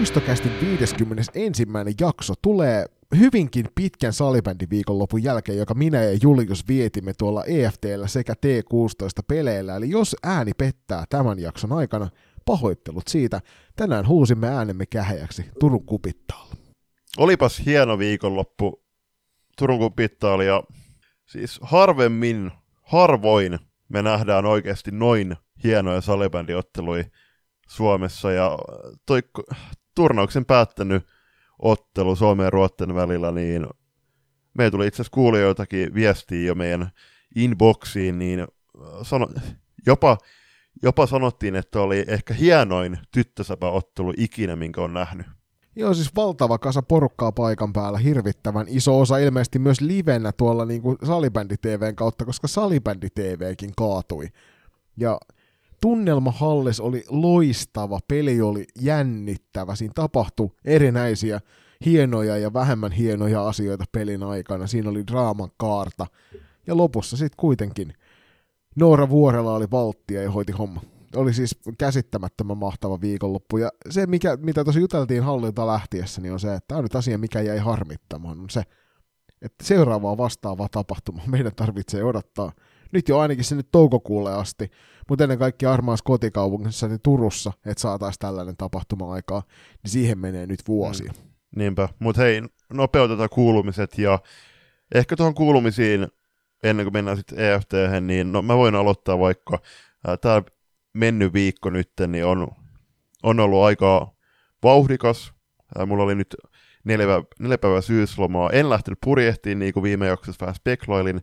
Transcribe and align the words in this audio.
Loistokästi 0.00 0.48
51. 0.60 1.62
jakso 2.00 2.34
tulee 2.42 2.86
hyvinkin 3.18 3.66
pitkän 3.74 4.12
salibändiviikonlopun 4.12 5.22
jälkeen, 5.22 5.58
joka 5.58 5.74
minä 5.74 6.02
ja 6.02 6.18
Julius 6.22 6.68
vietimme 6.68 7.12
tuolla 7.18 7.44
EFTllä 7.44 8.06
sekä 8.06 8.32
T16 8.32 9.24
peleillä. 9.28 9.76
Eli 9.76 9.90
jos 9.90 10.16
ääni 10.22 10.52
pettää 10.54 11.04
tämän 11.08 11.38
jakson 11.38 11.72
aikana, 11.72 12.08
pahoittelut 12.44 13.08
siitä. 13.08 13.40
Tänään 13.76 14.06
huusimme 14.06 14.48
äänemme 14.48 14.86
kähäjäksi 14.86 15.44
Turun 15.58 15.86
kupittaalla. 15.86 16.54
Olipas 17.18 17.62
hieno 17.66 17.98
viikonloppu 17.98 18.82
Turun 19.58 19.78
kupittaalla 19.78 20.44
ja 20.44 20.62
siis 21.26 21.58
harvemmin, 21.62 22.50
harvoin 22.82 23.58
me 23.88 24.02
nähdään 24.02 24.46
oikeasti 24.46 24.90
noin 24.90 25.36
hienoja 25.64 26.00
salibändiotteluja 26.00 27.04
Suomessa 27.68 28.32
ja 28.32 28.58
toi 29.06 29.22
turnauksen 29.94 30.44
päättänyt 30.44 31.06
ottelu 31.58 32.16
Suomen 32.16 32.44
ja 32.44 32.50
Ruotten 32.50 32.94
välillä, 32.94 33.32
niin 33.32 33.66
me 34.54 34.70
tuli 34.70 34.86
itse 34.86 34.96
asiassa 34.96 35.14
kuulijoitakin 35.14 35.94
viestiä 35.94 36.46
jo 36.46 36.54
meidän 36.54 36.90
inboxiin, 37.36 38.18
niin 38.18 38.46
sano, 39.02 39.28
jopa, 39.86 40.18
jopa 40.82 41.06
sanottiin, 41.06 41.56
että 41.56 41.80
oli 41.80 42.04
ehkä 42.08 42.34
hienoin 42.34 42.98
tyttösäpäottelu 43.12 44.12
ikinä, 44.16 44.56
minkä 44.56 44.80
on 44.80 44.94
nähnyt. 44.94 45.26
Joo, 45.76 45.94
siis 45.94 46.16
valtava 46.16 46.58
kasa 46.58 46.82
porukkaa 46.82 47.32
paikan 47.32 47.72
päällä, 47.72 47.98
hirvittävän 47.98 48.66
iso 48.68 49.00
osa 49.00 49.18
ilmeisesti 49.18 49.58
myös 49.58 49.80
livenä 49.80 50.32
tuolla 50.32 50.64
niin 50.64 50.82
kuin 50.82 50.96
Salibändi 51.04 51.56
TVn 51.56 51.96
kautta, 51.96 52.24
koska 52.24 52.48
Salibändi 52.48 53.10
TVkin 53.10 53.72
kaatui. 53.76 54.28
Ja 54.96 55.20
tunnelma 55.80 56.30
hallis 56.30 56.80
oli 56.80 57.04
loistava, 57.08 57.98
peli 58.08 58.40
oli 58.40 58.66
jännittävä, 58.80 59.74
siinä 59.74 59.92
tapahtui 59.94 60.50
erinäisiä 60.64 61.40
hienoja 61.84 62.36
ja 62.38 62.52
vähemmän 62.52 62.92
hienoja 62.92 63.48
asioita 63.48 63.84
pelin 63.92 64.22
aikana, 64.22 64.66
siinä 64.66 64.90
oli 64.90 65.06
draaman 65.06 65.50
kaarta, 65.56 66.06
ja 66.66 66.76
lopussa 66.76 67.16
sitten 67.16 67.36
kuitenkin 67.36 67.92
Noora 68.76 69.08
Vuorela 69.08 69.54
oli 69.54 69.66
valttia 69.70 70.22
ja 70.22 70.30
hoiti 70.30 70.52
homma. 70.52 70.82
Oli 71.16 71.32
siis 71.32 71.58
käsittämättömän 71.78 72.58
mahtava 72.58 73.00
viikonloppu, 73.00 73.56
ja 73.56 73.70
se, 73.90 74.06
mikä, 74.06 74.36
mitä 74.36 74.64
tosi 74.64 74.80
juteltiin 74.80 75.22
hallilta 75.22 75.66
lähtiessä, 75.66 76.20
niin 76.20 76.32
on 76.32 76.40
se, 76.40 76.54
että 76.54 76.68
tämä 76.68 76.78
on 76.78 76.84
nyt 76.84 76.96
asia, 76.96 77.18
mikä 77.18 77.40
jäi 77.40 77.58
harmittamaan, 77.58 78.40
on 78.40 78.50
se, 78.50 78.62
että 79.42 79.64
seuraavaa 79.64 80.16
vastaavaa 80.16 80.68
tapahtumaa 80.68 81.26
meidän 81.26 81.52
tarvitsee 81.56 82.04
odottaa 82.04 82.52
nyt 82.92 83.08
jo 83.08 83.18
ainakin 83.18 83.44
sinne 83.44 83.64
toukokuulle 83.72 84.34
asti, 84.34 84.70
mutta 85.08 85.24
ennen 85.24 85.38
kaikkea 85.38 85.72
armaassa 85.72 86.04
kotikaupungissa 86.04 86.88
niin 86.88 87.00
Turussa, 87.02 87.52
että 87.66 87.82
saataisiin 87.82 88.18
tällainen 88.18 88.56
tapahtuma-aikaa, 88.56 89.42
niin 89.82 89.90
siihen 89.90 90.18
menee 90.18 90.46
nyt 90.46 90.60
vuosia. 90.68 91.12
Mm. 91.12 91.30
Niinpä, 91.56 91.88
mutta 91.98 92.22
hei, 92.22 92.42
nopeutetaan 92.72 93.28
kuulumiset 93.32 93.98
ja 93.98 94.18
ehkä 94.94 95.16
tuohon 95.16 95.34
kuulumisiin, 95.34 96.08
ennen 96.62 96.86
kuin 96.86 96.92
mennään 96.92 97.16
sitten 97.16 97.38
EFT, 97.38 97.72
niin 98.00 98.32
no, 98.32 98.42
mä 98.42 98.56
voin 98.56 98.74
aloittaa 98.74 99.18
vaikka, 99.18 99.58
tämä 100.20 100.42
mennyt 100.92 101.32
viikko 101.32 101.70
nyt, 101.70 101.90
niin 102.06 102.24
on, 102.24 102.48
on 103.22 103.40
ollut 103.40 103.64
aika 103.64 104.14
vauhdikas. 104.62 105.32
Ää, 105.78 105.86
mulla 105.86 106.04
oli 106.04 106.14
nyt 106.14 106.36
neljä, 106.84 107.22
neljä 107.38 107.58
päivää 107.58 107.80
syyslomaa. 107.80 108.50
En 108.50 108.70
lähtenyt 108.70 108.98
purjehtiin, 109.04 109.58
niin 109.58 109.72
kuin 109.72 109.82
viime 109.82 110.06
jaksossa 110.06 110.40
vähän 110.40 110.54
spekloilin. 110.54 111.20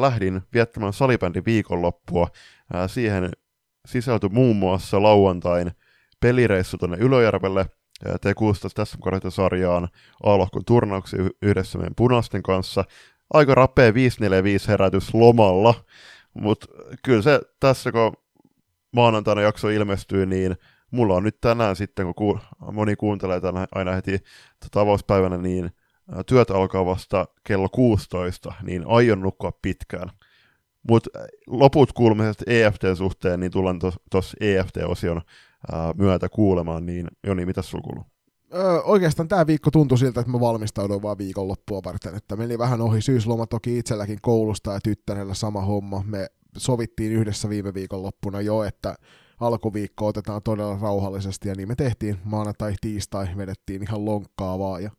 Lähdin 0.00 0.42
viettämään 0.54 0.92
salibändin 0.92 1.44
viikonloppua. 1.44 2.28
Ää, 2.72 2.88
siihen 2.88 3.30
sisältyi 3.86 4.28
muun 4.28 4.56
muassa 4.56 5.02
lauantain 5.02 5.70
pelireissu 6.20 6.78
tuonne 6.78 6.96
Ylöjärvelle, 7.00 7.66
T16 8.08 8.70
tässä 8.74 8.98
sarjaan 9.28 9.88
A-lohkon 10.22 10.64
turnauksia 10.64 11.20
yhdessä 11.42 11.78
meidän 11.78 11.94
punaisten 11.96 12.42
kanssa. 12.42 12.84
Aika 13.32 13.54
rapea 13.54 13.94
545 13.94 14.68
herätys 14.68 15.14
lomalla, 15.14 15.74
mutta 16.34 16.66
kyllä 17.04 17.22
se 17.22 17.40
tässä, 17.60 17.92
kun 17.92 18.12
maanantaina 18.92 19.42
jakso 19.42 19.68
ilmestyy, 19.68 20.26
niin 20.26 20.56
mulla 20.94 21.14
on 21.14 21.22
nyt 21.22 21.40
tänään 21.40 21.76
sitten, 21.76 22.06
kun 22.06 22.14
ku, 22.14 22.38
moni 22.72 22.96
kuuntelee 22.96 23.40
tänään 23.40 23.66
aina 23.74 23.92
heti 23.92 24.18
tavauspäivänä, 24.70 25.38
niin 25.38 25.70
työt 26.26 26.50
alkaa 26.50 26.86
vasta 26.86 27.26
kello 27.44 27.68
16, 27.68 28.52
niin 28.62 28.84
aion 28.86 29.20
nukkua 29.20 29.52
pitkään. 29.62 30.10
Mutta 30.88 31.10
loput 31.46 31.92
kuulumiset 31.92 32.42
EFT-suhteen, 32.46 33.40
niin 33.40 33.52
tullaan 33.52 33.78
tuossa 34.10 34.36
EFT-osion 34.40 35.22
myötä 35.96 36.28
kuulemaan, 36.28 36.86
niin 36.86 37.08
Joni, 37.26 37.46
mitä 37.46 37.62
sulla 37.62 37.82
kuuluu? 37.82 38.04
Öö, 38.54 38.80
oikeastaan 38.82 39.28
tämä 39.28 39.46
viikko 39.46 39.70
tuntui 39.70 39.98
siltä, 39.98 40.20
että 40.20 40.32
mä 40.32 40.40
valmistauduin 40.40 41.02
vaan 41.02 41.18
viikonloppua 41.18 41.80
varten, 41.84 42.14
että 42.14 42.36
meni 42.36 42.58
vähän 42.58 42.80
ohi 42.80 43.02
syysloma 43.02 43.46
toki 43.46 43.78
itselläkin 43.78 44.18
koulusta 44.22 44.72
ja 44.72 44.80
tyttärellä 44.82 45.34
sama 45.34 45.60
homma. 45.60 46.04
Me 46.06 46.26
sovittiin 46.56 47.12
yhdessä 47.12 47.48
viime 47.48 47.74
viikonloppuna 47.74 48.40
jo, 48.40 48.62
että 48.62 48.94
alkuviikko 49.40 50.06
otetaan 50.06 50.42
todella 50.42 50.78
rauhallisesti 50.82 51.48
ja 51.48 51.54
niin 51.54 51.68
me 51.68 51.74
tehtiin 51.74 52.18
maanantai, 52.24 52.74
tiistai, 52.80 53.28
vedettiin 53.36 53.82
ihan 53.82 54.04
lonkkaa 54.04 54.58
vaan 54.58 54.82
ja 54.82 54.90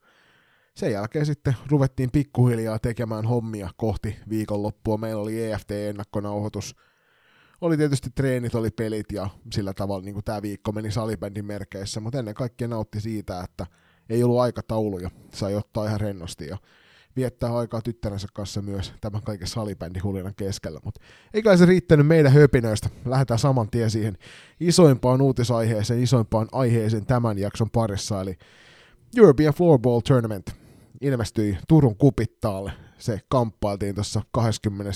sen 0.75 0.91
jälkeen 0.91 1.25
sitten 1.25 1.55
ruvettiin 1.69 2.11
pikkuhiljaa 2.11 2.79
tekemään 2.79 3.25
hommia 3.25 3.69
kohti 3.77 4.15
viikonloppua. 4.29 4.97
Meillä 4.97 5.21
oli 5.21 5.43
EFT-ennakkonauhoitus, 5.43 6.75
oli 7.61 7.77
tietysti 7.77 8.09
treenit, 8.15 8.55
oli 8.55 8.71
pelit 8.71 9.11
ja 9.11 9.29
sillä 9.53 9.73
tavalla 9.73 10.05
niin 10.05 10.23
tämä 10.25 10.41
viikko 10.41 10.71
meni 10.71 10.91
salibändin 10.91 11.45
merkeissä, 11.45 11.99
mutta 11.99 12.19
ennen 12.19 12.33
kaikkea 12.33 12.67
nautti 12.67 13.01
siitä, 13.01 13.41
että 13.41 13.67
ei 14.09 14.23
ollut 14.23 14.39
aikatauluja, 14.39 15.11
sai 15.33 15.55
ottaa 15.55 15.85
ihan 15.85 16.01
rennosti 16.01 16.47
ja 16.47 16.57
viettää 17.15 17.55
aikaa 17.55 17.81
tyttärensä 17.81 18.27
kanssa 18.33 18.61
myös 18.61 18.93
tämän 19.01 19.23
kaiken 19.23 19.47
salibändihulinan 19.47 20.35
keskellä. 20.35 20.79
Mutta 20.83 21.01
eikä 21.33 21.57
se 21.57 21.65
riittänyt 21.65 22.07
meidän 22.07 22.31
höpinöistä. 22.31 22.89
Lähdetään 23.05 23.39
saman 23.39 23.69
tien 23.69 23.91
siihen 23.91 24.17
isoimpaan 24.59 25.21
uutisaiheeseen, 25.21 26.03
isoimpaan 26.03 26.47
aiheeseen 26.51 27.05
tämän 27.05 27.37
jakson 27.37 27.69
parissa, 27.69 28.21
eli 28.21 28.37
European 29.17 29.53
Floorball 29.53 29.99
Tournament 29.99 30.55
ilmestyi 31.01 31.57
Turun 31.67 31.97
kupittaalle. 31.97 32.71
Se 32.97 33.19
kamppailtiin 33.29 33.95
tuossa 33.95 34.21
20 34.31 34.91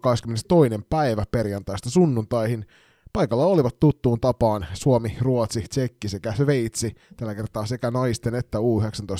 22. 0.00 0.64
päivä 0.90 1.24
perjantaista 1.30 1.90
sunnuntaihin. 1.90 2.66
Paikalla 3.12 3.46
olivat 3.46 3.80
tuttuun 3.80 4.20
tapaan 4.20 4.66
Suomi, 4.74 5.16
Ruotsi, 5.20 5.64
Tsekki 5.68 6.08
sekä 6.08 6.32
Sveitsi, 6.32 6.94
tällä 7.16 7.34
kertaa 7.34 7.66
sekä 7.66 7.90
naisten 7.90 8.34
että 8.34 8.58
U19 8.58 8.62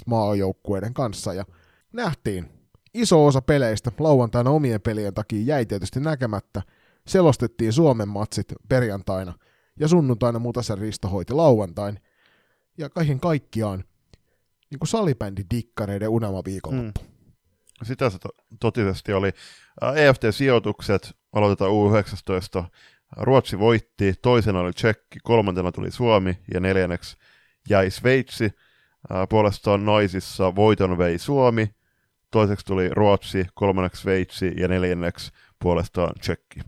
maajoukkueiden 0.06 0.94
kanssa. 0.94 1.34
Ja 1.34 1.44
nähtiin, 1.92 2.48
iso 2.94 3.26
osa 3.26 3.42
peleistä 3.42 3.92
lauantaina 3.98 4.50
omien 4.50 4.80
pelien 4.80 5.14
takia 5.14 5.44
jäi 5.44 5.66
tietysti 5.66 6.00
näkemättä. 6.00 6.62
Selostettiin 7.06 7.72
Suomen 7.72 8.08
matsit 8.08 8.54
perjantaina 8.68 9.34
ja 9.80 9.88
sunnuntaina 9.88 10.38
Mutasen 10.38 10.78
Risto 10.78 11.08
hoiti 11.08 11.32
lauantain. 11.32 12.00
Ja 12.78 12.90
kaiken 12.90 13.20
kaikkiaan 13.20 13.84
niin 14.70 14.78
kuin 14.78 14.88
salibändi 14.88 15.42
dikkareiden 15.50 16.08
unelma 16.08 16.42
viikonloppu. 16.44 17.00
Mm. 17.00 17.10
Sitä 17.82 18.10
se 18.10 18.18
to- 18.18 18.36
totisesti 18.60 19.12
oli. 19.12 19.32
EFT-sijoitukset 19.94 21.16
aloitetaan 21.32 21.70
U19. 21.70 22.64
Ruotsi 23.16 23.58
voitti, 23.58 24.14
toisena 24.22 24.60
oli 24.60 24.72
Tsekki, 24.72 25.19
kolmantena 25.22 25.72
tuli 25.72 25.90
Suomi 25.90 26.38
ja 26.54 26.60
neljänneksi 26.60 27.16
jäi 27.69 27.90
Sveitsi. 27.90 28.50
Puolestaan 29.28 29.84
naisissa 29.84 30.54
voiton 30.54 30.98
vei 30.98 31.19
Suomi, 31.19 31.75
toiseksi 32.31 32.67
tuli 32.67 32.88
Ruotsi, 32.88 33.47
kolmanneksi 33.55 34.03
Sveitsi 34.03 34.53
ja 34.56 34.69
neljänneksi 34.69 35.32
puolestaan 35.62 36.12
Tsekki. 36.21 36.61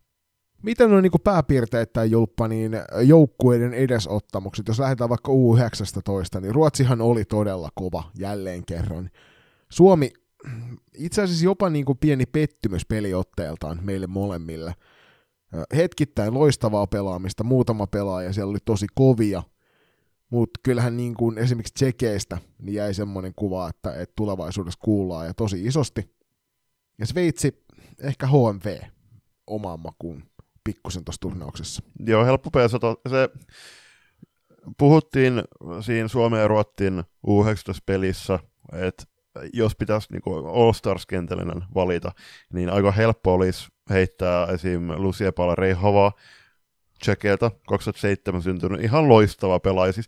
Miten 0.62 0.92
on 0.92 1.02
niin 1.02 1.12
pääpiirteittäin 1.24 2.10
julppa 2.10 2.48
niin 2.48 2.72
joukkueiden 3.02 3.74
edesottamukset? 3.74 4.68
Jos 4.68 4.78
lähdetään 4.78 5.10
vaikka 5.10 5.32
U19, 5.32 6.40
niin 6.40 6.54
Ruotsihan 6.54 7.00
oli 7.00 7.24
todella 7.24 7.68
kova 7.74 8.04
jälleen 8.18 8.66
kerran. 8.66 9.10
Suomi 9.70 10.10
itse 10.98 11.22
asiassa 11.22 11.44
jopa 11.44 11.70
niin 11.70 11.84
kuin 11.84 11.98
pieni 11.98 12.26
pettymys 12.26 12.86
peliotteeltaan 12.86 13.78
meille 13.82 14.06
molemmille. 14.06 14.74
Hetkittäin 15.76 16.34
loistavaa 16.34 16.86
pelaamista, 16.86 17.44
muutama 17.44 17.86
pelaaja 17.86 18.32
siellä 18.32 18.50
oli 18.50 18.58
tosi 18.64 18.86
kovia, 18.94 19.42
mutta 20.32 20.60
kyllähän 20.62 20.96
niin 20.96 21.14
kuin 21.14 21.38
esimerkiksi 21.38 21.74
Tsekeistä 21.74 22.38
niin 22.58 22.74
jäi 22.74 22.94
semmoinen 22.94 23.32
kuva, 23.36 23.68
että, 23.68 23.94
että 23.94 24.12
tulevaisuudessa 24.16 24.80
kuullaan 24.82 25.26
ja 25.26 25.34
tosi 25.34 25.66
isosti. 25.66 26.16
Ja 26.98 27.06
Sveitsi, 27.06 27.64
ehkä 28.02 28.26
HMV 28.26 28.80
omaan 29.46 29.80
makuun 29.80 30.22
pikkusen 30.64 31.04
tuossa 31.04 31.20
turnauksessa. 31.20 31.82
Joo, 32.06 32.24
helppo 32.24 32.50
pesata. 32.50 32.96
Se, 33.08 33.28
puhuttiin 34.78 35.42
siinä 35.80 36.08
Suomen 36.08 36.40
ja 36.40 36.48
Ruottin 36.48 37.02
U19-pelissä, 37.26 38.38
että 38.72 39.04
jos 39.52 39.76
pitäisi 39.76 40.08
niin 40.12 40.22
All 40.54 40.72
Stars-kentällinen 40.72 41.64
valita, 41.74 42.12
niin 42.52 42.70
aika 42.70 42.92
helppo 42.92 43.34
olisi 43.34 43.68
heittää 43.90 44.46
esim. 44.46 44.88
Lucia 44.96 45.32
Palarehova 45.32 46.12
Tsekeltä, 47.02 47.50
2007 47.68 48.42
syntynyt, 48.42 48.84
ihan 48.84 49.08
loistava 49.08 49.60
pelaaja. 49.60 49.92
Siis 49.92 50.06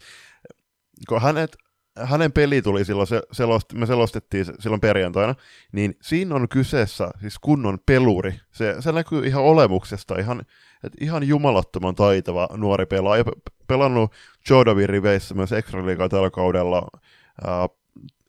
kun 1.08 1.22
hänet, 1.22 1.56
hänen 2.02 2.32
peli 2.32 2.62
tuli 2.62 2.84
silloin, 2.84 3.06
se, 3.06 3.22
selost, 3.32 3.72
me 3.72 3.86
selostettiin 3.86 4.44
silloin 4.58 4.80
perjantaina, 4.80 5.34
niin 5.72 5.96
siinä 6.02 6.34
on 6.34 6.48
kyseessä 6.48 7.10
siis 7.20 7.38
kunnon 7.38 7.78
peluri. 7.86 8.40
Se, 8.52 8.76
se 8.80 8.92
näkyy 8.92 9.26
ihan 9.26 9.42
olemuksesta, 9.42 10.18
ihan, 10.18 10.42
et 10.84 10.92
ihan 11.00 11.28
jumalattoman 11.28 11.94
taitava 11.94 12.48
nuori 12.56 12.86
pelaaja. 12.86 13.24
Pelannut 13.66 14.12
Jordovin 14.50 14.88
riveissä 14.88 15.34
myös 15.34 15.52
extra 15.52 15.82
tällä 16.10 16.30
kaudella, 16.30 16.88
ää, 17.46 17.68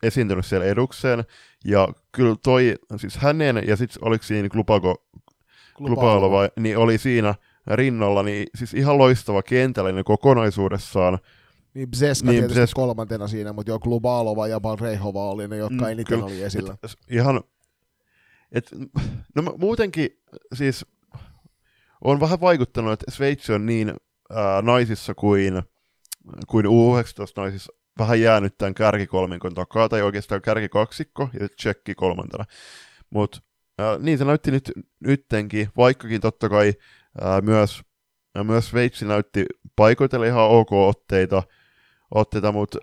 esiintynyt 0.04 0.46
siellä 0.46 0.66
edukseen, 0.66 1.24
ja 1.66 1.88
kyllä 2.12 2.36
toi, 2.44 2.76
siis 2.98 3.18
hänen, 3.18 3.64
ja 3.68 3.76
sitten 3.76 4.08
oliko 4.08 4.24
siinä 4.24 4.50
Glupako, 4.50 5.06
Glupalova, 5.78 6.50
niin 6.60 6.78
oli 6.78 6.98
siinä 6.98 7.36
rinnalla, 7.68 8.24
niin 8.24 8.48
siis 8.56 8.74
ihan 8.74 8.98
loistava 8.98 9.44
kentällinen 9.44 10.04
kokonaisuudessaan, 10.04 11.20
niin 11.74 11.92
Bzeska 11.92 12.32
niin, 12.32 12.40
tietysti 12.40 12.60
Bzeska. 12.60 12.76
kolmantena 12.76 13.28
siinä, 13.28 13.54
mutta 13.54 13.72
jo 13.72 13.80
Klubalova 13.80 14.48
ja 14.48 14.60
Balrehova 14.60 15.30
oli 15.30 15.48
ne, 15.48 15.58
jotka 15.58 15.86
mm, 15.86 15.92
eniten 15.92 16.06
kyllä, 16.06 16.26
oli 16.26 16.42
esillä. 16.42 16.78
Et, 16.84 16.92
ihan, 17.10 17.42
et, 18.52 18.72
no 19.36 19.56
muutenkin 19.58 20.10
siis 20.54 20.86
on 22.04 22.20
vähän 22.20 22.42
vaikuttanut, 22.42 22.94
että 22.94 23.12
Sveitsi 23.12 23.54
on 23.54 23.66
niin 23.66 23.94
ää, 24.30 24.62
naisissa 24.62 25.16
kuin, 25.16 25.64
kuin 26.48 26.66
U19-naisissa 26.66 27.74
vähän 28.00 28.22
jäänyt 28.22 28.58
tämän 28.58 28.74
kärkikolminkon 28.74 29.54
takaa, 29.54 29.90
tai 29.90 30.02
oikeastaan 30.02 30.42
kärkikaksikko 30.42 31.30
ja 31.40 31.48
tsekki 31.50 31.96
kolmantena. 31.96 32.46
Mutta 33.10 33.40
niin 34.00 34.18
se 34.18 34.26
näytti 34.26 34.52
nyt, 34.52 34.72
nyttenkin, 35.00 35.70
vaikkakin 35.78 36.22
totta 36.22 36.50
kai 36.50 36.74
ää, 37.22 37.42
myös, 37.42 37.82
ää, 38.36 38.44
myös 38.44 38.70
Sveitsi 38.70 39.06
näytti 39.06 39.46
paikoitella 39.76 40.26
ihan 40.26 40.50
ok 40.50 40.72
otteita, 40.72 41.44
otteita 42.16 42.52
mutta 42.52 42.80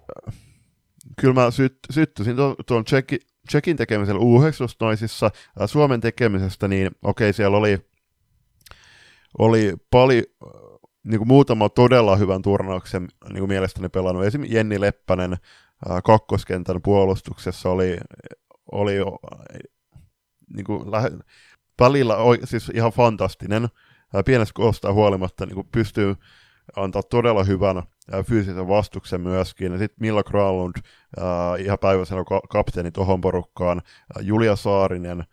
kyllä 1.20 1.34
mä 1.34 1.50
syt, 1.50 1.78
syttysin 1.90 2.36
tuon, 2.36 2.54
tuon 2.66 2.84
tsekki, 2.84 3.18
tsekin 3.48 3.76
tekemisellä 3.76 4.20
U19-naisissa, 4.20 5.30
ää, 5.60 5.66
Suomen 5.66 6.00
tekemisestä, 6.00 6.68
niin 6.68 6.86
okei, 7.02 7.26
okay, 7.26 7.32
siellä 7.32 7.56
oli, 7.56 7.78
oli 9.38 9.74
paljon, 9.90 10.24
niin 11.04 11.18
kuin 11.18 11.28
muutama 11.28 11.68
todella 11.68 12.16
hyvän 12.16 12.42
turnauksen 12.42 13.08
niin 13.28 13.38
kuin 13.38 13.48
mielestäni 13.48 13.88
pelannut. 13.88 14.24
Esimerkiksi 14.24 14.56
Jenni 14.56 14.80
Leppänen 14.80 15.36
ää, 15.88 16.02
kakkoskentän 16.02 16.82
puolustuksessa 16.82 17.70
oli, 17.70 17.96
oli 18.72 18.94
niin 20.56 20.64
kuin 20.64 20.90
lähe, 20.90 21.10
välillä 21.80 22.16
siis 22.44 22.70
ihan 22.74 22.92
fantastinen. 22.92 23.68
Pienestä 24.24 24.54
koostaa 24.54 24.92
huolimatta 24.92 25.46
niin 25.46 25.68
pystyy 25.72 26.14
antaa 26.76 27.02
todella 27.02 27.44
hyvän 27.44 27.82
fyysisen 28.26 28.68
vastuksen 28.68 29.20
myöskin. 29.20 29.78
Sitten 29.78 29.96
Milla 30.00 30.22
Kralund, 30.22 30.74
ihan 31.58 31.78
päiväisenä 31.78 32.24
ka- 32.28 32.42
kapteeni 32.48 32.90
tuohon 32.90 33.20
porukkaan. 33.20 33.82
Julia 34.20 34.56
Saarinen, 34.56 35.24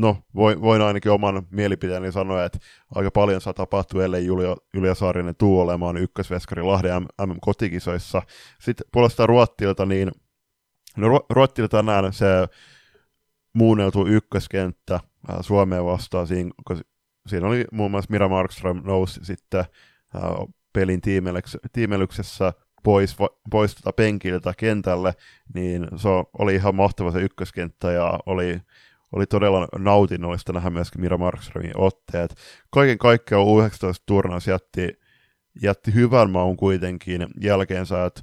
no 0.00 0.16
voin, 0.34 0.60
voin 0.60 0.82
ainakin 0.82 1.12
oman 1.12 1.46
mielipiteeni 1.50 2.12
sanoa, 2.12 2.44
että 2.44 2.58
aika 2.94 3.10
paljon 3.10 3.40
saa 3.40 3.52
tapahtua, 3.52 4.04
ellei 4.04 4.26
Julia, 4.26 4.56
Julia 4.74 4.94
Saarinen 4.94 5.36
tuu 5.36 5.60
olemaan 5.60 5.96
ykkösveskari 5.96 6.62
Lahden 6.62 7.02
MM-kotikisoissa. 7.02 8.22
Sitten 8.60 8.86
puolestaan 8.92 9.28
Ruottilta, 9.28 9.86
niin 9.86 10.10
no 10.96 11.26
Ruottilta 11.30 11.76
tänään 11.76 12.12
se 12.12 12.26
muunneltu 13.52 14.06
ykköskenttä 14.06 15.00
Suomeen 15.40 15.84
vastaan, 15.84 16.26
siinä, 16.26 16.50
siinä 17.26 17.46
oli 17.46 17.64
muun 17.72 17.90
muassa 17.90 18.10
Mira 18.10 18.28
Markström 18.28 18.82
nousi 18.84 19.20
sitten 19.22 19.64
pelin 20.72 21.00
tiimelyksessä 21.72 22.52
pois, 22.82 23.16
pois 23.50 23.74
tota 23.74 23.92
penkiltä 23.92 24.52
kentälle, 24.56 25.14
niin 25.54 25.88
se 25.96 26.08
oli 26.38 26.54
ihan 26.54 26.74
mahtava 26.74 27.10
se 27.12 27.20
ykköskenttä 27.20 27.92
ja 27.92 28.18
oli 28.26 28.60
oli 29.12 29.26
todella 29.26 29.68
nautinnollista 29.78 30.52
nähdä 30.52 30.70
myöskin 30.70 31.00
Mira 31.00 31.18
Markströmin 31.18 31.72
otteet. 31.76 32.34
Kaiken 32.70 32.98
kaikkiaan 32.98 33.46
U19-turnaus 33.46 34.46
jätti, 34.46 35.00
jätti 35.62 35.94
hyvän 35.94 36.30
maun 36.30 36.56
kuitenkin 36.56 37.26
jälkeensä, 37.40 38.04
että 38.04 38.20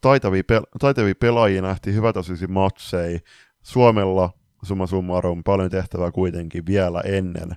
taitavia, 0.00 0.42
pel- 0.52 0.78
taitavia 0.80 1.14
pelaajia 1.20 1.62
nähtiin 1.62 1.96
hyvätasoisia 1.96 2.48
matseja. 2.48 3.18
Suomella 3.62 4.30
summa 4.64 4.86
summarum 4.86 5.44
paljon 5.44 5.70
tehtävää 5.70 6.12
kuitenkin 6.12 6.66
vielä 6.66 7.00
ennen, 7.00 7.56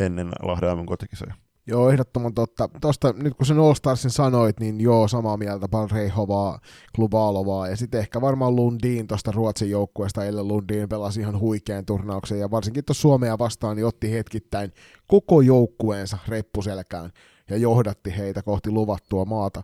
ennen 0.00 0.32
Lahden 0.42 0.86
kotikisoja. 0.86 1.34
Joo, 1.66 1.90
ehdottoman 1.90 2.34
totta. 2.34 2.68
Tosta, 2.80 3.12
nyt 3.12 3.34
kun 3.34 3.46
sen 3.46 3.58
All 3.58 3.74
Starsin 3.74 4.10
sanoit, 4.10 4.60
niin 4.60 4.80
joo, 4.80 5.08
samaa 5.08 5.36
mieltä, 5.36 5.68
Balreihovaa, 5.68 6.60
Klubalovaa, 6.94 7.68
ja 7.68 7.76
sitten 7.76 8.00
ehkä 8.00 8.20
varmaan 8.20 8.56
Lundin 8.56 9.06
tuosta 9.06 9.32
Ruotsin 9.32 9.70
joukkueesta, 9.70 10.24
eilen 10.24 10.48
Lundin 10.48 10.88
pelasi 10.88 11.20
ihan 11.20 11.40
huikean 11.40 11.86
turnauksen, 11.86 12.38
ja 12.38 12.50
varsinkin 12.50 12.84
tuossa 12.84 13.02
Suomea 13.02 13.38
vastaan, 13.38 13.76
niin 13.76 13.86
otti 13.86 14.12
hetkittäin 14.12 14.72
koko 15.06 15.40
joukkueensa 15.40 16.18
reppuselkään, 16.28 17.10
ja 17.50 17.56
johdatti 17.56 18.16
heitä 18.18 18.42
kohti 18.42 18.70
luvattua 18.70 19.24
maata. 19.24 19.62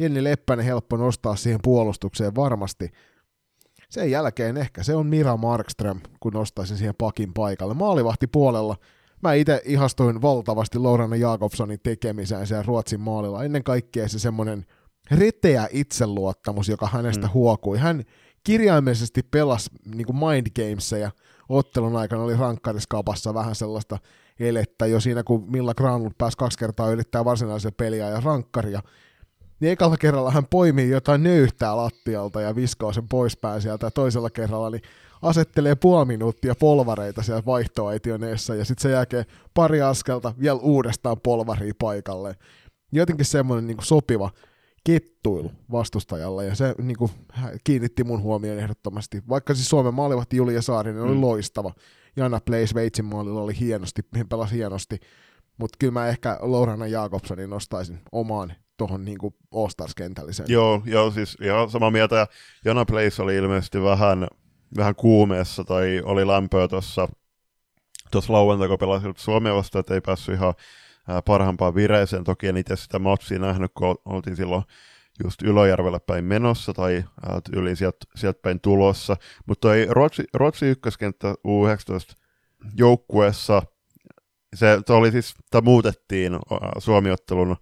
Jenni 0.00 0.24
Leppänen 0.24 0.64
helppo 0.64 0.96
nostaa 0.96 1.36
siihen 1.36 1.60
puolustukseen 1.62 2.34
varmasti. 2.34 2.90
Sen 3.90 4.10
jälkeen 4.10 4.56
ehkä 4.56 4.82
se 4.82 4.94
on 4.94 5.06
Mira 5.06 5.36
Markström, 5.36 6.00
kun 6.20 6.32
nostaisin 6.32 6.76
siihen 6.76 6.94
pakin 6.98 7.34
paikalle. 7.34 7.74
Maalivahti 7.74 8.26
puolella 8.26 8.76
mä 9.22 9.34
itse 9.34 9.62
ihastuin 9.64 10.22
valtavasti 10.22 10.78
Lorana 10.78 11.16
Jakobsonin 11.16 11.80
tekemiseen 11.82 12.46
siellä 12.46 12.64
Ruotsin 12.66 13.00
maalilla. 13.00 13.44
Ennen 13.44 13.64
kaikkea 13.64 14.08
se 14.08 14.18
semmoinen 14.18 14.66
reteä 15.10 15.68
itseluottamus, 15.70 16.68
joka 16.68 16.88
hänestä 16.92 17.26
mm. 17.26 17.32
huokui. 17.32 17.78
Hän 17.78 18.04
kirjaimellisesti 18.44 19.22
pelasi 19.22 19.70
niin 19.94 20.06
mind 20.16 20.46
gamesia 20.56 21.10
ottelun 21.48 21.96
aikana 21.96 22.22
oli 22.22 22.36
rankkariskapassa 22.36 23.34
vähän 23.34 23.54
sellaista 23.54 23.98
elettä 24.40 24.86
jo 24.86 25.00
siinä, 25.00 25.22
kun 25.22 25.50
Milla 25.50 25.74
Granlund 25.74 26.12
pääsi 26.18 26.36
kaksi 26.36 26.58
kertaa 26.58 26.90
ylittää 26.90 27.24
varsinaisen 27.24 27.72
peliä 27.76 28.08
ja 28.08 28.20
rankkaria. 28.20 28.82
Niin 29.60 29.72
ekalla 29.72 29.96
kerralla 29.96 30.30
hän 30.30 30.46
poimii 30.46 30.90
jotain 30.90 31.22
nöyhtää 31.22 31.76
lattialta 31.76 32.40
ja 32.40 32.56
viskoo 32.56 32.92
sen 32.92 33.08
poispäin 33.08 33.62
sieltä 33.62 33.86
ja 33.86 33.90
toisella 33.90 34.30
kerralla 34.30 34.70
niin 34.70 34.82
asettelee 35.22 35.74
puoli 35.74 36.04
minuuttia 36.04 36.54
polvareita 36.54 37.22
siellä 37.22 37.42
vaihtoaitioneessa 37.46 38.54
ja 38.54 38.64
sitten 38.64 38.82
sen 38.82 38.92
jälkeen 38.92 39.24
pari 39.54 39.82
askelta 39.82 40.34
vielä 40.40 40.58
uudestaan 40.58 41.16
polvaria 41.22 41.72
paikalle. 41.78 42.34
Jotenkin 42.92 43.26
semmoinen 43.26 43.66
niin 43.66 43.76
sopiva 43.82 44.30
kettuilu 44.84 45.52
vastustajalle 45.72 46.46
ja 46.46 46.54
se 46.54 46.74
niin 46.82 46.96
kuin, 46.96 47.10
kiinnitti 47.64 48.04
mun 48.04 48.22
huomioon 48.22 48.58
ehdottomasti. 48.58 49.22
Vaikka 49.28 49.54
siis 49.54 49.68
Suomen 49.68 49.94
maalivahti 49.94 50.36
Julia 50.36 50.62
Saarinen 50.62 51.02
oli 51.02 51.14
mm. 51.14 51.20
loistava. 51.20 51.72
Jana 52.16 52.40
Play 52.40 52.66
Sveitsin 52.66 53.04
maalilla 53.04 53.40
oli 53.40 53.58
hienosti, 53.60 54.02
pelasi 54.28 54.54
hienosti. 54.54 54.98
Mutta 55.58 55.76
kyllä 55.78 55.92
mä 55.92 56.08
ehkä 56.08 56.38
Lorana 56.40 56.86
Jakobsonin 56.86 57.50
nostaisin 57.50 58.00
omaan 58.12 58.52
tuohon 58.76 59.04
niin 59.04 59.18
All-Stars-kentälliseen. 59.54 60.50
Joo, 60.50 60.82
joo, 60.84 61.10
siis 61.10 61.36
ihan 61.42 61.70
samaa 61.70 61.90
mieltä. 61.90 62.16
Ja 62.16 62.26
Jana 62.64 62.84
Place 62.84 63.22
oli 63.22 63.36
ilmeisesti 63.36 63.82
vähän 63.82 64.28
vähän 64.76 64.94
kuumeessa 64.94 65.64
tai 65.64 66.02
oli 66.04 66.26
lämpöä 66.26 66.68
tuossa 66.68 67.08
tuossa 68.10 68.32
lauantai, 68.32 68.68
kun 68.68 68.78
pelasin 68.78 69.14
Suomea 69.16 69.54
vastaan, 69.54 69.80
että 69.80 69.94
ei 69.94 70.00
päässyt 70.00 70.34
ihan 70.34 70.54
parhaampaan 71.24 71.74
vireeseen. 71.74 72.24
Toki 72.24 72.48
en 72.48 72.56
itse 72.56 72.76
sitä 72.76 72.98
matsia 72.98 73.38
nähnyt, 73.38 73.72
kun 73.74 73.96
oltiin 74.04 74.36
silloin 74.36 74.62
just 75.24 75.42
Ylöjärvelle 75.42 75.98
päin 75.98 76.24
menossa 76.24 76.72
tai 76.72 77.04
yli 77.52 77.76
sieltä, 77.76 78.06
sieltä 78.16 78.40
päin 78.42 78.60
tulossa. 78.60 79.16
Mutta 79.46 79.68
toi 79.68 79.86
Ruotsi, 79.90 80.24
Ruotsi 80.34 80.66
ykköskenttä 80.66 81.32
U19 81.32 82.14
joukkueessa, 82.76 83.62
se 84.54 84.82
oli 84.88 85.12
siis, 85.12 85.34
tämä 85.50 85.64
muutettiin 85.64 86.38
Suomiottelun 86.78 87.56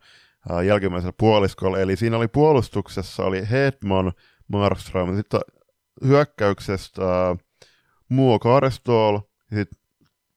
jälkimmäisellä 0.66 1.14
puoliskolla, 1.18 1.78
eli 1.78 1.96
siinä 1.96 2.16
oli 2.16 2.28
puolustuksessa 2.28 3.24
oli 3.24 3.50
Hedman, 3.50 4.12
Marström, 4.48 5.16
sitten 5.16 5.40
hyökkäyksestä 6.04 7.36
Muo 8.08 8.38
Karestol, 8.38 9.18
sitten 9.54 9.78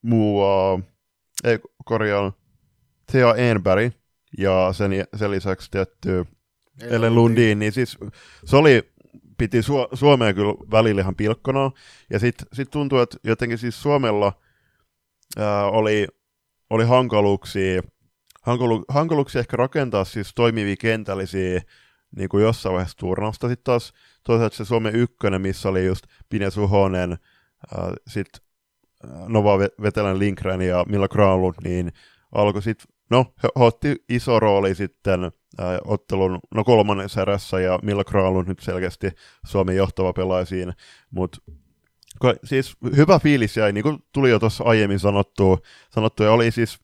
Muo, 0.01 0.79
ei 1.43 1.59
korjaan, 1.85 2.33
Thea 3.11 3.35
Enberg, 3.35 3.93
ja 4.37 4.73
sen, 4.73 4.91
sen 5.15 5.31
lisäksi 5.31 5.71
tietty 5.71 6.25
Ellen 6.81 7.15
Lundin, 7.15 7.59
niin 7.59 7.71
siis 7.71 7.97
se 8.45 8.55
oli, 8.55 8.91
piti 9.37 9.61
Su- 9.61 9.97
Suomeen 9.97 10.35
kyllä 10.35 10.53
välillä 10.71 11.01
ihan 11.01 11.15
pilkkona, 11.15 11.71
ja 12.09 12.19
sitten 12.19 12.47
sit 12.53 12.71
tuntuu, 12.71 12.99
että 12.99 13.17
jotenkin 13.23 13.57
siis 13.57 13.81
Suomella 13.81 14.33
ää, 15.37 15.65
oli, 15.65 16.07
oli 16.69 16.85
hankaluuksia, 16.85 17.81
hankalu, 18.41 18.85
hankaluuksia 18.87 19.39
ehkä 19.39 19.57
rakentaa 19.57 20.05
siis 20.05 20.33
toimivia 20.35 20.75
kentällisiä 20.79 21.61
niin 22.15 22.29
kuin 22.29 22.43
jossain 22.43 22.73
vaiheessa 22.73 22.97
turnausta. 22.97 23.47
Sitten 23.47 23.63
taas 23.63 23.93
toisaalta 24.23 24.55
se 24.55 24.65
Suomen 24.65 24.95
ykkönen, 24.95 25.41
missä 25.41 25.69
oli 25.69 25.85
just 25.85 26.03
Pine 26.29 26.51
Suhonen, 26.51 27.11
äh, 27.11 27.93
sitten 28.07 28.41
äh, 29.05 29.27
Nova 29.27 29.59
Vetelän 29.59 30.19
Linkren 30.19 30.61
ja 30.61 30.85
Milla 30.89 31.07
Granlund, 31.07 31.55
niin 31.63 31.91
alkoi 32.31 32.61
sitten, 32.61 32.87
no 33.09 33.33
he 33.43 33.49
otti 33.55 33.95
iso 34.09 34.39
rooli 34.39 34.75
sitten 34.75 35.31
ää, 35.57 35.79
ottelun 35.83 36.39
no 36.55 36.63
kolmannessa 36.63 37.21
erässä 37.21 37.59
ja 37.59 37.79
Milla 37.83 38.03
Kralund 38.03 38.47
nyt 38.47 38.59
selkeästi 38.59 39.11
Suomen 39.45 39.75
johtava 39.75 40.13
pelaaja 40.13 40.45
siinä, 40.45 40.73
mutta 41.11 41.37
siis 42.43 42.75
hyvä 42.95 43.19
fiilis 43.19 43.57
jäi, 43.57 43.73
niin 43.73 43.83
kuin 43.83 43.97
tuli 44.13 44.29
jo 44.29 44.39
tuossa 44.39 44.63
aiemmin 44.63 44.99
sanottu, 44.99 45.59
sanottu 45.91 46.23
ja 46.23 46.31
oli 46.31 46.51
siis 46.51 46.79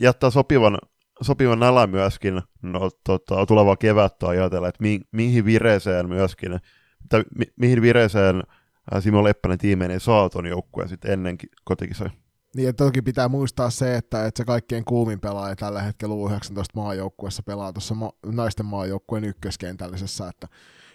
jättää 0.00 0.30
sopivan, 0.30 0.78
sopivan 1.22 1.60
nälän 1.60 1.90
myöskin 1.90 2.42
no, 2.62 2.90
tota, 3.04 3.46
tulevaa 3.46 3.76
kevättä 3.76 4.28
ajatella, 4.28 4.68
että 4.68 4.82
mi, 4.82 5.00
mihin 5.12 5.44
vireeseen 5.44 6.08
myöskin, 6.08 6.52
että 7.04 7.24
mi, 7.38 7.44
mihin 7.56 7.82
vireeseen 7.82 8.42
Simo 9.00 9.24
Leppänen 9.24 9.58
tiimeen 9.58 10.00
saa 10.00 10.28
ton 10.28 10.46
joukkueen 10.46 10.88
sitten 10.88 11.12
ennen 11.12 11.36
kotikisoja. 11.64 12.10
Niin, 12.56 12.68
että 12.68 12.84
toki 12.84 13.02
pitää 13.02 13.28
muistaa 13.28 13.70
se, 13.70 13.96
että, 13.96 14.26
että 14.26 14.38
se 14.38 14.44
kaikkein 14.44 14.84
kuumin 14.84 15.20
pelaaja 15.20 15.56
tällä 15.56 15.82
hetkellä 15.82 16.14
U19 16.14 16.64
maajoukkuessa 16.74 17.42
pelaa 17.42 17.72
tuossa 17.72 17.94
ma- 17.94 18.12
naisten 18.26 18.66
maajoukkueen 18.66 19.24
ykköskentällisessä, 19.24 20.28
että 20.28 20.48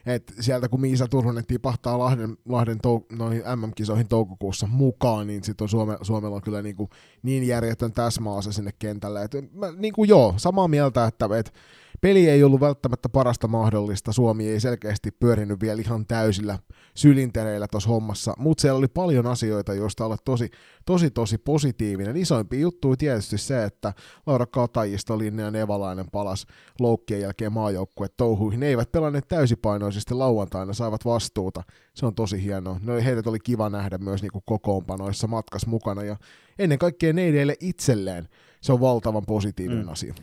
et 0.05 0.33
sieltä 0.39 0.69
kun 0.69 0.81
Miisa 0.81 1.07
Turunen 1.07 1.45
tipahtaa 1.45 1.99
Lahden, 1.99 2.37
Lahden 2.45 2.77
tou- 2.77 3.15
noihin 3.17 3.43
MM-kisoihin 3.55 4.07
toukokuussa 4.07 4.67
mukaan, 4.67 5.27
niin 5.27 5.43
sitten 5.43 5.67
Suome, 5.67 5.97
Suomella 6.01 6.35
on 6.35 6.41
kyllä 6.41 6.61
niinku 6.61 6.89
niin 7.23 7.47
järjetön 7.47 7.91
täsmäase 7.91 8.51
sinne 8.51 8.71
kentälle. 8.79 9.23
Et 9.23 9.31
mä, 9.53 9.71
niinku 9.71 10.03
joo, 10.03 10.33
samaa 10.37 10.67
mieltä, 10.67 11.05
että 11.05 11.29
et 11.37 11.53
peli 12.01 12.29
ei 12.29 12.43
ollut 12.43 12.61
välttämättä 12.61 13.09
parasta 13.09 13.47
mahdollista. 13.47 14.13
Suomi 14.13 14.49
ei 14.49 14.59
selkeästi 14.59 15.11
pyörinyt 15.11 15.61
vielä 15.61 15.81
ihan 15.81 16.05
täysillä 16.07 16.59
sylintereillä 16.95 17.67
tuossa 17.67 17.89
hommassa, 17.89 18.33
mutta 18.37 18.61
siellä 18.61 18.77
oli 18.77 18.87
paljon 18.87 19.27
asioita, 19.27 19.73
joista 19.73 20.05
olet 20.05 20.21
tosi, 20.25 20.49
tosi, 20.85 21.11
tosi 21.11 21.37
positiivinen. 21.37 22.17
Isoimpi 22.17 22.59
juttu 22.59 22.89
on 22.89 22.97
tietysti 22.97 23.37
se, 23.37 23.63
että 23.63 23.93
Laura 24.25 24.45
Katajista, 24.45 25.17
Linne 25.17 25.43
ja 25.43 25.51
Nevalainen 25.51 26.05
palas 26.11 26.45
loukkien 26.79 27.21
jälkeen 27.21 27.53
maajoukkue 27.53 28.07
touhuihin. 28.17 28.59
Ne 28.59 28.67
eivät 28.67 28.91
pelanneet 28.91 29.27
täysipainoisesti 29.27 30.13
lauantaina, 30.13 30.73
saivat 30.73 31.05
vastuuta. 31.05 31.63
Se 31.93 32.05
on 32.05 32.15
tosi 32.15 32.43
hienoa. 32.43 32.79
Ne, 32.83 33.05
heidät 33.05 33.27
oli 33.27 33.39
kiva 33.39 33.69
nähdä 33.69 33.97
myös 33.97 34.21
niin 34.21 34.31
kuin 34.31 34.43
kokoonpanoissa 34.45 35.27
matkas 35.27 35.65
mukana 35.65 36.03
ja 36.03 36.17
ennen 36.59 36.79
kaikkea 36.79 37.13
neideille 37.13 37.55
itselleen 37.59 38.27
se 38.61 38.73
on 38.73 38.81
valtavan 38.81 39.25
positiivinen 39.27 39.85
mm. 39.85 39.91
asia. 39.91 40.13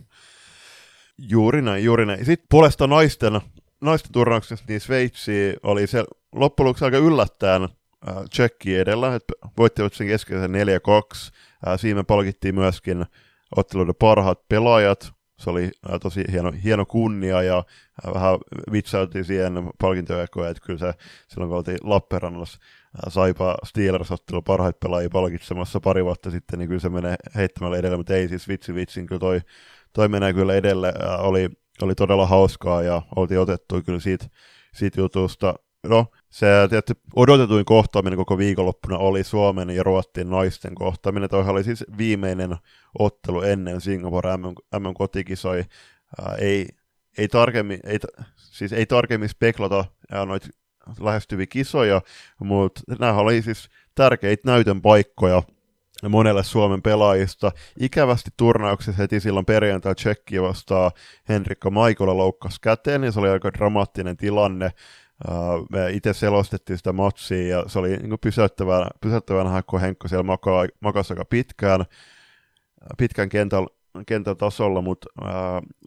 Juuri 1.18 1.62
näin, 1.62 1.84
juuri 1.84 2.06
näin. 2.06 2.24
Sitten 2.24 2.46
puolesta 2.50 2.86
naisten, 2.86 3.40
naisten 3.80 4.12
turnauksessa 4.12 4.64
niin 4.68 4.80
Sveitsi 4.80 5.56
oli 5.62 5.86
se 5.86 6.04
loppujen 6.32 6.66
lopuksi 6.66 6.84
aika 6.84 6.96
yllättäen 6.96 7.62
äh, 7.62 8.14
Tsekki 8.30 8.76
edellä, 8.76 9.14
että 9.14 9.32
voittivat 9.58 9.92
sen 9.92 10.06
keskeisen 10.06 10.50
4-2. 10.50 10.54
Äh, 11.68 11.80
siinä 11.80 12.04
palkittiin 12.04 12.54
myöskin 12.54 13.06
otteluiden 13.56 13.94
parhaat 13.98 14.48
pelaajat. 14.48 15.12
Se 15.38 15.50
oli 15.50 15.70
äh, 15.90 16.00
tosi 16.00 16.24
hieno, 16.32 16.52
hieno 16.64 16.86
kunnia 16.86 17.42
ja 17.42 17.58
äh, 17.58 18.14
vähän 18.14 18.38
vitsailtiin 18.72 19.24
siihen 19.24 19.70
palkintojakoja, 19.80 20.50
että 20.50 20.62
kyllä 20.66 20.78
se 20.78 20.92
silloin 21.28 21.48
kun 21.48 21.58
oltiin 21.58 21.78
Lappeenrannassa 21.82 22.58
äh, 22.62 23.12
Saipa 23.12 23.56
Steelers 23.64 24.10
ottelu 24.10 24.42
parhaita 24.42 24.78
pelaajia 24.82 25.10
palkitsemassa 25.10 25.80
pari 25.80 26.04
vuotta 26.04 26.30
sitten, 26.30 26.58
niin 26.58 26.68
kyllä 26.68 26.80
se 26.80 26.88
menee 26.88 27.16
heittämällä 27.34 27.76
edellä, 27.76 27.96
mutta 27.96 28.14
ei 28.14 28.28
siis 28.28 28.48
vitsi 28.48 28.74
vitsin, 28.74 29.06
kyllä 29.06 29.18
toi 29.18 29.40
toi 29.92 30.08
menee 30.08 30.32
kyllä 30.32 30.54
edelle, 30.54 30.92
oli, 31.18 31.48
oli 31.82 31.94
todella 31.94 32.26
hauskaa 32.26 32.82
ja 32.82 33.02
oltiin 33.16 33.40
otettu 33.40 33.82
kyllä 33.82 34.00
siitä, 34.00 34.26
siitä 34.74 35.00
jutusta. 35.00 35.54
No, 35.86 36.06
se 36.30 36.46
tietysti 36.70 37.02
odotetuin 37.16 37.64
kohtaaminen 37.64 38.16
koko 38.16 38.38
viikonloppuna 38.38 38.98
oli 38.98 39.24
Suomen 39.24 39.70
ja 39.70 39.82
Ruotsin 39.82 40.30
naisten 40.30 40.74
kohtaaminen. 40.74 41.28
Toihan 41.28 41.52
oli 41.52 41.64
siis 41.64 41.84
viimeinen 41.98 42.56
ottelu 42.98 43.42
ennen 43.42 43.80
Singapore 43.80 44.36
MM, 44.36 44.54
MM 44.78 44.94
kotikisoi. 44.94 45.64
Ää, 46.20 46.34
ei, 46.34 46.68
ei, 47.18 47.28
tarkemmin, 47.28 47.80
ei, 47.84 47.98
siis 48.36 48.72
ei 48.72 48.86
tarkemmin 48.86 49.28
speklata 49.28 49.84
noita 50.26 50.48
lähestyviä 51.00 51.46
kisoja, 51.46 52.02
mutta 52.40 52.80
nämä 52.98 53.12
oli 53.12 53.42
siis 53.42 53.68
tärkeitä 53.94 54.50
näytön 54.50 54.82
paikkoja 54.82 55.42
monelle 56.08 56.42
Suomen 56.42 56.82
pelaajista. 56.82 57.52
Ikävästi 57.80 58.30
turnauksessa 58.36 59.02
heti 59.02 59.20
silloin 59.20 59.46
perjantai 59.46 59.94
Tsekki 59.94 60.42
vastaa 60.42 60.90
Henrikka 61.28 61.70
Maikola 61.70 62.16
loukkas 62.16 62.58
käteen, 62.58 63.04
ja 63.04 63.12
se 63.12 63.20
oli 63.20 63.28
aika 63.28 63.52
dramaattinen 63.52 64.16
tilanne. 64.16 64.70
me 65.70 65.90
itse 65.90 66.12
selostettiin 66.12 66.78
sitä 66.78 66.92
matsia, 66.92 67.56
ja 67.56 67.64
se 67.66 67.78
oli 67.78 67.96
niin 67.96 68.18
pysäyttävää, 68.20 68.90
pysäyttävää 69.00 69.44
nähdä, 69.44 69.62
kun 69.62 69.80
Henkko 69.80 70.08
siellä 70.08 70.36
makasi 70.80 71.12
aika 71.12 71.24
pitkään, 71.24 71.84
pitkän 72.98 73.28
kentällä 73.28 73.68
kentän 74.06 74.36
tasolla, 74.36 74.80
mutta 74.80 75.06
äh, 75.22 75.30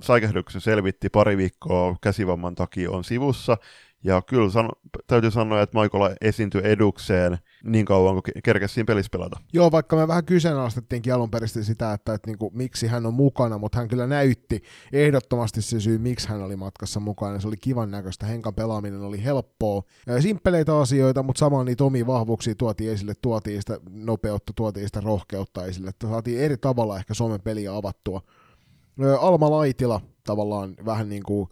säikähdyksen 0.04 0.62
selvitti 0.62 1.10
pari 1.10 1.38
viikkoa 1.38 1.96
käsivamman 2.02 2.56
takia 2.56 2.92
on 2.92 3.04
sivussa, 3.04 3.58
ja 4.04 4.22
kyllä 4.22 4.50
sano, 4.50 4.70
täytyy 5.08 5.32
sanoa, 5.32 5.62
että 5.62 5.78
Maikola 5.78 6.12
esiintyi 6.22 6.62
edukseen 6.64 7.38
niin 7.66 7.86
kauan, 7.86 8.16
kun 8.16 8.24
kerkesi 8.44 8.74
siinä 8.74 8.86
pelissä 8.86 9.10
pelata. 9.12 9.40
Joo, 9.54 9.72
vaikka 9.72 9.96
me 9.96 10.08
vähän 10.08 10.26
kyseenalaistettiinkin 10.26 11.14
alun 11.14 11.32
perin 11.32 11.50
sitä, 11.50 11.94
että, 11.94 12.14
että 12.14 12.30
niin 12.30 12.38
kuin, 12.38 12.58
miksi 12.58 12.88
hän 12.88 13.06
on 13.06 13.14
mukana, 13.14 13.58
mutta 13.58 13.78
hän 13.78 13.88
kyllä 13.88 14.08
näytti 14.08 14.64
ehdottomasti 14.94 15.62
se 15.62 15.80
syy, 15.80 15.98
miksi 15.98 16.30
hän 16.30 16.42
oli 16.42 16.56
matkassa 16.56 17.00
mukana. 17.00 17.40
Se 17.40 17.48
oli 17.48 17.58
kivan 17.58 17.92
näköistä. 17.92 18.26
Henkan 18.26 18.56
pelaaminen 18.56 19.02
oli 19.02 19.24
helppoa. 19.24 19.84
Simppeleitä 20.20 20.80
asioita, 20.80 21.24
mutta 21.24 21.40
samaan 21.40 21.66
niitä 21.66 21.84
omia 21.84 22.08
vahvuuksia 22.08 22.56
tuotiin 22.56 22.92
esille, 22.92 23.14
tuotiin 23.22 23.62
sitä 23.62 23.80
nopeutta, 23.90 24.54
tuotiin 24.56 24.88
sitä 24.88 25.02
rohkeutta 25.02 25.66
esille. 25.66 25.90
Että 25.90 26.08
saatiin 26.08 26.40
eri 26.40 26.58
tavalla 26.58 26.98
ehkä 26.98 27.14
Suomen 27.14 27.42
peliä 27.42 27.76
avattua. 27.76 28.22
Alma 29.20 29.52
Laitila 29.52 30.02
tavallaan 30.24 30.74
vähän 30.86 31.10
niin 31.10 31.24
kuin 31.24 31.50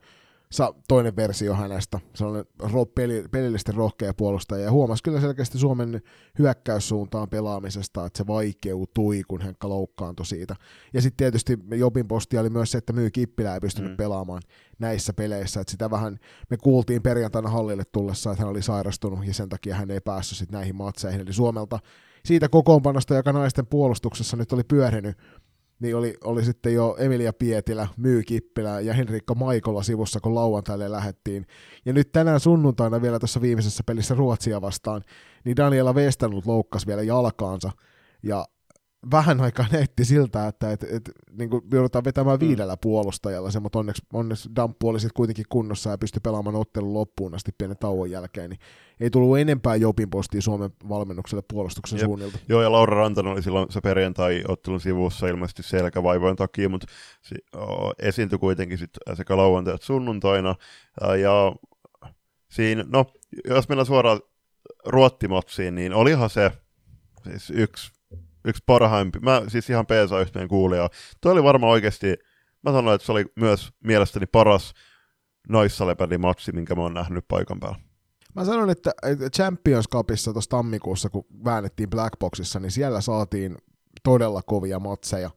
sa, 0.53 0.73
toinen 0.87 1.15
versio 1.15 1.53
hänestä, 1.53 1.99
sellainen 2.15 2.45
ro, 2.59 2.85
peli, 2.85 3.25
pelillisesti 3.31 3.71
rohkea 3.71 4.13
puolustaja, 4.13 4.63
ja 4.63 4.71
huomasi 4.71 5.03
kyllä 5.03 5.21
selkeästi 5.21 5.57
Suomen 5.57 6.01
hyökkäyssuuntaan 6.39 7.29
pelaamisesta, 7.29 8.05
että 8.05 8.17
se 8.17 8.27
vaikeutui, 8.27 9.21
kun 9.27 9.41
Henkka 9.41 9.69
loukkaantui 9.69 10.25
siitä. 10.25 10.55
Ja 10.93 11.01
sitten 11.01 11.17
tietysti 11.17 11.57
Jobin 11.75 12.07
posti 12.07 12.37
oli 12.37 12.49
myös 12.49 12.71
se, 12.71 12.77
että 12.77 12.93
Myy 12.93 13.11
Kippilä 13.11 13.53
ei 13.53 13.59
pystynyt 13.59 13.91
mm. 13.91 13.97
pelaamaan 13.97 14.41
näissä 14.79 15.13
peleissä, 15.13 15.61
että 15.61 15.71
sitä 15.71 15.91
vähän, 15.91 16.19
me 16.49 16.57
kuultiin 16.57 17.01
perjantaina 17.01 17.49
hallille 17.49 17.83
tullessa, 17.91 18.31
että 18.31 18.43
hän 18.43 18.51
oli 18.51 18.61
sairastunut, 18.61 19.27
ja 19.27 19.33
sen 19.33 19.49
takia 19.49 19.75
hän 19.75 19.91
ei 19.91 20.01
päässyt 20.01 20.37
sitten 20.37 20.57
näihin 20.57 20.75
matseihin, 20.75 21.21
eli 21.21 21.33
Suomelta 21.33 21.79
siitä 22.25 22.49
kokoonpanosta, 22.49 23.15
joka 23.15 23.33
naisten 23.33 23.67
puolustuksessa 23.67 24.37
nyt 24.37 24.53
oli 24.53 24.63
pyörinyt 24.63 25.17
niin 25.79 25.95
oli, 25.95 26.17
oli 26.23 26.45
sitten 26.45 26.73
jo 26.73 26.95
Emilia 26.99 27.33
Pietilä, 27.33 27.87
Myy 27.97 28.23
Kippilä 28.23 28.79
ja 28.79 28.93
Henrikka 28.93 29.35
Maikola 29.35 29.83
sivussa, 29.83 30.19
kun 30.19 30.35
lauantaille 30.35 30.91
lähettiin. 30.91 31.45
Ja 31.85 31.93
nyt 31.93 32.11
tänään 32.11 32.39
sunnuntaina 32.39 33.01
vielä 33.01 33.19
tuossa 33.19 33.41
viimeisessä 33.41 33.83
pelissä 33.85 34.15
Ruotsia 34.15 34.61
vastaan, 34.61 35.01
niin 35.45 35.57
Daniela 35.57 35.93
Westerlund 35.93 36.43
loukkasi 36.45 36.87
vielä 36.87 37.01
jalkaansa. 37.01 37.71
Ja 38.23 38.45
vähän 39.11 39.41
aikaa 39.41 39.65
näytti 39.71 40.05
siltä, 40.05 40.47
että 40.47 40.71
et, 40.71 40.83
et, 40.83 41.11
niin 41.31 41.49
kuin 41.49 41.63
joudutaan 41.71 42.03
vetämään 42.03 42.39
mm. 42.39 42.47
viidellä 42.47 42.77
puolustajalla 42.77 43.51
se, 43.51 43.59
mutta 43.59 43.79
onneksi, 43.79 44.01
onneksi 44.13 44.49
Damppu 44.55 44.89
oli 44.89 44.99
sitten 44.99 45.15
kuitenkin 45.15 45.45
kunnossa 45.49 45.89
ja 45.89 45.97
pystyi 45.97 46.19
pelaamaan 46.23 46.55
ottelun 46.55 46.93
loppuun 46.93 47.35
asti 47.35 47.51
pienen 47.57 47.77
tauon 47.77 48.11
jälkeen, 48.11 48.49
niin 48.49 48.59
ei 48.99 49.09
tullut 49.09 49.37
enempää 49.37 49.75
Jopin 49.75 50.09
postia 50.09 50.41
Suomen 50.41 50.69
valmennukselle 50.89 51.43
puolustuksen 51.53 51.99
Jep. 51.99 52.05
suunnilta. 52.05 52.39
Joo, 52.49 52.61
ja 52.61 52.71
Laura 52.71 52.97
Rantanen 52.97 53.33
oli 53.33 53.43
silloin 53.43 53.71
se 53.71 53.81
perjantai-ottelun 53.81 54.81
sivussa 54.81 55.27
ilmeisesti 55.27 55.63
selkävaivojen 55.63 56.35
takia, 56.35 56.69
mutta 56.69 56.87
si- 57.21 57.57
o, 57.57 57.91
esiintyi 57.99 58.39
kuitenkin 58.39 58.77
sit 58.77 58.91
sekä 59.13 59.37
lauantai 59.37 59.73
että 59.73 59.85
sunnuntaina, 59.85 60.55
ja 61.21 61.55
siinä, 62.51 62.85
no, 62.87 63.05
jos 63.49 63.69
mennään 63.69 63.85
suoraan 63.85 64.19
Ruottimatsiin, 64.85 65.75
niin 65.75 65.93
olihan 65.93 66.29
se 66.29 66.51
siis 67.23 67.49
yksi 67.49 67.91
yksi 68.45 68.63
parhaimpi. 68.65 69.19
Mä 69.19 69.41
siis 69.47 69.69
ihan 69.69 69.85
PSA 69.85 70.19
yhteen 70.19 70.47
kuulija. 70.47 70.89
Tuo 71.21 71.31
oli 71.31 71.43
varmaan 71.43 71.71
oikeasti, 71.71 72.15
mä 72.63 72.71
sanoin, 72.71 72.95
että 72.95 73.05
se 73.05 73.11
oli 73.11 73.25
myös 73.35 73.69
mielestäni 73.83 74.25
paras 74.25 74.73
naissalibändimatsi, 75.49 76.51
minkä 76.51 76.75
mä 76.75 76.81
oon 76.81 76.93
nähnyt 76.93 77.25
paikan 77.27 77.59
päällä. 77.59 77.79
Mä 78.35 78.45
sanon, 78.45 78.69
että 78.69 78.91
Champions 79.35 79.85
Cupissa 79.89 80.33
tuossa 80.33 80.49
tammikuussa, 80.49 81.09
kun 81.09 81.25
väännettiin 81.45 81.89
Blackboxissa, 81.89 82.59
niin 82.59 82.71
siellä 82.71 83.01
saatiin 83.01 83.57
todella 84.03 84.41
kovia 84.41 84.79
matseja. 84.79 85.29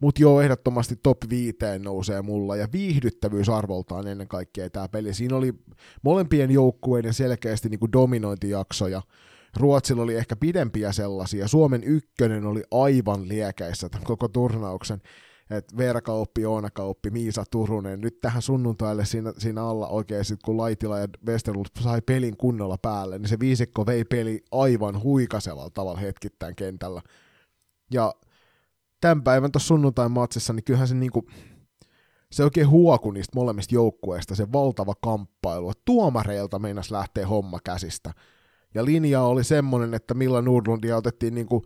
Mutta 0.00 0.22
joo, 0.22 0.40
ehdottomasti 0.40 0.96
top 1.02 1.18
5 1.30 1.56
nousee 1.78 2.22
mulla, 2.22 2.56
ja 2.56 2.68
viihdyttävyysarvoltaan 2.72 4.06
ennen 4.06 4.28
kaikkea 4.28 4.70
tämä 4.70 4.88
peli. 4.88 5.14
Siinä 5.14 5.36
oli 5.36 5.54
molempien 6.02 6.50
joukkueiden 6.50 7.14
selkeästi 7.14 7.68
niinku 7.68 7.92
dominointijaksoja, 7.92 9.02
Ruotsilla 9.56 10.02
oli 10.02 10.14
ehkä 10.14 10.36
pidempiä 10.36 10.92
sellaisia. 10.92 11.48
Suomen 11.48 11.84
ykkönen 11.84 12.46
oli 12.46 12.62
aivan 12.70 13.28
liekäissä 13.28 13.88
tämän 13.88 14.06
koko 14.06 14.28
turnauksen. 14.28 15.02
Et 15.50 15.76
Veera 15.76 16.00
Kauppi, 16.00 16.46
Oona 16.46 16.70
Kauppi, 16.70 17.10
Miisa 17.10 17.44
Turunen. 17.50 18.00
Nyt 18.00 18.20
tähän 18.20 18.42
sunnuntaille 18.42 19.04
siinä, 19.04 19.32
siinä 19.38 19.64
alla 19.64 19.88
oikein 19.88 20.24
sit, 20.24 20.42
kun 20.42 20.56
Laitila 20.56 20.98
ja 20.98 21.08
Westerlund 21.26 21.66
sai 21.80 22.00
pelin 22.00 22.36
kunnolla 22.36 22.78
päälle, 22.82 23.18
niin 23.18 23.28
se 23.28 23.40
viisikko 23.40 23.86
vei 23.86 24.04
peli 24.04 24.42
aivan 24.52 25.02
huikasella 25.02 25.70
tavalla 25.70 25.98
hetkittäin 25.98 26.56
kentällä. 26.56 27.02
Ja 27.92 28.14
tämän 29.00 29.22
päivän 29.22 29.52
tuossa 29.52 29.66
sunnuntain 29.66 30.12
matsissa, 30.12 30.52
niin 30.52 30.64
kyllähän 30.64 30.88
se 30.88 30.94
niinku, 30.94 31.26
se 32.32 32.44
oikein 32.44 32.68
huoku 32.68 33.10
niistä 33.10 33.32
molemmista 33.38 33.74
joukkueista, 33.74 34.34
se 34.34 34.52
valtava 34.52 34.94
kamppailu, 35.02 35.72
tuomareilta 35.84 36.58
meinas 36.58 36.90
lähtee 36.90 37.24
homma 37.24 37.58
käsistä. 37.64 38.12
Ja 38.74 38.84
linja 38.84 39.22
oli 39.22 39.44
semmoinen, 39.44 39.94
että 39.94 40.14
Milla 40.14 40.42
Nordlundia 40.42 40.96
otettiin 40.96 41.34
niinku, 41.34 41.62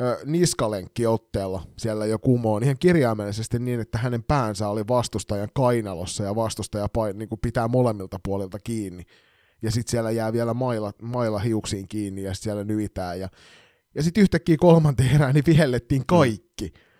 ö, 0.00 0.18
niskalenkki 0.24 1.06
otteella 1.06 1.62
siellä 1.78 2.06
jo 2.06 2.18
kumoon 2.18 2.62
ihan 2.62 2.76
kirjaimellisesti 2.78 3.58
niin, 3.58 3.80
että 3.80 3.98
hänen 3.98 4.22
päänsä 4.22 4.68
oli 4.68 4.88
vastustajan 4.88 5.48
kainalossa 5.54 6.24
ja 6.24 6.34
vastustaja 6.34 6.88
pain, 6.88 7.18
niinku 7.18 7.36
pitää 7.36 7.68
molemmilta 7.68 8.20
puolilta 8.24 8.58
kiinni. 8.64 9.02
Ja 9.62 9.70
sitten 9.70 9.90
siellä 9.90 10.10
jää 10.10 10.32
vielä 10.32 10.54
mailla, 10.54 10.92
mailla 11.02 11.38
hiuksiin 11.38 11.88
kiinni 11.88 12.22
ja 12.22 12.34
siellä 12.34 12.64
nyitään. 12.64 13.20
Ja, 13.20 13.28
ja 13.94 14.02
sitten 14.02 14.22
yhtäkkiä 14.22 14.56
kolmanteen 14.60 15.14
erään 15.14 15.34
niin 15.34 15.46
vihellettiin 15.46 16.02
kaikki. 16.06 16.72
Mm 16.74 16.92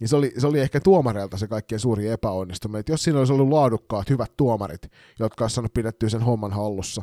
niin 0.00 0.08
se 0.08 0.16
oli, 0.16 0.32
se 0.38 0.46
oli 0.46 0.60
ehkä 0.60 0.80
tuomareilta 0.80 1.36
se 1.36 1.48
kaikkein 1.48 1.80
suuri 1.80 2.08
epäonnistuminen. 2.08 2.80
Että 2.80 2.92
jos 2.92 3.02
siinä 3.02 3.18
olisi 3.18 3.32
ollut 3.32 3.48
laadukkaat, 3.48 4.10
hyvät 4.10 4.36
tuomarit, 4.36 4.82
jotka 5.18 5.44
olisi 5.44 5.54
saanut 5.54 5.74
pidettyä 5.74 6.08
sen 6.08 6.22
homman 6.22 6.52
hallussa, 6.52 7.02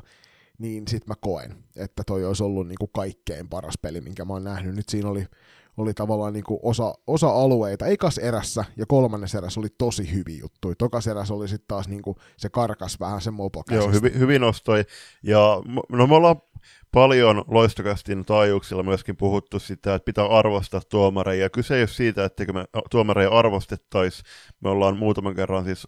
niin 0.63 0.87
sitten 0.87 1.07
mä 1.07 1.15
koen, 1.21 1.55
että 1.75 2.03
toi 2.07 2.25
olisi 2.25 2.43
ollut 2.43 2.67
niin 2.67 2.77
kuin 2.79 2.91
kaikkein 2.93 3.49
paras 3.49 3.73
peli, 3.81 4.01
minkä 4.01 4.25
mä 4.25 4.33
oon 4.33 4.43
nähnyt. 4.43 4.75
Nyt 4.75 4.89
siinä 4.89 5.09
oli, 5.09 5.25
oli 5.77 5.93
tavallaan 5.93 6.33
niin 6.33 6.43
kuin 6.43 6.59
osa, 6.63 6.93
osa 7.07 7.29
alueita. 7.29 7.85
Eikas 7.85 8.17
erässä 8.17 8.65
ja 8.77 8.85
kolmannes 8.85 9.35
erässä 9.35 9.59
oli 9.59 9.67
tosi 9.77 10.13
hyviä 10.13 10.39
juttuja. 10.41 10.75
Tokas 10.75 11.07
erässä 11.07 11.33
oli 11.33 11.47
sitten 11.47 11.67
taas 11.67 11.87
niin 11.87 12.01
kuin 12.01 12.17
se 12.37 12.49
karkas 12.49 12.99
vähän 12.99 13.21
se 13.21 13.31
mopo 13.31 13.63
Joo, 13.71 13.91
hyvin, 13.91 14.19
hyvin 14.19 14.41
nostoi. 14.41 14.85
Ja 15.23 15.61
no 15.89 16.07
me 16.07 16.15
ollaan 16.15 16.41
paljon 16.91 17.43
loistokastin 17.47 18.25
taajuuksilla 18.25 18.83
myöskin 18.83 19.17
puhuttu 19.17 19.59
sitä, 19.59 19.95
että 19.95 20.05
pitää 20.05 20.25
arvostaa 20.27 20.81
tuomareja. 20.89 21.49
Kyse 21.49 21.75
ei 21.75 21.81
ole 21.81 21.87
siitä, 21.87 22.25
että 22.25 22.53
me 22.53 22.65
tuomareja 22.91 23.29
arvostettaisiin. 23.29 24.25
Me 24.59 24.69
ollaan 24.69 24.97
muutaman 24.97 25.35
kerran 25.35 25.65
siis 25.65 25.87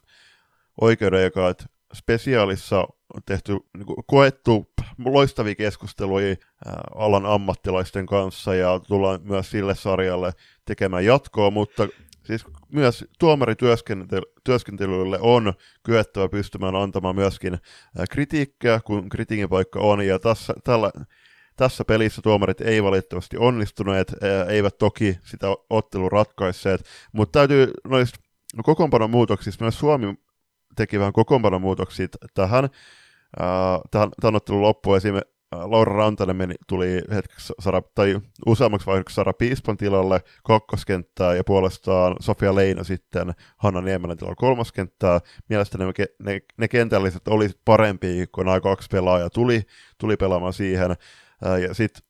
oikeuden, 0.82 1.24
joka 1.24 1.54
spesiaalissa 1.94 2.80
on 2.80 2.95
tehty, 3.26 3.58
niin 3.78 3.86
kuin, 3.86 3.98
koettu 4.08 4.72
loistavia 5.06 5.56
keskusteluja 5.56 6.36
ää, 6.66 6.84
alan 6.96 7.26
ammattilaisten 7.26 8.06
kanssa 8.06 8.56
ja 8.56 8.80
tullaan 8.80 9.20
myös 9.24 9.52
sille 9.52 9.76
sarjalle 9.76 10.32
tekemään 10.66 11.06
jatkoa, 11.06 11.52
mutta 11.52 11.88
siis 12.24 12.46
myös 12.72 13.06
tuomarityöskentelylle 13.20 15.20
on 15.22 15.54
kyettävä 15.84 16.30
pystymään 16.30 16.76
antamaan 16.76 17.16
myöskin 17.16 17.58
kritiikkiä, 18.10 18.80
kun 18.86 19.10
kritiikin 19.10 19.50
paikka 19.50 19.80
on, 19.80 20.06
ja 20.06 20.20
tässä, 20.20 20.54
tällä, 20.64 20.92
tässä 21.56 21.86
pelissä 21.86 22.22
tuomarit 22.22 22.62
ei 22.62 22.84
valitettavasti 22.84 23.38
onnistuneet, 23.38 24.16
eivät 24.50 24.78
toki 24.78 25.18
sitä 25.24 25.48
ottelun 25.70 26.12
ratkaisseet, 26.12 26.82
mutta 27.12 27.40
täytyy 27.40 27.72
noista 27.88 28.20
kokoonpanon 28.64 29.12
muutoksista, 29.12 29.64
myös 29.64 29.80
Suomi 29.80 30.16
teki 30.76 31.00
vähän 31.00 31.14
kokoonpanon 31.14 31.62
muutoksia 31.62 32.08
tähän, 32.34 32.70
tähän, 33.92 34.10
tähän 34.22 34.36
ottelun 34.36 34.62
loppuun 34.62 34.98
esimerkiksi 34.98 35.36
Laura 35.52 35.94
Rantanen 35.96 36.36
meni, 36.36 36.56
tuli 36.68 37.02
hetkeksi 37.12 37.54
Sara, 37.60 37.82
tai 37.96 38.20
useammaksi 38.46 38.88
vaiheeksi 38.88 39.16
Sara 39.16 39.34
Piispan 39.34 39.78
tilalle 39.78 40.22
kakkoskenttää 40.44 41.36
ja 41.36 41.44
puolestaan 41.44 42.16
Sofia 42.20 42.56
Leino 42.56 42.84
sitten 42.84 43.34
Hanna 43.58 43.82
Niemelän 43.82 44.18
tilalla 44.18 44.36
kolmoskenttää. 44.36 45.20
Mielestäni 45.50 45.86
ne, 45.86 46.06
ne, 46.24 46.42
ne 46.58 46.68
kentälliset 46.68 47.28
oli 47.28 47.50
parempi, 47.66 48.26
kun 48.32 48.46
nämä 48.46 48.62
kaksi 48.62 48.88
pelaajaa 48.92 49.30
tuli, 49.30 49.62
tuli 49.98 50.18
pelaamaan 50.18 50.54
siihen. 50.54 50.96
Ja 51.68 51.74
sitten 51.74 52.04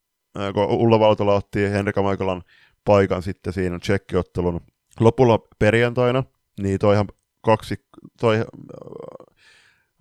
kun 0.54 0.64
Ulla 0.64 1.00
Valtola 1.00 1.34
otti 1.34 1.72
Henrika 1.72 2.02
Maikolan 2.02 2.42
paikan 2.86 3.22
sitten 3.22 3.54
siinä 3.54 3.80
tsekkiottelun 3.80 4.62
lopulla 5.00 5.40
perjantaina, 5.60 6.24
niin 6.62 6.80
toihan 6.80 7.08
kaksi, 7.42 7.76
toi 8.20 8.46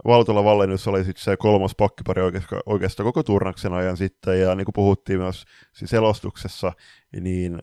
Valtola 0.06 0.44
Vallennus 0.44 0.88
oli 0.88 1.04
sitten 1.04 1.24
se 1.24 1.36
kolmas 1.36 1.74
pakkipari 1.74 2.22
oikeastaan 2.66 3.04
koko 3.04 3.22
turnaksen 3.22 3.72
ajan 3.72 3.96
sitten, 3.96 4.40
ja 4.40 4.54
niin 4.54 4.64
kuin 4.64 4.72
puhuttiin 4.72 5.20
myös 5.20 5.44
siis 5.72 5.90
selostuksessa, 5.90 6.72
niin 7.20 7.62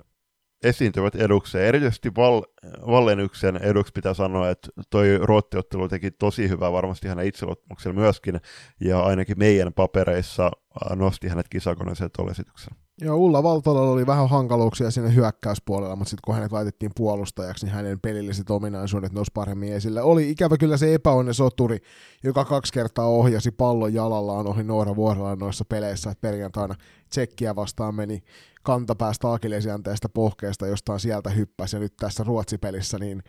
esiintyvät 0.64 1.16
edukseen. 1.16 1.66
Erityisesti 1.66 2.16
Val, 2.16 2.42
Vallennyksen 2.88 3.58
eduksi 3.58 3.92
pitää 3.94 4.14
sanoa, 4.14 4.50
että 4.50 4.70
toi 4.90 5.18
ruottiottelu 5.18 5.88
teki 5.88 6.12
tosi 6.12 6.50
hyvää 6.50 6.72
varmasti 6.72 7.08
hänen 7.08 7.28
itseluottamuksella 7.28 8.00
myöskin, 8.00 8.42
ja 8.80 9.02
ainakin 9.02 9.40
meidän 9.40 9.74
papereissa 9.74 10.52
nosti 10.96 11.28
hänet 11.28 11.50
kisakoneeseen 11.50 12.10
tuolla 12.16 12.32
esityksellä. 12.32 12.76
Joo, 13.04 13.18
Ulla 13.18 13.44
Valtola 13.44 13.82
oli 13.82 14.08
vähän 14.08 14.30
hankaluuksia 14.30 14.92
siinä 14.92 15.10
hyökkäyspuolella, 15.10 15.96
mutta 15.96 16.10
sitten 16.10 16.22
kun 16.26 16.36
hänet 16.36 16.52
laitettiin 16.52 16.92
puolustajaksi, 16.96 17.66
niin 17.66 17.74
hänen 17.74 18.00
pelilliset 18.00 18.50
ominaisuudet 18.50 19.12
nousi 19.12 19.32
paremmin 19.34 19.74
esille. 19.74 20.02
Oli 20.02 20.30
ikävä 20.30 20.58
kyllä 20.58 20.78
se 20.78 20.94
epäonne 20.94 21.34
soturi, 21.34 21.78
joka 22.24 22.46
kaksi 22.46 22.74
kertaa 22.74 23.06
ohjasi 23.06 23.52
pallon 23.52 23.94
jalallaan 23.94 24.48
ohi 24.48 24.64
Noora 24.64 24.96
Vuorella 24.96 25.36
noissa 25.36 25.66
peleissä, 25.66 26.12
että 26.12 26.22
perjantaina 26.22 26.76
Tsekkiä 27.10 27.56
vastaan 27.56 27.96
meni 27.96 28.24
kantapäästä 28.64 29.34
akilesianteesta 29.34 30.10
pohkeesta, 30.10 30.68
jostain 30.68 31.00
sieltä 31.00 31.30
hyppäsi, 31.30 31.76
ja 31.76 31.80
nyt 31.80 31.94
tässä 31.98 32.24
Ruotsi-pelissä 32.24 33.00
niin 33.00 33.24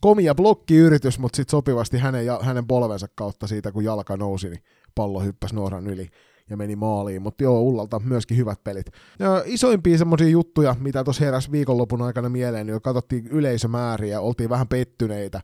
komia 0.00 0.34
blokkiyritys, 0.34 1.18
mutta 1.18 1.36
sitten 1.36 1.50
sopivasti 1.50 1.98
hänen, 1.98 2.26
hänen 2.40 2.66
polvensa 2.66 3.06
kautta 3.14 3.46
siitä, 3.46 3.72
kun 3.72 3.84
jalka 3.84 4.16
nousi, 4.16 4.50
niin 4.50 4.62
pallo 4.94 5.20
hyppäsi 5.20 5.54
Nooran 5.54 5.86
yli 5.86 6.08
ja 6.50 6.56
meni 6.56 6.76
maaliin, 6.76 7.22
mutta 7.22 7.44
joo, 7.44 7.60
Ullalta 7.60 8.00
myöskin 8.04 8.36
hyvät 8.36 8.64
pelit. 8.64 8.86
Ja 9.18 9.42
isoimpia 9.46 9.98
semmoisia 9.98 10.28
juttuja, 10.28 10.76
mitä 10.80 11.04
tuossa 11.04 11.24
heräsi 11.24 11.52
viikonlopun 11.52 12.02
aikana 12.02 12.28
mieleen, 12.28 12.66
niin 12.66 12.82
katsottiin 12.82 13.26
yleisömääriä, 13.26 14.20
oltiin 14.20 14.50
vähän 14.50 14.68
pettyneitä 14.68 15.40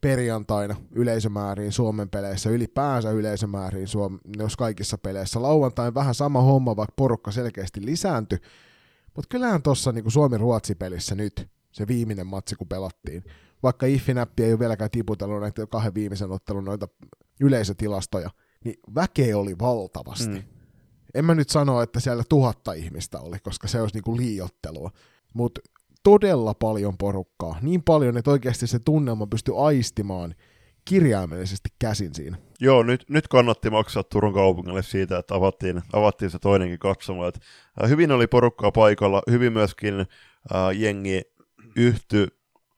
perjantaina 0.00 0.76
yleisömääriin 0.90 1.72
Suomen 1.72 2.08
peleissä, 2.08 2.50
ylipäänsä 2.50 3.10
yleisömääriin 3.10 3.88
Suom- 3.88 4.20
jos 4.38 4.56
kaikissa 4.56 4.98
peleissä. 4.98 5.42
Lauantain 5.42 5.94
vähän 5.94 6.14
sama 6.14 6.42
homma, 6.42 6.76
vaikka 6.76 6.94
porukka 6.96 7.30
selkeästi 7.30 7.86
lisääntyi, 7.86 8.38
mutta 9.16 9.28
kyllähän 9.28 9.62
tuossa 9.62 9.92
niin 9.92 10.10
Suomi-Ruotsi-pelissä 10.10 11.14
nyt, 11.14 11.48
se 11.72 11.86
viimeinen 11.86 12.26
matsi 12.26 12.54
kun 12.54 12.68
pelattiin, 12.68 13.24
vaikka 13.62 13.86
Iffinäppi 13.86 14.44
ei 14.44 14.52
ole 14.52 14.58
vieläkään 14.58 14.90
tiputellut 14.90 15.40
näitä 15.40 15.66
kahden 15.66 15.94
viimeisen 15.94 16.30
ottelun 16.30 16.64
noita 16.64 16.88
yleisötilastoja, 17.40 18.30
niin 18.64 18.76
väkeä 18.94 19.38
oli 19.38 19.58
valtavasti. 19.58 20.34
Mm. 20.34 20.42
En 21.14 21.24
mä 21.24 21.34
nyt 21.34 21.48
sano, 21.48 21.82
että 21.82 22.00
siellä 22.00 22.22
tuhatta 22.28 22.72
ihmistä 22.72 23.20
oli, 23.20 23.38
koska 23.38 23.68
se 23.68 23.80
olisi 23.80 23.96
niinku 23.96 24.16
liiottelua, 24.16 24.90
mutta 25.34 25.60
todella 26.02 26.54
paljon 26.54 26.98
porukkaa. 26.98 27.58
Niin 27.62 27.82
paljon, 27.82 28.16
että 28.16 28.30
oikeasti 28.30 28.66
se 28.66 28.78
tunnelma 28.78 29.26
pystyi 29.26 29.54
aistimaan 29.58 30.34
kirjaimellisesti 30.84 31.68
käsin 31.78 32.14
siinä. 32.14 32.36
Joo, 32.60 32.82
nyt, 32.82 33.04
nyt 33.08 33.28
kannatti 33.28 33.70
maksaa 33.70 34.02
Turun 34.02 34.34
kaupungille 34.34 34.82
siitä, 34.82 35.18
että 35.18 35.34
avattiin, 35.34 35.82
avattiin 35.92 36.30
se 36.30 36.38
toinenkin 36.38 36.78
katsomo. 36.78 37.26
Et, 37.26 37.40
äh, 37.82 37.90
hyvin 37.90 38.12
oli 38.12 38.26
porukkaa 38.26 38.72
paikalla, 38.72 39.22
hyvin 39.30 39.52
myöskin 39.52 40.00
äh, 40.00 40.06
jengi 40.74 41.22
yhty 41.76 42.28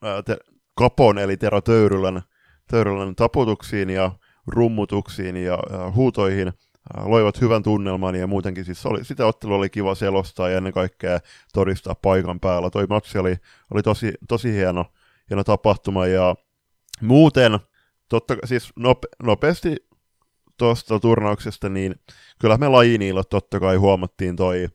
äh, 0.05 0.23
te, 0.25 0.37
Kapon 0.75 1.17
eli 1.17 1.37
Tero 1.37 1.61
Töyrylän, 1.61 2.21
Töyrylän 2.67 3.15
taputuksiin 3.15 3.89
ja 3.89 4.11
rummutuksiin 4.47 5.37
ja, 5.37 5.57
huutoihin 5.95 6.47
äh, 6.47 7.07
loivat 7.07 7.41
hyvän 7.41 7.63
tunnelman 7.63 8.15
ja 8.15 8.27
muutenkin 8.27 8.65
siis 8.65 8.85
oli, 8.85 9.05
sitä 9.05 9.25
ottelua 9.25 9.57
oli 9.57 9.69
kiva 9.69 9.95
selostaa 9.95 10.49
ja 10.49 10.57
ennen 10.57 10.73
kaikkea 10.73 11.19
todistaa 11.53 11.95
paikan 11.95 12.39
päällä. 12.39 12.69
Toi 12.69 12.85
matsi 12.89 13.17
oli, 13.17 13.35
oli 13.71 13.83
tosi, 13.83 14.13
tosi 14.27 14.53
hieno, 14.53 14.85
hieno 15.29 15.43
tapahtuma 15.43 16.07
ja 16.07 16.35
muuten, 17.01 17.59
totta, 18.09 18.35
siis 18.45 18.73
nope, 18.75 19.07
nopeasti 19.23 19.75
tuosta 20.57 20.99
turnauksesta, 20.99 21.69
niin 21.69 21.95
kyllä 22.39 22.57
me 22.57 22.67
lajiniilla 22.67 23.23
totta 23.23 23.59
kai 23.59 23.75
huomattiin 23.75 24.35
toi 24.35 24.67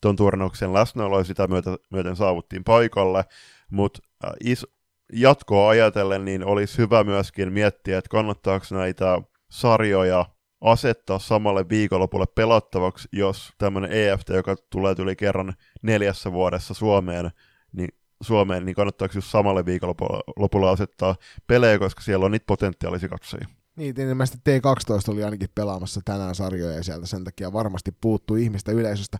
ton 0.00 0.16
turnauksen 0.16 0.72
läsnäolo 0.72 1.18
ja 1.18 1.24
sitä 1.24 1.46
myöten, 1.46 1.76
myöten 1.90 2.16
saavuttiin 2.16 2.64
paikalle, 2.64 3.24
mutta 3.70 4.00
äh, 4.24 4.30
is, 4.44 4.66
jatkoa 5.12 5.68
ajatellen, 5.68 6.24
niin 6.24 6.44
olisi 6.44 6.78
hyvä 6.78 7.04
myöskin 7.04 7.52
miettiä, 7.52 7.98
että 7.98 8.08
kannattaako 8.08 8.66
näitä 8.70 9.22
sarjoja 9.50 10.26
asettaa 10.60 11.18
samalle 11.18 11.68
viikonlopulle 11.68 12.26
pelattavaksi, 12.34 13.08
jos 13.12 13.52
tämmöinen 13.58 13.92
EFT, 13.92 14.28
joka 14.28 14.56
tulee 14.70 14.94
tuli 14.94 15.16
kerran 15.16 15.54
neljässä 15.82 16.32
vuodessa 16.32 16.74
Suomeen, 16.74 17.30
niin 17.72 17.88
Suomeen, 18.22 18.64
niin 18.64 18.74
kannattaako 18.74 19.12
just 19.14 19.30
samalle 19.30 19.64
viikonlopulle 19.64 20.70
asettaa 20.70 21.16
pelejä, 21.46 21.78
koska 21.78 22.00
siellä 22.00 22.24
on 22.24 22.30
niitä 22.30 22.46
potentiaalisia 22.46 23.08
katsojia. 23.08 23.48
Niin, 23.76 24.00
ilmeisesti 24.00 24.38
T12 24.50 25.12
oli 25.12 25.24
ainakin 25.24 25.48
pelaamassa 25.54 26.00
tänään 26.04 26.34
sarjoja 26.34 26.76
ja 26.76 26.82
sieltä 26.82 27.06
sen 27.06 27.24
takia 27.24 27.52
varmasti 27.52 27.92
puuttuu 28.00 28.36
ihmistä 28.36 28.72
yleisöstä. 28.72 29.18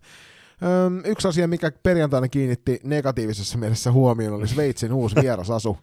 Öm, 0.63 1.01
yksi 1.05 1.27
asia, 1.27 1.47
mikä 1.47 1.71
perjantaina 1.83 2.27
kiinnitti 2.27 2.79
negatiivisessa 2.83 3.57
mielessä 3.57 3.91
huomioon, 3.91 4.35
oli 4.35 4.47
Sveitsin 4.47 4.93
uusi 4.93 5.15
vierasasu. 5.21 5.77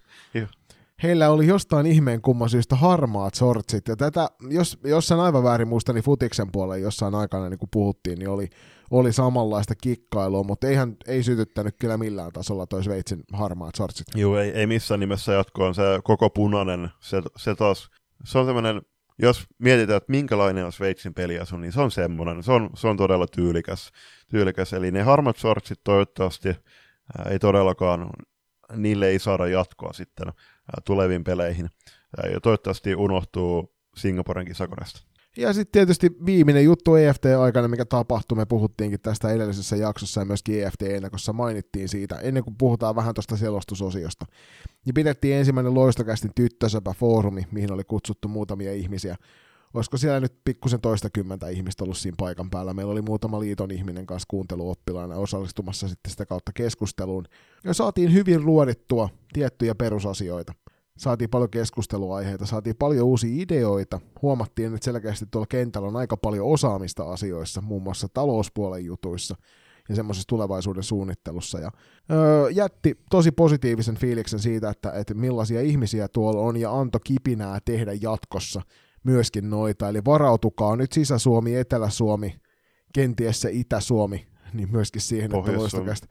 Heillä 1.02 1.30
oli 1.30 1.46
jostain 1.46 1.87
ihmeen 1.87 2.22
kumman 2.22 2.48
syystä 2.48 2.76
harmaat 2.76 3.34
sortsit, 3.34 3.88
ja 3.88 3.96
tätä, 3.96 4.28
jos, 4.50 4.78
jos 4.84 5.06
sen 5.06 5.20
aivan 5.20 5.42
väärin 5.44 5.68
muista, 5.68 5.92
niin 5.92 6.04
futiksen 6.04 6.52
puolella 6.52 6.76
jossain 6.76 7.14
aikana 7.14 7.48
niin 7.48 7.58
kun 7.58 7.68
puhuttiin, 7.72 8.18
niin 8.18 8.28
oli, 8.28 8.48
oli 8.90 9.12
samanlaista 9.12 9.74
kikkailua, 9.74 10.42
mutta 10.42 10.66
eihän, 10.66 10.96
ei 11.06 11.22
sytyttänyt 11.22 11.74
kyllä 11.80 11.96
millään 11.96 12.32
tasolla 12.32 12.66
toi 12.66 12.84
Sveitsin 12.84 13.22
harmaat 13.32 13.74
sortsit. 13.74 14.06
Joo, 14.14 14.38
ei, 14.38 14.50
ei 14.50 14.66
missään 14.66 15.00
nimessä 15.00 15.32
jatkoon. 15.32 15.74
Se 15.74 15.82
koko 16.04 16.30
punainen, 16.30 16.88
se, 17.00 17.22
se 17.37 17.54
taas, 17.54 17.90
se 18.24 18.38
on 18.38 18.46
semmoinen, 18.46 18.82
jos 19.18 19.44
mietitään, 19.58 19.96
että 19.96 20.10
minkälainen 20.10 20.64
on 20.64 20.72
Sveitsin 20.72 21.14
peliasu, 21.14 21.56
niin 21.56 21.72
se 21.72 21.80
on 21.80 21.90
semmoinen, 21.90 22.42
se 22.42 22.52
on, 22.52 22.70
se 22.76 22.88
on 22.88 22.96
todella 22.96 23.26
tyylikäs, 23.26 23.90
tyylikäs. 24.30 24.72
Eli 24.72 24.90
ne 24.90 25.02
harmat 25.02 25.37
sortsit 25.37 25.80
toivottavasti 25.84 26.48
ei 27.30 27.38
todellakaan, 27.38 28.10
niille 28.76 29.08
ei 29.08 29.18
saada 29.18 29.46
jatkoa 29.46 29.92
sitten 29.92 30.26
tuleviin 30.84 31.24
peleihin. 31.24 31.70
Ja 32.32 32.40
toivottavasti 32.40 32.94
unohtuu 32.94 33.74
Singaporen 33.96 34.46
kisakoneesta. 34.46 35.00
Ja 35.37 35.52
sitten 35.52 35.72
tietysti 35.72 36.10
viimeinen 36.26 36.64
juttu 36.64 36.94
EFT-aikana, 36.94 37.68
mikä 37.68 37.84
tapahtui, 37.84 38.37
me 38.37 38.46
puhuttiinkin 38.46 39.00
tästä 39.00 39.28
edellisessä 39.28 39.76
jaksossa 39.76 40.20
ja 40.20 40.24
myöskin 40.24 40.64
EFT-ennakossa 40.64 41.32
mainittiin 41.32 41.88
siitä, 41.88 42.16
ennen 42.16 42.44
kuin 42.44 42.56
puhutaan 42.58 42.96
vähän 42.96 43.14
tuosta 43.14 43.37
selostusosiosta. 43.37 44.26
Niin 44.84 44.94
pidettiin 44.94 45.37
ensimmäinen 45.37 45.74
loistokästin 45.74 46.30
tyttösöpä 46.34 46.92
foorumi, 46.92 47.46
mihin 47.50 47.72
oli 47.72 47.84
kutsuttu 47.84 48.28
muutamia 48.28 48.72
ihmisiä. 48.72 49.16
Olisiko 49.74 49.96
siellä 49.96 50.20
nyt 50.20 50.34
pikkusen 50.44 50.80
toista 50.80 51.10
kymmentä 51.10 51.48
ihmistä 51.48 51.84
ollut 51.84 51.96
siinä 51.96 52.14
paikan 52.18 52.50
päällä. 52.50 52.74
Meillä 52.74 52.92
oli 52.92 53.02
muutama 53.02 53.40
liiton 53.40 53.70
ihminen 53.70 54.06
kanssa 54.06 54.26
kuunteluoppilaana 54.30 55.16
osallistumassa 55.16 55.88
sitten 55.88 56.10
sitä 56.10 56.26
kautta 56.26 56.52
keskusteluun. 56.52 57.24
Ja 57.64 57.74
saatiin 57.74 58.12
hyvin 58.12 58.46
luodittua 58.46 59.08
tiettyjä 59.32 59.74
perusasioita 59.74 60.52
saatiin 60.98 61.30
paljon 61.30 61.50
keskusteluaiheita, 61.50 62.46
saatiin 62.46 62.76
paljon 62.76 63.06
uusia 63.06 63.42
ideoita, 63.42 64.00
huomattiin, 64.22 64.74
että 64.74 64.84
selkeästi 64.84 65.26
tuolla 65.30 65.46
kentällä 65.46 65.88
on 65.88 65.96
aika 65.96 66.16
paljon 66.16 66.46
osaamista 66.46 67.12
asioissa, 67.12 67.60
muun 67.60 67.82
muassa 67.82 68.08
talouspuolen 68.14 68.84
jutuissa 68.84 69.37
ja 69.88 69.94
semmoisessa 69.94 70.28
tulevaisuuden 70.28 70.82
suunnittelussa. 70.82 71.58
Ja, 71.58 71.70
öö, 72.10 72.50
jätti 72.50 72.98
tosi 73.10 73.32
positiivisen 73.32 73.96
fiiliksen 73.96 74.38
siitä, 74.38 74.70
että, 74.70 74.92
että 74.92 75.14
millaisia 75.14 75.60
ihmisiä 75.60 76.08
tuolla 76.08 76.40
on 76.40 76.56
ja 76.56 76.72
antoi 76.72 77.00
kipinää 77.04 77.58
tehdä 77.64 77.92
jatkossa 78.00 78.62
myöskin 79.04 79.50
noita. 79.50 79.88
Eli 79.88 80.04
varautukaa 80.04 80.76
nyt 80.76 80.92
Sisä-Suomi, 80.92 81.56
Etelä-Suomi, 81.56 82.34
kenties 82.94 83.40
se 83.40 83.50
Itä-Suomi, 83.52 84.26
niin 84.52 84.72
myöskin 84.72 85.02
siihen, 85.02 85.30
että 85.92 86.06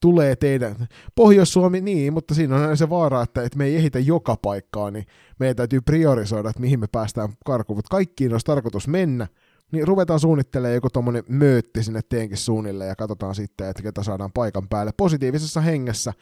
tulee 0.00 0.36
teidän, 0.36 0.76
Pohjois-Suomi 1.14 1.80
niin, 1.80 2.12
mutta 2.12 2.34
siinä 2.34 2.56
on 2.56 2.62
aina 2.62 2.76
se 2.76 2.90
vaara, 2.90 3.22
että, 3.22 3.42
että 3.42 3.58
me 3.58 3.64
ei 3.64 3.76
ehitä 3.76 3.98
joka 3.98 4.36
paikkaa, 4.42 4.90
niin 4.90 5.06
meidän 5.38 5.56
täytyy 5.56 5.80
priorisoida, 5.80 6.48
että 6.48 6.60
mihin 6.60 6.80
me 6.80 6.86
päästään 6.92 7.28
karkuun, 7.44 7.78
mutta 7.78 7.90
kaikkiin 7.90 8.32
olisi 8.32 8.46
tarkoitus 8.46 8.88
mennä, 8.88 9.26
niin 9.72 9.88
ruvetaan 9.88 10.20
suunnittelemaan 10.20 10.74
joku 10.74 10.90
tuommoinen 10.90 11.24
möötti 11.28 11.82
sinne 11.82 12.00
teenkin 12.08 12.36
suunnille 12.38 12.86
ja 12.86 12.96
katsotaan 12.96 13.34
sitten, 13.34 13.68
että 13.68 13.82
ketä 13.82 14.02
saadaan 14.02 14.32
paikan 14.32 14.68
päälle 14.68 14.92
positiivisessa 14.96 15.60
hengessä, 15.60 16.12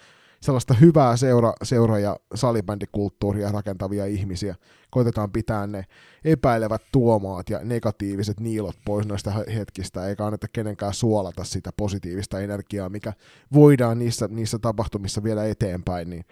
sellaista 0.46 0.74
hyvää 0.74 1.16
seura, 1.16 1.52
seura- 1.62 1.98
ja 1.98 2.16
salibändikulttuuria 2.34 3.52
rakentavia 3.52 4.06
ihmisiä. 4.06 4.54
Koitetaan 4.90 5.32
pitää 5.32 5.66
ne 5.66 5.84
epäilevät 6.24 6.82
tuomaat 6.92 7.50
ja 7.50 7.60
negatiiviset 7.62 8.40
niilot 8.40 8.76
pois 8.84 9.06
noista 9.06 9.30
hetkistä, 9.30 10.06
eikä 10.08 10.26
anneta 10.26 10.46
kenenkään 10.52 10.94
suolata 10.94 11.44
sitä 11.44 11.70
positiivista 11.76 12.40
energiaa, 12.40 12.88
mikä 12.88 13.12
voidaan 13.54 13.98
niissä, 13.98 14.28
niissä 14.30 14.58
tapahtumissa 14.58 15.22
vielä 15.22 15.44
eteenpäin. 15.44 16.10
Niin 16.10 16.24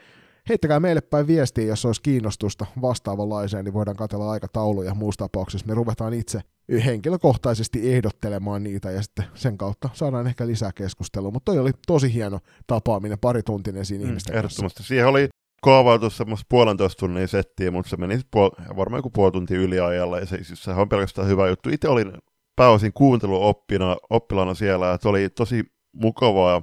heittäkää 0.49 0.81
meille 0.81 1.01
päin 1.01 1.27
viestiä, 1.27 1.65
jos 1.65 1.85
olisi 1.85 2.03
kiinnostusta 2.03 2.67
vastaavanlaiseen, 2.83 3.65
niin 3.65 3.75
voidaan 3.75 3.97
katsella 3.97 4.31
aikatauluja. 4.31 4.95
Muussa 4.95 5.19
tapauksessa 5.19 5.67
me 5.67 5.75
ruvetaan 5.75 6.15
itse 6.15 6.41
henkilökohtaisesti 6.85 7.93
ehdottelemaan 7.93 8.63
niitä 8.63 8.91
ja 8.91 9.03
sitten 9.03 9.25
sen 9.35 9.59
kautta 9.59 9.91
saadaan 9.93 10.27
ehkä 10.27 10.47
lisää 10.47 10.71
keskustelua. 10.75 11.31
Mutta 11.31 11.53
toi 11.53 11.61
oli 11.61 11.71
tosi 11.87 12.15
hieno 12.15 12.39
tapaaminen, 12.67 13.19
parituntinen 13.19 13.85
siinä 13.85 14.05
mm, 14.05 14.09
ihmisten 14.09 14.37
Ehdottomasti. 14.37 14.77
Kanssa. 14.77 14.89
Siihen 14.89 15.07
oli 15.07 15.29
kaavailtu 15.63 16.11
semmoista 16.11 16.47
puolentoista 16.49 17.01
tunnin 17.01 17.29
settiä, 17.29 17.71
mutta 17.71 17.91
se 17.91 17.97
meni 17.97 18.17
puol- 18.17 18.77
varmaan 18.77 18.99
joku 18.99 19.11
puoli 19.11 19.33
tuntia 19.33 19.61
yliajalla 19.61 20.19
ja 20.19 20.27
se, 20.27 20.45
siis 20.45 20.65
sehän 20.65 20.81
on 20.83 20.89
pelkästään 20.89 21.29
hyvä 21.29 21.49
juttu. 21.49 21.69
Itse 21.69 21.89
olin 21.89 22.13
pääosin 22.57 22.93
kuunteluoppina, 22.93 23.97
oppilaana 24.11 24.55
siellä, 24.55 24.95
että 24.95 25.09
oli 25.09 25.29
tosi 25.29 25.65
mukavaa 25.93 26.63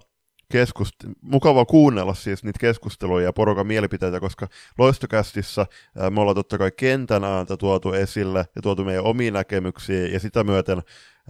keskust- 0.52 1.14
mukava 1.22 1.66
kuunnella 1.66 2.14
siis 2.14 2.44
niitä 2.44 2.60
keskusteluja 2.60 3.26
ja 3.26 3.34
porukan 3.34 3.68
mielipiteitä, 3.68 4.20
koska 4.20 4.48
loistokästissä 4.78 5.66
ää, 5.98 6.10
me 6.10 6.22
ollaan 6.22 6.36
totta 6.36 6.58
kai 6.58 6.72
kentän 6.72 7.24
ääntä 7.24 7.58
tuotu 7.58 7.94
esille 7.94 8.46
ja 8.56 8.62
tuotu 8.62 8.86
meidän 8.86 9.04
omiin 9.04 9.34
näkemyksiin 9.34 10.14
ja 10.14 10.20
sitä 10.20 10.44
myöten 10.44 10.82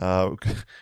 ää, 0.02 0.24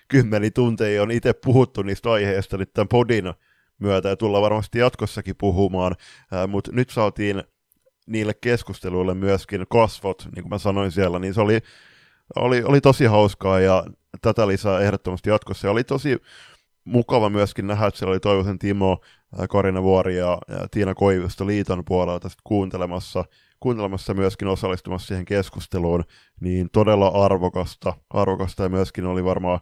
kymmeni 0.07 0.51
tunteja 0.51 1.01
on 1.01 1.11
itse 1.11 1.33
puhuttu 1.33 1.81
niistä 1.81 2.11
aiheista 2.11 2.57
nyt 2.57 2.73
tämän 2.73 2.87
podin 2.87 3.33
myötä 3.79 4.09
ja 4.09 4.15
tullaan 4.17 4.43
varmasti 4.43 4.79
jatkossakin 4.79 5.35
puhumaan, 5.35 5.95
mutta 6.47 6.71
nyt 6.73 6.89
saatiin 6.89 7.43
niille 8.07 8.33
keskusteluille 8.33 9.13
myöskin 9.13 9.65
kasvot, 9.69 10.27
niin 10.35 10.43
kuin 10.43 10.49
mä 10.49 10.57
sanoin 10.57 10.91
siellä, 10.91 11.19
niin 11.19 11.33
se 11.33 11.41
oli, 11.41 11.59
oli, 12.35 12.63
oli 12.63 12.81
tosi 12.81 13.05
hauskaa 13.05 13.59
ja 13.59 13.83
tätä 14.21 14.47
lisää 14.47 14.79
ehdottomasti 14.79 15.29
jatkossa. 15.29 15.67
Ja 15.67 15.71
oli 15.71 15.83
tosi 15.83 16.17
mukava 16.85 17.29
myöskin 17.29 17.67
nähdä, 17.67 17.87
että 17.87 17.97
siellä 17.97 18.11
oli 18.11 18.19
Toivosen 18.19 18.59
Timo, 18.59 19.01
Karina 19.49 19.83
Vuori 19.83 20.17
ja, 20.17 20.37
Tiina 20.71 20.95
Koivisto 20.95 21.47
liiton 21.47 21.85
puolelta 21.85 22.29
kuuntelemassa, 22.43 23.25
kuuntelemassa 23.59 24.13
myöskin 24.13 24.47
osallistumassa 24.47 25.07
siihen 25.07 25.25
keskusteluun, 25.25 26.03
niin 26.39 26.69
todella 26.71 27.07
arvokasta, 27.07 27.93
arvokasta 28.09 28.63
ja 28.63 28.69
myöskin 28.69 29.05
oli 29.05 29.23
varmaan 29.23 29.59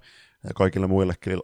kaikille 0.55 0.87
muillekin 0.87 1.39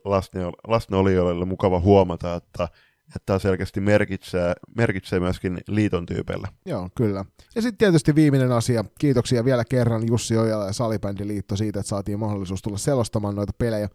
läsnäolijoille 0.68 1.46
mukava 1.46 1.80
huomata, 1.80 2.36
että 2.36 2.68
että 3.08 3.26
tämä 3.26 3.40
selkeästi 3.40 3.80
merkitsee, 3.80 4.54
merkitsee 4.76 5.20
myöskin 5.20 5.58
liiton 5.68 6.06
tyypeillä. 6.06 6.48
Joo, 6.66 6.90
kyllä. 6.96 7.26
Ja 7.56 7.62
sitten 7.62 7.78
tietysti 7.78 8.16
viimeinen 8.16 8.52
asia. 8.52 8.86
Kiitoksia 9.00 9.46
vielä 9.46 9.66
kerran 9.66 10.08
Jussi 10.08 10.38
Ojala 10.38 10.66
ja 10.66 10.74
Salibändiliitto 10.74 11.56
siitä, 11.56 11.80
että 11.80 11.90
saatiin 11.90 12.20
mahdollisuus 12.20 12.62
tulla 12.62 12.78
selostamaan 12.78 13.36
noita 13.36 13.54
pelejä 13.58 13.90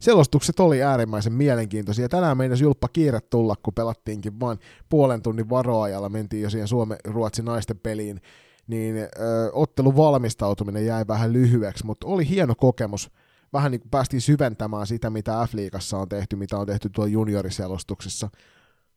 selostukset 0.00 0.60
oli 0.60 0.82
äärimmäisen 0.82 1.32
mielenkiintoisia. 1.32 2.08
Tänään 2.08 2.36
meinasi 2.36 2.64
julppa 2.64 2.88
kiire 2.88 3.20
tulla, 3.20 3.54
kun 3.62 3.74
pelattiinkin 3.74 4.40
vain 4.40 4.58
puolen 4.88 5.22
tunnin 5.22 5.50
varoajalla, 5.50 6.08
mentiin 6.08 6.42
jo 6.42 6.50
siihen 6.50 6.68
Suomen-Ruotsin 6.68 7.44
naisten 7.44 7.78
peliin, 7.78 8.20
niin 8.66 8.96
ö, 8.96 9.08
ottelun 9.52 9.96
valmistautuminen 9.96 10.86
jäi 10.86 11.04
vähän 11.08 11.32
lyhyeksi, 11.32 11.86
mutta 11.86 12.06
oli 12.06 12.28
hieno 12.28 12.54
kokemus. 12.54 13.10
Vähän 13.52 13.70
niin 13.72 13.80
kuin 13.80 13.90
päästiin 13.90 14.20
syventämään 14.20 14.86
sitä, 14.86 15.10
mitä 15.10 15.32
F-liigassa 15.32 15.98
on 15.98 16.08
tehty, 16.08 16.36
mitä 16.36 16.58
on 16.58 16.66
tehty 16.66 16.88
tuolla 16.88 17.10
junioriselostuksessa. 17.10 18.30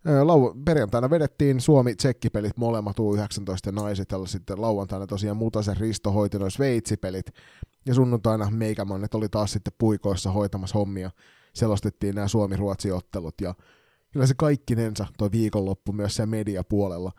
Lau- 0.05 0.61
perjantaina 0.65 1.09
vedettiin 1.09 1.61
Suomi-tsekkipelit 1.61 2.57
molemmat 2.57 2.97
U19 2.99 3.71
naiset, 3.71 4.11
ja 4.11 4.17
sitten 4.25 4.61
lauantaina 4.61 5.07
tosiaan 5.07 5.37
Mutasen 5.37 5.77
Risto 5.77 6.11
hoiti 6.11 6.39
noin 6.39 6.51
Sveitsipelit, 6.51 7.25
ja 7.85 7.93
sunnuntaina 7.93 8.51
meikämannet 8.51 9.13
oli 9.15 9.29
taas 9.29 9.51
sitten 9.51 9.73
puikoissa 9.77 10.31
hoitamassa 10.31 10.79
hommia, 10.79 11.11
selostettiin 11.53 12.15
nämä 12.15 12.27
Suomi-Ruotsi-ottelut, 12.27 13.41
ja 13.41 13.55
kyllä 14.11 14.25
se 14.25 14.33
kaikkinensa 14.37 15.05
toi 15.17 15.31
viikonloppu 15.31 15.91
myös 15.91 16.15
siellä 16.15 16.29
mediapuolella, 16.29 17.11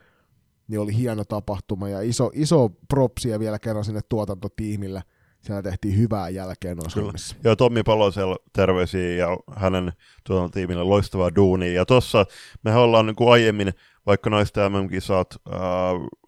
niin 0.69 0.81
oli 0.81 0.97
hieno 0.97 1.25
tapahtuma, 1.25 1.89
ja 1.89 2.01
iso, 2.01 2.31
iso 2.35 2.69
propsia 2.89 3.39
vielä 3.39 3.59
kerran 3.59 3.85
sinne 3.85 4.01
tuotantotiimille, 4.09 5.03
siellä 5.41 5.63
tehtiin 5.63 5.99
hyvää 5.99 6.29
jälkeen 6.29 6.77
noissa 6.77 7.01
hommissa. 7.01 7.37
Joo, 7.45 7.57
Tommi 7.57 7.83
Palosel 7.83 8.37
terveisiä 8.53 9.15
ja 9.15 9.29
hänen 9.57 9.93
tuotantotiimille 10.27 10.83
loistavaa 10.83 11.35
duunia. 11.35 11.73
Ja 11.73 11.87
tuossa 11.87 12.27
me 12.63 12.75
ollaan 12.75 13.07
niin 13.07 13.17
kuin 13.17 13.33
aiemmin, 13.33 13.73
vaikka 14.07 14.31
naisten 14.31 14.73
MM-kisat, 14.73 15.37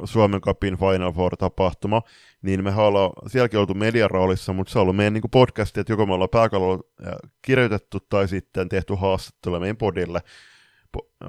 Suomen 0.05 0.41
Cupin 0.41 0.79
Final 0.79 1.13
Four-tapahtuma, 1.13 2.03
niin 2.43 2.65
me 2.65 2.75
ollaan 2.77 3.11
sielläkin 3.27 3.61
oltu 3.61 3.75
median 3.75 4.11
roolissa, 4.11 4.53
mutta 4.53 4.73
se 4.73 4.79
on 4.79 4.83
ollut 4.83 4.97
meidän 4.97 5.13
niin 5.13 5.23
podcasti, 5.31 5.81
että 5.81 5.93
joko 5.93 6.07
me 6.07 6.15
ollaan 6.15 6.31
pääkallolla 6.31 6.83
äh, 7.07 7.15
kirjoitettu 7.43 7.99
tai 8.01 8.29
sitten 8.29 8.69
tehty 8.69 8.95
haastattelua 8.95 9.61
meidän 9.61 9.77
podille, 9.77 10.21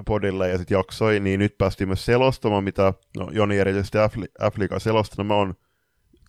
podille 0.06 0.50
ja 0.50 0.58
sitten 0.58 0.76
jaksoi, 0.76 1.20
niin 1.20 1.40
nyt 1.40 1.58
päästiin 1.58 1.88
myös 1.88 2.06
selostamaan, 2.06 2.64
mitä 2.64 2.94
no, 3.18 3.30
Joni 3.32 3.58
erityisesti 3.58 3.98
F-liigaa 4.52 4.80
selostanut. 4.80 5.28
Mä 5.28 5.34
oon 5.34 5.56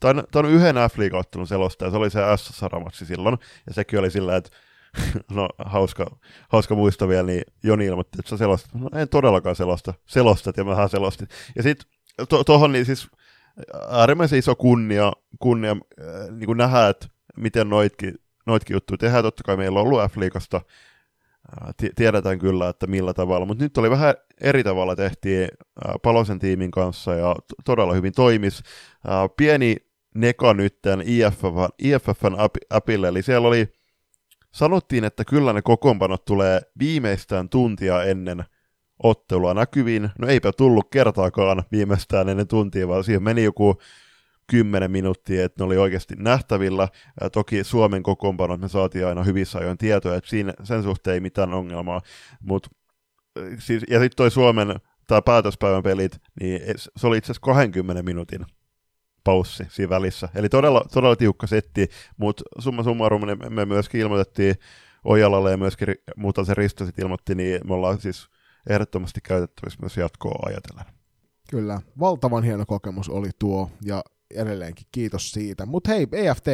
Tämä 0.00 0.22
on 0.34 0.46
yhden 0.46 0.76
F-liiga-ottelun 0.76 1.46
selostaja, 1.46 1.90
se 1.90 1.96
oli 1.96 2.10
se 2.10 2.20
S-saramatsi 2.36 3.06
silloin, 3.06 3.38
ja 3.66 3.74
sekin 3.74 3.98
oli 3.98 4.10
sillä, 4.10 4.36
että 4.36 4.50
no 5.30 5.48
hauska, 5.58 6.16
hauska 6.48 6.74
muista 6.74 7.08
vielä, 7.08 7.22
niin 7.22 7.42
Joni 7.62 7.86
ilmoitti, 7.86 8.18
että 8.18 8.30
sä 8.30 8.36
selostat. 8.36 8.74
No 8.74 8.88
en 8.94 9.08
todellakaan 9.08 9.56
selosta, 9.56 9.94
selostat 10.06 10.56
ja 10.56 10.64
mähän 10.64 10.88
selostin. 10.88 11.28
Ja 11.56 11.62
sitten 11.62 11.90
to, 12.46 12.68
niin 12.68 12.86
siis 12.86 13.08
äärimmäisen 13.90 14.38
iso 14.38 14.54
kunnia, 14.54 15.12
kunnia 15.38 15.70
äh, 15.72 16.30
niin 16.30 16.46
kuin 16.46 16.58
nähdä, 16.58 16.88
että 16.88 17.06
miten 17.36 17.68
noitkin, 17.68 18.14
noitkin 18.46 18.74
juttuja 18.74 18.98
tehdään. 18.98 19.24
Totta 19.24 19.42
kai 19.42 19.56
meillä 19.56 19.80
on 19.80 19.86
ollut 19.86 20.00
F-liigasta, 20.12 20.56
äh, 20.56 21.74
tiedetään 21.96 22.38
kyllä, 22.38 22.68
että 22.68 22.86
millä 22.86 23.14
tavalla, 23.14 23.46
mutta 23.46 23.64
nyt 23.64 23.78
oli 23.78 23.90
vähän 23.90 24.14
eri 24.40 24.64
tavalla 24.64 24.96
tehtiin 24.96 25.42
äh, 25.42 25.94
Palosen 26.02 26.38
tiimin 26.38 26.70
kanssa 26.70 27.14
ja 27.14 27.36
todella 27.64 27.94
hyvin 27.94 28.12
toimis. 28.12 28.62
Pieni 29.36 29.76
Neka 30.14 30.54
nytten 30.54 31.02
IFF, 31.06 31.42
IFFn 31.78 32.36
appille, 32.70 33.08
eli 33.08 33.22
siellä 33.22 33.48
oli 33.48 33.72
sanottiin, 34.52 35.04
että 35.04 35.24
kyllä 35.24 35.52
ne 35.52 35.62
kokoonpanot 35.62 36.24
tulee 36.24 36.60
viimeistään 36.78 37.48
tuntia 37.48 38.02
ennen 38.02 38.44
ottelua 39.02 39.54
näkyviin. 39.54 40.10
No 40.18 40.28
eipä 40.28 40.52
tullut 40.52 40.90
kertaakaan 40.90 41.62
viimeistään 41.72 42.28
ennen 42.28 42.48
tuntia, 42.48 42.88
vaan 42.88 43.04
siihen 43.04 43.22
meni 43.22 43.44
joku 43.44 43.78
10 44.46 44.90
minuuttia, 44.90 45.44
että 45.44 45.62
ne 45.62 45.66
oli 45.66 45.76
oikeasti 45.76 46.14
nähtävillä. 46.18 46.88
Ja 47.20 47.30
toki 47.30 47.64
Suomen 47.64 48.02
kokoonpanot 48.02 48.60
me 48.60 48.68
saatiin 48.68 49.06
aina 49.06 49.22
hyvissä 49.22 49.58
ajoin 49.58 49.78
tietoja, 49.78 50.16
että 50.16 50.30
siinä, 50.30 50.52
sen 50.62 50.82
suhteen 50.82 51.14
ei 51.14 51.20
mitään 51.20 51.54
ongelmaa. 51.54 52.00
Mut, 52.40 52.66
siis, 53.58 53.82
ja 53.90 54.00
sitten 54.00 54.16
toi 54.16 54.30
Suomen 54.30 54.74
tai 55.06 55.22
päätöspäivän 55.24 55.82
pelit, 55.82 56.20
niin 56.40 56.60
se 56.96 57.06
oli 57.06 57.18
itse 57.18 57.32
asiassa 57.32 57.44
20 57.44 58.02
minuutin 58.02 58.46
paussi 59.28 59.66
siinä 59.68 59.90
välissä. 59.90 60.28
Eli 60.34 60.48
todella, 60.48 60.84
todella 60.92 61.16
tiukka 61.16 61.46
setti, 61.46 61.88
mutta 62.16 62.44
summa 62.58 62.82
summarum 62.82 63.26
me, 63.26 63.50
me 63.50 63.64
myöskin 63.64 64.00
ilmoitettiin 64.00 64.54
Ojalalle 65.04 65.50
ja 65.50 65.56
myöskin 65.56 65.88
muuta 66.16 66.44
se 66.44 66.54
Risto 66.54 66.84
sitten 66.84 67.02
ilmoitti, 67.02 67.34
niin 67.34 67.60
me 67.68 67.74
ollaan 67.74 68.00
siis 68.00 68.28
ehdottomasti 68.70 69.20
käytettävissä 69.22 69.78
myös 69.80 69.96
jatkoa 69.96 70.38
ajatellen. 70.46 70.84
Kyllä, 71.50 71.80
valtavan 72.00 72.44
hieno 72.44 72.66
kokemus 72.66 73.08
oli 73.08 73.30
tuo, 73.38 73.70
ja 73.84 74.02
edelleenkin 74.34 74.86
kiitos 74.92 75.30
siitä. 75.30 75.66
Mutta 75.66 75.90
hei, 75.90 76.06
EFT, 76.12 76.46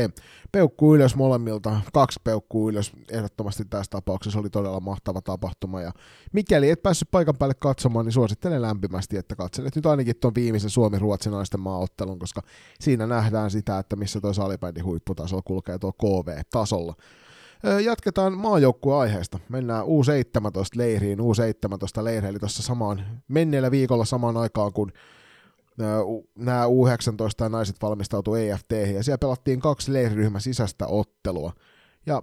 peukku 0.53 0.95
ylös 0.95 1.17
molemmilta, 1.17 1.81
kaksi 1.93 2.21
peukkuu 2.25 2.69
ylös 2.69 2.93
ehdottomasti 3.11 3.65
tässä 3.65 3.91
tapauksessa, 3.91 4.39
oli 4.39 4.51
todella 4.51 4.81
mahtava 4.81 5.21
tapahtuma, 5.21 5.81
ja 5.81 5.93
mikäli 6.33 6.71
et 6.71 6.83
päässyt 6.83 7.11
paikan 7.11 7.37
päälle 7.37 7.55
katsomaan, 7.55 8.07
niin 8.07 8.13
suosittelen 8.13 8.63
lämpimästi, 8.63 9.17
että 9.17 9.37
katselet 9.37 9.77
nyt 9.77 9.87
ainakin 9.87 10.17
tuon 10.21 10.35
viimeisen 10.35 10.71
Suomi-Ruotsin 10.71 11.33
naisten 11.33 11.61
maaottelun, 11.61 12.19
koska 12.19 12.43
siinä 12.81 13.07
nähdään 13.07 13.51
sitä, 13.51 13.79
että 13.79 13.97
missä 13.97 14.21
tuo 14.21 14.33
salibändin 14.33 14.85
huipputaso 14.85 15.41
kulkee 15.45 15.79
tuo 15.79 15.93
KV-tasolla. 15.93 16.95
Jatketaan 17.85 18.39
maajoukkueaiheesta. 18.39 19.39
Mennään 19.49 19.85
U17-leiriin, 19.85 21.19
U17-leiri, 21.19 22.27
eli 22.27 22.39
tuossa 22.39 22.63
samaan 22.63 23.23
menneellä 23.29 23.71
viikolla 23.71 24.05
samaan 24.05 24.37
aikaan, 24.37 24.73
kun 24.73 24.93
nämä 26.39 26.65
U19 26.67 27.49
naiset 27.49 27.77
valmistautu 27.83 28.35
EFT, 28.35 28.73
ja 28.95 29.03
siellä 29.03 29.19
pelattiin 29.19 29.61
kaksi 29.61 29.93
leiriryhmän 29.93 30.41
sisäistä 30.41 30.87
ottelua. 30.87 31.53
Ja 32.07 32.23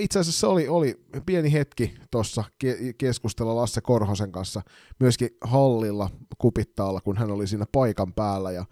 itse 0.00 0.18
asiassa 0.18 0.48
oli, 0.48 0.68
oli 0.68 1.04
pieni 1.26 1.52
hetki 1.52 1.94
tuossa 2.10 2.44
ke- 2.64 2.94
keskustella 2.98 3.56
Lasse 3.56 3.80
Korhosen 3.80 4.32
kanssa 4.32 4.62
myöskin 5.00 5.30
hallilla 5.40 6.10
kupittaalla, 6.38 7.00
kun 7.00 7.16
hän 7.16 7.30
oli 7.30 7.46
siinä 7.46 7.66
paikan 7.72 8.12
päällä, 8.12 8.52
ja 8.52 8.64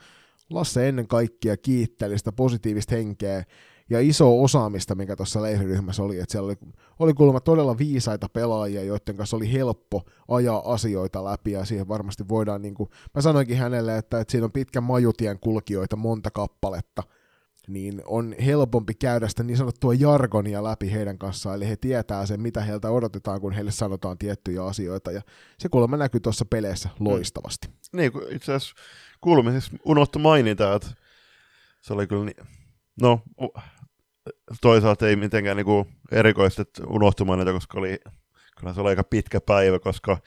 Lasse 0.50 0.88
ennen 0.88 1.09
kaikkea 1.09 1.57
kiitteli 1.57 2.18
sitä 2.18 2.33
positiivista 2.33 2.94
henkeä 2.94 3.44
ja 3.90 4.00
iso 4.00 4.42
osaamista, 4.42 4.94
mikä 4.94 5.16
tuossa 5.16 5.42
leiriryhmässä 5.42 6.03
oli, 6.03 6.18
että 6.18 6.33
siellä 6.33 6.46
oli, 6.46 6.57
oli 6.98 7.14
kuulemma 7.14 7.40
todella 7.40 7.79
viisaita 7.79 8.29
pelaajia, 8.29 8.83
joiden 8.83 9.16
kanssa 9.16 9.37
oli 9.37 9.53
helppo 9.53 10.03
ajaa 10.29 10.72
asioita 10.72 11.24
läpi, 11.24 11.53
ja 11.53 11.64
siihen 11.64 11.88
varmasti 11.88 12.29
voidaan, 12.29 12.62
niin 12.62 12.74
kuin, 12.74 12.90
mä 13.14 13.22
sanoinkin 13.22 13.57
hänelle, 13.57 13.98
että, 13.98 14.20
että 14.20 14.31
siinä 14.33 14.44
on 14.44 14.53
pitkän 14.53 14.83
majutien 14.83 15.38
kulkijoita 15.40 15.96
monta 15.96 16.31
kappaletta, 16.31 17.03
niin 17.68 18.03
on 18.07 18.35
helpompi 18.44 18.94
käydä 18.94 19.29
sitä 19.29 19.42
niin 19.42 19.57
sanottua 19.57 19.94
jargonia 19.94 20.64
läpi 20.64 20.92
heidän 20.92 21.18
kanssaan, 21.18 21.57
eli 21.57 21.68
he 21.68 21.76
tietää 21.76 22.26
sen, 22.26 22.40
mitä 22.40 22.61
heiltä 22.61 22.90
odotetaan, 22.90 23.40
kun 23.40 23.53
heille 23.53 23.70
sanotaan 23.70 24.18
tiettyjä 24.18 24.64
asioita, 24.64 25.12
ja 25.12 25.22
se 25.59 25.68
kuulemma 25.68 25.96
näkyy 25.96 26.20
tuossa 26.20 26.44
peleissä 26.44 26.88
mm. 27.00 27.07
loistavasti. 27.07 27.68
Mm. 27.68 27.96
Niin, 27.96 28.12
itse 28.31 28.53
asiassa 28.55 28.74
kuulumisessa 29.20 29.72
unohtu 29.85 30.18
mainita, 30.18 30.74
että 30.74 30.88
se 31.81 31.92
oli 31.92 32.07
kyllä 32.07 32.24
niin, 32.24 32.46
no 33.00 33.22
toisaalta 34.61 35.09
ei 35.09 35.16
mitenkään 35.16 35.56
niinku 35.56 35.87
erikoista, 36.12 36.64
unohtumaan 36.87 37.38
näitä, 37.38 37.52
koska 37.52 37.78
oli, 37.78 37.98
kyllä 38.59 38.74
se 38.74 38.80
oli 38.80 38.88
aika 38.88 39.04
pitkä 39.04 39.40
päivä, 39.40 39.78
koska 39.78 40.18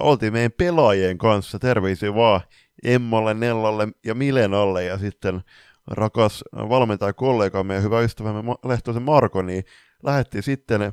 oltiin 0.00 0.32
meidän 0.32 0.52
pelaajien 0.52 1.18
kanssa, 1.18 1.58
terveisiä 1.58 2.14
vaan 2.14 2.40
Emmalle, 2.84 3.34
Nellalle 3.34 3.88
ja 4.04 4.14
Milenalle 4.14 4.84
ja 4.84 4.98
sitten 4.98 5.40
rakas 5.86 6.44
valmentaja 6.52 7.12
kollega, 7.12 7.64
meidän 7.64 7.84
hyvä 7.84 8.00
ystävämme 8.00 8.54
Lehtosen 8.64 9.02
Marko, 9.02 9.42
niin 9.42 9.64
lähetti 10.02 10.42
sitten 10.42 10.82
äh, 10.82 10.92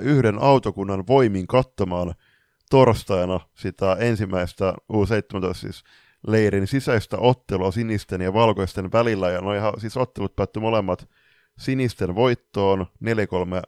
yhden 0.00 0.38
autokunnan 0.42 1.06
voimin 1.06 1.46
katsomaan 1.46 2.14
torstaina 2.70 3.40
sitä 3.54 3.96
ensimmäistä 4.00 4.74
U17 4.92 5.54
siis 5.54 5.84
leirin 6.26 6.66
sisäistä 6.66 7.16
ottelua 7.20 7.70
sinisten 7.70 8.20
ja 8.20 8.32
valkoisten 8.32 8.92
välillä, 8.92 9.30
ja 9.30 9.40
noihan 9.40 9.80
siis 9.80 9.96
ottelut 9.96 10.36
päättyi 10.36 10.60
molemmat 10.60 11.08
sinisten 11.58 12.14
voittoon 12.14 12.86
4-3 13.04 13.06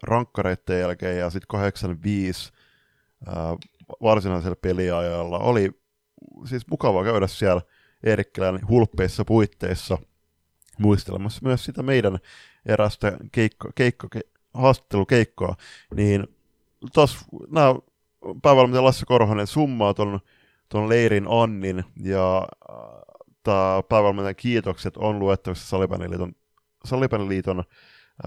rankkareiden 0.03 0.81
jälkeen 0.81 1.19
ja 1.19 1.31
sitten 1.31 1.61
8-5 1.61 2.53
varsinaisella 4.03 4.57
peliajalla. 4.57 5.39
Oli 5.39 5.71
siis 6.45 6.67
mukava 6.71 7.05
käydä 7.05 7.27
siellä 7.27 7.63
Eerikkilän 8.05 8.61
hulppeissa 8.69 9.25
puitteissa 9.25 9.99
muistelemassa 10.79 11.41
myös 11.43 11.65
sitä 11.65 11.83
meidän 11.83 12.19
erästä 12.67 13.17
keikko, 13.33 13.69
keikko, 13.75 14.09
ke, 14.09 14.21
haastattelukeikkoa, 14.55 15.55
niin 15.97 16.27
taas 16.93 17.25
nämä 17.51 17.75
päävalmentaja 18.43 18.85
Lasse 18.85 19.07
Korhonen 19.07 19.47
summaa 19.47 19.95
ton, 19.95 20.21
ton 20.69 20.89
leirin 20.89 21.27
Annin 21.29 21.85
ja 22.03 22.49
äh, 23.49 23.85
päävalmentajan 23.89 24.37
kiitokset 24.37 24.97
on 24.97 25.19
luettavissa 25.19 25.69
Salibändiliiton 25.69 26.33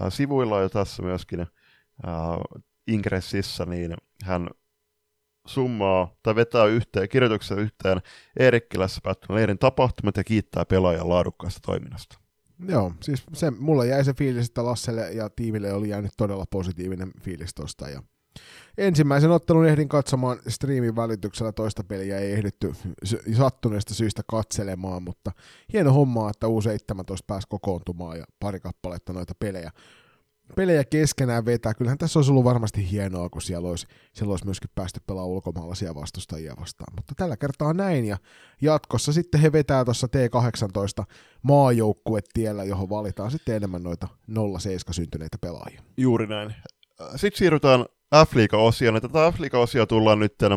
äh, 0.02 0.12
sivuilla 0.12 0.60
ja 0.60 0.68
tässä 0.68 1.02
myöskin 1.02 1.40
äh, 1.40 1.48
ingressissä, 2.86 3.66
niin 3.66 3.94
hän 4.24 4.48
summaa 5.46 6.14
tai 6.22 6.34
vetää 6.34 6.64
yhteen, 6.64 7.08
kirjoituksen 7.08 7.58
yhteen 7.58 8.00
Eerikkilässä 8.38 9.00
päättyneen 9.04 9.36
leirin 9.36 9.58
tapahtumat 9.58 10.16
ja 10.16 10.24
kiittää 10.24 10.64
pelaajan 10.64 11.08
laadukkaasta 11.08 11.60
toiminnasta. 11.62 12.18
Joo, 12.68 12.92
siis 13.02 13.24
se, 13.32 13.50
mulla 13.50 13.84
jäi 13.84 14.04
se 14.04 14.14
fiilis, 14.14 14.46
että 14.46 14.64
Lasselle 14.64 15.12
ja 15.12 15.30
tiimille 15.30 15.72
oli 15.72 15.88
jäänyt 15.88 16.12
todella 16.16 16.44
positiivinen 16.50 17.10
fiilis 17.20 17.54
tosta. 17.54 17.88
Ja 17.88 18.02
ensimmäisen 18.78 19.30
ottelun 19.30 19.66
ehdin 19.66 19.88
katsomaan 19.88 20.38
striimin 20.48 20.96
välityksellä, 20.96 21.52
toista 21.52 21.84
peliä 21.84 22.18
ei 22.18 22.32
ehditty 22.32 22.72
sattuneesta 23.36 23.94
syystä 23.94 24.22
katselemaan, 24.30 25.02
mutta 25.02 25.32
hieno 25.72 25.92
homma, 25.92 26.30
että 26.30 26.46
U17 26.46 27.16
pääsi 27.26 27.46
kokoontumaan 27.48 28.18
ja 28.18 28.24
pari 28.40 28.60
kappaletta 28.60 29.12
noita 29.12 29.34
pelejä 29.38 29.70
pelejä 30.56 30.84
keskenään 30.84 31.44
vetää. 31.44 31.74
Kyllähän 31.74 31.98
tässä 31.98 32.18
olisi 32.18 32.30
ollut 32.30 32.44
varmasti 32.44 32.90
hienoa, 32.90 33.28
kun 33.28 33.42
siellä 33.42 33.68
olisi, 33.68 33.86
siellä 34.12 34.30
olisi 34.30 34.44
myöskin 34.44 34.70
päästy 34.74 35.00
pelaamaan 35.06 35.32
ulkomaalaisia 35.32 35.94
vastustajia 35.94 36.54
vastaan. 36.60 36.92
Mutta 36.96 37.14
tällä 37.16 37.36
kertaa 37.36 37.72
näin, 37.72 38.04
ja 38.04 38.16
jatkossa 38.60 39.12
sitten 39.12 39.40
he 39.40 39.52
vetää 39.52 39.84
tuossa 39.84 40.06
T18 40.06 41.04
maajoukkuetiellä, 41.42 42.64
johon 42.64 42.90
valitaan 42.90 43.30
sitten 43.30 43.56
enemmän 43.56 43.82
noita 43.82 44.08
07 44.58 44.94
syntyneitä 44.94 45.36
pelaajia. 45.40 45.82
Juuri 45.96 46.26
näin. 46.26 46.54
Sitten 47.16 47.38
siirrytään 47.38 47.86
F-liiga-osioon. 48.12 49.02
Tätä 49.02 49.32
F-liiga-osia 49.32 49.86
tullaan 49.86 50.18
nyt 50.18 50.34
äh, 50.42 50.50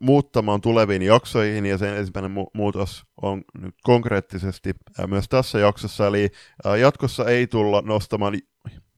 muuttamaan 0.00 0.60
tuleviin 0.60 1.02
jaksoihin, 1.02 1.66
ja 1.66 1.78
sen 1.78 1.96
ensimmäinen 1.96 2.30
mu- 2.30 2.50
muutos 2.54 3.04
on 3.22 3.42
nyt 3.60 3.74
konkreettisesti 3.82 4.70
äh, 5.00 5.06
myös 5.06 5.28
tässä 5.28 5.58
jaksossa, 5.58 6.06
eli 6.06 6.30
äh, 6.66 6.74
jatkossa 6.74 7.24
ei 7.24 7.46
tulla 7.46 7.82
nostamaan 7.82 8.34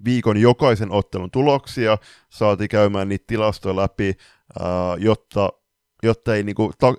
viikon 0.04 0.36
jokaisen 0.36 0.92
ottelun 0.92 1.30
tuloksia, 1.30 1.98
saatiin 2.28 2.68
käymään 2.68 3.08
niitä 3.08 3.24
tilastoja 3.26 3.76
läpi, 3.76 4.14
äh, 4.60 4.66
jotta, 4.98 5.48
jotta, 6.02 6.34
ei, 6.34 6.42
niinku, 6.42 6.72
ta, 6.78 6.94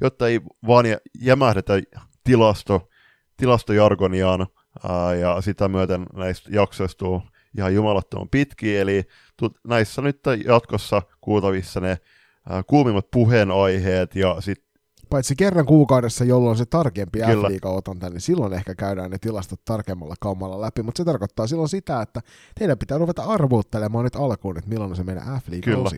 jotta 0.00 0.28
ei 0.28 0.40
vaan 0.66 0.84
jämähdetä 1.20 1.72
tilasto, 2.24 2.88
tilastojargoniaan, 3.36 4.40
äh, 4.40 5.18
ja 5.20 5.40
sitä 5.40 5.68
myöten 5.68 6.06
näistä 6.12 6.50
jaksoista 6.52 7.04
ihan 7.58 7.74
jumalattoman 7.74 8.28
pitkiä, 8.28 8.80
eli 8.80 9.02
näissä 9.66 10.02
nyt 10.02 10.20
jatkossa 10.46 11.02
kuultavissa 11.20 11.80
ne 11.80 11.98
kuumimmat 12.66 13.10
puheenaiheet 13.10 14.16
ja 14.16 14.40
sitten 14.40 14.74
Paitsi 15.10 15.36
kerran 15.36 15.66
kuukaudessa, 15.66 16.24
jolloin 16.24 16.56
se 16.56 16.66
tarkempi 16.66 17.18
f 17.18 17.64
otanta, 17.64 18.10
niin 18.10 18.20
silloin 18.20 18.52
ehkä 18.52 18.74
käydään 18.74 19.10
ne 19.10 19.18
tilastot 19.18 19.60
tarkemmalla 19.64 20.14
kaumalla 20.20 20.60
läpi, 20.60 20.82
mutta 20.82 20.98
se 20.98 21.04
tarkoittaa 21.04 21.46
silloin 21.46 21.68
sitä, 21.68 22.02
että 22.02 22.20
teidän 22.58 22.78
pitää 22.78 22.98
ruveta 22.98 23.22
arvuuttelemaan 23.22 24.04
nyt 24.04 24.16
alkuun, 24.16 24.58
että 24.58 24.70
milloin 24.70 24.90
on 24.90 24.96
se 24.96 25.04
meidän 25.04 25.40
f 25.40 25.44
Kyllä. 25.64 25.90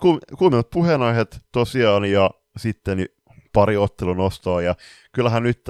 Ku, 0.00 0.18
kuumimmat 0.38 0.70
puheenaiheet 0.70 1.40
tosiaan 1.52 2.04
ja 2.04 2.30
sitten 2.56 3.06
pari 3.52 3.76
ottelunostoa 3.76 4.62
ja 4.62 4.74
kyllähän 5.12 5.42
nyt, 5.42 5.60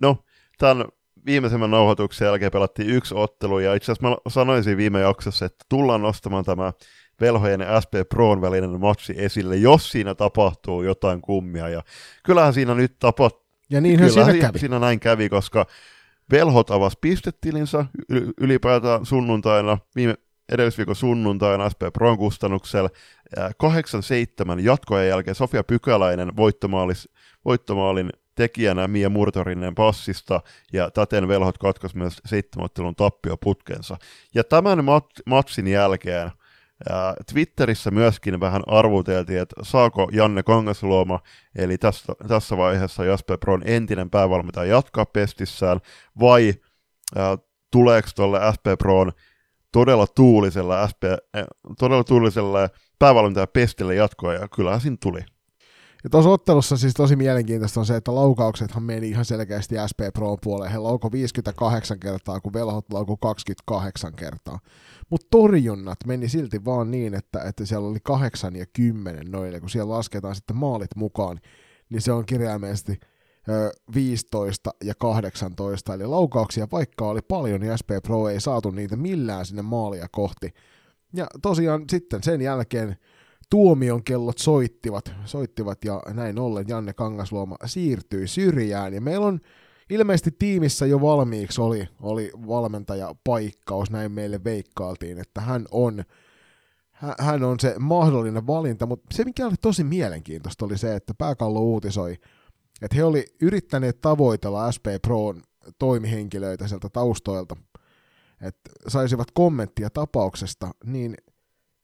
no 0.00 0.16
tämän 0.58 0.84
viimeisemmän 1.26 1.70
nauhoituksen 1.70 2.26
jälkeen 2.26 2.52
pelattiin 2.52 2.90
yksi 2.90 3.14
ottelu, 3.14 3.58
ja 3.58 3.74
itse 3.74 3.92
asiassa 3.92 4.08
mä 4.08 4.16
sanoisin 4.28 4.76
viime 4.76 5.00
jaksossa, 5.00 5.46
että 5.46 5.64
tullaan 5.68 6.02
nostamaan 6.02 6.44
tämä 6.44 6.72
velhojen 7.20 7.60
ja 7.60 7.80
SP 7.84 7.92
Proon 8.08 8.40
välinen 8.40 8.80
matsi 8.80 9.14
esille, 9.16 9.56
jos 9.56 9.90
siinä 9.90 10.14
tapahtuu 10.14 10.82
jotain 10.82 11.20
kummia, 11.20 11.68
ja 11.68 11.82
kyllähän 12.24 12.54
siinä 12.54 12.74
nyt 12.74 12.98
tapahtui. 12.98 13.46
Ja 13.70 13.80
niinhän 13.80 14.10
siinä 14.10 14.34
kävi. 14.38 14.58
Siinä 14.58 14.78
näin 14.78 15.00
kävi, 15.00 15.28
koska 15.28 15.66
velhot 16.32 16.70
avasi 16.70 16.98
pistetilinsä 17.00 17.86
ylipäätään 18.40 19.06
sunnuntaina, 19.06 19.78
viime, 19.96 20.14
edellisviikon 20.52 20.96
sunnuntaina 20.96 21.70
SP 21.72 21.82
Proon 21.92 22.18
kustannuksella. 22.18 22.90
8-7 23.38 24.60
jatkojen 24.60 25.08
jälkeen 25.08 25.34
Sofia 25.34 25.64
Pykäläinen 25.64 26.36
voittomaalis, 26.36 27.08
voittomaalin 27.44 28.10
tekijänä 28.36 28.88
Mia 28.88 29.10
Murtorinen 29.10 29.74
passista, 29.74 30.40
ja 30.72 30.90
täten 30.90 31.28
velhot 31.28 31.58
katkos 31.58 31.94
myös 31.94 32.20
seitsemänottelun 32.24 32.94
tappioputkensa. 32.94 33.96
Ja 34.34 34.44
tämän 34.44 34.78
mat- 34.78 35.22
matsin 35.26 35.66
jälkeen 35.66 36.30
ja 36.88 37.14
Twitterissä 37.32 37.90
myöskin 37.90 38.40
vähän 38.40 38.62
arvuteltiin, 38.66 39.40
että 39.40 39.56
saako 39.62 40.08
Janne 40.12 40.42
Kangasluoma, 40.42 41.20
eli 41.54 41.78
tässä, 41.78 42.12
tässä 42.28 42.56
vaiheessa 42.56 43.04
Jasper 43.04 43.38
Bron 43.38 43.62
entinen 43.64 44.10
päävalmentaja 44.10 44.70
jatkaa 44.70 45.06
pestissään, 45.06 45.80
vai 46.20 46.54
ää, 47.16 47.38
tuleeko 47.72 48.08
tuolle 48.16 48.40
SP 48.54 48.66
Proon 48.78 49.12
todella 49.72 50.06
tuulisella, 50.06 50.88
SP, 50.90 51.02
äh, 51.04 51.44
todella 51.78 52.04
tuulisella 52.04 52.68
päävalmentaja 52.98 53.46
pestille 53.46 53.94
jatkoa, 53.94 54.34
ja 54.34 54.48
kyllähän 54.48 54.80
siinä 54.80 54.96
tuli. 55.02 55.20
Ja 56.06 56.10
tuossa 56.10 56.30
ottelussa 56.30 56.76
siis 56.76 56.94
tosi 56.94 57.16
mielenkiintoista 57.16 57.80
on 57.80 57.86
se, 57.86 57.96
että 57.96 58.14
laukauksethan 58.14 58.82
meni 58.82 59.08
ihan 59.08 59.24
selkeästi 59.24 59.74
SP 59.90 60.00
Pro 60.14 60.36
puoleen. 60.36 60.72
He 60.72 60.78
laukoi 60.78 61.12
58 61.12 62.00
kertaa, 62.00 62.40
kun 62.40 62.52
velhot 62.52 62.92
laukoi 62.92 63.16
28 63.20 64.12
kertaa. 64.14 64.58
Mutta 65.10 65.26
torjunnat 65.30 65.98
meni 66.06 66.28
silti 66.28 66.64
vaan 66.64 66.90
niin, 66.90 67.14
että, 67.14 67.42
että 67.42 67.66
siellä 67.66 67.88
oli 67.88 67.98
8 68.02 68.56
ja 68.56 68.66
10 68.72 69.30
noille, 69.30 69.60
kun 69.60 69.70
siellä 69.70 69.94
lasketaan 69.94 70.34
sitten 70.34 70.56
maalit 70.56 70.96
mukaan, 70.96 71.40
niin 71.90 72.00
se 72.00 72.12
on 72.12 72.26
kirjaimellisesti 72.26 73.00
15 73.94 74.70
ja 74.84 74.94
18, 74.98 75.94
eli 75.94 76.06
laukauksia 76.06 76.68
vaikka 76.72 77.08
oli 77.08 77.20
paljon, 77.22 77.60
niin 77.60 77.78
SP 77.80 77.90
Pro 78.02 78.28
ei 78.28 78.40
saatu 78.40 78.70
niitä 78.70 78.96
millään 78.96 79.46
sinne 79.46 79.62
maalia 79.62 80.06
kohti. 80.12 80.54
Ja 81.14 81.26
tosiaan 81.42 81.84
sitten 81.90 82.22
sen 82.22 82.40
jälkeen 82.40 82.96
tuomion 83.50 84.04
kellot 84.04 84.38
soittivat, 84.38 85.12
soittivat 85.24 85.84
ja 85.84 86.02
näin 86.12 86.38
ollen 86.38 86.64
Janne 86.68 86.92
Kangasluoma 86.92 87.56
siirtyi 87.66 88.28
syrjään. 88.28 88.94
Ja 88.94 89.00
meillä 89.00 89.26
on 89.26 89.40
ilmeisesti 89.90 90.30
tiimissä 90.38 90.86
jo 90.86 91.00
valmiiksi 91.00 91.60
oli, 91.60 91.88
oli 92.00 92.30
valmentajapaikkaus, 92.46 93.90
näin 93.90 94.12
meille 94.12 94.44
veikkaaltiin, 94.44 95.18
että 95.18 95.40
hän 95.40 95.66
on, 95.70 96.04
hän 97.18 97.44
on 97.44 97.60
se 97.60 97.74
mahdollinen 97.78 98.46
valinta, 98.46 98.86
mutta 98.86 99.06
se 99.16 99.24
mikä 99.24 99.46
oli 99.46 99.54
tosi 99.62 99.84
mielenkiintoista 99.84 100.64
oli 100.64 100.78
se, 100.78 100.96
että 100.96 101.14
Pääkallo 101.14 101.60
uutisoi, 101.60 102.12
että 102.82 102.96
he 102.96 103.04
oli 103.04 103.24
yrittäneet 103.40 104.00
tavoitella 104.00 104.72
SP 104.74 104.86
Proon 105.02 105.42
toimihenkilöitä 105.78 106.68
sieltä 106.68 106.88
taustoilta, 106.88 107.56
että 108.40 108.70
saisivat 108.88 109.30
kommenttia 109.30 109.90
tapauksesta, 109.90 110.70
niin 110.84 111.14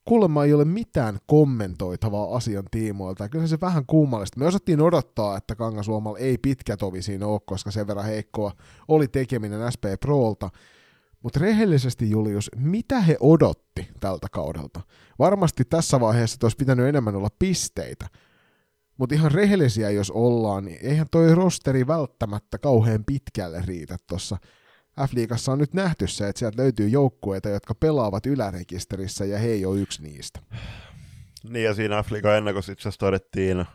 kuulemma 0.05 0.45
ei 0.45 0.53
ole 0.53 0.65
mitään 0.65 1.19
kommentoitavaa 1.27 2.37
asian 2.37 2.65
tiimoilta. 2.71 3.29
Kyllä 3.29 3.47
se 3.47 3.61
vähän 3.61 3.87
kummallista. 3.87 4.41
Me 4.41 4.47
osattiin 4.47 4.81
odottaa, 4.81 5.37
että 5.37 5.55
Kangasuomalla 5.55 6.19
ei 6.19 6.39
pitkä 6.39 6.77
tovi 6.77 7.03
siinä 7.03 7.27
ole, 7.27 7.41
koska 7.47 7.71
sen 7.71 7.87
verran 7.87 8.07
heikkoa 8.07 8.53
oli 8.89 9.09
tekeminen 9.09 9.73
SP 9.75 9.85
Prolta. 10.01 10.51
Mutta 11.23 11.41
rehellisesti 11.41 12.11
Julius, 12.11 12.51
mitä 12.57 13.01
he 13.01 13.17
odotti 13.21 13.89
tältä 14.01 14.27
kaudelta? 14.33 14.81
Varmasti 15.19 15.65
tässä 15.65 16.01
vaiheessa 16.01 16.39
olisi 16.43 16.57
pitänyt 16.57 16.87
enemmän 16.87 17.17
olla 17.17 17.29
pisteitä. 17.39 18.07
Mutta 18.99 19.15
ihan 19.15 19.33
rehellisiä 19.33 19.91
jos 19.91 20.11
ollaan, 20.11 20.65
niin 20.65 20.79
eihän 20.83 21.07
toi 21.11 21.35
rosteri 21.35 21.87
välttämättä 21.87 22.59
kauhean 22.59 23.05
pitkälle 23.05 23.63
riitä 23.67 23.97
tuossa 24.09 24.37
F-liigassa 25.01 25.53
on 25.53 25.59
nyt 25.59 25.75
nähty 25.75 26.07
se, 26.07 26.29
että 26.29 26.39
sieltä 26.39 26.63
löytyy 26.63 26.89
joukkueita, 26.89 27.49
jotka 27.49 27.75
pelaavat 27.75 28.27
ylärekisterissä, 28.27 29.25
ja 29.25 29.39
he 29.39 29.49
ei 29.49 29.65
ole 29.65 29.81
yksi 29.81 30.03
niistä. 30.03 30.41
Niin, 31.49 31.65
ja 31.65 31.75
siinä 31.75 32.03
F-liigan 32.03 32.37
ennakossa 32.37 32.73
itse 32.73 32.83
asiassa 32.83 32.99
todettiin 32.99 33.61
äh, 33.61 33.67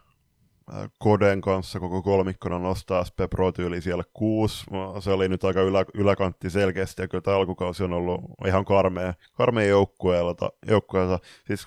Koden 1.00 1.42
kanssa 1.42 1.80
koko 1.80 2.02
kolmikkona 2.02 2.60
nostaa 2.60 3.04
SP 3.08 3.20
Pro 3.30 3.52
tyyli 3.52 3.82
siellä 3.82 4.04
kuusi. 4.14 4.66
Se 5.00 5.12
oli 5.12 5.30
nyt 5.30 5.44
aika 5.44 5.62
ylä, 5.62 5.86
yläkantti 5.94 6.50
selkeästi, 6.50 7.02
ja 7.02 7.08
kyllä 7.08 7.22
tämä 7.22 7.38
alkukausi 7.38 7.84
on 7.84 7.94
ollut 7.94 8.22
ihan 8.48 8.66
karmea, 8.66 9.14
karmea 9.34 9.66
joukkueelta. 9.66 10.50
joukkueelta. 10.68 11.20
Siis 11.48 11.66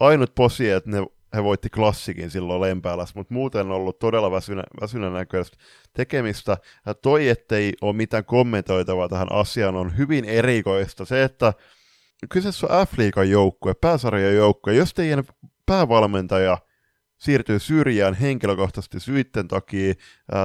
ainut 0.00 0.34
posi, 0.34 0.70
että 0.70 0.90
ne 0.90 1.06
he 1.34 1.44
voitti 1.44 1.70
klassikin 1.70 2.30
silloin 2.30 2.60
Lempäälässä, 2.60 3.12
mutta 3.16 3.34
muuten 3.34 3.66
on 3.66 3.72
ollut 3.72 3.98
todella 3.98 4.30
väsynä, 4.30 4.62
väsynä 4.80 5.10
näköistä 5.10 5.56
tekemistä. 5.92 6.56
Ja 6.86 6.94
toi, 6.94 7.28
ettei 7.28 7.72
ole 7.80 7.92
mitään 7.92 8.24
kommentoitavaa 8.24 9.08
tähän 9.08 9.32
asiaan, 9.32 9.76
on 9.76 9.96
hyvin 9.96 10.24
erikoista. 10.24 11.04
Se, 11.04 11.24
että 11.24 11.52
kyseessä 12.30 12.66
on 12.66 12.86
F-liigan 12.86 13.30
joukkue, 13.30 13.74
pääsarjan 13.74 14.34
joukkue, 14.34 14.74
jos 14.74 14.94
teidän 14.94 15.24
päävalmentaja 15.66 16.58
siirtyy 17.18 17.58
syrjään 17.58 18.14
henkilökohtaisesti 18.14 19.00
syitten 19.00 19.48
takia 19.48 19.94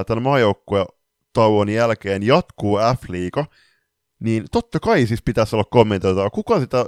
tämän 0.06 0.22
maajoukkueen 0.22 0.86
tauon 1.32 1.68
jälkeen 1.68 2.22
jatkuu 2.22 2.78
F-liiga, 2.78 3.44
niin 4.20 4.44
totta 4.52 4.80
kai 4.80 5.06
siis 5.06 5.22
pitäisi 5.22 5.56
olla 5.56 5.64
kommentoitavaa. 5.70 6.30
Kuka 6.30 6.60
sitä, 6.60 6.86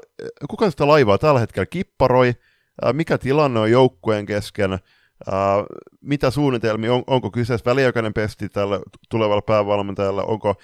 kuka 0.51 0.71
sitä 0.71 0.87
laivaa 0.87 1.19
tällä 1.19 1.41
hetkellä 1.41 1.67
kipparoi, 1.67 2.35
mikä 2.93 3.19
tilanne 3.19 3.61
on 3.61 3.71
joukkueen 3.71 4.27
kesken, 4.27 4.79
mitä 6.01 6.31
suunnitelmia, 6.31 6.95
on, 6.95 7.05
onko 7.07 7.31
kyseessä 7.31 7.71
väliaikainen 7.71 8.15
pesti 8.15 8.49
tällä 8.49 8.81
tulevalla 9.09 9.43
päävalmentajalla, 9.43 10.23
onko 10.23 10.55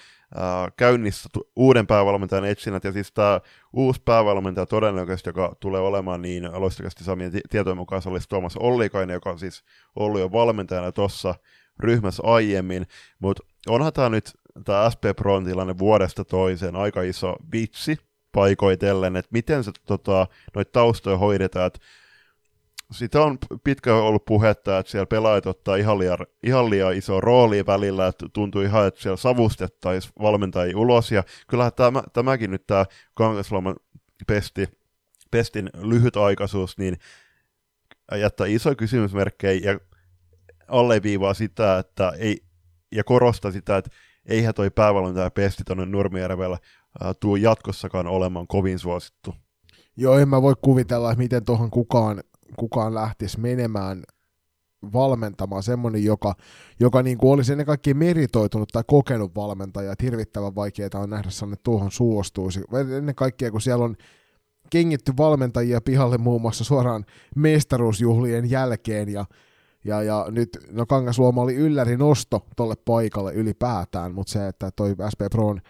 käynnissä 0.77 1.29
uuden 1.55 1.87
päävalmentajan 1.87 2.45
etsinnät, 2.45 2.83
ja 2.83 2.91
siis 2.91 3.11
tämä 3.11 3.41
uusi 3.73 4.01
päävalmentaja 4.05 4.65
todennäköisesti, 4.65 5.29
joka 5.29 5.55
tulee 5.59 5.81
olemaan 5.81 6.21
niin 6.21 6.49
loistakasti 6.53 7.03
saamien 7.03 7.31
tietojen 7.49 7.77
mukaan, 7.77 8.01
se 8.01 8.09
olisi 8.09 8.29
Tuomas 8.29 8.57
Ollikainen, 8.57 9.13
joka 9.13 9.29
on 9.29 9.39
siis 9.39 9.63
ollut 9.95 10.21
jo 10.21 10.31
valmentajana 10.31 10.91
tuossa 10.91 11.35
ryhmässä 11.79 12.23
aiemmin, 12.25 12.87
mutta 13.19 13.43
onhan 13.67 13.93
tämä 13.93 14.09
nyt 14.09 14.31
tämä 14.65 14.89
SP 14.93 15.03
Proon 15.15 15.45
tilanne 15.45 15.77
vuodesta 15.77 16.25
toiseen 16.25 16.75
aika 16.75 17.01
iso 17.01 17.35
vitsi 17.53 17.97
paikoitellen, 18.31 19.15
että 19.15 19.29
miten 19.33 19.63
se 19.63 19.71
tota, 19.85 20.27
noita 20.55 20.71
taustoja 20.71 21.17
hoidetaan, 21.17 21.71
sitä 22.91 23.21
on 23.21 23.37
pitkään 23.63 23.97
ollut 23.97 24.25
puhetta, 24.25 24.79
että 24.79 24.91
siellä 24.91 25.05
pelaajat 25.05 25.45
ottaa 25.45 25.75
ihan 25.75 25.99
liian, 25.99 26.17
ihan 26.43 26.69
liian 26.69 26.93
iso 26.93 27.21
rooli 27.21 27.65
välillä, 27.65 28.07
että 28.07 28.25
tuntuu 28.33 28.61
ihan, 28.61 28.87
että 28.87 29.01
siellä 29.01 29.17
savustettaisiin 29.17 30.13
valmentajia 30.21 30.77
ulos, 30.77 31.11
ja 31.11 31.23
kyllähän 31.47 31.73
tämä, 31.73 32.03
tämäkin 32.13 32.51
nyt 32.51 32.67
tämä 32.67 32.85
Kangasloman 33.13 33.75
pesti, 34.27 34.67
pestin 35.31 35.69
lyhytaikaisuus, 35.81 36.77
niin 36.77 36.97
jättää 38.17 38.47
iso 38.47 38.75
kysymysmerkkejä 38.75 39.71
ja 39.71 39.79
alleviivaa 40.67 41.33
sitä, 41.33 41.77
että 41.77 42.13
ei, 42.17 42.43
ja 42.91 43.03
korostaa 43.03 43.51
sitä, 43.51 43.77
että 43.77 43.91
eihän 44.25 44.53
toi 44.53 44.69
päävalmentaja 44.69 45.31
pesti 45.31 45.63
tuonne 45.63 45.85
Nurmijärvellä 45.85 46.57
tuu 47.19 47.35
jatkossakaan 47.35 48.07
olemaan 48.07 48.47
kovin 48.47 48.79
suosittu. 48.79 49.33
Joo, 49.97 50.17
en 50.17 50.29
mä 50.29 50.41
voi 50.41 50.55
kuvitella, 50.61 51.11
että 51.11 51.23
miten 51.23 51.45
tuohon 51.45 51.71
kukaan 51.71 52.23
kukaan 52.55 52.95
lähtisi 52.95 53.39
menemään 53.39 54.03
valmentamaan 54.93 55.63
semmoinen, 55.63 56.03
joka, 56.03 56.35
joka 56.79 57.03
niin 57.03 57.17
kuin 57.17 57.31
olisi 57.31 57.51
ennen 57.51 57.65
kaikkea 57.65 57.95
meritoitunut 57.95 58.69
tai 58.71 58.83
kokenut 58.87 59.35
valmentaja, 59.35 59.91
että 59.91 60.05
hirvittävän 60.05 60.55
vaikeaa 60.55 60.89
on 60.95 61.09
nähdä 61.09 61.29
sellainen, 61.29 61.63
tuohon 61.63 61.91
suostuisi. 61.91 62.61
Ennen 62.97 63.15
kaikkea, 63.15 63.51
kun 63.51 63.61
siellä 63.61 63.85
on 63.85 63.95
kengitty 64.69 65.13
valmentajia 65.17 65.81
pihalle 65.81 66.17
muun 66.17 66.41
muassa 66.41 66.63
suoraan 66.63 67.05
mestaruusjuhlien 67.35 68.49
jälkeen, 68.49 69.09
ja, 69.09 69.25
ja, 69.85 70.03
ja 70.03 70.25
nyt, 70.31 70.49
no 70.71 70.85
Kangasluoma 70.85 71.41
oli 71.41 71.55
ylläri 71.55 71.97
nosto 71.97 72.45
tolle 72.55 72.75
paikalle 72.85 73.33
ylipäätään, 73.33 74.13
mutta 74.13 74.31
se, 74.31 74.47
että 74.47 74.71
toi 74.75 74.95
SP 75.13 75.21
Proon 75.31 75.61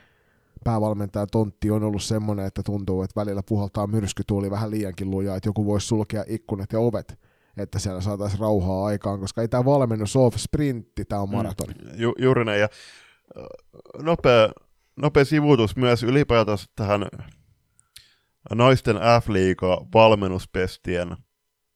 päävalmentaja 0.64 1.28
tontti 1.28 1.72
on 1.72 1.84
ollut 1.84 2.03
semmoinen, 2.03 2.45
että 2.45 2.64
tuntuu, 2.64 3.01
että 3.03 3.22
välillä 3.22 3.41
puhaltaa 3.47 3.88
myrskytuuli 3.88 4.51
vähän 4.51 4.72
liiankin 4.72 5.12
lujaa, 5.12 5.36
että 5.36 5.49
joku 5.49 5.66
voisi 5.66 5.88
sulkea 5.88 6.24
ikkunat 6.28 6.74
ja 6.74 6.80
ovet, 6.80 7.20
että 7.57 7.80
siellä 7.80 8.01
saataisiin 8.01 8.39
rauhaa 8.39 8.86
aikaan, 8.86 9.20
koska 9.20 9.41
ei 9.41 9.47
tämä 9.47 9.66
valmennus 9.66 10.16
ole 10.16 10.32
sprintti, 10.38 11.05
tämä 11.05 11.22
on 11.22 11.30
maratoni. 11.32 11.74
Mm, 11.74 11.89
ju, 11.95 12.14
juuri 12.20 12.45
näin, 12.45 12.62
ja 12.62 12.70
nopea, 14.01 14.49
nopea 14.95 15.26
sivuutus 15.26 15.76
myös 15.76 16.03
ylipäätään 16.03 16.57
tähän 16.76 17.05
naisten 18.53 18.95
F-liiga 18.95 19.86
valmennuspestien 19.93 21.18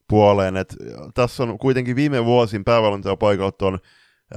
puoleen, 0.10 0.58
että 0.58 0.76
tässä 1.14 1.44
on 1.44 1.58
kuitenkin 1.58 1.96
viime 1.96 2.26
vuosin 2.26 2.64
päävalmentajapaikalta 2.64 3.66
on 3.66 3.80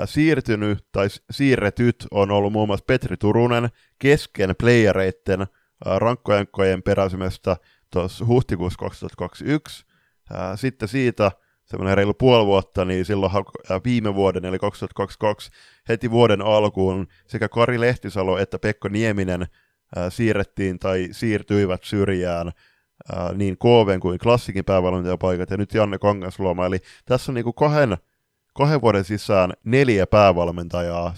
siirtynyt 0.04 0.86
tai 0.92 1.08
siirretyt 1.30 2.06
on 2.10 2.30
ollut 2.30 2.52
muun 2.52 2.68
muassa 2.68 2.84
Petri 2.86 3.16
Turunen 3.16 3.68
kesken 3.98 4.54
playereiden 4.58 5.46
rankkojankkojen 5.84 6.82
peräisemästä 6.82 7.56
tuossa 7.92 8.26
huhtikuussa 8.26 8.78
2021. 8.78 9.86
Sitten 10.56 10.88
siitä 10.88 11.32
semmoinen 11.64 11.96
reilu 11.96 12.14
puoli 12.14 12.46
vuotta, 12.46 12.84
niin 12.84 13.04
silloin 13.04 13.32
viime 13.84 14.14
vuoden, 14.14 14.44
eli 14.44 14.58
2022, 14.58 15.50
heti 15.88 16.10
vuoden 16.10 16.42
alkuun 16.42 17.06
sekä 17.26 17.48
Kari 17.48 17.80
Lehtisalo 17.80 18.38
että 18.38 18.58
Pekko 18.58 18.88
Nieminen 18.88 19.46
siirrettiin 20.08 20.78
tai 20.78 21.08
siirtyivät 21.12 21.84
syrjään 21.84 22.52
ää, 23.12 23.32
niin 23.34 23.58
KV 23.58 24.00
kuin 24.00 24.18
klassikin 24.18 24.64
päävalmentajapaikat, 24.64 25.50
ja 25.50 25.56
nyt 25.56 25.74
Janne 25.74 25.98
Kangasluoma. 25.98 26.66
Eli 26.66 26.78
tässä 27.04 27.32
on 27.32 27.34
niin 27.34 27.44
kuin 27.44 27.54
kahden, 27.54 27.96
kahden 28.56 28.80
vuoden 28.80 29.04
sisään 29.04 29.52
neljä 29.64 30.06
päävalmentajaa 30.06 31.14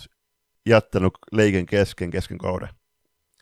jättänyt 0.67 1.13
leikin 1.33 1.67
kesken 1.67 2.11
kesken 2.11 2.39
kauden. 2.39 2.69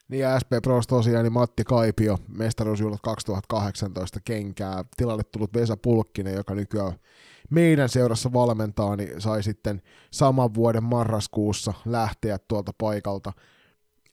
Niin 0.09 0.20
ja 0.20 0.40
SP 0.42 0.53
Pros 0.62 0.86
tosiaan, 0.86 1.24
niin 1.24 1.32
Matti 1.32 1.64
Kaipio, 1.64 2.18
mestaruusjuhlat 2.28 3.01
2018 3.03 4.20
kenkää, 4.24 4.84
tilalle 4.97 5.22
tullut 5.24 5.55
Vesa 5.55 5.76
Pulkkinen, 5.76 6.34
joka 6.34 6.55
nykyään 6.55 6.92
meidän 7.51 7.88
seurassa 7.88 8.32
valmentaa, 8.32 8.97
niin 8.97 9.20
sai 9.20 9.42
sitten 9.42 9.82
saman 10.11 10.55
vuoden 10.55 10.84
marraskuussa 10.84 11.74
lähteä 11.84 12.38
tuolta 12.49 12.72
paikalta. 12.78 13.32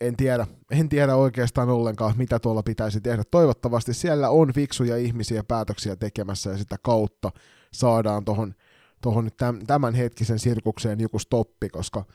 En 0.02 0.16
tiedä, 0.18 0.48
en 0.72 0.90
tiedä 0.90 1.16
oikeastaan 1.16 1.70
ollenkaan, 1.70 2.14
mitä 2.18 2.40
tuolla 2.40 2.64
pitäisi 2.64 3.02
tehdä. 3.02 3.24
Toivottavasti 3.32 3.94
siellä 3.94 4.30
on 4.30 4.54
fiksuja 4.54 4.98
ihmisiä 4.98 5.44
päätöksiä 5.44 5.96
tekemässä 5.96 6.50
ja 6.50 6.58
sitä 6.58 6.76
kautta 6.84 7.32
saadaan 7.74 8.26
tuohon 8.26 8.56
tohon 9.04 9.30
tämän 9.68 9.94
hetkisen 9.94 10.40
sirkukseen 10.40 11.00
joku 11.00 11.20
stoppi, 11.20 11.70
koska 11.70 12.06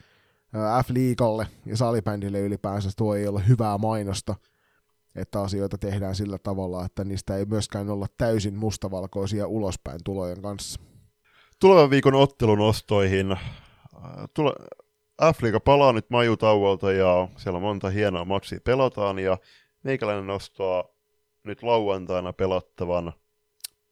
F-liikalle 0.85 1.47
ja 1.67 1.77
salibändille 1.77 2.41
ylipäänsä 2.41 2.91
tuo 2.97 3.15
ei 3.15 3.29
ole 3.29 3.43
hyvää 3.49 3.79
mainosta, 3.79 4.35
että 5.15 5.41
asioita 5.41 5.79
tehdään 5.79 6.15
sillä 6.15 6.39
tavalla, 6.39 6.85
että 6.85 7.05
niistä 7.05 7.37
ei 7.37 7.45
myöskään 7.45 7.91
olla 7.91 8.07
täysin 8.17 8.57
mustavalkoisia 8.57 9.47
ulospäin 9.47 10.01
tulojen 10.05 10.43
kanssa. 10.43 10.81
Tulevan 11.61 11.91
viikon 11.91 12.15
ottelun 12.15 12.61
ostoihin. 12.61 13.37
F-liiga 15.23 15.61
palaa 15.61 15.93
nyt 15.93 16.11
majutauolta 16.11 16.93
ja 16.93 17.29
siellä 17.37 17.61
monta 17.61 17.91
hienoa 17.91 18.25
matsia 18.25 18.61
pelataan 18.65 19.19
ja 19.19 19.39
meikäläinen 19.83 20.27
nostaa 20.27 20.85
nyt 21.45 21.63
lauantaina 21.63 22.33
pelattavan 22.33 23.13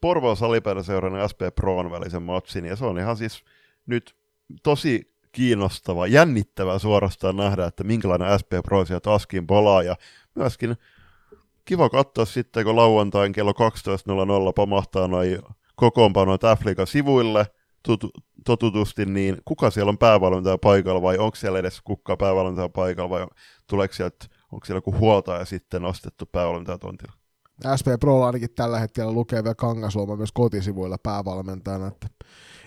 Porvoon 0.01 0.37
salipäädäseuran 0.37 1.21
ja 1.21 1.29
SP 1.33 1.41
Proon 1.55 1.91
välisen 1.91 2.23
matsin 2.23 2.65
ja 2.65 2.77
se 2.77 2.85
on 2.85 2.99
ihan 2.99 3.17
siis 3.17 3.45
nyt 3.87 4.17
tosi 4.63 5.17
kiinnostava, 5.33 6.07
jännittävä 6.07 6.79
suorastaan 6.79 7.37
nähdä, 7.37 7.67
että 7.67 7.85
minkälainen 7.85 8.39
SP 8.41 8.53
Pro 8.65 8.85
sieltä 8.85 9.11
taskin 9.11 9.47
palaa, 9.47 9.83
ja 9.83 9.97
myöskin 10.35 10.77
kiva 11.65 11.89
katsoa 11.89 12.25
sitten, 12.25 12.65
kun 12.65 12.77
lauantain 12.77 13.33
kello 13.33 13.53
12.00 13.53 14.53
pamahtaa 14.57 15.09
noin 15.09 15.39
kokoonpanoit 15.77 16.45
Afrikan 16.45 16.87
sivuille 16.87 17.47
tut- 17.89 18.23
totutusti, 18.47 19.07
niin 19.07 19.37
kuka 19.45 19.71
siellä 19.71 19.91
on 19.91 19.99
päävalmentaja 19.99 20.59
paikalla, 20.59 21.03
vai 21.03 21.19
onko 21.19 21.37
siellä 21.37 21.59
edes 21.59 21.81
kuka 21.81 22.17
päävalmentaja 22.17 22.69
paikalla, 22.69 23.11
vai 23.11 23.27
tuleeko 23.67 23.95
sieltä, 23.95 24.27
onko 24.53 24.67
siellä 24.67 24.79
joku 24.79 24.99
huoltaja 24.99 25.45
sitten 25.45 25.83
nostettu 25.83 26.27
päävalmentaja 26.27 26.79
tontilla? 26.79 27.26
SP 27.79 27.87
Pro 28.01 28.25
ainakin 28.25 28.55
tällä 28.55 28.79
hetkellä 28.79 29.13
lukee 29.13 29.45
vielä 29.45 29.55
Kangasluoma 29.55 30.17
myös 30.17 30.33
kotisivuilla 30.33 30.99
päävalmentajana, 31.03 31.87
että 31.87 32.07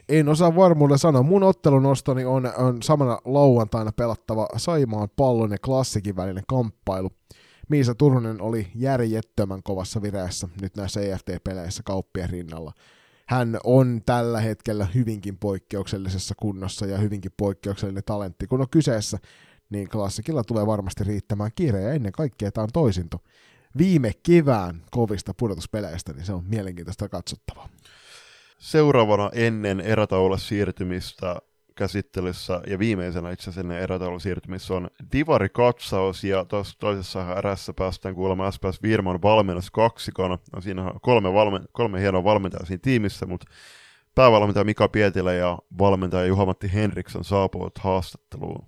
en 0.10 0.30
osaa 0.30 0.56
varmuudella 0.56 0.98
sanoa. 0.98 1.24
Mun 1.24 1.44
ottelunostoni 1.44 2.26
on, 2.26 2.52
on 2.58 2.84
samana 2.84 3.20
lauantaina 3.26 3.92
pelattava 3.92 4.48
Saimaan 4.58 5.10
pallon 5.16 5.52
ja 5.52 5.58
klassikin 5.66 6.16
välinen 6.16 6.44
kamppailu. 6.48 7.10
Miisa 7.70 7.96
Turunen 7.96 8.42
oli 8.42 8.68
järjettömän 8.76 9.64
kovassa 9.64 10.02
vireessä 10.02 10.50
nyt 10.62 10.78
näissä 10.78 11.02
EFT-peleissä 11.02 11.84
kauppien 11.86 12.30
rinnalla. 12.30 12.74
Hän 13.28 13.60
on 13.64 14.02
tällä 14.06 14.42
hetkellä 14.42 14.88
hyvinkin 14.96 15.38
poikkeuksellisessa 15.38 16.36
kunnossa 16.40 16.86
ja 16.86 16.98
hyvinkin 16.98 17.32
poikkeuksellinen 17.38 18.04
talentti. 18.06 18.48
Kun 18.48 18.62
on 18.62 18.70
kyseessä, 18.70 19.18
niin 19.70 19.90
klassikilla 19.90 20.44
tulee 20.44 20.68
varmasti 20.68 21.04
riittämään 21.04 21.52
kiire 21.56 21.82
ja 21.82 21.94
ennen 21.94 22.12
kaikkea 22.12 22.52
tämä 22.52 22.64
on 22.64 22.70
toisinto. 22.74 23.18
Viime 23.78 24.12
kevään 24.24 24.82
kovista 24.92 25.34
pudotuspeleistä, 25.34 26.14
niin 26.14 26.26
se 26.26 26.34
on 26.34 26.44
mielenkiintoista 26.46 27.10
katsottavaa. 27.10 27.70
Seuraavana 28.60 29.30
ennen 29.34 29.80
erätaululle 29.82 30.40
siirtymistä 30.40 31.36
käsittelyssä 31.76 32.62
ja 32.68 32.80
viimeisenä 32.80 33.32
itse 33.32 33.44
asiassa 33.44 33.62
ennen 33.62 33.80
erätaulun 33.80 34.22
siirtymistä 34.22 34.74
on 34.74 34.88
Divari-katsaus 35.14 36.24
ja 36.24 36.46
tuossa 36.46 36.80
toisessa 36.80 37.36
erässä 37.38 37.74
päästään 37.74 38.16
kuulemaan 38.16 38.54
SPS 38.54 38.84
Virman 38.84 39.22
valmennus 39.22 39.72
kaksikon. 39.72 40.30
No, 40.30 40.62
siinä 40.62 40.84
on 40.84 41.00
kolme, 41.02 41.34
valme, 41.34 41.60
kolme 41.72 42.00
hienoa 42.00 42.24
valmentajaa 42.24 42.66
siinä 42.66 42.82
tiimissä, 42.84 43.26
mutta 43.26 43.48
päävalmentaja 44.16 44.64
Mika 44.64 44.88
Pietilä 44.88 45.34
ja 45.34 45.58
valmentaja 45.78 46.26
Juha-Matti 46.26 46.74
Henriksson 46.74 47.24
saapuvat 47.24 47.78
haastatteluun. 47.78 48.66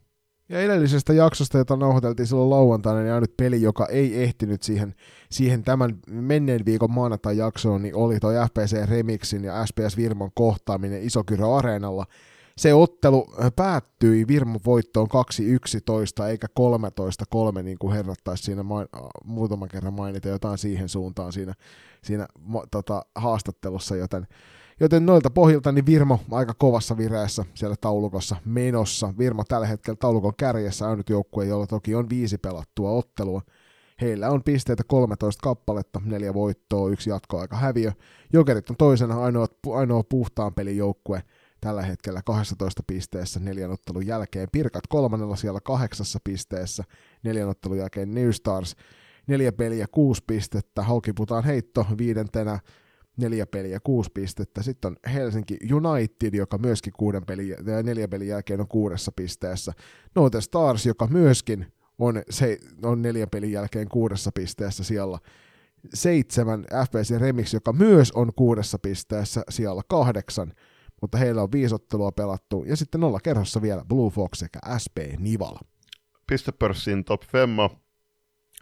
Ja 0.51 0.59
edellisestä 0.59 1.13
jaksosta, 1.13 1.57
jota 1.57 1.75
nauhoiteltiin 1.75 2.27
silloin 2.27 2.49
lauantaina, 2.49 3.01
niin 3.01 3.13
ainut 3.13 3.37
peli, 3.37 3.61
joka 3.61 3.85
ei 3.85 4.23
ehtinyt 4.23 4.63
siihen, 4.63 4.95
siihen 5.29 5.63
tämän 5.63 5.97
menneen 6.09 6.65
viikon 6.65 6.91
maanantai 6.91 7.37
jaksoon, 7.37 7.81
niin 7.81 7.95
oli 7.95 8.19
tuo 8.19 8.31
FPC 8.31 8.89
Remixin 8.89 9.43
ja 9.43 9.65
SPS 9.65 9.97
Virmon 9.97 10.31
kohtaaminen 10.33 11.03
Isokyrö 11.03 11.55
Areenalla. 11.55 12.05
Se 12.57 12.73
ottelu 12.73 13.27
päättyi 13.55 14.27
Virmon 14.27 14.59
voittoon 14.65 15.07
2-11 16.21 16.25
eikä 16.25 16.47
13-3, 17.59 17.61
niin 17.61 17.77
kuin 17.79 17.93
herrat 17.93 18.19
taisi 18.23 18.43
siinä 18.43 18.63
main, 18.63 18.87
muutaman 19.25 19.69
kerran 19.69 19.93
mainita 19.93 20.27
jotain 20.27 20.57
siihen 20.57 20.89
suuntaan 20.89 21.33
siinä, 21.33 21.53
siinä 22.03 22.27
tota, 22.71 23.05
haastattelussa, 23.15 23.95
joten 23.95 24.27
Joten 24.81 25.05
noilta 25.05 25.29
pohjilta 25.29 25.71
niin 25.71 25.85
Virmo 25.85 26.19
aika 26.31 26.53
kovassa 26.57 26.97
vireessä 26.97 27.45
siellä 27.53 27.75
taulukossa 27.81 28.35
menossa. 28.45 29.13
Virmo 29.17 29.43
tällä 29.43 29.67
hetkellä 29.67 29.97
taulukon 29.97 30.33
kärjessä 30.37 30.95
nyt 30.95 31.09
joukkue, 31.09 31.45
jolla 31.45 31.67
toki 31.67 31.95
on 31.95 32.09
viisi 32.09 32.37
pelattua 32.37 32.91
ottelua. 32.91 33.41
Heillä 34.01 34.29
on 34.29 34.43
pisteitä 34.43 34.83
13 34.87 35.41
kappaletta, 35.43 36.01
neljä 36.05 36.33
voittoa, 36.33 36.89
yksi 36.89 37.09
jatkoaika 37.09 37.55
häviö. 37.55 37.91
Jokerit 38.33 38.69
on 38.69 38.77
toisena 38.77 39.23
ainoa, 39.23 39.47
ainoa 39.73 40.03
puhtaan 40.03 40.53
pelin 40.53 40.77
joukkue 40.77 41.23
tällä 41.61 41.81
hetkellä 41.81 42.21
12 42.25 42.83
pisteessä 42.87 43.39
neljän 43.39 43.71
ottelun 43.71 44.07
jälkeen. 44.07 44.47
Pirkat 44.51 44.87
kolmannella 44.87 45.35
siellä 45.35 45.59
kahdeksassa 45.63 46.19
pisteessä 46.23 46.83
neljän 47.23 47.49
ottelun 47.49 47.77
jälkeen 47.77 48.13
New 48.13 48.29
Stars 48.29 48.75
neljä 49.27 49.51
peliä, 49.51 49.85
kuusi 49.91 50.23
pistettä, 50.27 50.83
Haukiputaan 50.83 51.43
heitto 51.43 51.85
viidentenä, 51.97 52.59
neljä 53.17 53.45
peliä, 53.45 53.79
kuusi 53.79 54.11
pistettä. 54.13 54.63
Sitten 54.63 54.91
on 54.91 55.13
Helsinki 55.13 55.57
United, 55.73 56.33
joka 56.33 56.57
myöskin 56.57 56.93
kuuden 56.97 57.25
pelin, 57.25 57.55
neljä 57.83 58.07
pelin 58.07 58.27
jälkeen 58.27 58.61
on 58.61 58.67
kuudessa 58.67 59.11
pisteessä. 59.15 59.73
Note 60.15 60.41
Stars, 60.41 60.85
joka 60.85 61.07
myöskin 61.07 61.65
on, 61.99 62.23
se, 62.29 62.59
on 62.83 63.01
neljä 63.01 63.27
pelin 63.27 63.51
jälkeen 63.51 63.89
kuudessa 63.89 64.31
pisteessä 64.35 64.83
siellä. 64.83 65.19
Seitsemän 65.93 66.65
FPC 66.85 67.17
Remix, 67.19 67.53
joka 67.53 67.73
myös 67.73 68.11
on 68.11 68.31
kuudessa 68.35 68.79
pisteessä 68.79 69.43
siellä 69.49 69.81
kahdeksan, 69.87 70.53
mutta 71.01 71.17
heillä 71.17 71.43
on 71.43 71.51
viisottelua 71.51 72.11
pelattu. 72.11 72.63
Ja 72.67 72.77
sitten 72.77 73.01
nolla 73.01 73.19
kerhossa 73.19 73.61
vielä 73.61 73.85
Blue 73.85 74.11
Fox 74.11 74.37
sekä 74.37 74.59
SP 74.83 74.97
Nivala. 75.19 75.59
Pistepörssin 76.27 77.05
top 77.05 77.21
femma. 77.23 77.69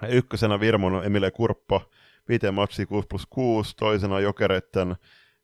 Ykkösenä 0.10 0.60
Virmon 0.60 1.06
Emilie 1.06 1.32
Kurppa, 1.32 1.82
viiteen 2.30 2.54
matsia 2.54 2.86
6 2.86 3.08
plus 3.08 3.28
6, 3.30 3.76
toisena 3.76 4.20
Jokereiden 4.20 4.96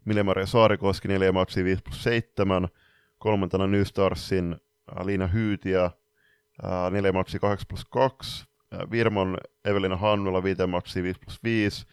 Milemaria 0.05 0.45
Saarikoski 0.45 1.07
4 1.07 1.31
matsia 1.31 1.63
5 1.63 1.83
plus 1.83 2.03
7, 2.03 2.67
kolmantena 3.17 3.67
New 3.67 3.83
Starsin 3.83 4.55
Liina 5.03 5.27
Hyytiä 5.27 5.91
4 6.91 7.11
matsia 7.11 7.39
8 7.39 7.67
plus 7.67 7.85
2, 7.85 8.45
Virmon 8.91 9.37
Evelina 9.65 9.97
Hannula 9.97 10.43
5 10.43 10.67
matsia 10.67 11.03
5 11.03 11.19
plus 11.19 11.43
5, 11.43 11.85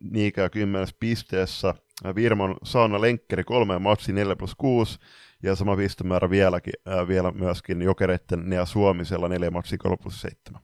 Niikä 0.00 0.48
10 0.48 0.88
pisteessä, 1.00 1.74
Virmon 2.14 2.56
Sauna 2.64 3.00
Lenkkeri 3.00 3.44
3 3.44 3.78
matsia 3.78 4.14
4 4.14 4.36
plus 4.36 4.54
6, 4.54 4.98
ja 5.42 5.54
sama 5.54 5.76
pistemäärä 5.76 6.30
vieläkin, 6.30 6.72
vielä 7.08 7.30
myöskin 7.30 7.82
Jokereiden 7.82 8.50
Nea 8.50 8.66
Suomisella 8.66 9.28
4 9.28 9.50
matsia 9.50 9.78
3 9.78 9.96
plus 10.02 10.20
7. 10.20 10.62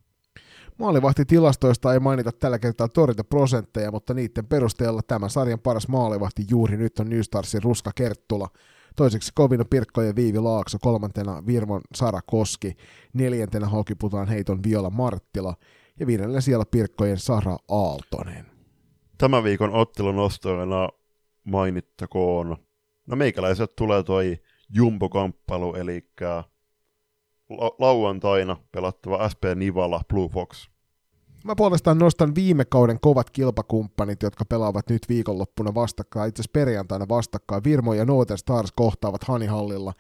Maalivahtitilastoista 0.79 1.93
ei 1.93 2.01
mainita 2.01 2.33
tällä 2.33 2.59
kertaa 2.59 2.89
torjuntaprosentteja, 2.89 3.91
mutta 3.91 4.15
niiden 4.15 4.47
perusteella 4.47 5.01
tämän 5.07 5.31
sarjan 5.31 5.61
paras 5.61 5.89
maalivahti 5.89 6.45
juuri 6.51 6.77
nyt 6.77 6.99
on 6.99 7.09
New 7.09 7.21
Starsin 7.21 7.63
Ruska 7.63 7.91
Kerttula. 7.95 8.49
Toiseksi 8.97 9.33
kovin 9.35 9.61
on 9.61 9.67
Pirkkojen 9.71 10.17
Viivi 10.17 10.39
Laakso, 10.39 10.79
kolmantena 10.81 11.43
Virmon 11.47 11.81
Sara 11.95 12.21
Koski, 12.27 12.77
neljäntenä 13.13 13.69
Hokiputaan 13.69 14.29
heiton 14.29 14.63
Viola 14.63 14.91
Marttila 14.91 15.55
ja 16.01 16.07
viidennellä 16.07 16.41
siellä 16.41 16.65
Pirkkojen 16.71 17.19
Sara 17.19 17.57
Aaltonen. 17.69 18.47
Tämän 19.19 19.45
viikon 19.45 19.75
ottelun 19.75 20.19
ostoina 20.19 20.89
mainittakoon. 21.45 22.57
No 23.07 23.17
meikäläiset 23.17 23.77
tulee 23.77 24.03
toi 24.03 24.39
Jumbo-kamppailu, 24.69 25.75
eli 25.75 26.11
lauantaina 27.79 28.57
pelattava 28.73 29.29
SP 29.33 29.43
Nivala 29.55 30.01
Blue 30.09 30.29
Fox. 30.29 30.69
Mä 31.45 31.55
puolestaan 31.57 31.99
nostan 31.99 32.35
viime 32.35 32.65
kauden 32.65 33.01
kovat 33.01 33.31
kilpakumppanit, 33.31 34.23
jotka 34.23 34.45
pelaavat 34.45 34.91
nyt 34.91 35.03
viikonloppuna 35.09 35.75
vastakkain, 35.75 36.29
itse 36.29 36.41
asiassa 36.41 36.53
perjantaina 36.53 37.09
vastakkain. 37.09 37.65
Virmo 37.65 37.95
ja 37.95 38.05
Northern 38.05 38.39
Stars 38.39 38.73
kohtaavat 38.73 39.25
Hanihallilla. 39.25 39.93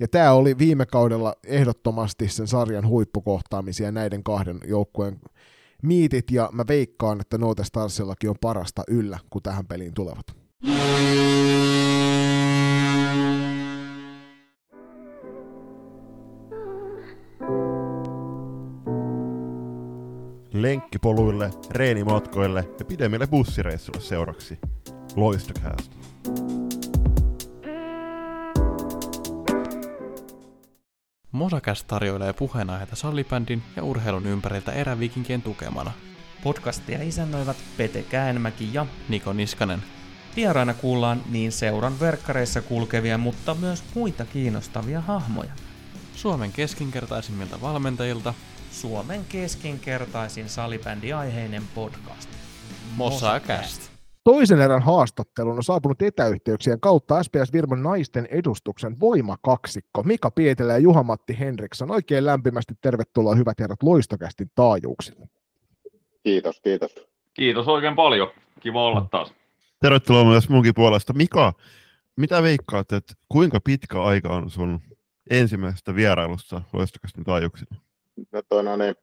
Ja 0.00 0.08
tämä 0.08 0.32
oli 0.32 0.58
viime 0.58 0.86
kaudella 0.86 1.34
ehdottomasti 1.46 2.28
sen 2.28 2.46
sarjan 2.46 2.88
huippukohtaamisia 2.88 3.92
näiden 3.92 4.22
kahden 4.22 4.60
joukkueen 4.66 5.20
miitit, 5.82 6.30
ja 6.30 6.50
mä 6.52 6.64
veikkaan, 6.68 7.20
että 7.20 7.38
Note 7.38 7.64
Starsillakin 7.64 8.30
on 8.30 8.36
parasta 8.40 8.82
yllä, 8.88 9.18
kun 9.30 9.42
tähän 9.42 9.66
peliin 9.66 9.94
tulevat. 9.94 10.26
Lenkkipoluille, 20.62 21.50
reenimatkoille 21.70 22.68
ja 22.78 22.84
pidemmille 22.84 23.26
bussireissuille 23.26 24.00
seuraksi. 24.00 24.58
Loistokäästä. 25.16 25.96
Mosakäs 31.32 31.84
tarjoilee 31.84 32.32
puheenaiheita 32.32 32.96
sallibändin 32.96 33.62
ja 33.76 33.84
urheilun 33.84 34.26
ympäriltä 34.26 34.72
erävikinkien 34.72 35.42
tukemana. 35.42 35.92
Podcastia 36.42 37.02
isännöivät 37.02 37.56
Pete 37.76 38.02
Käänmäki 38.02 38.68
ja 38.72 38.86
Niko 39.08 39.32
Niskanen. 39.32 39.82
Vieraina 40.36 40.74
kuullaan 40.74 41.22
niin 41.30 41.52
seuran 41.52 42.00
verkkareissa 42.00 42.62
kulkevia, 42.62 43.18
mutta 43.18 43.54
myös 43.54 43.84
muita 43.94 44.24
kiinnostavia 44.24 45.00
hahmoja. 45.00 45.52
Suomen 46.14 46.52
keskinkertaisimmilta 46.52 47.60
valmentajilta 47.60 48.34
Suomen 48.72 49.20
keskinkertaisin 49.28 50.48
salibändiaiheinen 50.48 51.62
podcast. 51.74 52.28
Mosakäst. 52.96 53.92
Toisen 54.24 54.60
erän 54.60 54.82
haastattelun 54.82 55.56
on 55.56 55.62
saapunut 55.62 56.02
etäyhteyksien 56.02 56.80
kautta 56.80 57.22
SPS 57.22 57.52
Virmon 57.52 57.82
naisten 57.82 58.28
edustuksen 58.30 59.00
voimakaksikko 59.00 60.02
Mika 60.02 60.30
Pietelä 60.30 60.72
ja 60.72 60.78
Juha-Matti 60.78 61.38
Henriksson. 61.38 61.90
Oikein 61.90 62.26
lämpimästi 62.26 62.74
tervetuloa 62.80 63.34
hyvät 63.34 63.60
herrat 63.60 63.82
Loistokästin 63.82 64.50
taajuuksille. 64.54 65.28
Kiitos, 66.22 66.60
kiitos. 66.60 66.94
Kiitos 67.34 67.68
oikein 67.68 67.96
paljon. 67.96 68.28
Kiva 68.60 68.84
olla 68.84 69.08
taas. 69.10 69.34
Tervetuloa 69.80 70.24
myös 70.24 70.48
munkin 70.48 70.74
puolesta. 70.74 71.12
Mika, 71.12 71.52
mitä 72.16 72.42
veikkaat, 72.42 72.92
että 72.92 73.14
kuinka 73.28 73.60
pitkä 73.60 74.02
aika 74.02 74.28
on 74.28 74.50
sun 74.50 74.80
ensimmäisestä 75.30 75.94
vierailusta 75.94 76.62
Loistokästin 76.72 77.24
taajuuksille? 77.24 77.91
No 78.32 78.42
toi, 78.48 78.64
no 78.64 78.76
niin, 78.76 78.94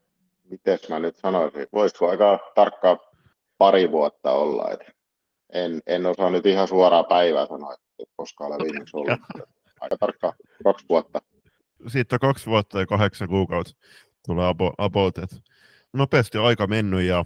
miten 0.49 0.79
mä 0.89 0.99
nyt 0.99 1.17
sanoisin, 1.17 1.67
voisiko 1.73 2.09
aika 2.09 2.39
tarkkaa 2.55 2.97
pari 3.57 3.91
vuotta 3.91 4.31
olla, 4.31 4.71
että 4.71 4.91
en, 5.53 5.81
en 5.87 6.05
osaa 6.05 6.29
nyt 6.29 6.45
ihan 6.45 6.67
suoraa 6.67 7.03
päivää 7.03 7.45
sanoa, 7.45 7.73
että 7.73 8.13
koska 8.15 8.45
olen 8.45 8.59
viimeksi 8.63 8.97
ollut. 8.97 9.19
Aika 9.81 9.97
tarkkaa 9.97 10.33
kaksi 10.63 10.85
vuotta. 10.89 11.21
Siitä 11.87 12.15
on 12.15 12.19
kaksi 12.19 12.45
vuotta 12.45 12.79
ja 12.79 12.85
kahdeksan 12.85 13.27
kuukautta 13.27 13.73
tulee 14.25 14.53
about, 14.77 15.17
että 15.17 15.35
nopeasti 15.93 16.37
aika 16.37 16.67
mennyt 16.67 17.01
ja 17.01 17.25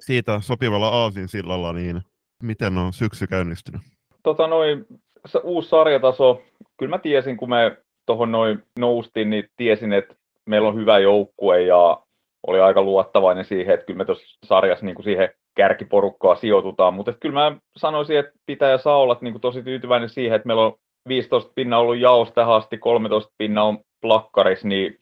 siitä 0.00 0.40
sopivalla 0.40 0.88
aasin 0.88 1.28
sillalla, 1.28 1.72
niin 1.72 2.02
miten 2.42 2.78
on 2.78 2.92
syksy 2.92 3.26
käynnistynyt? 3.26 3.80
Tota 4.22 4.46
noin, 4.46 4.86
se 5.26 5.38
uusi 5.38 5.68
sarjataso, 5.68 6.42
kyllä 6.76 6.90
mä 6.90 6.98
tiesin, 6.98 7.36
kun 7.36 7.50
me 7.50 7.76
tuohon 8.06 8.32
noin 8.32 8.62
noustiin, 8.78 9.30
niin 9.30 9.48
tiesin, 9.56 9.92
että 9.92 10.14
meillä 10.46 10.68
on 10.68 10.74
hyvä 10.74 10.98
joukkue 10.98 11.62
ja 11.62 12.00
oli 12.46 12.60
aika 12.60 12.82
luottavainen 12.82 13.44
siihen, 13.44 13.74
että 13.74 13.86
kyllä 13.86 13.98
me 13.98 14.04
tuossa 14.04 14.38
sarjassa 14.44 14.86
niin 14.86 14.94
kuin 14.94 15.04
siihen 15.04 15.28
kärkiporukkaa 15.56 16.34
sijoitutaan, 16.34 16.94
mutta 16.94 17.12
kyllä 17.12 17.50
mä 17.50 17.56
sanoisin, 17.76 18.18
että 18.18 18.32
pitää 18.46 18.70
ja 18.70 18.78
saa 18.78 18.96
olla 18.96 19.18
niin 19.20 19.34
kuin 19.34 19.40
tosi 19.40 19.62
tyytyväinen 19.62 20.08
siihen, 20.08 20.36
että 20.36 20.46
meillä 20.46 20.64
on 20.64 20.74
15 21.08 21.52
pinna 21.54 21.78
ollut 21.78 21.98
jaos 21.98 22.32
tähän 22.32 22.54
asti, 22.54 22.78
13 22.78 23.32
pinna 23.38 23.62
on 23.62 23.78
plakkaris, 24.00 24.64
niin 24.64 24.98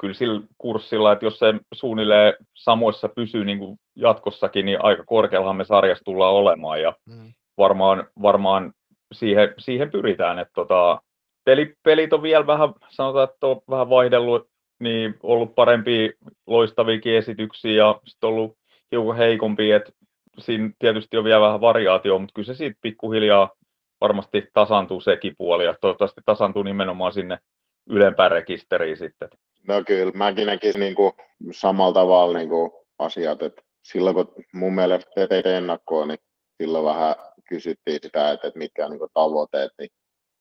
kyllä 0.00 0.14
sillä 0.14 0.40
kurssilla, 0.58 1.12
että 1.12 1.24
jos 1.24 1.38
se 1.38 1.54
suunnilleen 1.74 2.34
samoissa 2.54 3.08
pysyy 3.08 3.44
niin 3.44 3.58
kuin 3.58 3.76
jatkossakin, 3.96 4.66
niin 4.66 4.84
aika 4.84 5.04
korkeallahan 5.04 5.56
me 5.56 5.64
sarjassa 5.64 6.04
tullaan 6.04 6.34
olemaan 6.34 6.82
ja 6.82 6.94
mm. 7.06 7.32
varmaan, 7.58 8.06
varmaan 8.22 8.72
siihen, 9.12 9.54
siihen 9.58 9.90
pyritään, 9.90 10.38
että 10.38 10.52
tota, 10.54 11.00
peli, 11.44 11.74
pelit 11.82 12.12
on 12.12 12.22
vielä 12.22 12.46
vähän, 12.46 12.68
sanotaan, 12.88 13.28
että 13.28 13.46
on 13.46 13.60
vähän 13.70 13.90
vaihdellut 13.90 14.48
niin 14.80 15.14
ollut 15.22 15.54
parempia 15.54 16.10
loistaviakin 16.46 17.16
esityksiä 17.16 17.72
ja 17.72 18.00
sitten 18.06 18.28
ollut 18.28 18.58
hiukan 18.92 19.16
heikompi, 19.16 19.72
että 19.72 19.92
siinä 20.38 20.70
tietysti 20.78 21.16
on 21.16 21.24
vielä 21.24 21.40
vähän 21.40 21.60
variaatio, 21.60 22.18
mutta 22.18 22.32
kyllä 22.34 22.46
se 22.46 22.54
siitä 22.54 22.78
pikkuhiljaa 22.80 23.50
varmasti 24.00 24.48
tasantuu 24.52 25.00
sekin 25.00 25.34
puoli 25.38 25.64
ja 25.64 25.74
toivottavasti 25.80 26.20
tasantuu 26.26 26.62
nimenomaan 26.62 27.12
sinne 27.12 27.38
ylempään 27.90 28.30
rekisteriin 28.30 28.96
sitten. 28.96 29.28
No 29.68 29.82
kyllä, 29.86 30.12
mäkin 30.12 30.46
näkisin 30.46 30.80
niin 30.80 30.94
kuin 30.94 31.12
samalla 31.52 31.94
tavalla 31.94 32.38
niin 32.38 32.48
kuin 32.48 32.70
asiat, 32.98 33.42
että 33.42 33.62
silloin 33.82 34.14
kun 34.16 34.32
mun 34.52 34.74
mielestä 34.74 35.10
te 35.14 35.26
teit 35.26 35.46
ennakkoa, 35.46 36.06
niin 36.06 36.18
silloin 36.62 36.84
vähän 36.84 37.14
kysyttiin 37.48 37.98
sitä, 38.02 38.30
että, 38.30 38.48
että 38.48 38.58
mitkä 38.58 38.86
on 38.86 38.90
niin 38.90 39.00
tavoitteet, 39.14 39.72
niin 39.78 39.90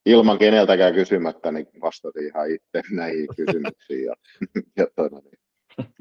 ilman 0.05 0.37
keneltäkään 0.37 0.93
kysymättä, 0.93 1.51
niin 1.51 1.67
vastasin 1.81 2.27
ihan 2.27 2.51
itse 2.51 2.81
näihin 2.91 3.27
kysymyksiin. 3.35 4.05
Ja, 4.05 4.13
ja 4.77 4.87
tuota, 4.95 5.19
niin 5.19 5.39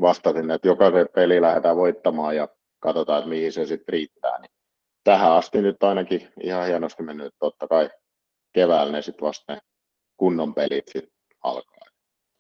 vastasin, 0.01 0.51
että 0.51 0.69
jokaisen 0.69 1.09
peli 1.15 1.41
lähdetään 1.41 1.77
voittamaan 1.77 2.37
ja 2.37 2.49
katsotaan, 2.81 3.19
että 3.19 3.29
mihin 3.29 3.53
se 3.53 3.67
sitten 3.67 3.93
riittää. 3.93 4.41
Niin 4.41 4.51
tähän 5.05 5.33
asti 5.33 5.63
nyt 5.63 5.83
ainakin 5.83 6.29
ihan 6.43 6.67
hienosti 6.67 7.03
mennyt. 7.03 7.35
Totta 7.39 7.69
kai 7.69 7.91
keväällä 8.53 8.93
ne 8.93 9.03
sitten 9.03 9.27
vasta 9.27 9.53
ne 9.53 9.61
kunnon 10.17 10.55
pelit 10.55 10.89
sit 10.89 11.09
alkaa. 11.43 11.85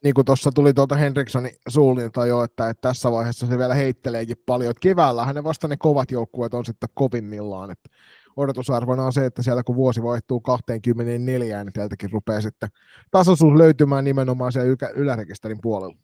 Niin 0.04 0.14
kuin 0.14 0.24
tuossa 0.24 0.50
tuli 0.54 0.74
tuolta 0.74 0.96
Henrikssonin 0.96 1.56
suunnilta 1.68 2.26
jo, 2.26 2.44
että, 2.44 2.68
että, 2.68 2.88
tässä 2.88 3.12
vaiheessa 3.12 3.46
se 3.46 3.58
vielä 3.58 3.74
heitteleekin 3.74 4.36
paljon. 4.46 4.70
Että 4.70 4.80
keväällähän 4.80 5.34
ne 5.34 5.44
vasta 5.44 5.68
ne 5.68 5.76
kovat 5.76 6.10
joukkueet 6.10 6.54
on 6.54 6.64
sitten 6.64 6.88
kovimmillaan. 6.94 7.70
Että 7.70 7.90
odotusarvona 8.36 9.04
on 9.04 9.12
se, 9.12 9.26
että 9.26 9.42
siellä 9.42 9.62
kun 9.62 9.76
vuosi 9.76 10.02
vaihtuu 10.02 10.40
24, 10.40 11.64
niin 11.64 11.72
sieltäkin 11.74 12.12
rupeaa 12.12 12.40
sitten 12.40 12.68
tasoisuus 13.10 13.54
löytymään 13.54 14.04
nimenomaan 14.04 14.52
siellä 14.52 14.76
ylärekisterin 14.94 15.60
puolella. 15.62 15.96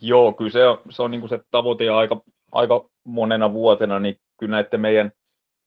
Joo, 0.00 0.32
kyllä 0.32 0.50
se 0.50 0.66
on, 0.66 0.78
se, 0.90 1.02
on 1.02 1.10
niin 1.10 1.20
kuin 1.20 1.28
se 1.28 1.40
tavoite 1.50 1.90
aika, 1.90 2.20
aika 2.52 2.84
monena 3.04 3.52
vuotena, 3.52 4.00
niin 4.00 4.18
kyllä 4.36 4.50
näette 4.50 4.78
meidän, 4.78 5.12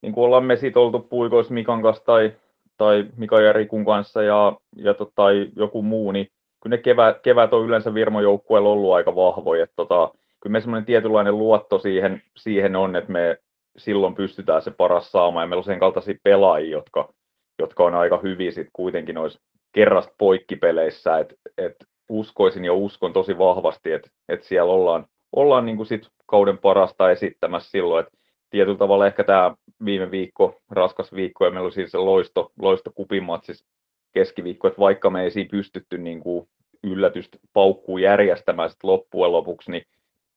niin 0.01 0.13
kuin 0.13 0.25
ollaan 0.25 0.45
me 0.45 0.55
siitä 0.55 0.79
oltu 0.79 0.99
puikoissa 0.99 1.53
Mikan 1.53 1.81
kanssa 1.81 2.05
tai, 2.05 2.33
tai 2.77 3.05
Mika 3.17 3.41
ja 3.41 3.53
Rikun 3.53 3.85
kanssa 3.85 4.23
ja, 4.23 4.57
ja 4.75 4.93
to, 4.93 5.11
tai 5.15 5.49
joku 5.55 5.81
muu, 5.81 6.11
niin 6.11 6.27
kyllä 6.63 6.75
ne 6.75 6.81
kevät, 6.81 7.19
kevät 7.21 7.53
on 7.53 7.65
yleensä 7.65 7.93
Virmo-joukkueella 7.93 8.69
ollut 8.69 8.93
aika 8.93 9.15
vahvoja, 9.15 9.67
tota, 9.75 10.11
kyllä 10.39 10.51
me 10.51 10.61
semmoinen 10.61 10.85
tietynlainen 10.85 11.37
luotto 11.37 11.79
siihen, 11.79 12.21
siihen 12.37 12.75
on, 12.75 12.95
että 12.95 13.11
me 13.11 13.37
silloin 13.79 14.15
pystytään 14.15 14.61
se 14.61 14.71
paras 14.71 15.11
saamaan. 15.11 15.43
Ja 15.43 15.47
meillä 15.47 15.59
on 15.59 15.63
sen 15.63 15.79
kaltaisia 15.79 16.15
pelaajia, 16.23 16.71
jotka, 16.71 17.13
jotka 17.59 17.83
on 17.83 17.95
aika 17.95 18.19
hyviä 18.23 18.51
sitten 18.51 18.71
kuitenkin 18.73 19.15
noissa 19.15 19.39
kerrasta 19.71 20.13
poikkipeleissä, 20.17 21.17
että 21.17 21.35
et 21.57 21.75
uskoisin 22.09 22.65
ja 22.65 22.73
uskon 22.73 23.13
tosi 23.13 23.37
vahvasti, 23.37 23.91
että 23.91 24.09
et 24.29 24.43
siellä 24.43 24.71
ollaan, 24.71 25.05
ollaan 25.35 25.65
niin 25.65 25.77
kuin 25.77 25.87
sit 25.87 26.07
kauden 26.25 26.57
parasta 26.57 27.11
esittämässä 27.11 27.69
silloin, 27.69 28.05
että 28.05 28.17
tietyllä 28.49 28.77
tavalla 28.77 29.07
ehkä 29.07 29.23
tämä 29.23 29.55
viime 29.85 30.11
viikko, 30.11 30.55
raskas 30.69 31.13
viikko, 31.13 31.45
ja 31.45 31.51
meillä 31.51 31.65
oli 31.65 31.71
siis 31.71 31.91
se 31.91 31.97
loisto, 31.97 32.51
loisto 32.59 32.91
kupimatsis 32.95 33.65
keskiviikko, 34.13 34.67
että 34.67 34.79
vaikka 34.79 35.09
me 35.09 35.23
ei 35.23 35.31
siinä 35.31 35.49
pystytty 35.51 35.97
niin 35.97 36.19
kuin 36.19 36.47
yllätystä 36.83 37.37
paukkuun 37.53 38.01
järjestämään 38.01 38.69
sit 38.69 38.83
loppujen 38.83 39.31
lopuksi, 39.31 39.71
niin 39.71 39.83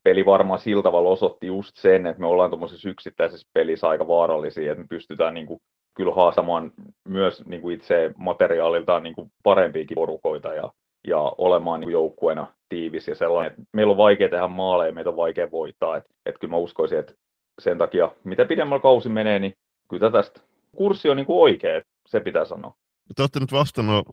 peli 0.05 0.27
varmaan 0.27 0.61
sillä 0.61 0.83
tavalla 0.83 1.09
osoitti 1.09 1.47
just 1.47 1.77
sen, 1.77 2.07
että 2.07 2.21
me 2.21 2.27
ollaan 2.27 2.51
tuommoisessa 2.51 2.89
yksittäisessä 2.89 3.49
pelissä 3.55 3.89
aika 3.89 4.09
vaarallisia, 4.09 4.73
että 4.73 4.83
me 4.83 4.89
pystytään 4.89 5.35
niin 5.35 5.47
kuin, 5.47 5.61
kyllä 5.97 6.15
haastamaan 6.15 6.73
myös 7.09 7.47
niin 7.47 7.63
kuin 7.63 7.75
itse 7.75 8.13
materiaaliltaan 8.17 9.03
niin 9.03 9.15
kuin 9.15 9.33
parempiakin 9.43 9.95
porukoita 9.95 10.55
ja, 10.55 10.73
ja 11.07 11.19
olemaan 11.39 11.81
niin 11.81 11.91
joukkueena 11.91 12.47
tiivis 12.69 13.09
ja 13.09 13.15
sellainen, 13.15 13.53
että 13.53 13.63
meillä 13.73 13.91
on 13.91 13.97
vaikea 13.97 14.29
tehdä 14.29 14.49
maaleja 14.49 14.89
ja 14.89 14.95
meitä 14.95 15.11
on 15.11 15.17
vaikea 15.17 15.51
voittaa, 15.51 15.97
että, 15.97 16.11
että 16.27 16.39
kyllä 16.39 16.51
mä 16.51 16.57
uskoisin, 16.57 16.99
että 16.99 17.15
sen 17.61 17.79
takia 17.79 18.11
mitä 18.25 18.45
pidemmällä 18.45 18.83
kausi 18.83 19.09
menee, 19.09 19.39
niin 19.39 19.55
kyllä 19.91 20.11
tästä 20.11 20.41
kurssi 20.77 21.11
on 21.11 21.17
niin 21.17 21.27
kuin 21.27 21.43
oikea, 21.43 21.83
se 22.09 22.21
pitää 22.21 22.45
sanoa. 22.45 22.75
Te 23.17 23.23
olette 23.23 23.41
nyt 23.41 23.53
vastannut 23.53 24.09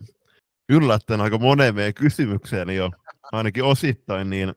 yllättäen 0.70 1.22
aika 1.22 1.38
moneen 1.38 1.76
meidän 1.76 1.94
kysymykseen 1.94 2.70
jo, 2.70 2.90
ainakin 3.32 3.64
osittain, 3.64 4.30
niin 4.30 4.54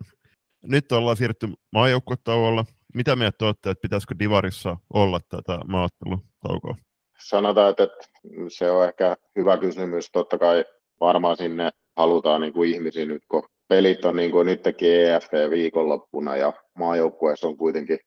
nyt 0.63 0.93
ollaan 0.93 1.17
siirrytty 1.17 1.49
maajoukkuetauolla. 1.73 2.65
Mitä 2.95 3.17
mieltä 3.17 3.45
olette, 3.45 3.71
että 3.71 3.83
pitäisikö 3.83 4.15
Divarissa 4.19 4.77
olla 4.95 5.21
tätä 5.29 5.59
maattelutaukoa? 5.69 6.77
Sanotaan, 7.25 7.71
että 7.71 7.89
se 8.49 8.71
on 8.71 8.85
ehkä 8.85 9.17
hyvä 9.37 9.57
kysymys. 9.57 10.11
Totta 10.13 10.39
kai 10.39 10.65
varmaan 11.01 11.37
sinne 11.37 11.71
halutaan 11.97 12.41
niin 12.41 12.53
kuin 12.53 12.71
ihmisiä 12.71 13.07
nyt, 13.07 13.23
kun 13.31 13.43
pelit 13.69 14.05
on 14.05 14.17
niin 14.17 14.31
kuin 14.31 14.47
nytkin 14.47 15.07
EFT 15.07 15.33
viikonloppuna 15.51 16.37
ja 16.37 16.53
maajoukkueessa 16.79 17.49
on 17.49 17.57
kuitenkin 17.57 17.99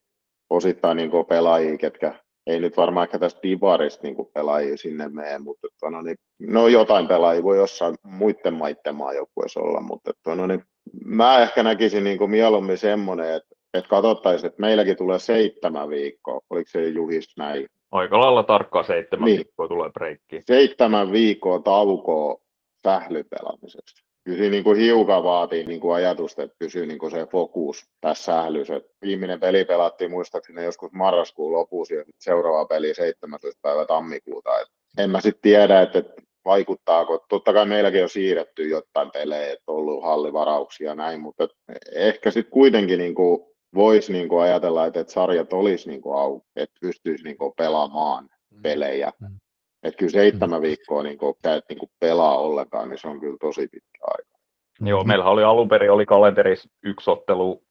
osittain 0.50 0.98
niin 0.98 1.12
kuin 1.12 1.26
pelaajia, 1.26 1.78
ketkä 1.78 2.20
ei 2.48 2.60
nyt 2.60 2.78
varmaan 2.78 3.04
ehkä 3.04 3.20
tästä 3.20 3.40
Divarista 3.44 4.04
niin 4.04 4.16
kuin 4.16 4.28
pelaajia 4.34 4.78
sinne 4.78 5.10
mene, 5.10 5.40
mutta 5.40 5.68
että, 5.68 5.90
no, 5.90 6.02
niin, 6.02 6.16
no 6.40 6.68
jotain 6.68 7.08
pelaajia 7.08 7.44
voi 7.44 7.58
jossain 7.58 7.96
muiden 8.04 8.54
maiden 8.54 8.96
maajoukkueessa 8.96 9.60
olla, 9.60 9.82
mutta 9.82 10.10
että, 10.10 10.36
no, 10.36 10.48
niin, 10.48 10.64
mä 11.06 11.40
ehkä 11.40 11.64
näkisin 11.64 12.04
niin 12.04 12.18
kuin 12.18 12.32
mieluummin 12.32 12.78
semmoinen, 12.78 13.34
että, 13.36 13.56
että 13.74 13.90
katsottaisiin, 13.90 14.48
että 14.48 14.62
meilläkin 14.62 14.98
tulee 14.98 15.20
seitsemän 15.20 15.90
viikkoa, 15.90 16.42
oliko 16.50 16.70
se 16.70 16.88
Juhis 16.88 17.38
näin? 17.38 17.68
Aika 17.92 18.20
lailla 18.20 18.44
tarkkaan 18.44 18.86
seitsemän 18.86 19.26
Niin. 19.26 19.36
viikkoa 19.38 19.68
tulee 19.68 19.90
breikki. 19.90 20.42
Seitsemän 20.46 21.12
viikkoa 21.12 21.60
taukoa 21.60 22.38
sählypelaamisesta. 22.84 24.06
Kyllä 24.24 24.50
niin 24.50 24.64
kuin 24.64 24.78
hiukan 24.80 25.24
vaatii 25.24 25.66
niin 25.66 25.80
kuin 25.80 25.96
ajatusta, 25.96 26.44
että 26.44 26.56
pysyy 26.60 26.86
niin 26.86 27.00
kuin 27.00 27.12
se 27.12 27.26
fokus 27.32 27.86
tässä 28.02 28.24
sählyssä. 28.24 28.82
Viimeinen 29.02 29.40
peli 29.40 29.66
pelattiin 29.66 30.12
muistaakseni 30.12 30.64
joskus 30.64 30.92
marraskuun 30.92 31.54
lopussa 31.54 31.94
ja 31.94 32.04
seuraava 32.20 32.66
peli 32.66 32.94
17. 32.94 33.60
päivä 33.62 33.86
tammikuuta. 33.86 34.60
Et 34.62 34.68
en 34.98 35.10
mä 35.10 35.22
sitten 35.22 35.42
tiedä, 35.42 35.82
että 35.82 36.00
et 36.00 36.08
vaikuttaako. 36.46 37.26
Totta 37.30 37.54
kai 37.54 37.66
meilläkin 37.66 38.04
on 38.04 38.10
siirretty 38.10 38.70
jotain 38.70 39.12
pelejä, 39.12 39.54
että 39.54 39.64
on 39.68 39.76
ollut 39.76 40.04
hallivarauksia 40.04 40.90
ja 40.90 40.96
näin, 40.96 41.22
mutta 41.22 41.48
ehkä 41.96 42.32
sitten 42.32 42.52
kuitenkin 42.52 43.00
niin 43.00 43.16
kuin 43.16 43.40
voisi 43.76 44.12
niin 44.12 44.30
kuin 44.30 44.44
ajatella, 44.44 44.86
että, 44.86 45.00
että 45.00 45.14
sarjat 45.14 45.54
olisi 45.54 45.90
niin 45.90 46.02
kuin 46.02 46.20
auki, 46.20 46.46
että 46.56 46.78
pystyisi 46.82 47.24
niin 47.24 47.38
kuin 47.38 47.54
pelaamaan 47.58 48.30
pelejä. 48.62 49.12
Mm. 49.20 49.40
Että 49.84 49.98
kyllä 49.98 50.12
seitsemän 50.12 50.62
viikkoa 50.62 51.04
niin 51.04 51.18
kuin, 51.18 51.36
sä 51.44 51.56
et 51.56 51.66
niin 51.70 51.80
kuin 51.80 51.92
pelaa 52.00 52.38
ollenkaan, 52.38 52.90
niin 52.90 52.98
se 52.98 53.08
on 53.08 53.20
kyllä 53.20 53.38
tosi 53.42 53.68
pitkä 53.68 54.00
aika. 54.02 54.36
Joo, 54.82 55.04
meillähän 55.04 55.34
oli 55.34 55.44
alun 55.44 55.70
perin 55.70 55.92
oli 55.92 56.06
kalenterissa 56.06 56.70
yksi 56.84 57.10
ottelu 57.10 57.64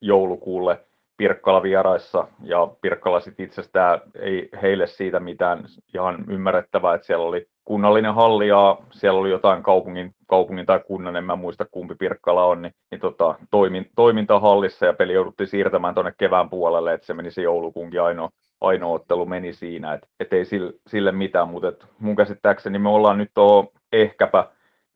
joulukuulle 0.00 0.84
Pirkkala 1.20 1.62
vieraissa, 1.62 2.26
ja 2.42 2.68
Pirkkala 2.80 3.20
sitten 3.20 3.46
itsestään 3.46 4.00
ei 4.18 4.48
heille 4.62 4.86
siitä 4.86 5.20
mitään 5.20 5.64
ihan 5.94 6.24
ymmärrettävää, 6.28 6.94
että 6.94 7.06
siellä 7.06 7.24
oli 7.24 7.46
kunnallinen 7.64 8.14
halli 8.14 8.48
ja 8.48 8.78
siellä 8.90 9.20
oli 9.20 9.30
jotain 9.30 9.62
kaupungin, 9.62 10.14
kaupungin 10.26 10.66
tai 10.66 10.80
kunnan, 10.86 11.16
en 11.16 11.24
mä 11.24 11.36
muista 11.36 11.66
kumpi 11.70 11.94
Pirkkala 11.94 12.44
on, 12.44 12.62
niin, 12.62 12.72
niin 12.90 13.00
tota, 13.00 13.34
toimin, 13.50 13.90
toiminta 13.96 14.40
hallissa 14.40 14.86
ja 14.86 14.92
peli 14.92 15.12
jouduttiin 15.12 15.46
siirtämään 15.46 15.94
tuonne 15.94 16.12
kevään 16.18 16.50
puolelle, 16.50 16.94
että 16.94 17.06
se 17.06 17.14
meni 17.14 17.30
se 17.30 17.42
joulukuunkin 17.42 18.02
ainoa, 18.02 18.30
ainoa 18.60 18.94
ottelu 18.94 19.26
meni 19.26 19.52
siinä, 19.52 19.94
että 19.94 20.06
et 20.20 20.32
ei 20.32 20.44
sille, 20.44 20.72
sille 20.86 21.12
mitään, 21.12 21.48
mutta 21.48 21.86
mun 21.98 22.16
käsittääkseni 22.16 22.78
me 22.78 22.88
ollaan 22.88 23.18
nyt 23.18 23.30
tuohon 23.34 23.68
ehkäpä 23.92 24.44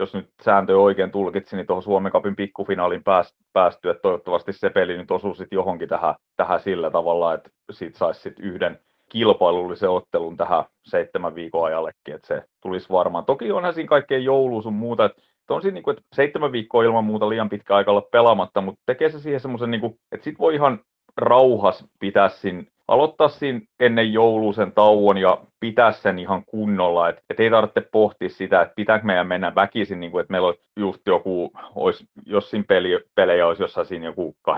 jos 0.00 0.14
nyt 0.14 0.30
sääntö 0.42 0.78
oikein 0.78 1.10
tulkitsin, 1.10 1.56
niin 1.56 1.66
tuohon 1.66 1.82
Suomen 1.82 2.12
Cupin 2.12 2.36
pikkufinaalin 2.36 3.04
pääs, 3.04 3.34
päästy, 3.52 3.90
että 3.90 4.02
toivottavasti 4.02 4.52
se 4.52 4.70
peli 4.70 4.96
nyt 4.96 5.10
osuu 5.10 5.34
sitten 5.34 5.56
johonkin 5.56 5.88
tähän, 5.88 6.14
tähän 6.36 6.60
sillä 6.60 6.90
tavalla, 6.90 7.34
että 7.34 7.50
siitä 7.70 7.98
saisi 7.98 8.20
sitten 8.20 8.44
yhden 8.44 8.78
kilpailullisen 9.08 9.90
ottelun 9.90 10.36
tähän 10.36 10.64
seitsemän 10.84 11.34
viikon 11.34 11.66
ajallekin, 11.66 12.14
että 12.14 12.26
se 12.26 12.42
tulisi 12.62 12.88
varmaan. 12.90 13.24
Toki 13.24 13.52
onhan 13.52 13.74
siinä 13.74 13.88
kaikkea 13.88 14.18
joulua 14.18 14.62
sun 14.62 14.74
muuta, 14.74 15.04
että 15.04 15.22
on 15.48 15.62
siinä 15.62 15.74
niin 15.74 15.82
kuin, 15.82 15.96
että 15.96 16.08
seitsemän 16.14 16.52
viikkoa 16.52 16.84
ilman 16.84 17.04
muuta 17.04 17.28
liian 17.28 17.48
pitkä 17.48 17.76
aika 17.76 17.90
olla 17.90 18.08
pelaamatta, 18.12 18.60
mutta 18.60 18.82
tekee 18.86 19.10
se 19.10 19.18
siihen 19.18 19.40
semmoisen, 19.40 19.70
niin 19.70 19.98
että 20.12 20.24
sit 20.24 20.38
voi 20.38 20.54
ihan 20.54 20.80
rauhas 21.16 21.84
pitää 22.00 22.28
siinä, 22.28 22.62
aloittaa 22.88 23.28
siinä 23.28 23.60
ennen 23.86 24.12
joulua 24.12 24.52
sen 24.52 24.72
tauon 24.72 25.18
ja 25.18 25.38
pitää 25.60 25.92
sen 25.92 26.18
ihan 26.18 26.44
kunnolla, 26.44 27.08
että 27.08 27.22
et 27.30 27.40
ei 27.40 27.50
tarvitse 27.50 27.88
pohtia 27.92 28.28
sitä, 28.28 28.62
että 28.62 28.74
pitääkö 28.74 29.04
meidän 29.04 29.26
mennä 29.26 29.54
väkisin, 29.54 30.00
niin 30.00 30.12
kuin, 30.12 30.20
että 30.20 30.30
meillä 30.30 30.46
olisi 30.46 30.62
just 30.76 31.00
joku, 31.06 31.52
olisi, 31.74 32.04
jos 32.26 32.50
siinä 32.50 32.64
peli, 32.68 33.00
pelejä 33.14 33.46
olisi 33.46 33.62
jossain 33.62 33.86
siinä 33.86 34.06
joku 34.06 34.36
29.30. 34.50 34.54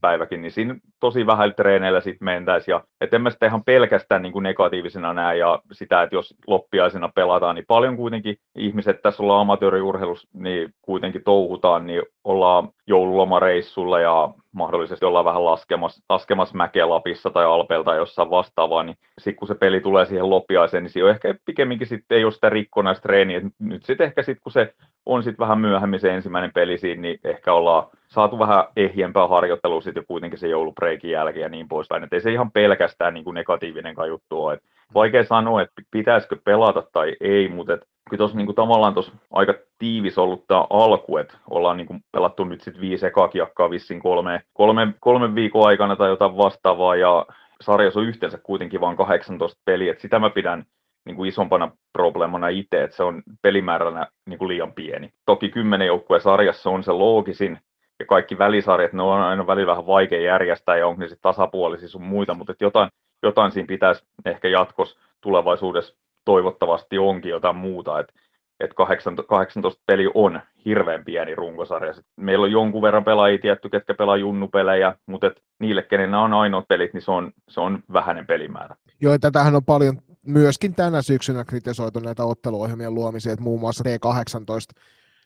päiväkin, 0.00 0.42
niin 0.42 0.52
siinä 0.52 0.76
tosi 1.00 1.26
vähän 1.26 1.54
treeneillä 1.54 2.00
sitten 2.00 2.24
mentäisiin, 2.24 2.72
ja 2.72 2.84
että 3.00 3.16
en 3.16 3.22
mä 3.22 3.30
sitä 3.30 3.46
ihan 3.46 3.64
pelkästään 3.64 4.22
niin 4.22 4.32
kuin 4.32 4.42
negatiivisena 4.42 5.12
näe, 5.12 5.36
ja 5.36 5.62
sitä, 5.72 6.02
että 6.02 6.16
jos 6.16 6.34
loppiaisena 6.46 7.10
pelataan, 7.14 7.54
niin 7.54 7.64
paljon 7.68 7.96
kuitenkin 7.96 8.36
ihmiset 8.54 9.02
tässä 9.02 9.22
ollaan 9.22 9.40
amatööriurheilussa, 9.40 10.28
niin 10.34 10.74
kuitenkin 10.82 11.24
touhutaan, 11.24 11.86
niin 11.86 12.02
ollaan 12.24 12.68
joululomareissulla 12.86 14.00
ja 14.00 14.28
mahdollisesti 14.52 15.04
ollaan 15.04 15.24
vähän 15.24 15.44
laskemassa, 15.44 16.02
laskemassa 16.08 16.56
mäkeä 16.56 16.88
Lapissa 16.88 17.30
tai 17.30 17.46
Alpeelta 17.88 18.00
jossain 18.00 18.30
vastaavaa, 18.30 18.82
niin 18.82 18.96
sitten 19.18 19.36
kun 19.36 19.48
se 19.48 19.54
peli 19.54 19.80
tulee 19.80 20.06
siihen 20.06 20.30
loppiaiseen, 20.30 20.82
niin 20.82 20.90
siinä 20.90 21.06
on 21.06 21.10
ehkä 21.10 21.34
pikemminkin 21.44 21.86
sitten 21.86 22.18
ei 22.18 22.24
ole 22.24 22.32
sitä 22.32 22.48
rikkonaista 22.48 23.02
treeniä. 23.02 23.38
Et 23.38 23.44
Nyt 23.58 23.84
sitten 23.84 24.04
ehkä 24.04 24.22
sitten 24.22 24.42
kun 24.42 24.52
se 24.52 24.74
on 25.06 25.22
sitten 25.22 25.42
vähän 25.42 25.60
myöhemmin 25.60 26.00
se 26.00 26.14
ensimmäinen 26.14 26.52
peli 26.54 26.78
siinä, 26.78 27.02
niin 27.02 27.20
ehkä 27.24 27.52
ollaan 27.52 27.86
saatu 28.08 28.38
vähän 28.38 28.64
ehjempää 28.76 29.28
harjoittelua 29.28 29.80
sitten 29.80 30.00
jo 30.00 30.04
kuitenkin 30.08 30.38
se 30.38 30.48
joulupreikin 30.48 31.10
jälkeen 31.10 31.42
ja 31.42 31.48
niin 31.48 31.68
poispäin. 31.68 32.04
Että 32.04 32.16
ei 32.16 32.20
se 32.20 32.32
ihan 32.32 32.52
pelkästään 32.52 33.14
niin 33.14 33.24
kuin 33.24 33.34
negatiivinen 33.34 33.94
juttu 34.08 34.44
ole. 34.44 34.54
Et 34.54 34.62
vaikea 34.94 35.24
sanoa, 35.24 35.62
että 35.62 35.82
pitäisikö 35.90 36.36
pelata 36.44 36.82
tai 36.92 37.16
ei, 37.20 37.48
mutta 37.48 37.74
et 37.74 37.80
kyllä 38.10 38.18
tuossa 38.18 38.36
niinku 38.36 38.52
tavallaan 38.52 38.94
tuossa 38.94 39.12
aika 39.32 39.54
tiivis 39.78 40.18
ollut 40.18 40.46
tämä 40.46 40.66
alku, 40.70 41.16
että 41.16 41.34
ollaan 41.50 41.76
niinku 41.76 41.96
pelattu 42.12 42.44
nyt 42.44 42.60
sitten 42.60 42.80
viisi 42.80 43.06
ekaa 43.06 43.28
kiekkaa 43.28 43.70
vissiin 43.70 44.00
kolme, 44.00 44.42
kolme, 44.52 44.94
kolmen 45.00 45.34
viikon 45.34 45.66
aikana 45.66 45.96
tai 45.96 46.08
jotain 46.08 46.36
vastaavaa, 46.36 46.96
ja 46.96 47.26
sarjassa 47.64 48.00
on 48.00 48.06
yhteensä 48.06 48.38
kuitenkin 48.38 48.80
vain 48.80 48.96
18 48.96 49.60
peliä, 49.64 49.90
että 49.92 50.02
sitä 50.02 50.18
mä 50.18 50.30
pidän 50.30 50.64
niin 51.06 51.16
kuin 51.16 51.28
isompana 51.28 51.70
probleemana 51.92 52.48
itse, 52.48 52.82
että 52.82 52.96
se 52.96 53.02
on 53.02 53.22
pelimääränä 53.42 54.06
niin 54.26 54.38
kuin 54.38 54.48
liian 54.48 54.72
pieni. 54.72 55.12
Toki 55.26 55.48
kymmenen 55.48 55.86
joukkueen 55.86 56.22
sarjassa 56.22 56.70
on 56.70 56.82
se 56.82 56.92
loogisin, 56.92 57.58
ja 57.98 58.06
kaikki 58.06 58.38
välisarjat, 58.38 58.92
ne 58.92 59.02
on 59.02 59.20
aina 59.20 59.46
välillä 59.46 59.70
vähän 59.70 59.86
vaikea 59.86 60.20
järjestää, 60.20 60.76
ja 60.76 60.86
onko 60.86 61.00
ne 61.00 61.08
sitten 61.08 61.22
tasapuolisia 61.22 61.88
sun 61.88 62.02
muita, 62.02 62.34
mutta 62.34 62.52
että 62.52 62.64
jotain, 62.64 62.90
jotain 63.22 63.52
siinä 63.52 63.66
pitäisi 63.66 64.04
ehkä 64.24 64.48
jatkossa 64.48 65.00
tulevaisuudessa 65.20 65.96
toivottavasti 66.24 66.98
onkin 66.98 67.30
jotain 67.30 67.56
muuta, 67.56 68.00
että 68.00 68.12
että 68.60 68.74
18, 68.74 69.28
18 69.28 69.82
peli 69.86 70.10
on 70.14 70.40
hirveän 70.64 71.04
pieni 71.04 71.34
runkosarja. 71.34 71.94
Sit 71.94 72.06
Meillä 72.16 72.44
on 72.44 72.52
jonkun 72.52 72.82
verran 72.82 73.04
pelaajia 73.04 73.38
tietty, 73.38 73.68
ketkä 73.68 73.94
pelaa 73.94 74.16
junnupelejä, 74.16 74.94
mutta 75.06 75.26
et 75.26 75.42
niille, 75.58 75.82
kenen 75.82 76.10
nämä 76.10 76.22
on 76.22 76.34
ainoat 76.34 76.68
pelit, 76.68 76.94
niin 76.94 77.02
se 77.02 77.10
on, 77.10 77.32
se 77.48 77.60
on 77.60 77.82
vähäinen 77.92 78.26
pelimäärä. 78.26 78.76
Joo, 79.00 79.18
tätähän 79.18 79.56
on 79.56 79.64
paljon 79.64 79.98
myöskin 80.26 80.74
tänä 80.74 81.02
syksynä 81.02 81.44
kritisoitu 81.44 81.98
näitä 82.00 82.24
otteluohjelmien 82.24 82.94
luomisia, 82.94 83.32
että 83.32 83.42
muun 83.42 83.60
muassa 83.60 83.84
T18 83.84 84.80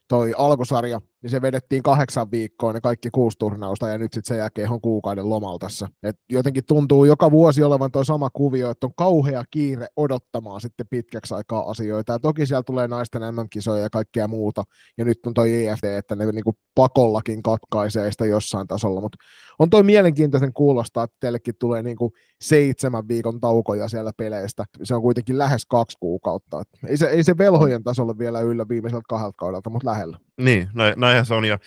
toi 0.09 0.33
alkusarja, 0.39 1.01
niin 1.23 1.31
se 1.31 1.43
vedettiin 1.43 1.83
kahdeksan 1.83 2.31
viikkoa 2.31 2.73
ne 2.73 2.81
kaikki 2.81 3.11
kuusi 3.11 3.39
turnausta 3.39 3.89
ja 3.89 3.99
nyt 3.99 4.13
sitten 4.13 4.29
sen 4.29 4.39
jälkeen 4.39 4.71
on 4.71 4.81
kuukauden 4.81 5.31
lomalla 5.31 5.59
tässä. 5.59 5.89
Et 6.03 6.17
jotenkin 6.31 6.65
tuntuu 6.65 7.05
joka 7.05 7.31
vuosi 7.31 7.63
olevan 7.63 7.93
tuo 7.93 8.05
sama 8.05 8.31
kuvio, 8.33 8.71
että 8.71 8.87
on 8.87 8.95
kauhea 8.97 9.45
kiire 9.51 9.87
odottamaan 9.97 10.61
sitten 10.61 10.87
pitkäksi 10.91 11.35
aikaa 11.35 11.71
asioita. 11.71 12.13
Ja 12.13 12.19
toki 12.19 12.47
siellä 12.47 12.63
tulee 12.63 12.89
naisten 12.89 13.23
MM-kisoja 13.35 13.83
ja 13.83 13.91
kaikkea 13.91 14.29
muuta. 14.29 14.65
Ja 14.99 15.05
nyt 15.05 15.19
on 15.27 15.35
toi 15.35 15.67
EFT, 15.67 15.85
että 15.85 16.17
ne 16.17 16.33
niinku 16.33 16.57
pakollakin 16.75 17.43
katkaisee 17.43 18.13
sitä 18.13 18.27
jossain 18.27 18.67
tasolla. 18.67 19.01
Mutta 19.01 19.19
on 19.59 19.71
toi 19.71 19.83
mielenkiintoisen 19.83 20.53
kuulostaa, 20.53 21.05
että 21.05 21.17
teillekin 21.21 21.55
tulee 21.59 21.83
niinku 21.83 22.13
seitsemän 22.41 23.09
viikon 23.09 23.41
taukoja 23.41 23.89
siellä 23.89 24.13
peleistä. 24.17 24.65
Se 24.83 24.95
on 24.95 25.03
kuitenkin 25.03 25.39
lähes 25.39 25.67
kaksi 25.67 25.97
kuukautta. 26.01 26.61
Et 26.61 26.69
ei, 26.91 26.97
se, 26.97 27.07
ei 27.07 27.25
se 27.25 27.39
velhojen 27.39 27.85
tasolle 27.85 28.19
vielä 28.19 28.41
yllä 28.41 28.69
viimeiseltä 28.69 29.05
kahdelta 29.09 29.37
kaudelta, 29.37 29.71
mutta 29.71 29.91
lähellä. 29.91 30.19
Niin, 30.41 30.69
näin, 30.75 30.95
näinhän 31.13 31.27
se 31.27 31.35
on. 31.35 31.45
Ja 31.45 31.59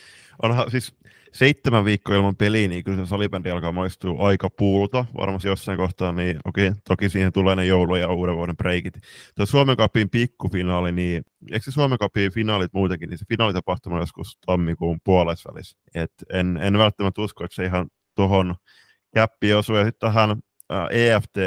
onhan 0.43 0.71
siis 0.71 0.95
seitsemän 1.31 1.85
viikkoa 1.85 2.15
ilman 2.15 2.35
peliä, 2.35 2.67
niin 2.67 2.83
kyllä 2.83 2.97
se 2.97 3.09
salibändi 3.09 3.51
alkaa 3.51 3.71
maistua 3.71 4.27
aika 4.27 4.49
puulta. 4.49 5.05
Varmasti 5.17 5.47
jossain 5.47 5.77
kohtaa, 5.77 6.11
niin 6.11 6.39
okei, 6.45 6.71
toki 6.87 7.09
siihen 7.09 7.33
tulee 7.33 7.55
ne 7.55 7.65
joulu- 7.65 7.95
ja 7.95 8.11
uuden 8.11 8.35
vuoden 8.35 8.57
breikit. 8.57 8.93
Tuo 9.35 9.45
Suomen 9.45 9.77
Cupin 9.77 10.09
pikkufinaali, 10.09 10.91
niin 10.91 11.23
eikö 11.51 11.65
se 11.65 11.71
Suomen 11.71 11.99
Cupin 11.99 12.31
finaalit 12.31 12.73
muutenkin, 12.73 13.09
niin 13.09 13.17
se 13.17 13.25
finaalitapahtuma 13.29 13.95
on 13.95 14.01
joskus 14.01 14.37
tammikuun 14.45 14.99
puolesvälissä. 15.03 15.77
Et 15.95 16.11
en, 16.33 16.59
en 16.61 16.77
välttämättä 16.77 17.21
usko, 17.21 17.43
että 17.43 17.55
se 17.55 17.65
ihan 17.65 17.87
tuohon 18.15 18.55
käppi 19.13 19.53
osuu. 19.53 19.75
Ja 19.75 19.85
sitten 19.85 20.11
tähän 20.11 20.41
EFT, 20.91 21.37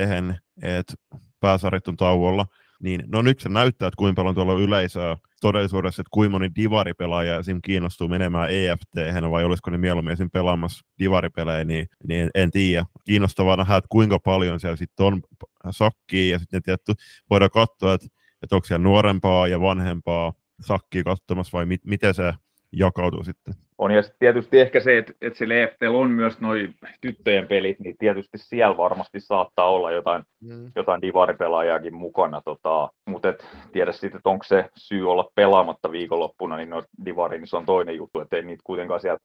että 0.62 0.94
pääsarit 1.40 1.88
on 1.88 1.96
tauolla, 1.96 2.46
niin 2.82 3.02
no 3.06 3.22
nyt 3.22 3.40
se 3.40 3.48
näyttää, 3.48 3.88
että 3.88 3.96
kuinka 3.96 4.20
paljon 4.20 4.34
tuolla 4.34 4.52
on 4.52 4.60
yleisöä 4.60 5.16
todellisuudessa, 5.40 6.02
että 6.02 6.10
kuinka 6.10 6.30
moni 6.30 6.50
divaripelaaja 6.56 7.38
esim. 7.38 7.58
kiinnostuu 7.64 8.08
menemään 8.08 8.50
EFT, 8.50 9.22
vai 9.30 9.44
olisiko 9.44 9.70
ne 9.70 9.78
mieluummin 9.78 10.12
esim. 10.12 10.30
pelaamassa 10.30 10.86
divaripelejä, 10.98 11.64
niin, 11.64 11.86
niin 12.08 12.30
en 12.34 12.50
tiedä. 12.50 12.86
Kiinnostavaa 13.04 13.56
nähdä, 13.56 13.76
että 13.76 13.88
kuinka 13.88 14.18
paljon 14.18 14.60
siellä 14.60 14.76
sitten 14.76 15.06
on 15.06 15.22
sakkia, 15.70 16.32
ja 16.32 16.38
sitten 16.38 16.62
tietty 16.62 16.92
voidaan 17.30 17.50
katsoa, 17.50 17.94
että, 17.94 18.06
että 18.42 18.56
onko 18.56 18.66
siellä 18.66 18.82
nuorempaa 18.82 19.48
ja 19.48 19.60
vanhempaa 19.60 20.32
sakkia 20.60 21.04
katsomassa, 21.04 21.58
vai 21.58 21.66
mit, 21.66 21.84
miten 21.84 22.14
se 22.14 22.34
jakautuu 22.72 23.24
sitten. 23.24 23.54
On 23.78 23.90
ja 23.90 24.02
sitten 24.02 24.18
tietysti 24.18 24.60
ehkä 24.60 24.80
se, 24.80 24.98
että, 24.98 25.12
että 25.20 25.38
sillä 25.38 25.54
EFTL 25.54 25.94
on 25.94 26.10
myös 26.10 26.40
noin 26.40 26.74
tyttöjen 27.00 27.48
pelit, 27.48 27.80
niin 27.80 27.96
tietysti 27.98 28.38
siellä 28.38 28.76
varmasti 28.76 29.20
saattaa 29.20 29.70
olla 29.70 29.90
jotain, 29.90 30.22
mm. 30.40 30.72
jotain 30.76 31.02
divaripelaajaakin 31.02 31.94
mukana. 31.94 32.42
Tota, 32.44 32.88
mutta 33.06 33.28
et 33.28 33.46
tiedä 33.72 33.92
sitten, 33.92 34.16
että 34.16 34.30
onko 34.30 34.44
se 34.44 34.68
syy 34.76 35.10
olla 35.10 35.30
pelaamatta 35.34 35.92
viikonloppuna, 35.92 36.56
niin 36.56 36.70
no 36.70 36.82
divari, 37.04 37.38
niin 37.38 37.48
se 37.48 37.56
on 37.56 37.66
toinen 37.66 37.96
juttu, 37.96 38.20
että 38.20 38.36
ei 38.36 38.42
niitä 38.42 38.62
kuitenkaan 38.64 39.00
sieltä 39.00 39.24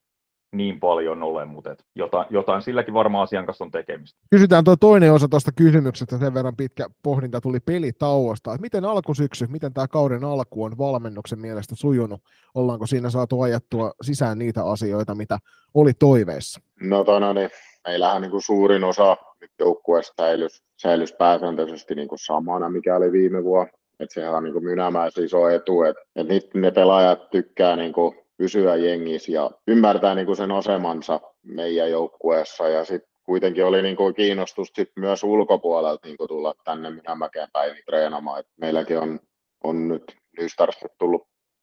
niin 0.56 0.80
paljon 0.80 1.22
ole, 1.22 1.44
mutta 1.44 1.72
et 1.72 1.84
jotain, 1.94 2.26
jotain 2.30 2.62
silläkin 2.62 2.94
varmaan 2.94 3.24
asian 3.24 3.46
kanssa 3.46 3.64
on 3.64 3.70
tekemistä. 3.70 4.18
Kysytään 4.30 4.64
tuo 4.64 4.76
toinen 4.76 5.12
osa 5.12 5.28
tuosta 5.28 5.52
kysymyksestä, 5.56 6.18
sen 6.18 6.34
verran 6.34 6.56
pitkä 6.56 6.86
pohdinta 7.02 7.40
tuli 7.40 7.60
pelitauosta. 7.60 8.52
Että 8.52 8.62
miten 8.62 8.84
alkusyksy, 8.84 9.46
miten 9.46 9.72
tämä 9.72 9.88
kauden 9.88 10.24
alku 10.24 10.64
on 10.64 10.78
valmennuksen 10.78 11.38
mielestä 11.40 11.74
sujunut? 11.76 12.20
Ollaanko 12.54 12.86
siinä 12.86 13.10
saatu 13.10 13.40
ajattua 13.40 13.92
sisään 14.02 14.38
niitä 14.38 14.64
asioita, 14.64 15.14
mitä 15.14 15.38
oli 15.74 15.92
toiveessa? 15.94 16.60
No 16.80 17.04
toi, 17.04 17.20
no 17.20 17.32
niin, 17.32 17.50
meillähän 17.86 18.22
niin 18.22 18.30
kuin 18.30 18.42
suurin 18.42 18.84
osa 18.84 19.16
nyt 19.40 19.50
joukkueesta 19.58 20.22
säilys, 20.22 20.62
säilys 20.76 21.12
pääsääntöisesti 21.12 21.94
niin 21.94 22.08
kuin 22.08 22.18
samana, 22.18 22.68
mikä 22.68 22.96
oli 22.96 23.12
viime 23.12 23.44
vuonna. 23.44 23.72
Et 24.00 24.10
sehän 24.10 24.34
on 24.34 24.44
niin 24.44 24.52
kuin 24.52 24.64
Mynämäessä 24.64 25.22
iso 25.22 25.48
etu, 25.48 25.82
että 25.82 26.02
et 26.16 26.28
nyt 26.28 26.54
ne 26.54 26.70
pelaajat 26.70 27.30
tykkää 27.30 27.76
niin 27.76 27.92
kuin 27.92 28.23
pysyä 28.36 28.76
jengissä 28.76 29.32
ja 29.32 29.50
ymmärtää 29.68 30.14
niin 30.14 30.26
kuin 30.26 30.36
sen 30.36 30.50
asemansa 30.50 31.20
meidän 31.42 31.90
joukkueessa 31.90 32.68
ja 32.68 32.84
sitten 32.84 33.14
kuitenkin 33.22 33.64
oli 33.64 33.82
niin 33.82 33.96
kuin 33.96 34.14
kiinnostus 34.14 34.68
sit 34.74 34.90
myös 34.96 35.24
ulkopuolelta 35.24 36.06
niin 36.06 36.16
kuin 36.16 36.28
tulla 36.28 36.54
tänne 36.64 36.90
Mynämäkeen 36.90 37.48
päivin 37.52 37.82
treenaamaan. 37.86 38.40
Et 38.40 38.46
meilläkin 38.56 38.98
on, 38.98 39.20
on 39.64 39.88
nyt 39.88 40.16
Nystarsta 40.38 40.88
tullut, 40.98 41.22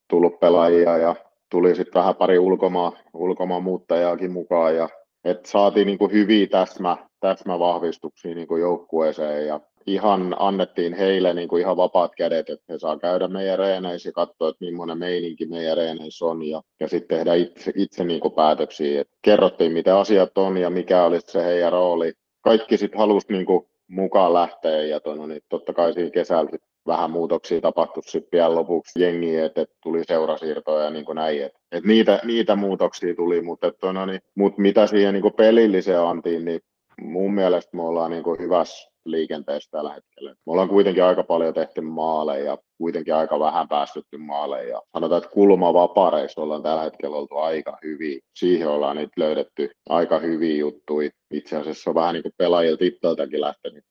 tullut 0.10 0.40
pelaajia 0.40 0.98
ja 0.98 1.16
tuli 1.50 1.76
sitten 1.76 2.00
vähän 2.00 2.16
pari 2.16 2.40
ulkomaan, 2.40 2.92
ulkomaan 3.14 3.64
muuttajaakin 3.64 4.32
mukaan 4.32 4.76
ja 4.76 4.90
et 5.24 5.46
saatiin 5.46 5.88
niin 5.88 5.98
kuin 5.98 6.12
hyviä 6.12 6.48
täsmä, 6.48 6.98
täsmävahvistuksia 7.20 8.36
niin 8.36 8.48
kuin 8.48 8.62
joukkueeseen 8.62 9.48
ja 9.48 9.60
ihan 9.86 10.36
annettiin 10.40 10.94
heille 10.94 11.34
niin 11.34 11.48
kuin 11.48 11.62
ihan 11.62 11.78
vapaat 11.78 12.12
kädet, 12.16 12.50
että 12.50 12.74
he 12.74 12.80
saa 12.80 13.00
käydä 13.00 13.28
meidän 13.28 13.60
reeneissä 13.60 14.10
ja 14.10 14.14
katsoa, 14.14 14.50
että 14.50 14.66
millainen 14.66 14.98
meininki 14.98 15.46
meidän 15.46 15.78
reeneissä 15.78 16.26
on 16.26 16.44
ja, 16.44 16.62
ja 16.80 16.88
sitten 16.88 17.18
tehdä 17.18 17.34
itse, 17.34 17.72
itse 17.76 18.04
niin 18.04 18.20
kuin 18.20 18.34
päätöksiä. 18.34 19.02
Et 19.02 19.10
kerrottiin, 19.22 19.72
mitä 19.72 20.00
asiat 20.00 20.38
on 20.38 20.58
ja 20.58 20.70
mikä 20.70 21.04
olisi 21.04 21.32
se 21.32 21.44
heidän 21.44 21.72
rooli. 21.72 22.14
Kaikki 22.42 22.78
sitten 22.78 23.00
halusi 23.00 23.34
niin 23.34 23.46
kuin 23.46 23.66
mukaan 23.88 24.34
lähteä 24.34 24.82
ja 24.82 25.00
tono, 25.00 25.26
niin 25.26 25.42
totta 25.50 25.74
kai 25.74 25.94
siinä 25.94 26.10
kesällä 26.10 26.52
sit 26.52 26.62
vähän 26.88 27.12
muutoksia 27.12 27.62
tapahtui 27.62 28.04
sitten 28.04 28.38
vielä 28.38 28.56
lopuksi 28.56 29.02
jengiä, 29.02 29.46
että, 29.46 29.62
että 29.62 29.76
tuli 29.84 30.04
seurasiirtoja 30.04 30.84
ja 30.84 30.90
niin 30.90 31.06
kuin 31.06 31.16
näin. 31.16 31.44
Että, 31.44 31.60
että 31.72 31.88
niitä, 31.88 32.20
niitä, 32.24 32.56
muutoksia 32.56 33.16
tuli, 33.16 33.42
mutta, 33.42 33.68
että, 33.68 33.94
no, 33.94 34.06
niin, 34.06 34.22
mutta 34.36 34.62
mitä 34.62 34.88
siihen 34.88 35.14
niin 35.14 35.22
kuin 35.22 35.34
pelilliseen 35.34 36.00
antiin, 36.00 36.46
niin 36.46 36.62
mun 37.02 37.34
mielestä 37.34 37.78
me 37.78 37.84
ollaan 37.84 38.12
niin 38.12 38.24
kuin 38.24 38.40
hyvässä 38.40 38.91
liikenteessä 39.06 39.72
tällä 39.72 39.94
hetkellä. 39.94 40.32
Me 40.32 40.52
ollaan 40.52 40.70
kuitenkin 40.70 41.04
aika 41.04 41.24
paljon 41.24 41.54
tehty 41.54 41.82
maaleja 41.82 42.46
ja 42.46 42.58
kuitenkin 42.78 43.16
aika 43.16 43.40
vähän 43.40 43.68
päästetty 43.68 44.18
maaleja. 44.18 44.70
Ja 44.70 44.82
sanotaan, 44.94 45.24
että 45.24 45.34
kulmavapareissa 45.34 46.42
ollaan 46.42 46.64
tällä 46.64 46.82
hetkellä 46.84 47.18
oltu 47.18 47.38
aika 47.38 47.78
hyviä. 47.84 48.20
Siihen 48.36 48.68
ollaan 48.68 48.96
nyt 48.96 49.10
löydetty 49.18 49.70
aika 49.90 50.20
hyviä 50.20 50.58
juttuja. 50.58 51.10
Itse 51.34 51.58
asiassa 51.58 51.90
on 51.90 51.96
vähän 51.96 52.14
niin 52.14 52.24
kuin 52.24 52.34
pelaajilta 52.38 52.86
itseltäkin 52.86 53.42
lähtenyt, 53.42 53.84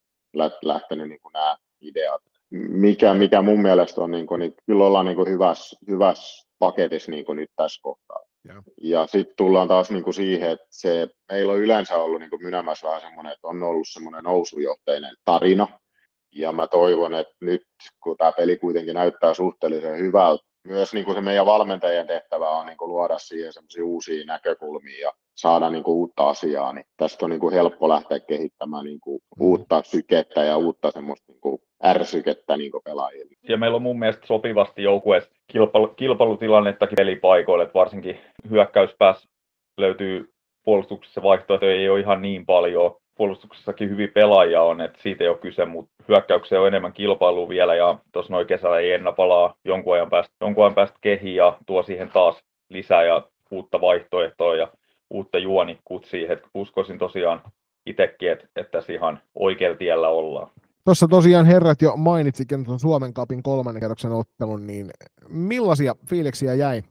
lähtenyt 0.62 1.08
niin 1.08 1.20
kuin 1.20 1.32
nämä 1.32 1.56
ideat. 1.80 2.22
Mikä, 2.50 3.14
mikä 3.14 3.42
mun 3.42 3.62
mielestä 3.62 4.00
on, 4.00 4.10
niin, 4.10 4.26
kuin, 4.26 4.38
niin 4.38 4.54
kyllä 4.66 4.86
ollaan 4.86 5.06
niin 5.06 5.16
kuin 5.16 5.28
hyvässä, 5.28 5.76
hyvässä 5.88 6.48
paketissa 6.58 7.10
niin 7.10 7.24
kuin 7.24 7.36
nyt 7.36 7.50
tässä 7.56 7.80
kohtaa. 7.82 8.29
Ja, 8.44 8.62
ja 8.82 9.06
sitten 9.06 9.36
tullaan 9.36 9.68
taas 9.68 9.90
niin 9.90 10.04
kuin 10.04 10.14
siihen, 10.14 10.50
että 10.50 10.66
se, 10.70 11.08
meillä 11.32 11.52
on 11.52 11.58
yleensä 11.58 11.96
ollut 11.96 12.20
niin 12.20 12.30
Mynämässä 12.42 12.86
vähän 12.88 13.00
semmoinen, 13.00 13.32
että 13.32 13.48
on 13.48 13.62
ollut 13.62 13.88
semmoinen 13.92 14.24
nousujohteinen 14.24 15.16
tarina. 15.24 15.68
Ja 16.32 16.52
mä 16.52 16.66
toivon, 16.66 17.14
että 17.14 17.34
nyt 17.40 17.62
kun 18.02 18.16
tämä 18.16 18.32
peli 18.32 18.56
kuitenkin 18.56 18.94
näyttää 18.94 19.34
suhteellisen 19.34 19.98
hyvältä, 19.98 20.49
myös 20.64 20.94
niin 20.94 21.04
kuin 21.04 21.14
se 21.14 21.20
meidän 21.20 21.46
valmentajien 21.46 22.06
tehtävä 22.06 22.50
on 22.50 22.66
niin 22.66 22.76
kuin 22.76 22.88
luoda 22.88 23.18
siihen 23.18 23.52
semmoisia 23.52 23.84
uusia 23.84 24.24
näkökulmia 24.24 25.00
ja 25.00 25.12
saada 25.34 25.70
niin 25.70 25.84
kuin 25.84 25.94
uutta 25.94 26.28
asiaa, 26.28 26.72
niin 26.72 26.84
tästä 26.96 27.26
on 27.26 27.30
niin 27.30 27.40
kuin 27.40 27.54
helppo 27.54 27.88
lähteä 27.88 28.20
kehittämään 28.20 28.84
niin 28.84 29.00
kuin 29.00 29.20
mm. 29.36 29.46
uutta 29.46 29.82
sykettä 29.82 30.44
ja 30.44 30.56
uutta 30.56 30.90
semmoista 30.90 31.32
niin 31.32 31.40
kuin 31.40 31.62
ärsykettä 31.84 32.56
niin 32.56 32.70
kuin 32.70 32.82
pelaajille. 32.84 33.34
Ja 33.48 33.56
meillä 33.56 33.76
on 33.76 33.82
mun 33.82 33.98
mielestä 33.98 34.26
sopivasti 34.26 34.82
joukkueessa 34.82 35.30
kilpailu, 35.46 35.88
kilpailutilannettakin 35.88 36.96
pelipaikoille, 36.96 37.64
että 37.64 37.74
varsinkin 37.74 38.20
hyökkäyspäässä 38.50 39.28
löytyy 39.78 40.32
puolustuksessa 40.64 41.22
vaihtoehtoja 41.22 41.72
ei 41.72 41.88
ole 41.88 42.00
ihan 42.00 42.22
niin 42.22 42.46
paljon. 42.46 42.96
Puolustuksessakin 43.20 43.90
hyvin 43.90 44.10
pelaajia 44.14 44.62
on, 44.62 44.80
että 44.80 44.98
siitä 45.02 45.24
ei 45.24 45.28
ole 45.28 45.38
kyse, 45.38 45.64
mutta 45.64 45.92
hyökkäyksessä 46.08 46.60
on 46.60 46.66
enemmän 46.66 46.92
kilpailua 46.92 47.48
vielä 47.48 47.74
ja 47.74 47.98
tuossa 48.12 48.32
noin 48.32 48.46
kesällä 48.46 48.78
ei 48.78 48.92
enää 48.92 49.12
palaa 49.12 49.54
jonkun 49.64 49.94
ajan 49.94 50.10
päästä, 50.10 50.34
jonkun 50.40 50.64
ajan 50.64 50.74
päästä 50.74 50.98
kehiin 51.00 51.36
ja 51.36 51.58
tuo 51.66 51.82
siihen 51.82 52.10
taas 52.10 52.42
lisää 52.68 53.02
ja 53.04 53.22
uutta 53.50 53.80
vaihtoehtoa 53.80 54.56
ja 54.56 54.68
uutta 55.10 55.38
juonikkuut 55.38 56.04
siihen. 56.04 56.32
Että 56.32 56.48
uskoisin 56.54 56.98
tosiaan 56.98 57.42
itsekin, 57.86 58.32
että, 58.32 58.44
että 58.56 58.70
tässä 58.70 58.92
ihan 58.92 59.20
oikealla 59.34 59.76
tiellä 59.76 60.08
ollaan. 60.08 60.50
Tuossa 60.84 61.08
tosiaan 61.08 61.46
herrat 61.46 61.82
jo 61.82 61.96
mainitsikin 61.96 62.64
tuon 62.64 62.80
Suomen 62.80 63.14
kapin 63.14 63.42
kolmannen 63.42 63.80
kerroksen 63.80 64.12
ottelun, 64.12 64.66
niin 64.66 64.90
millaisia 65.28 65.94
fiiliksiä 66.10 66.54
jäi 66.54 66.82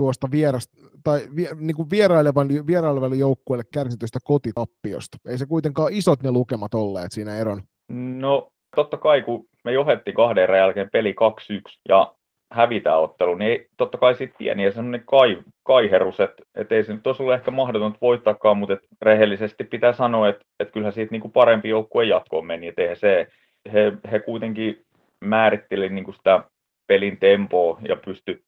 tuosta 0.00 0.28
vierasta, 0.30 0.76
tai 1.04 1.20
vi, 1.36 1.48
niin 1.56 1.76
kuin 1.76 1.90
vierailevan, 1.90 2.48
vierailevalle 2.66 3.16
joukkueelle 3.16 3.64
kärsitystä 3.74 4.18
kotitappiosta? 4.24 5.18
Ei 5.28 5.38
se 5.38 5.46
kuitenkaan 5.46 5.92
isot 5.92 6.22
ne 6.22 6.30
lukemat 6.30 6.74
olleet 6.74 7.12
siinä 7.12 7.36
eron. 7.36 7.62
No 7.92 8.48
totta 8.76 8.96
kai, 8.96 9.22
kun 9.22 9.44
me 9.64 9.72
johettiin 9.72 10.14
kahden 10.14 10.42
erän 10.42 10.58
jälkeen 10.58 10.90
peli 10.92 11.12
2-1 11.12 11.80
ja 11.88 12.14
hävitä 12.52 12.96
ottelu, 12.96 13.34
niin 13.34 13.66
totta 13.76 13.98
kai 13.98 14.14
sitten 14.14 14.38
pieni 14.38 14.64
ja 14.64 14.72
semmoinen 14.72 15.02
kai, 15.06 15.42
kaiherus, 15.62 16.20
että 16.20 16.42
et 16.54 16.72
ei 16.72 16.84
se 16.84 16.92
nyt 16.92 17.06
olisi 17.06 17.22
ollut 17.22 17.34
ehkä 17.34 17.50
mahdotonta 17.50 17.98
voittaakaan, 18.00 18.58
mutta 18.58 18.74
et 18.74 18.80
rehellisesti 19.02 19.64
pitää 19.64 19.92
sanoa, 19.92 20.28
että 20.28 20.44
et 20.60 20.70
kyllähän 20.72 20.92
siitä 20.92 21.12
niinku 21.12 21.28
parempi 21.28 21.68
joukkue 21.68 22.04
jatkoon 22.04 22.46
meni, 22.46 22.68
että 22.68 22.94
se, 22.94 23.26
he, 23.72 23.92
he 24.12 24.20
kuitenkin 24.20 24.84
määritteli 25.24 25.88
niinku 25.88 26.12
sitä 26.12 26.44
pelin 26.86 27.18
tempoa 27.18 27.78
ja 27.88 27.96
pysty 27.96 28.42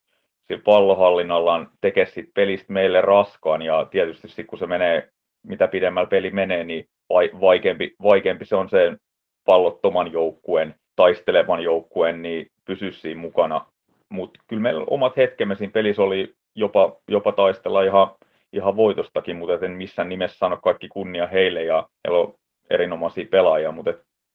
pallohallinnallaan 0.57 1.69
tekemään 1.81 2.11
siitä 2.11 2.31
pelistä 2.35 2.73
meille 2.73 3.01
raskaan 3.01 3.61
ja 3.61 3.85
tietysti 3.85 4.27
sitten 4.27 4.45
kun 4.45 4.59
se 4.59 4.67
menee, 4.67 5.09
mitä 5.47 5.67
pidemmällä 5.67 6.07
peli 6.07 6.31
menee, 6.31 6.63
niin 6.63 6.85
vaikeampi, 7.41 7.95
vaikeampi 8.03 8.45
se 8.45 8.55
on 8.55 8.69
se 8.69 8.93
pallottoman 9.45 10.11
joukkueen, 10.11 10.75
taistelevan 10.95 11.63
joukkueen, 11.63 12.21
niin 12.21 12.47
pysy 12.65 12.91
siinä 12.91 13.21
mukana. 13.21 13.65
Mutta 14.09 14.39
kyllä 14.47 14.61
meillä 14.61 14.83
omat 14.87 15.17
hetkemme 15.17 15.55
siinä 15.55 15.71
pelissä 15.71 16.01
oli 16.01 16.33
jopa, 16.55 16.95
jopa 17.07 17.31
taistella 17.31 17.83
ihan, 17.83 18.07
ihan 18.53 18.75
voitostakin, 18.75 19.35
mutta 19.35 19.65
en 19.65 19.71
missään 19.71 20.09
nimessä 20.09 20.37
sano 20.37 20.57
kaikki 20.57 20.87
kunnia 20.87 21.27
heille 21.27 21.63
ja 21.63 21.87
heillä 22.07 22.19
on 22.19 22.33
erinomaisia 22.69 23.25
pelaajia, 23.31 23.71
mutta 23.71 23.93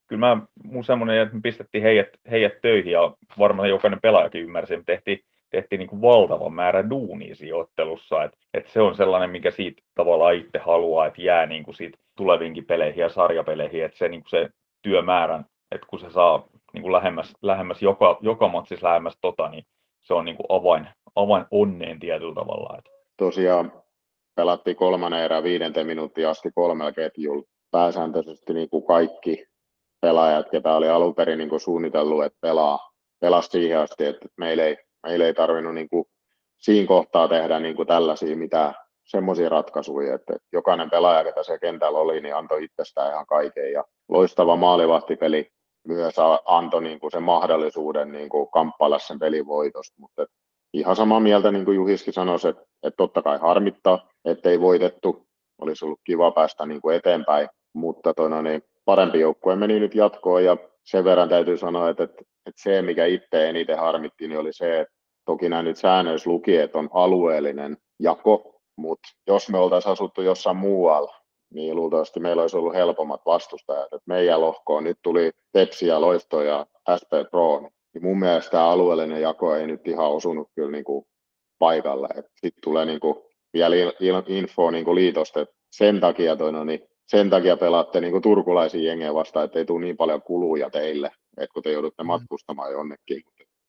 kyllä 0.09 0.21
mä, 0.21 0.43
mun 0.65 0.85
semmoinen, 0.85 1.19
että 1.19 1.35
me 1.35 1.41
pistettiin 1.41 1.83
heidät, 1.83 2.09
heidät 2.31 2.61
töihin 2.63 2.93
ja 2.93 3.15
varmaan 3.39 3.69
jokainen 3.69 4.01
pelaajakin 4.03 4.43
ymmärsi, 4.43 4.75
että 4.75 4.85
tehtiin, 4.87 5.21
tehtiin 5.51 5.79
niin 5.79 5.89
kuin 5.89 6.03
valtavan 6.03 6.53
määrä 6.53 6.91
duunia 6.91 7.35
siinä 7.35 7.57
ottelussa, 7.57 8.25
että, 8.25 8.39
että 8.55 8.73
se 8.73 8.81
on 8.81 8.97
sellainen, 8.97 9.31
mikä 9.31 9.51
siitä 9.51 9.83
tavallaan 9.95 10.35
itse 10.35 10.59
haluaa, 10.59 11.07
että 11.07 11.23
jää 11.23 11.47
niin 11.47 11.65
kuin 11.65 11.75
siitä 11.75 11.99
tuleviinkin 12.17 12.67
peleihin 12.67 13.01
ja 13.01 13.09
sarjapeleihin, 13.09 13.85
että 13.85 13.99
se, 13.99 14.09
niin 14.09 14.23
kuin 14.23 14.31
se 14.31 14.49
työmäärän, 14.83 15.45
että 15.71 15.87
kun 15.91 15.99
se 15.99 16.11
saa 16.11 16.47
niin 16.73 16.83
kuin 16.83 16.93
lähemmäs, 16.93 17.33
lähemmäs 17.43 17.83
joka, 17.83 18.19
joka 18.21 18.49
matsissa 18.49 18.89
lähemmäs 18.89 19.19
tota, 19.21 19.49
niin 19.49 19.65
se 20.01 20.15
on 20.15 20.25
niin 20.25 20.37
kuin 20.37 20.47
avain, 20.49 20.89
avain 21.17 21.45
onneen 21.51 22.01
tietyllä 22.01 22.35
tavalla. 22.35 22.79
Että. 22.79 22.91
Tosiaan 23.17 23.73
pelattiin 24.37 24.77
kolmannen 24.77 25.23
erän 25.23 25.43
viidenten 25.43 25.87
minuuttia 25.87 26.31
asti 26.31 26.51
kolmella 26.55 26.93
ketjulla. 26.93 27.43
Pääsääntöisesti 27.71 28.55
niin 28.55 28.71
kuin 28.71 28.87
kaikki 28.87 29.47
pelaajat, 30.01 30.51
ketä 30.51 30.77
oli 30.77 30.89
alun 30.89 31.15
perin 31.15 31.39
niin 31.39 31.49
kuin 31.49 31.61
suunnitellut, 31.61 32.25
että 32.25 32.39
pelaa, 32.41 32.79
pelaa 33.21 33.43
siihen 33.43 33.79
asti, 33.79 34.05
että 34.05 34.29
meillä 34.37 34.65
ei, 34.65 34.77
meillä 35.03 35.27
ei 35.27 35.35
tarvinnut 35.35 35.75
niin 35.75 35.89
kuin 35.89 36.05
siinä 36.59 36.87
kohtaa 36.87 37.29
tehdä 37.29 37.61
niin 37.61 37.77
kuin 37.77 37.89
tällaisia 37.89 38.37
mitä 38.37 38.75
semmoisia 39.05 39.49
ratkaisuja, 39.49 40.15
että 40.15 40.37
jokainen 40.53 40.91
pelaaja, 40.91 41.25
ketä 41.25 41.43
se 41.43 41.59
kentällä 41.59 41.99
oli, 41.99 42.21
niin 42.21 42.37
antoi 42.37 42.65
itsestään 42.65 43.13
ihan 43.13 43.27
kaiken. 43.27 43.73
Ja 43.73 43.85
loistava 44.09 44.57
maalivahtipeli 44.57 45.51
myös 45.87 46.15
antoi 46.45 46.83
niin 46.83 47.01
kuin 47.01 47.11
sen 47.11 47.23
mahdollisuuden 47.23 48.13
niin 48.13 48.29
kuin 48.29 48.51
kamppailla 48.51 48.99
sen 48.99 49.19
pelivoitosta, 49.19 49.95
mutta 49.99 50.27
ihan 50.73 50.97
samaa 50.97 51.21
mieltä, 51.21 51.53
niin 51.53 51.65
kuin 51.65 51.77
Juhiskin 51.77 52.15
sanoi, 52.15 52.39
että, 52.49 52.63
että 52.83 52.97
totta 52.97 53.23
kai 53.23 53.39
harmittaa, 53.39 54.09
ettei 54.25 54.61
voitettu, 54.61 55.27
olisi 55.59 55.85
ollut 55.85 56.01
kiva 56.05 56.31
päästä 56.31 56.67
niin 56.67 56.81
kuin 56.81 56.97
eteenpäin, 56.97 57.49
mutta 57.73 58.15
toina, 58.15 58.43
niin 58.43 58.63
parempi 58.85 59.21
joukkue 59.21 59.57
meni 59.57 59.81
nyt 59.81 59.95
jatkoon 59.95 60.45
ja 60.45 60.57
sen 60.91 61.05
verran 61.05 61.29
täytyy 61.29 61.57
sanoa, 61.57 61.91
että, 61.91 62.05
että, 62.05 62.23
että 62.47 62.63
se, 62.63 62.83
mikä 62.83 63.07
itse 63.07 63.49
eniten 63.49 63.79
harmitti, 63.79 64.29
niin 64.29 64.39
oli 64.39 64.53
se, 64.53 64.81
että 64.81 64.95
toki 65.25 65.49
nämä 65.49 65.63
nyt 65.63 65.77
säännöissä 65.77 66.31
luki, 66.31 66.57
että 66.57 66.79
on 66.79 66.89
alueellinen 66.93 67.77
jako, 68.01 68.61
mutta 68.77 69.09
jos 69.27 69.49
me 69.49 69.59
oltaisiin 69.59 69.93
asuttu 69.93 70.23
jossain 70.23 70.57
muualla, 70.57 71.15
niin 71.55 71.77
luultavasti 71.77 72.21
meillä 72.21 72.43
olisi 72.43 72.57
ollut 72.57 72.75
helpommat 72.75 73.21
vastustajat. 73.27 73.93
Et 73.93 74.03
meidän 74.07 74.41
lohkoon 74.41 74.85
nyt 74.85 74.99
tuli 75.03 75.31
Tepsi 75.53 75.87
ja 75.87 76.01
Loisto 76.01 76.43
ja 76.43 76.67
SP 77.01 77.13
Pro, 77.31 77.61
niin 77.95 78.03
mun 78.03 78.19
mielestä 78.19 78.51
tämä 78.51 78.69
alueellinen 78.69 79.23
jako 79.23 79.55
ei 79.55 79.67
nyt 79.67 79.89
ihan 79.89 80.11
osunut 80.11 80.49
kyllä 80.55 80.71
niin 80.71 80.85
kuin 80.85 81.07
paikalle. 81.59 82.09
Sitten 82.15 82.63
tulee 82.63 82.85
niin 82.85 83.01
kuin 83.01 83.15
vielä 83.55 83.77
info 84.27 84.71
niin 84.71 84.85
kuin 84.85 84.95
liitosta, 84.95 85.41
että 85.41 85.55
sen 85.73 86.01
takia, 86.01 86.37
toi, 86.37 86.53
no 86.53 86.65
niin, 86.65 86.81
sen 87.11 87.31
takia 87.31 87.57
pelaatte 87.57 88.01
niin 88.01 88.13
kuin 88.13 88.23
turkulaisiin 88.23 88.85
jengejä 88.85 89.15
vastaan, 89.15 89.45
että 89.45 89.59
ei 89.59 89.65
tule 89.65 89.81
niin 89.81 89.97
paljon 89.97 90.23
kuluja 90.23 90.71
teille, 90.71 91.11
että 91.37 91.53
kun 91.55 91.63
te 91.63 91.73
joudutte 91.73 92.03
mm. 92.03 92.07
matkustamaan 92.07 92.73
jonnekin. 92.73 93.23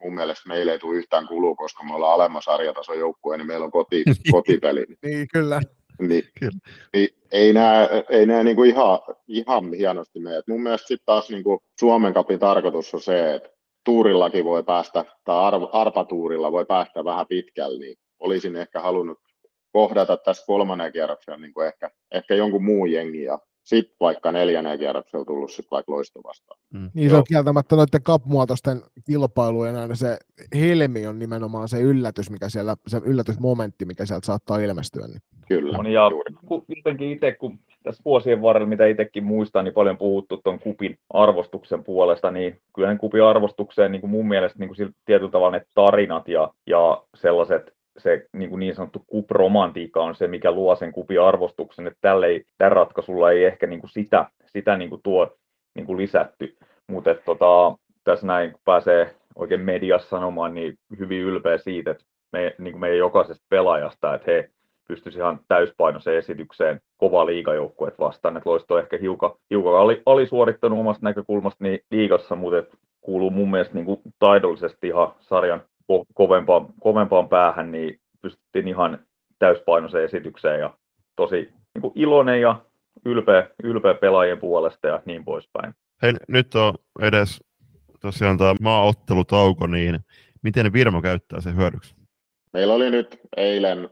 Mun 0.03 0.15
mielestä 0.15 0.49
meillä 0.49 0.71
ei 0.71 0.79
tule 0.79 0.97
yhtään 0.97 1.27
kulua, 1.27 1.55
koska 1.55 1.83
me 1.83 1.95
ollaan 1.95 2.13
alemmas 2.13 2.43
sarjatason 2.43 2.99
joukkue, 2.99 3.37
niin 3.37 3.47
meillä 3.47 3.65
on 3.65 3.71
koti, 3.71 4.03
kotipeli. 4.31 4.85
niin, 5.03 5.27
kyllä. 5.33 5.61
Niin, 5.99 6.23
Kyllä. 6.39 6.59
niin 6.93 7.09
ei 7.31 7.53
nämä, 7.53 7.89
ei 8.09 8.25
nämä 8.25 8.43
niinku 8.43 8.63
ihan, 8.63 8.99
ihan 9.27 9.73
hienosti 9.73 10.19
mene. 10.19 10.37
Et 10.37 10.47
mun 10.47 10.63
mielestä 10.63 10.87
sitten 10.87 11.05
taas 11.05 11.29
niinku 11.29 11.59
Suomen 11.79 12.13
kapin 12.13 12.39
tarkoitus 12.39 12.93
on 12.93 13.01
se, 13.01 13.35
että 13.35 13.49
tuurillakin 13.85 14.45
voi 14.45 14.63
päästä, 14.63 15.05
tai 15.23 15.35
arpatuurilla 15.71 16.51
voi 16.51 16.65
päästä 16.65 17.05
vähän 17.05 17.27
pitkälle, 17.27 17.79
niin 17.79 17.95
olisin 18.19 18.55
ehkä 18.55 18.81
halunnut 18.81 19.17
kohdata 19.71 20.17
tässä 20.17 20.45
kolmannen 20.45 20.91
kierroksella 20.91 21.37
niin 21.37 21.53
kuin 21.53 21.67
ehkä, 21.67 21.89
ehkä 22.11 22.35
jonkun 22.35 22.63
muun 22.63 22.91
jengi 22.91 23.23
ja 23.23 23.39
sitten 23.63 23.95
vaikka 23.99 24.31
neljännen 24.31 24.79
kierroksella 24.79 25.25
tullut 25.25 25.51
sitten 25.51 25.71
vaikka 25.71 25.91
loisto 25.91 26.19
vastaan. 26.23 26.59
Niin 26.93 27.09
se 27.09 27.15
on 27.15 27.23
kieltämättä 27.27 27.75
noiden 27.75 28.03
cup-muotoisten 28.03 28.81
kilpailujen 29.05 29.75
aina 29.75 29.95
se 29.95 30.17
helmi 30.55 31.07
on 31.07 31.19
nimenomaan 31.19 31.67
se 31.67 31.81
yllätys, 31.81 32.29
mikä 32.29 32.49
siellä, 32.49 32.75
se 32.87 33.01
yllätysmomentti, 33.05 33.85
mikä 33.85 34.05
sieltä 34.05 34.25
saattaa 34.25 34.59
ilmestyä. 34.59 35.07
Niin. 35.07 35.21
Kyllä, 35.47 35.77
On, 35.77 35.87
ja 35.87 36.09
juuri. 36.11 36.33
ku- 36.45 36.65
jotenkin 36.75 37.11
itse, 37.11 37.31
kun 37.31 37.59
tässä 37.83 38.01
vuosien 38.05 38.41
varrella, 38.41 38.69
mitä 38.69 38.85
itsekin 38.85 39.23
muistan, 39.23 39.65
niin 39.65 39.73
paljon 39.73 39.97
puhuttu 39.97 40.37
tuon 40.37 40.59
kupin 40.59 40.97
arvostuksen 41.13 41.83
puolesta, 41.83 42.31
niin 42.31 42.61
kyllähän 42.75 42.97
kupin 42.97 43.23
arvostukseen 43.23 43.91
niin 43.91 44.01
kuin 44.01 44.11
mun 44.11 44.27
mielestä 44.27 44.59
niin 44.59 44.69
kuin 44.69 44.75
sillä 44.75 44.91
tietyllä 45.05 45.31
tavalla 45.31 45.57
ne 45.57 45.65
tarinat 45.75 46.27
ja, 46.27 46.53
ja 46.67 47.03
sellaiset 47.15 47.73
se 47.99 48.25
niin, 48.33 48.49
kuin 48.49 48.59
niin 48.59 48.75
sanottu 48.75 49.03
kupromantiikka 49.07 50.03
on 50.03 50.15
se, 50.15 50.27
mikä 50.27 50.51
luo 50.51 50.75
sen 50.75 50.91
kupin 50.91 51.21
arvostuksen, 51.21 51.87
että 51.87 51.99
tällä, 52.01 52.27
ei, 52.27 52.43
tällä 52.57 52.73
ratkaisulla 52.73 53.31
ei 53.31 53.45
ehkä 53.45 53.67
niin 53.67 53.79
kuin 53.79 53.89
sitä, 53.89 54.25
sitä 54.45 54.77
niin 54.77 54.89
kuin 54.89 55.01
tuo 55.03 55.37
niin 55.75 55.85
kuin 55.85 55.97
lisätty, 55.97 56.57
mutta 56.87 57.15
tota, 57.15 57.77
tässä 58.03 58.27
näin 58.27 58.51
kun 58.51 58.61
pääsee 58.65 59.15
oikein 59.35 59.61
mediassa 59.61 60.09
sanomaan, 60.09 60.53
niin 60.53 60.77
hyvin 60.99 61.21
ylpeä 61.21 61.57
siitä, 61.57 61.91
että 61.91 62.03
me, 62.33 62.55
niin 62.57 62.71
kuin 62.73 62.81
meidän 62.81 62.97
jokaisesta 62.97 63.45
pelaajasta, 63.49 64.15
että 64.15 64.31
he 64.31 64.49
pystyisi 64.87 65.19
ihan 65.19 65.39
täyspainoiseen 65.47 66.17
esitykseen 66.17 66.81
kova 66.97 67.25
liigajoukkueet 67.25 67.99
vastaan, 67.99 68.37
että 68.37 68.49
loisto 68.49 68.79
ehkä 68.79 68.97
hiukan, 68.97 69.31
hiukan 69.49 69.75
ali, 69.75 70.01
alisuorittanut 70.05 70.79
omasta 70.79 71.05
näkökulmasta 71.05 71.63
niin 71.63 71.79
liigassa, 71.91 72.35
mutta 72.35 72.77
kuuluu 73.01 73.31
mun 73.31 73.51
mielestä 73.51 73.73
niin 73.73 73.85
kuin 73.85 74.01
taidollisesti 74.19 74.87
ihan 74.87 75.13
sarjan 75.19 75.61
ko- 75.91 76.05
kovempaan, 76.13 76.67
kovempaan 76.79 77.29
päähän, 77.29 77.71
niin 77.71 77.99
pystyttiin 78.21 78.67
ihan 78.67 79.05
täyspainoiseen 79.39 80.05
esitykseen 80.05 80.59
ja 80.59 80.73
tosi 81.15 81.35
niin 81.73 81.81
kuin 81.81 81.93
iloinen 81.95 82.41
ja 82.41 82.65
ylpeä, 83.05 83.49
ylpeä 83.63 83.93
pelaajien 83.93 84.39
puolesta 84.39 84.87
ja 84.87 85.01
niin 85.05 85.25
poispäin. 85.25 85.73
Hei, 86.01 86.13
nyt 86.27 86.55
on 86.55 86.73
edes 87.01 87.43
tosiaan 87.99 88.37
tämä 88.37 88.55
maaottelutauko, 88.61 89.67
niin 89.67 89.99
miten 90.43 90.73
Virmo 90.73 91.01
käyttää 91.01 91.41
sen 91.41 91.55
hyödyksi? 91.55 91.95
Meillä 92.53 92.73
oli 92.73 92.91
nyt 92.91 93.19
eilen, 93.37 93.89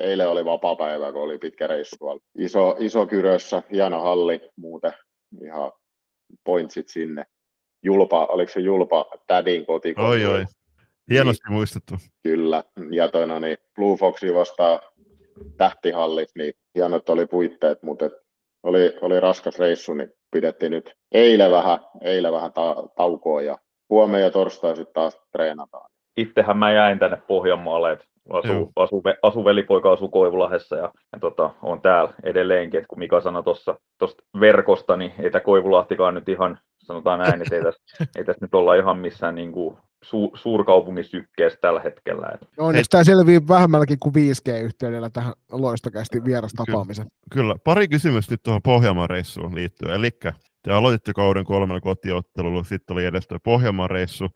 eilen 0.00 0.28
oli 0.28 0.44
vapaa-päivä, 0.44 1.12
kun 1.12 1.22
oli 1.22 1.38
pitkä 1.38 1.66
reissu 1.66 1.96
tuolla. 1.98 2.20
Iso, 2.38 2.76
iso 2.78 3.06
kyrössä, 3.06 3.62
hieno 3.72 4.02
halli, 4.02 4.40
muuten 4.56 4.92
ihan 5.42 5.72
pointsit 6.44 6.88
sinne. 6.88 7.24
Julpa, 7.82 8.26
oliko 8.26 8.52
se 8.52 8.60
Julpa 8.60 9.06
Tädin 9.26 9.66
kotikoti? 9.66 10.08
Oi, 10.08 10.24
oi. 10.24 10.44
Hienosti 11.10 11.50
muistettu. 11.50 11.94
Kyllä, 12.22 12.64
ja 12.90 13.08
toina, 13.08 13.40
niin 13.40 13.56
Blue 13.74 13.96
Foxi 13.96 14.34
vastaa 14.34 14.80
tähtihallit, 15.56 16.28
niin 16.34 16.54
hienot 16.74 17.08
oli 17.08 17.26
puitteet, 17.26 17.82
mutta 17.82 18.06
et 18.06 18.12
oli, 18.62 18.98
oli 19.00 19.20
raskas 19.20 19.58
reissu, 19.58 19.94
niin 19.94 20.12
pidettiin 20.30 20.72
nyt 20.72 20.94
eilen 21.12 21.50
vähän, 21.50 21.78
eilen 22.02 22.32
vähän 22.32 22.52
ta- 22.52 22.88
taukoa 22.96 23.42
ja 23.42 23.58
huomenna 23.90 24.18
ja 24.18 24.30
torstai 24.30 24.76
sitten 24.76 24.94
taas 24.94 25.20
treenataan. 25.32 25.90
Itsehän 26.16 26.56
mä 26.56 26.72
jäin 26.72 26.98
tänne 26.98 27.22
Pohjanmaalle, 27.28 27.92
että 27.92 28.04
asu, 28.28 28.72
asu, 28.76 29.02
asu 29.22 29.44
velipoika 29.44 29.92
asuu 29.92 30.08
Koivulahdessa 30.08 30.76
ja, 30.76 30.92
ja 31.12 31.18
tota, 31.20 31.50
on 31.62 31.82
täällä 31.82 32.14
edelleenkin, 32.22 32.78
että 32.78 32.88
kun 32.88 32.98
Mika 32.98 33.20
sanoi 33.20 33.42
tuossa 33.42 33.76
verkosta, 34.40 34.96
niin 34.96 35.12
ei 35.18 35.30
tämä 35.30 35.40
Koivulahtikaan 35.40 36.14
nyt 36.14 36.28
ihan, 36.28 36.58
sanotaan 36.78 37.18
näin, 37.18 37.42
että 37.42 37.54
ei 37.54 37.62
tässä, 37.62 37.82
ei 38.18 38.24
tässä 38.24 38.44
nyt 38.44 38.54
olla 38.54 38.74
ihan 38.74 38.98
missään 38.98 39.34
niin 39.34 39.52
kuin 39.52 39.76
su, 40.04 40.30
suurkaupungisykkeessä 40.34 41.58
tällä 41.60 41.80
hetkellä. 41.80 42.28
Et 42.34 42.48
No 42.58 42.66
onneksi 42.66 42.90
tämä 42.90 43.04
selvii 43.04 43.48
vähemmälläkin 43.48 43.98
kuin 43.98 44.14
5G-yhteydellä 44.14 45.10
tähän 45.10 45.32
loistokästi 45.52 46.24
vierastapaamisen. 46.24 47.06
Kyllä. 47.30 47.56
Pari 47.64 47.88
kysymystä 47.88 48.32
nyt 48.32 48.42
tuohon 48.42 48.62
Pohjanmaan 48.62 49.10
reissuun 49.10 49.54
liittyen. 49.54 49.94
Eli 49.94 50.10
te 50.62 50.72
aloititte 50.72 51.12
kauden 51.12 51.44
kolmella 51.44 51.80
kotiottelulla, 51.80 52.64
sitten 52.64 52.94
oli 52.94 53.04
edes 53.04 53.28
tuo 53.28 53.38
Pohjanmaan 53.44 53.90
reissu. 53.90 54.28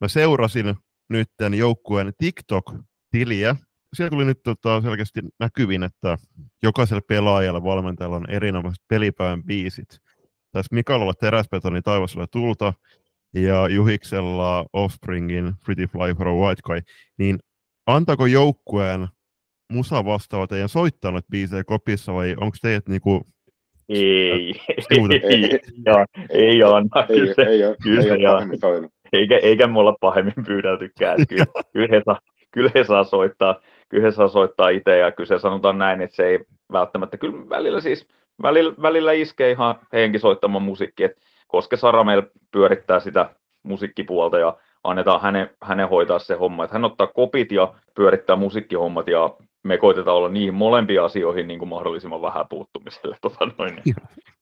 Mä 0.00 0.08
seurasin 0.08 0.74
nyt 1.08 1.28
joukkueen 1.56 2.12
TikTok-tiliä. 2.18 3.56
Siellä 3.96 4.10
tuli 4.10 4.24
nyt 4.24 4.42
tota, 4.42 4.80
selkeästi 4.82 5.20
näkyvin, 5.40 5.82
että 5.82 6.18
jokaisella 6.62 7.02
pelaajalla 7.08 7.64
valmentajalla 7.64 8.16
on 8.16 8.30
erinomaiset 8.30 8.84
pelipäivän 8.88 9.44
biisit. 9.44 9.88
Tässä 10.52 10.74
Mikalolla 10.74 11.14
teräsbetoni 11.14 11.82
taivasella 11.82 12.26
tulta 12.26 12.72
ja 13.34 13.68
Juhiksella 13.68 14.64
Offspringin 14.72 15.52
Pretty 15.64 15.86
Fly 15.86 16.14
for 16.14 16.28
a 16.28 16.34
White 16.34 16.62
Guy. 16.64 16.80
Niin 17.18 17.38
antako 17.86 18.26
joukkueen 18.26 19.08
musa 19.72 20.04
vastaava 20.04 20.46
teidän 20.46 20.68
soittaa 20.68 21.10
noita 21.10 21.28
biisejä 21.30 21.64
kopissa 21.64 22.14
vai 22.14 22.34
onko 22.40 22.56
teidät 22.62 22.88
niinku, 22.88 23.26
ei, 23.88 24.54
Sivuta. 24.80 25.14
ei, 25.22 25.22
ei, 25.22 25.60
ja, 25.86 26.06
ei 26.30 26.62
anna, 26.62 27.06
Ei, 27.08 27.20
ei, 27.46 27.62
ei 27.62 28.58
soinut. 28.60 28.92
eikä, 29.12 29.38
eikä 29.38 29.66
me 29.66 29.78
olla 29.78 29.96
pahemmin 30.00 30.44
pyydeltykään. 30.46 31.16
Kyllä, 31.28 31.46
kyllä, 31.72 31.88
he 31.90 32.02
saa, 32.04 32.20
kyllä 32.50 32.70
he 32.74 32.84
saa 32.84 33.04
soittaa, 33.04 33.60
kyllä 33.88 34.04
he 34.04 34.10
saa 34.10 34.28
soittaa 34.28 34.68
itse 34.68 34.98
ja 34.98 35.12
kyllä 35.12 35.26
se 35.28 35.38
sanotaan 35.38 35.78
näin, 35.78 36.00
että 36.00 36.16
se 36.16 36.26
ei 36.26 36.38
välttämättä, 36.72 37.16
kyllä 37.16 37.48
välillä 37.48 37.80
siis, 37.80 38.08
välillä, 38.42 38.74
välillä 38.82 39.12
iskee 39.12 39.50
ihan 39.50 39.74
henki 39.92 40.18
soittamaan 40.18 40.62
musiikki, 40.62 41.04
että 41.04 41.20
koska 41.50 41.76
Sara 41.76 42.04
meillä 42.04 42.22
pyörittää 42.52 43.00
sitä 43.00 43.34
musiikkipuolta 43.62 44.38
ja 44.38 44.56
annetaan 44.84 45.20
hänen, 45.20 45.50
hänen 45.62 45.88
hoitaa 45.88 46.18
se 46.18 46.34
homma, 46.34 46.64
että 46.64 46.74
hän 46.74 46.84
ottaa 46.84 47.06
kopit 47.06 47.52
ja 47.52 47.74
pyörittää 47.94 48.36
musiikkihommat 48.36 49.08
ja 49.08 49.36
me 49.62 49.78
koitetaan 49.78 50.16
olla 50.16 50.28
niihin 50.28 50.54
molempiin 50.54 51.02
asioihin 51.02 51.48
niin 51.48 51.58
kuin 51.58 51.68
mahdollisimman 51.68 52.22
vähän 52.22 52.46
puuttumiselle. 52.50 53.16
Tota 53.22 53.46
noin. 53.58 53.82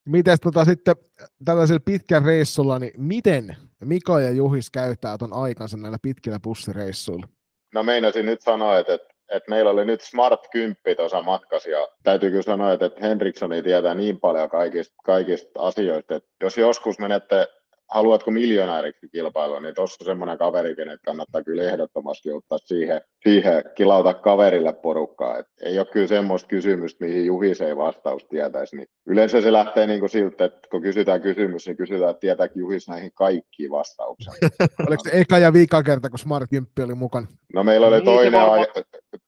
Miten 0.06 0.38
tota 0.42 0.64
sitten 0.64 0.96
tällaisella 1.44 1.80
pitkän 1.84 2.24
reissulla, 2.24 2.78
niin 2.78 2.92
miten 2.96 3.56
Mika 3.84 4.20
ja 4.20 4.30
Juhis 4.30 4.70
käyttää 4.70 5.18
ton 5.18 5.32
aikansa 5.32 5.76
näillä 5.76 5.98
pitkillä 6.02 6.40
bussireissuilla? 6.40 7.26
No 7.74 7.82
meinasin 7.82 8.26
nyt 8.26 8.40
sanoa, 8.40 8.78
että, 8.78 8.94
että, 8.94 9.08
että 9.30 9.50
meillä 9.50 9.70
oli 9.70 9.84
nyt 9.84 10.00
Smart 10.00 10.40
10 10.50 10.76
tuossa 10.96 11.22
matkassa 11.22 11.70
ja 11.70 11.88
täytyy 12.02 12.30
kyllä 12.30 12.42
sanoa, 12.42 12.72
että, 12.72 12.90
Henrikssoni 13.00 13.62
tietää 13.62 13.94
niin 13.94 14.20
paljon 14.20 14.50
kaikista, 14.50 14.94
kaikista 15.04 15.50
asioista, 15.60 16.14
että 16.14 16.28
jos 16.40 16.58
joskus 16.58 16.98
menette, 16.98 17.48
haluatko 17.90 18.30
miljonääriksi 18.30 19.08
kilpailua, 19.08 19.60
niin 19.60 19.74
tuossa 19.74 19.96
on 20.00 20.06
semmoinen 20.06 20.38
kaveri, 20.38 20.76
kenet 20.76 21.00
kannattaa 21.04 21.42
kyllä 21.42 21.62
ehdottomasti 21.62 22.32
ottaa 22.32 22.58
siihen, 22.58 23.00
siihen 23.22 23.64
kilauta 23.74 24.14
kaverille 24.14 24.72
porukkaa. 24.72 25.38
Et 25.38 25.46
ei 25.62 25.78
ole 25.78 25.86
kyllä 25.86 26.06
semmoista 26.06 26.48
kysymystä, 26.48 27.04
mihin 27.04 27.26
Juhis 27.26 27.60
ei 27.60 27.76
vastaus 27.76 28.24
tietäisi. 28.24 28.76
Niin 28.76 28.88
yleensä 29.06 29.40
se 29.40 29.52
lähtee 29.52 29.86
niin 29.86 30.00
kuin 30.00 30.10
siltä, 30.10 30.44
että 30.44 30.68
kun 30.70 30.82
kysytään 30.82 31.20
kysymys, 31.20 31.66
niin 31.66 31.76
kysytään, 31.76 32.10
että 32.10 32.20
tietääkö 32.20 32.58
Juhis 32.58 32.88
näihin 32.88 33.10
kaikkiin 33.14 33.70
vastauksia. 33.70 34.32
Oliko 34.88 35.02
se 35.02 35.10
eka 35.12 35.38
ja 35.38 35.52
vika 35.52 35.82
kerta, 35.82 36.10
kun 36.10 36.18
Smart 36.18 36.50
10 36.50 36.72
oli 36.84 36.94
mukana? 36.94 37.26
No 37.54 37.64
meillä 37.64 37.86
oli 37.86 37.96
Niin, 37.96 38.04
toinen, 38.04 38.40
aihe, 38.40 38.66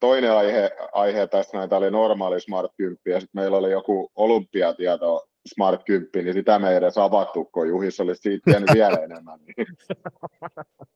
toinen 0.01 0.33
aihe, 0.33 0.71
aihe 0.93 1.27
tässä 1.27 1.59
näitä 1.59 1.77
oli 1.77 1.91
normaali 1.91 2.41
Smart 2.41 2.73
10 2.77 2.99
ja 3.07 3.21
sitten 3.21 3.41
meillä 3.41 3.57
oli 3.57 3.71
joku 3.71 4.11
olympiatieto 4.15 5.30
Smart 5.55 5.81
10, 5.87 6.25
niin 6.25 6.35
sitä 6.35 6.59
me 6.59 6.71
ei 6.71 6.77
edes 6.77 6.99
avattu, 6.99 7.45
kun 7.45 7.69
Juhis 7.69 8.01
olisi 8.01 8.23
siitä 8.23 8.43
tiennyt 8.45 8.71
vielä 8.79 8.97
enemmän. 8.97 9.39
Niin, 9.47 9.67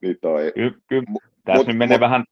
niin 0.02 0.16
toi. 0.20 0.52
Ky, 0.54 0.70
ky, 0.88 1.00
Mut- 1.00 1.22
tässä 1.44 1.60
mut- 1.62 1.66
nyt 1.66 1.76
menee 1.76 1.96
mut- 1.96 2.00
vähän, 2.00 2.24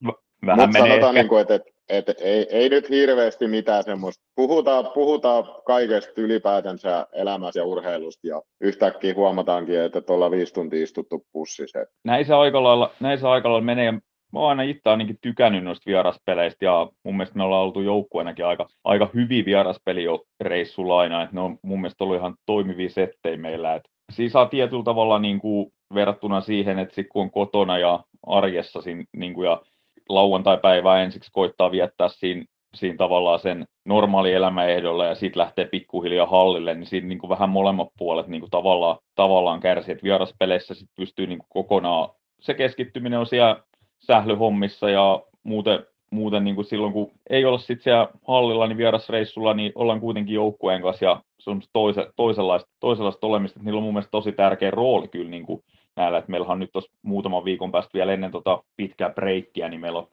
vähän 0.46 0.58
Mutta 0.58 0.78
menee 0.78 0.90
sanotaan, 0.90 1.16
ehkä, 1.16 1.22
niin 1.22 1.28
kuin, 1.28 1.40
että, 1.40 1.54
että, 1.54 1.72
että 1.88 2.14
ei, 2.18 2.46
ei, 2.50 2.68
nyt 2.68 2.90
hirveästi 2.90 3.48
mitään 3.48 3.84
semmoista. 3.84 4.24
Puhutaan, 4.34 4.86
puhutaan 4.94 5.44
kaikesta 5.66 6.12
ylipäätänsä 6.16 7.06
elämässä 7.12 7.60
ja 7.60 7.64
urheilusta 7.64 8.26
ja 8.26 8.42
yhtäkkiä 8.60 9.14
huomataankin, 9.14 9.80
että 9.80 10.00
tuolla 10.00 10.30
viisi 10.30 10.54
tuntia 10.54 10.82
istuttu 10.82 11.26
pussissa. 11.32 11.78
näin 12.04 12.24
se 12.26 12.34
aika 12.34 12.62
lailla, 12.62 12.90
näin 13.00 13.18
se 13.18 13.26
aika 13.28 13.48
lailla 13.48 13.64
menee. 13.64 13.92
Mä 14.32 14.40
oon 14.40 14.48
aina 14.48 14.62
itse 14.62 14.90
ainakin 14.90 15.18
tykännyt 15.20 15.64
noista 15.64 15.86
vieraspeleistä 15.86 16.64
ja 16.64 16.88
mun 17.04 17.16
mielestä 17.16 17.36
me 17.36 17.44
ollaan 17.44 17.62
oltu 17.62 17.80
joukkueenakin 17.80 18.46
aika, 18.46 18.68
aika 18.84 19.10
hyviä 19.14 19.44
vieraspelireissulla 19.44 20.98
aina, 20.98 21.22
että 21.22 21.34
ne 21.34 21.40
on 21.40 21.58
mun 21.62 21.80
mielestä 21.80 22.04
ollut 22.04 22.16
ihan 22.16 22.34
toimivia 22.46 22.90
settejä 22.90 23.36
meillä. 23.36 23.74
Et 23.74 23.82
siinä 24.12 24.30
saa 24.30 24.46
tietyllä 24.46 24.82
tavalla 24.82 25.18
niin 25.18 25.40
kuin 25.40 25.72
verrattuna 25.94 26.40
siihen, 26.40 26.78
että 26.78 26.94
sit 26.94 27.06
kun 27.12 27.22
on 27.22 27.30
kotona 27.30 27.78
ja 27.78 28.04
arjessa 28.26 28.82
siinä, 28.82 29.04
niin 29.16 29.34
kuin 29.34 29.46
ja 29.46 29.62
lauantai-päivää 30.08 31.02
ensiksi 31.02 31.30
koittaa 31.32 31.70
viettää 31.70 32.08
siinä, 32.08 32.44
siinä 32.74 32.96
tavallaan 32.96 33.38
sen 33.38 33.66
normaali 33.84 34.32
elämäehdolla 34.32 35.06
ja 35.06 35.14
sitten 35.14 35.40
lähtee 35.40 35.64
pikkuhiljaa 35.64 36.26
hallille, 36.26 36.74
niin 36.74 36.86
siinä 36.86 37.08
niin 37.08 37.18
kuin 37.18 37.30
vähän 37.30 37.48
molemmat 37.48 37.88
puolet 37.98 38.26
niin 38.26 38.40
kuin 38.40 38.50
tavallaan, 38.50 38.98
tavallaan 39.14 39.60
kärsii, 39.60 39.92
että 39.92 40.04
vieraspeleissä 40.04 40.74
sit 40.74 40.88
pystyy 40.96 41.26
niin 41.26 41.38
kuin 41.38 41.48
kokonaan, 41.48 42.08
se 42.40 42.54
keskittyminen 42.54 43.18
on 43.18 43.26
siellä 43.26 43.62
sählyhommissa 44.06 44.90
ja 44.90 45.22
muuten 45.42 45.86
muuten 46.12 46.44
niin 46.44 46.54
kuin 46.54 46.64
silloin, 46.64 46.92
kun 46.92 47.10
ei 47.30 47.44
olla 47.44 47.58
sitten 47.58 47.82
siellä 47.84 48.08
hallilla, 48.28 48.66
niin 48.66 48.78
vierasreissulla, 48.78 49.54
niin 49.54 49.72
ollaan 49.74 50.00
kuitenkin 50.00 50.34
joukkueen 50.34 50.82
kanssa 50.82 51.04
ja 51.04 51.22
se 51.38 51.50
on 51.50 51.62
toise, 51.72 52.10
toisenlaista, 52.16 52.70
toisenlaista 52.80 53.26
olemista. 53.26 53.60
Niillä 53.62 53.78
on 53.78 53.82
mun 53.82 53.94
mielestä 53.94 54.10
tosi 54.10 54.32
tärkeä 54.32 54.70
rooli 54.70 55.08
kyllä 55.08 55.30
niin 55.30 55.46
kuin 55.46 55.62
näillä, 55.96 56.18
että 56.18 56.30
meillä 56.30 56.46
on 56.46 56.58
nyt 56.58 56.70
tuossa 56.72 56.92
muutaman 57.02 57.44
viikon 57.44 57.72
päästä 57.72 57.90
vielä 57.94 58.12
ennen 58.12 58.30
tota 58.30 58.62
pitkää 58.76 59.10
breikkiä, 59.10 59.68
niin 59.68 59.80
meillä 59.80 59.98
on 59.98 60.08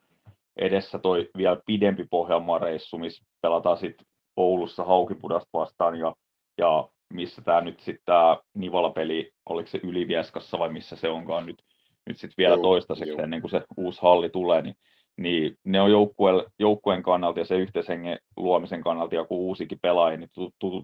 edessä 0.58 1.00
toi 1.00 1.30
vielä 1.38 1.58
pidempi 1.66 2.06
Pohjanmaan 2.10 2.62
reissu, 2.62 2.98
missä 2.98 3.26
pelataan 3.42 3.78
sitten 3.78 4.08
Oulussa 4.38 4.84
Haukipudasta 4.84 5.50
vastaan 5.54 5.96
ja, 5.96 6.16
ja 6.58 6.90
missä 7.14 7.42
tämä 7.42 7.62
nyt 7.62 7.80
sitten 7.80 8.04
tämä 8.06 8.38
Nivala-peli, 8.54 9.32
oliko 9.50 9.70
se 9.70 9.80
Ylivieskassa 9.84 10.60
vai 10.60 10.70
missä 10.70 10.96
se 10.96 11.10
onkaan 11.10 11.46
nyt, 11.46 11.64
nyt 12.10 12.18
sitten 12.18 12.36
vielä 12.38 12.56
Joo, 12.56 12.62
toistaiseksi 12.64 13.14
jo. 13.14 13.24
ennen 13.24 13.42
kuin 13.42 13.52
se 13.52 13.62
uusi 13.78 14.02
halli 14.02 14.30
tulee, 14.30 14.62
niin, 14.62 14.76
niin 15.18 15.58
ne 15.64 15.82
on 15.82 15.92
joukkueen, 15.92 16.44
joukkueen 16.60 17.04
kannalta 17.04 17.40
ja 17.40 17.46
se 17.46 17.58
yhteishengen 17.58 18.20
luomisen 18.38 18.84
kannalta 18.84 19.16
ja 19.16 19.26
kun 19.26 19.38
uusikin 19.38 19.80
pelaaja, 19.82 20.18
niin 20.18 20.30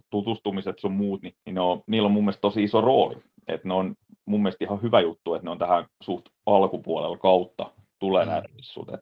tutustumiset 0.09 0.80
sun 0.80 0.91
muut, 0.91 1.21
niin, 1.21 1.34
niin 1.45 1.53
ne 1.53 1.61
on, 1.61 1.82
niillä 1.88 2.05
on 2.05 2.11
mun 2.11 2.23
mielestä 2.23 2.41
tosi 2.41 2.63
iso 2.63 2.82
rooli. 2.82 3.15
Et 3.47 3.63
ne 3.63 3.73
on 3.73 3.95
mun 4.26 4.41
mielestä 4.41 4.65
ihan 4.65 4.82
hyvä 4.82 5.01
juttu, 5.01 5.34
että 5.34 5.45
ne 5.45 5.51
on 5.51 5.57
tähän 5.57 5.86
suht 6.01 6.26
alkupuolella 6.45 7.17
kautta 7.17 7.71
tulee 7.99 8.26
mm. 8.26 8.30
nämä 8.30 8.41
rissut. 8.55 8.89
Et, 8.89 8.99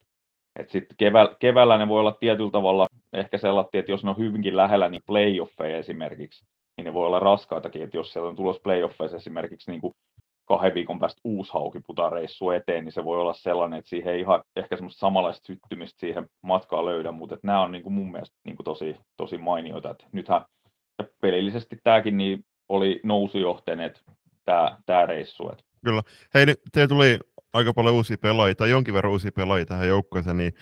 et 0.59 0.69
sitten 0.69 0.97
keväällä, 0.97 1.35
keväällä 1.39 1.77
ne 1.77 1.87
voi 1.87 1.99
olla 1.99 2.17
tietyllä 2.19 2.51
tavalla 2.51 2.87
ehkä 3.13 3.37
sellainen, 3.37 3.69
että 3.73 3.91
jos 3.91 4.03
ne 4.03 4.09
on 4.09 4.17
hyvinkin 4.17 4.57
lähellä 4.57 4.89
niin 4.89 5.01
playoffeja 5.07 5.77
esimerkiksi, 5.77 6.45
niin 6.77 6.85
ne 6.85 6.93
voi 6.93 7.05
olla 7.05 7.19
raskaitakin, 7.19 7.83
että 7.83 7.97
jos 7.97 8.13
siellä 8.13 8.29
on 8.29 8.35
tulos 8.35 8.59
playoffeissa 8.59 9.17
esimerkiksi 9.17 9.71
niin 9.71 9.81
kuin 9.81 9.93
kahden 10.45 10.73
viikon 10.73 10.99
päästä 10.99 11.21
uusi 11.23 11.53
haukiputareissu 11.53 12.49
eteen, 12.49 12.85
niin 12.85 12.91
se 12.91 13.03
voi 13.03 13.19
olla 13.19 13.33
sellainen, 13.33 13.79
että 13.79 13.89
siihen 13.89 14.13
ei 14.13 14.19
ihan 14.19 14.43
ehkä 14.55 14.75
semmoista 14.75 14.99
samanlaista 14.99 15.47
syttymistä 15.47 15.99
siihen 15.99 16.27
matkaan 16.41 16.85
löydä, 16.85 17.11
mutta 17.11 17.35
että 17.35 17.47
nämä 17.47 17.61
on 17.61 17.71
niin 17.71 17.83
kuin 17.83 17.93
mun 17.93 18.11
mielestä 18.11 18.37
niin 18.45 18.55
kuin 18.55 18.65
tosi, 18.65 18.95
tosi 19.17 19.37
mainioita. 19.37 19.89
Että 19.89 20.05
nythän 20.11 20.45
ja 20.99 21.05
pelillisesti 21.21 21.77
tämäkin 21.83 22.17
niin 22.17 22.45
oli 22.69 22.99
nousujohteinen 23.03 23.93
tämä, 24.45 24.77
tämä 24.85 25.05
reissu. 25.05 25.49
Että. 25.49 25.63
Kyllä. 25.85 26.01
Hei, 26.33 26.45
te 26.71 26.87
tuli 26.87 27.19
aika 27.53 27.73
paljon 27.73 27.95
uusia 27.95 28.17
pelaajia, 28.17 28.55
tai 28.55 28.69
jonkin 28.69 28.93
verran 28.93 29.11
uusia 29.11 29.31
pelaajia 29.35 29.65
tähän 29.65 29.87
joukkueeseen, 29.87 30.37
niin 30.37 30.53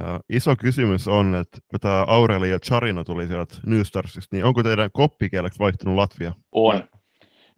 Uh, 0.00 0.20
iso 0.28 0.56
kysymys 0.56 1.08
on, 1.08 1.34
että 1.34 1.58
tämä 1.80 2.04
Aureli 2.06 2.50
ja 2.50 2.58
Charino 2.58 3.04
tuli 3.04 3.26
sieltä 3.26 3.54
New 3.66 3.82
Starsista, 3.82 4.36
niin 4.36 4.44
onko 4.44 4.62
teidän 4.62 4.90
koppikieleksi 4.92 5.58
vaihtunut 5.58 5.96
Latvia? 5.96 6.32
On. 6.52 6.88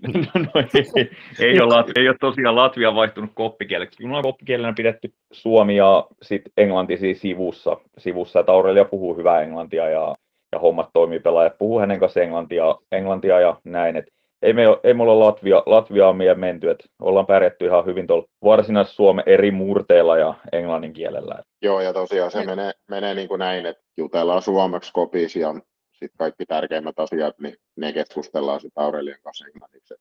No, 0.14 0.40
no 0.40 0.50
ei, 0.74 1.10
ei, 1.40 1.60
ole, 1.60 1.84
ei 1.96 2.08
ole 2.08 2.16
tosiaan 2.20 2.56
Latvia 2.56 2.94
vaihtunut 2.94 3.30
koppikieleksi. 3.34 4.02
Minulla 4.02 4.18
on 4.18 4.24
koppikielenä 4.24 4.72
pidetty 4.76 5.12
Suomi 5.32 5.76
ja 5.76 6.06
sitten 6.22 6.52
Englanti 6.56 6.96
siis 6.96 7.20
sivussa. 7.20 7.76
sivussa 7.98 8.40
että 8.40 8.52
Aurelia 8.52 8.84
puhuu 8.84 9.16
hyvää 9.16 9.42
englantia 9.42 9.88
ja, 9.88 10.14
ja 10.52 10.58
hommat 10.58 10.90
toimii, 10.92 11.20
pelaajat 11.20 11.58
puhuu 11.58 11.80
hänen 11.80 12.00
kanssa 12.00 12.20
englantia, 12.20 12.76
englantia 12.92 13.40
ja 13.40 13.60
näin. 13.64 13.96
Et 13.96 14.06
ei 14.44 14.52
me, 14.52 14.62
ei 14.84 14.94
me 14.94 15.02
olla 15.02 15.18
Latvia, 15.18 15.62
Latviaan 15.66 16.16
meidän 16.16 16.40
menty, 16.40 16.70
että 16.70 16.84
ollaan 17.00 17.26
pärjätty 17.26 17.66
ihan 17.66 17.86
hyvin 17.86 18.06
tuolla 18.06 18.26
varsinais-Suomen 18.44 19.24
eri 19.26 19.50
murteilla 19.50 20.18
ja 20.18 20.34
englannin 20.52 20.92
kielellä. 20.92 21.42
Joo, 21.62 21.80
ja 21.80 21.92
tosiaan 21.92 22.30
se 22.30 22.44
menee, 22.46 22.72
menee 22.90 23.14
niin 23.14 23.28
kuin 23.28 23.38
näin, 23.38 23.66
että 23.66 23.82
jutellaan 23.96 24.42
suomeksi 24.42 24.92
kopisi 24.92 25.40
ja 25.40 25.54
sitten 26.04 26.18
kaikki 26.18 26.46
tärkeimmät 26.46 26.98
asiat, 26.98 27.38
niin 27.38 27.56
ne 27.76 27.92
keskustellaan 27.92 28.60
sitten 28.60 28.84
Aurelian 28.84 29.18
kanssa 29.22 29.46
englanniksi. 29.46 29.94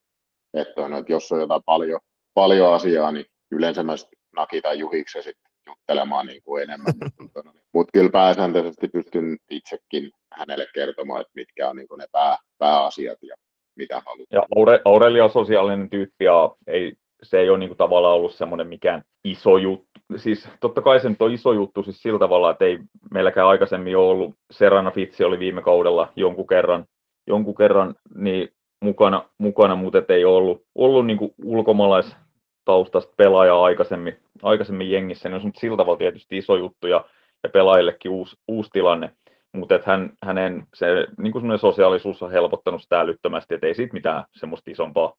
Että, 0.54 0.82
on, 0.82 0.94
että 0.94 1.12
jos 1.12 1.32
on 1.32 1.40
jotain 1.40 1.64
paljon, 1.66 2.00
paljon 2.34 2.74
asiaa, 2.74 3.12
niin 3.12 3.26
yleensä 3.52 3.84
mä 3.84 3.94
nakitan 4.36 4.80
Juhiksi 4.80 5.24
sitten 5.24 5.52
juttelemaan 5.68 6.26
niin 6.32 6.44
kuin 6.44 6.64
enemmän. 6.64 6.94
Mutta 7.20 7.44
mut 7.74 7.88
kyllä 7.94 8.10
pääsääntöisesti 8.10 8.88
pystyn 8.88 9.38
itsekin 9.50 10.12
hänelle 10.34 10.68
kertomaan, 10.74 11.22
että 11.22 11.32
mitkä 11.36 11.70
on 11.70 11.76
niin 11.76 11.88
kuin 11.88 12.00
ne 12.00 12.06
pää, 12.12 12.38
pääasiat 12.58 13.18
ja 13.22 13.36
mitä 13.76 14.02
haluaa. 14.06 14.28
Ja 14.32 14.44
Aure, 14.56 14.82
Aurelia 14.86 15.24
on 15.24 15.32
sosiaalinen 15.32 15.90
tyyppi 15.90 16.26
ja 16.26 16.56
ei, 16.68 16.94
se 17.24 17.40
ei 17.40 17.50
ole 17.50 17.58
niin 17.58 17.70
kuin 17.70 17.78
tavallaan 17.78 18.16
ollut 18.16 18.36
semmoinen 18.36 18.68
mikään 18.68 19.04
iso 19.24 19.58
juttu. 19.58 19.93
Siis 20.18 20.50
totta 20.60 20.82
kai 20.82 21.00
se 21.00 21.10
nyt 21.10 21.22
on 21.22 21.34
iso 21.34 21.54
juttu 21.54 21.84
siis 21.84 22.02
sillä 22.02 22.20
tavalla, 22.20 22.52
että 22.52 22.66
ei 22.66 22.80
meilläkään 23.12 23.48
aikaisemmin 23.48 23.98
ole 23.98 24.08
ollut. 24.08 24.36
Serena 24.52 24.92
Fitsi 24.92 25.24
oli 25.24 25.40
viime 25.40 25.62
kaudella 25.62 26.12
jonkun 26.16 26.48
kerran, 26.48 26.86
jonkun 27.28 27.56
kerran 27.56 27.96
niin 28.16 28.50
mukana, 28.82 29.24
mukana 29.38 29.76
mutta 29.76 30.04
ei 30.10 30.26
ollut, 30.26 30.64
ollut 30.76 31.06
niin 31.06 31.34
ulkomaalaistaustasta 31.44 33.14
pelaajaa 33.18 33.64
aikaisemmin, 33.64 34.18
aikaisemmin 34.44 34.92
jengissä, 34.92 35.30
niin 35.30 35.46
on 35.46 35.52
sillä 35.56 35.78
tavalla 35.78 35.98
tietysti 35.98 36.38
iso 36.38 36.56
juttu 36.56 36.88
ja, 36.88 37.06
ja 37.44 37.50
pelaajillekin 37.50 38.12
uusi, 38.12 38.36
uusi 38.48 38.70
tilanne 38.74 39.12
mutta 39.58 39.80
hän, 39.86 40.14
hänen 40.24 40.68
se, 40.74 40.86
niin 41.18 41.60
sosiaalisuus 41.60 42.24
on 42.24 42.32
helpottanut 42.32 42.82
sitä 42.82 43.00
älyttömästi, 43.00 43.56
että 43.56 43.68
ei 43.68 43.76
siitä 43.76 43.94
mitään 43.94 44.24
semmoista 44.32 44.72
isompaa 44.72 45.14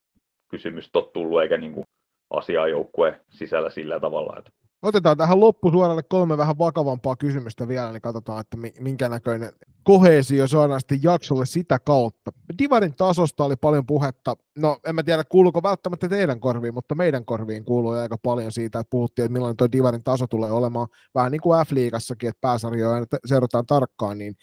kysymystä 0.50 0.98
ole 0.98 1.10
tullut, 1.12 1.42
eikä 1.42 1.56
niin 1.56 1.72
kuin 1.72 1.86
asiaa 2.30 2.68
joukkue 2.68 3.20
sisällä 3.28 3.70
sillä 3.70 4.00
tavalla. 4.00 4.38
Että 4.38 4.50
Otetaan 4.84 5.16
tähän 5.16 5.40
loppusuoralle 5.40 6.02
kolme 6.02 6.38
vähän 6.38 6.58
vakavampaa 6.58 7.16
kysymystä 7.16 7.68
vielä, 7.68 7.92
niin 7.92 8.02
katsotaan, 8.02 8.40
että 8.40 8.56
minkä 8.80 9.08
näköinen 9.08 9.52
kohesio 9.82 10.48
saadaan 10.48 10.80
sitten 10.80 11.02
jaksolle 11.02 11.46
sitä 11.46 11.78
kautta. 11.78 12.30
Divarin 12.58 12.94
tasosta 12.94 13.44
oli 13.44 13.56
paljon 13.56 13.86
puhetta. 13.86 14.36
No, 14.58 14.78
en 14.86 14.94
mä 14.94 15.02
tiedä, 15.02 15.24
kuuluuko 15.24 15.62
välttämättä 15.62 16.08
teidän 16.08 16.40
korviin, 16.40 16.74
mutta 16.74 16.94
meidän 16.94 17.24
korviin 17.24 17.64
kuuluu 17.64 17.90
aika 17.90 18.18
paljon 18.18 18.52
siitä, 18.52 18.78
että 18.78 18.90
puhuttiin, 18.90 19.24
että 19.24 19.32
millainen 19.32 19.56
tuo 19.56 19.68
Divarin 19.72 20.04
taso 20.04 20.26
tulee 20.26 20.52
olemaan. 20.52 20.88
Vähän 21.14 21.32
niin 21.32 21.40
kuin 21.40 21.66
F-liigassakin, 21.66 22.28
että 22.28 22.40
pääsarjoja 22.40 23.06
seurataan 23.26 23.66
tarkkaan, 23.66 24.18
niin 24.18 24.34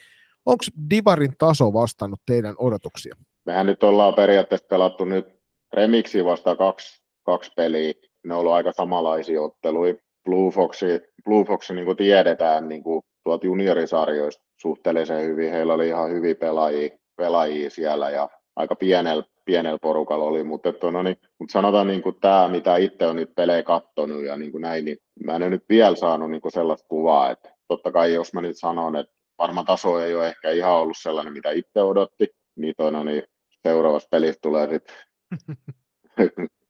onko 0.46 0.64
Divarin 0.90 1.34
taso 1.38 1.74
vastannut 1.74 2.20
teidän 2.26 2.56
odotuksia? 2.58 3.16
Mehän 3.46 3.66
nyt 3.66 3.84
ollaan 3.84 4.14
periaatteessa 4.14 4.68
pelattu 4.70 5.06
nyt 5.06 5.26
Remixi 5.74 6.26
vasta 6.26 6.56
kaksi, 6.56 7.04
kaksi 7.24 7.52
peliä. 7.56 7.94
Ne 8.26 8.34
on 8.34 8.40
ollut 8.40 8.54
aika 8.54 8.72
samanlaisia 8.72 9.42
otteluja 9.42 9.96
Blue 10.26 10.52
Foxi, 10.52 10.86
Blue 11.26 11.46
Foxi 11.46 11.74
niin 11.74 11.86
kuin 11.86 11.98
tiedetään 11.98 12.70
niin 12.70 12.84
kuin 12.84 13.02
tuolta 13.24 13.46
juniorisarjoista 13.46 14.44
suhteellisen 14.58 15.24
hyvin. 15.24 15.52
Heillä 15.52 15.74
oli 15.74 15.88
ihan 15.88 16.12
hyviä 16.12 16.36
pelaajia, 16.36 16.90
pelaajia 17.18 17.70
siellä 17.70 18.10
ja 18.10 18.30
aika 18.56 18.76
pienellä, 18.76 19.24
pienellä 19.46 19.80
porukalla 19.82 20.26
oli, 20.26 20.44
mutta, 20.44 20.70
että, 20.70 20.92
no 20.92 21.04
niin, 21.04 21.18
mutta 21.40 21.54
sanotaan 21.54 21.88
niin 21.88 22.02
kuin 22.02 22.16
tämä, 22.22 22.48
mitä 22.48 22.78
itse 22.78 23.06
on 23.06 23.16
nyt 23.16 23.36
pelejä 23.36 23.64
kattonut 23.64 24.24
ja 24.24 24.38
niin 24.38 24.52
kuin 24.52 24.62
näin, 24.62 24.86
niin 24.86 24.98
mä 25.26 25.36
en 25.36 25.52
nyt 25.52 25.64
vielä 25.70 25.96
saanut 25.96 26.32
niin 26.32 26.42
kuin 26.42 26.52
sellaista 26.52 26.88
kuvaa, 26.88 27.32
että 27.32 27.50
totta 27.68 27.92
kai 27.92 28.14
jos 28.14 28.34
mä 28.34 28.42
nyt 28.42 28.58
sanon, 28.60 28.96
että 28.96 29.14
varmaan 29.38 29.66
taso 29.66 30.00
ei 30.00 30.16
ole 30.16 30.28
ehkä 30.28 30.52
ihan 30.52 30.74
ollut 30.74 30.98
sellainen, 31.02 31.34
mitä 31.34 31.52
itse 31.52 31.82
odotti, 31.82 32.28
niin, 32.56 32.74
toi, 32.78 32.92
no 32.92 33.04
niin 33.04 33.24
seuraavassa 33.64 34.08
pelissä 34.12 34.40
tulee 34.42 34.70
sitten 34.70 34.96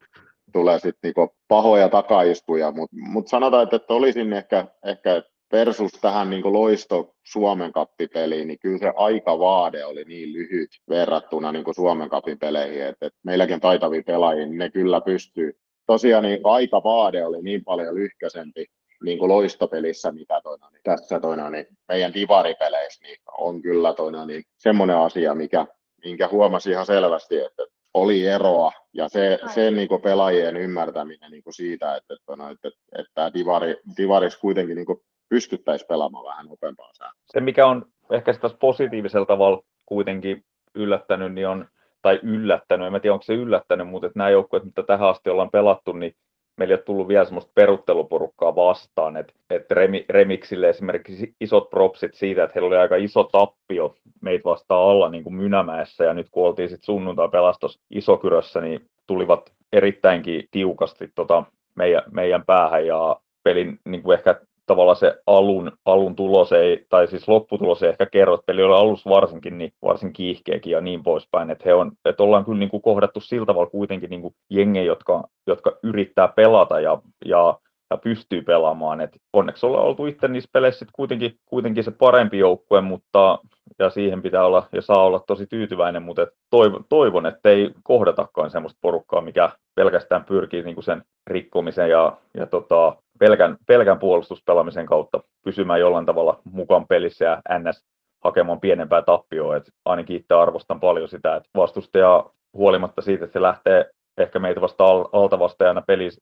tulee 0.52 0.80
sitten 0.80 0.98
niinku 1.04 1.36
pahoja 1.48 1.90
takaiskuja, 1.90 2.72
mutta 2.72 2.96
mut 3.00 3.28
sanotaan, 3.28 3.64
että, 3.64 3.76
että 3.76 3.94
olisin 3.94 4.34
ehkä, 4.34 4.68
ehkä 4.86 5.24
versus 5.52 5.92
tähän 5.92 6.30
niinku 6.30 6.54
loisto 6.54 7.16
Suomen 7.24 7.72
kappipeliin, 7.72 8.48
niin 8.48 8.60
kyllä 8.60 8.78
se 8.78 8.94
aikavaade 8.96 9.86
oli 9.86 10.04
niin 10.04 10.34
lyhyt 10.34 10.70
verrattuna 10.90 11.52
niinku 11.52 11.74
Suomen 11.74 12.10
kapin 12.10 12.40
peleihin, 12.40 12.84
että, 12.84 13.06
että 13.06 13.20
meilläkin 13.24 13.60
taitavia 13.60 14.04
pelaajia, 14.06 14.46
niin 14.46 14.58
ne 14.58 14.70
kyllä 14.70 15.02
pystyy. 15.02 15.54
Tosiaan 15.86 16.24
niin 16.24 16.40
aikavaade 16.44 17.26
oli 17.26 17.42
niin 17.42 17.64
paljon 17.64 17.96
lyhkäisempi 17.96 18.66
niin 19.04 19.18
kuin 19.18 19.30
loistopelissä, 19.30 20.12
mitä 20.12 20.42
toina, 20.44 20.70
niin 20.70 20.82
tässä 20.84 21.20
toina, 21.20 21.50
niin 21.50 21.68
meidän 21.88 22.14
divaripeleissä 22.14 23.04
niin 23.04 23.18
on 23.38 23.62
kyllä 23.62 23.94
toina, 23.94 24.26
niin 24.26 24.44
semmoinen 24.58 24.98
asia, 24.98 25.36
mikä, 25.36 25.66
minkä 26.06 26.28
huomasi 26.28 26.70
ihan 26.70 26.86
selvästi, 26.86 27.38
että 27.38 27.64
oli 27.94 28.28
eroa 28.28 28.72
ja 28.94 29.10
se, 29.10 29.40
se 29.54 29.72
niin 29.72 29.88
kuin 29.88 30.02
pelaajien 30.02 30.58
ymmärtäminen 30.58 31.32
niin 31.32 31.44
kuin 31.44 31.54
siitä, 31.54 31.96
että, 31.96 32.14
että, 32.14 32.36
no, 32.36 32.50
että, 32.50 32.68
että, 32.68 33.02
että 33.02 33.32
divari, 33.34 33.76
divaris 33.98 34.38
kuitenkin 34.38 34.76
niin 34.76 34.86
kuin 34.86 35.02
pystyttäisiin 35.30 35.88
pelaamaan 35.88 36.26
vähän 36.26 36.46
nopeampaa 36.46 36.94
sää. 36.94 37.12
Se, 37.26 37.42
mikä 37.42 37.68
on 37.68 37.86
ehkä 38.12 38.34
sitä 38.34 38.50
positiivisella 38.60 39.26
tavalla 39.26 39.62
kuitenkin 39.86 40.44
yllättänyt, 40.76 41.34
niin 41.34 41.48
on, 41.48 41.68
tai 42.02 42.20
yllättänyt, 42.24 42.96
en 42.96 43.02
tiedä 43.02 43.14
onko 43.14 43.24
se 43.24 43.34
yllättänyt, 43.34 43.88
mutta 43.88 44.08
että 44.08 44.20
nämä 44.20 44.30
joukkueet, 44.30 44.64
mitä 44.66 44.84
tähän 44.84 45.10
asti 45.10 45.30
ollaan 45.30 45.52
pelattu, 45.52 45.94
niin 45.94 46.16
meillä 46.62 46.74
ei 46.74 46.78
ole 46.78 46.84
tullut 46.84 47.08
vielä 47.08 47.26
semmoista 47.26 47.52
perutteluporukkaa 47.56 48.56
vastaan, 48.56 49.18
että, 49.18 49.34
että 49.50 49.76
Remi, 49.76 50.06
Remixille 50.10 50.70
esimerkiksi 50.70 51.36
isot 51.42 51.70
propsit 51.70 52.14
siitä, 52.14 52.44
että 52.44 52.52
heillä 52.56 52.68
oli 52.68 52.78
aika 52.78 52.96
iso 52.96 53.24
tappio 53.24 53.96
meitä 54.22 54.44
vastaan 54.44 54.90
alla 54.90 55.10
niin 55.10 55.24
kuin 55.24 55.36
Mynämäessä, 55.36 56.04
ja 56.04 56.14
nyt 56.14 56.28
kun 56.32 56.48
oltiin 56.48 56.70
sitten 56.70 56.86
sunnuntai 56.86 57.30
pelastos 57.30 57.80
Isokyrössä, 57.90 58.62
niin 58.62 58.90
tulivat 59.08 59.52
erittäinkin 59.74 60.48
tiukasti 60.52 61.10
tota 61.16 61.44
meidän, 61.76 62.04
meidän 62.12 62.46
päähän, 62.46 62.88
ja 62.88 63.20
pelin 63.44 63.80
niin 63.86 64.04
kuin 64.04 64.18
ehkä 64.18 64.42
tavallaan 64.72 64.96
se 64.96 65.16
alun, 65.28 65.72
alun 65.86 66.16
tulos 66.16 66.52
ei, 66.52 66.86
tai 66.90 67.08
siis 67.08 67.28
lopputulos 67.28 67.84
ei 67.84 67.90
ehkä 67.90 68.06
kerro, 68.06 68.34
että 68.34 68.46
peli 68.46 68.64
oli 68.64 68.76
alussa 68.76 69.10
varsinkin, 69.10 69.58
niin 69.58 69.74
varsin 69.84 70.14
kiihkeäkin 70.14 70.72
ja 70.72 70.82
niin 70.82 71.04
poispäin, 71.04 71.50
että, 71.50 71.64
he 71.66 71.74
on, 71.74 71.92
että 72.06 72.24
ollaan 72.24 72.46
kyllä 72.46 72.60
niin 72.60 72.70
kuin 72.70 72.82
kohdattu 72.82 73.20
sillä 73.20 73.46
tavalla 73.46 73.70
kuitenkin 73.70 74.10
niin 74.10 74.22
kuin 74.22 74.36
jengejä, 74.50 74.86
jotka, 74.86 75.24
jotka 75.48 75.78
yrittää 75.84 76.28
pelata 76.28 76.80
ja, 76.80 77.02
ja 77.26 77.60
ja 77.92 77.98
pystyy 77.98 78.42
pelaamaan. 78.42 79.02
Et 79.02 79.18
onneksi 79.34 79.66
ollaan 79.66 79.86
oltu 79.86 80.06
itse 80.06 80.28
niissä 80.28 80.50
peleissä 80.54 80.86
kuitenkin, 80.94 81.36
kuitenkin 81.46 81.84
se 81.84 81.92
parempi 81.92 82.38
joukkue, 82.38 82.82
mutta 82.82 83.40
ja 83.80 83.90
siihen 83.90 84.22
pitää 84.22 84.46
olla 84.46 84.68
ja 84.72 84.82
saa 84.82 85.04
olla 85.04 85.24
tosi 85.28 85.48
tyytyväinen, 85.48 86.04
mutta 86.04 86.28
toivon, 86.50 86.86
toivon 86.90 87.26
että 87.26 87.50
ei 87.50 87.72
kohdatakaan 87.84 88.52
sellaista 88.52 88.80
porukkaa, 88.82 89.22
mikä 89.22 89.50
pelkästään 89.76 90.24
pyrkii 90.24 90.64
niin 90.64 90.76
kuin 90.76 90.84
sen 90.84 91.04
rikkomisen 91.28 91.90
ja, 91.90 92.18
ja 92.38 92.46
tota, 92.46 92.96
pelkän, 93.20 93.58
pelkän 93.68 94.00
puolustuspelaamisen 94.00 94.86
kautta 94.86 95.24
pysymään 95.44 95.80
jollain 95.80 96.06
tavalla 96.06 96.40
mukaan 96.44 96.88
pelissä 96.88 97.26
ja 97.26 97.42
NS 97.60 97.84
hakemaan 98.24 98.60
pienempää 98.60 99.02
tappioa. 99.02 99.56
Et 99.56 99.64
ainakin 99.86 100.16
itse 100.16 100.34
arvostan 100.34 100.80
paljon 100.80 101.10
sitä, 101.10 101.36
että 101.36 101.50
vastustaja 101.56 102.26
huolimatta 102.54 103.02
siitä, 103.02 103.26
että 103.26 103.34
se 103.40 103.42
lähtee 103.42 103.90
ehkä 104.22 104.40
meitä 104.40 104.62
vasta 104.62 104.84
alta 105.14 105.40
vastajana 105.40 105.82
pelissä 105.82 106.22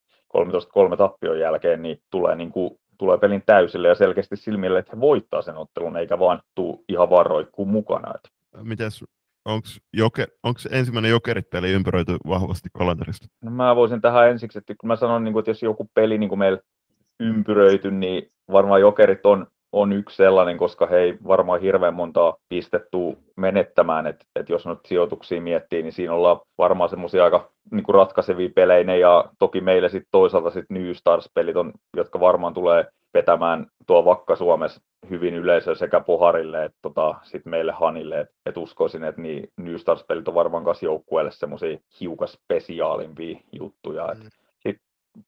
13-3 0.93 0.97
tappion 0.97 1.39
jälkeen, 1.39 1.81
niin 1.81 2.01
tulee, 2.11 2.35
niin 2.35 2.51
kuin, 2.51 2.79
tulee 2.97 3.17
pelin 3.17 3.43
täysille 3.45 3.87
ja 3.87 3.95
selkeästi 3.95 4.35
silmille, 4.35 4.79
että 4.79 4.91
he 4.95 5.01
voittaa 5.01 5.41
sen 5.41 5.57
ottelun, 5.57 5.97
eikä 5.97 6.19
vaan 6.19 6.41
tuu 6.55 6.83
ihan 6.89 7.09
vaan 7.09 7.25
roikkuu 7.25 7.65
mukana. 7.65 8.13
Mites, 8.63 9.05
onko 9.45 9.67
joker, 9.93 10.27
ensimmäinen 10.71 11.11
jokerit-peli 11.11 11.71
ympäröity 11.71 12.17
vahvasti 12.27 12.69
kalenterista? 12.77 13.27
No 13.43 13.51
mä 13.51 13.75
voisin 13.75 14.01
tähän 14.01 14.29
ensiksi, 14.29 14.57
että 14.57 14.75
kun 14.79 14.87
mä 14.87 14.95
sanon, 14.95 15.23
niin 15.23 15.33
kuin, 15.33 15.41
että 15.41 15.51
jos 15.51 15.63
joku 15.63 15.89
peli 15.93 16.17
niin 16.17 16.39
meillä 16.39 16.59
ympyröity, 17.19 17.91
niin 17.91 18.31
varmaan 18.51 18.81
jokerit 18.81 19.25
on 19.25 19.47
on 19.71 19.93
yksi 19.93 20.15
sellainen, 20.15 20.57
koska 20.57 20.85
he 20.85 20.97
ei 20.97 21.17
varmaan 21.27 21.61
hirveän 21.61 21.93
montaa 21.93 22.37
pistettu 22.49 23.17
menettämään, 23.35 24.07
että 24.07 24.25
et 24.35 24.49
jos 24.49 24.67
nyt 24.67 24.79
sijoituksia 24.85 25.41
miettii, 25.41 25.83
niin 25.83 25.93
siinä 25.93 26.13
ollaan 26.13 26.39
varmaan 26.57 26.89
semmoisia 26.89 27.23
aika 27.23 27.51
niin 27.71 27.83
kuin 27.83 27.95
ratkaisevia 27.95 28.49
pelejä, 28.55 28.95
ja 28.95 29.25
toki 29.39 29.61
meille 29.61 29.89
sitten 29.89 30.09
toisaalta 30.11 30.49
sit 30.49 30.65
New 30.69 30.91
Stars-pelit 30.91 31.55
on, 31.55 31.73
jotka 31.97 32.19
varmaan 32.19 32.53
tulee 32.53 32.85
vetämään 33.13 33.65
tuo 33.87 34.05
Vakka-Suomessa 34.05 34.81
hyvin 35.09 35.33
yleisö 35.33 35.75
sekä 35.75 35.99
Poharille 35.99 36.65
että 36.65 36.77
tota, 36.81 37.15
sit 37.23 37.45
meille 37.45 37.71
Hanille, 37.71 38.19
että 38.19 38.33
et 38.45 38.57
uskoisin, 38.57 39.03
että 39.03 39.21
niin 39.21 39.49
New 39.57 39.75
Stars-pelit 39.75 40.27
on 40.27 40.33
varmaan 40.33 40.63
myös 40.63 40.83
joukkueelle 40.83 41.31
semmoisia 41.31 41.77
hiukan 41.99 42.27
spesiaalimpia 42.27 43.39
juttuja, 43.51 44.07
mm 44.13 44.29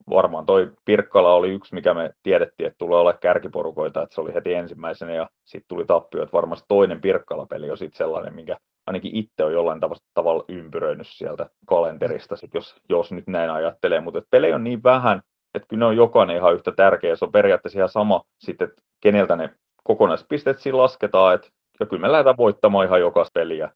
varmaan 0.10 0.46
toi 0.46 0.72
Pirkkala 0.86 1.34
oli 1.34 1.50
yksi, 1.50 1.76
mikä 1.76 1.94
me 1.94 2.12
tiedettiin, 2.24 2.68
että 2.68 2.78
tulee 2.78 3.00
olla 3.00 3.14
kärkiporukoita, 3.14 4.04
että 4.04 4.16
se 4.16 4.22
oli 4.22 4.34
heti 4.34 4.54
ensimmäisenä 4.54 5.14
ja 5.14 5.30
sitten 5.46 5.68
tuli 5.68 5.86
tappio, 5.86 6.24
että 6.24 6.34
varmasti 6.34 6.66
toinen 6.68 7.02
Pirkkala-peli 7.02 7.72
on 7.72 7.78
sitten 7.78 7.98
sellainen, 7.98 8.36
minkä 8.36 8.58
ainakin 8.88 9.16
itse 9.16 9.44
on 9.44 9.54
jollain 9.54 9.80
tavalla 10.14 10.46
ympyröinyt 10.48 11.08
sieltä 11.08 11.50
kalenterista, 11.66 12.36
sit 12.36 12.54
jos, 12.54 12.76
jos 12.90 13.12
nyt 13.12 13.28
näin 13.28 13.50
ajattelee, 13.52 14.00
mutta 14.00 14.22
pelejä 14.30 14.56
on 14.56 14.64
niin 14.64 14.84
vähän, 14.84 15.22
että 15.54 15.68
kyllä 15.68 15.80
ne 15.80 15.86
on 15.86 15.98
jokainen 15.98 16.36
ihan 16.36 16.54
yhtä 16.54 16.72
tärkeä, 16.72 17.16
se 17.16 17.26
on 17.26 17.32
periaatteessa 17.32 17.80
ihan 17.80 17.90
sama 17.90 18.22
sitten, 18.40 18.68
että 18.68 18.82
keneltä 19.02 19.36
ne 19.36 19.50
kokonaispisteet 19.84 20.60
siinä 20.60 20.78
lasketaan, 20.78 21.36
että 21.36 21.48
ja 21.80 21.86
kyllä 21.86 22.02
me 22.02 22.12
lähdetään 22.12 22.38
voittamaan 22.38 22.88
ihan 22.88 23.00
jokaista 23.00 23.32
peliä. 23.34 23.70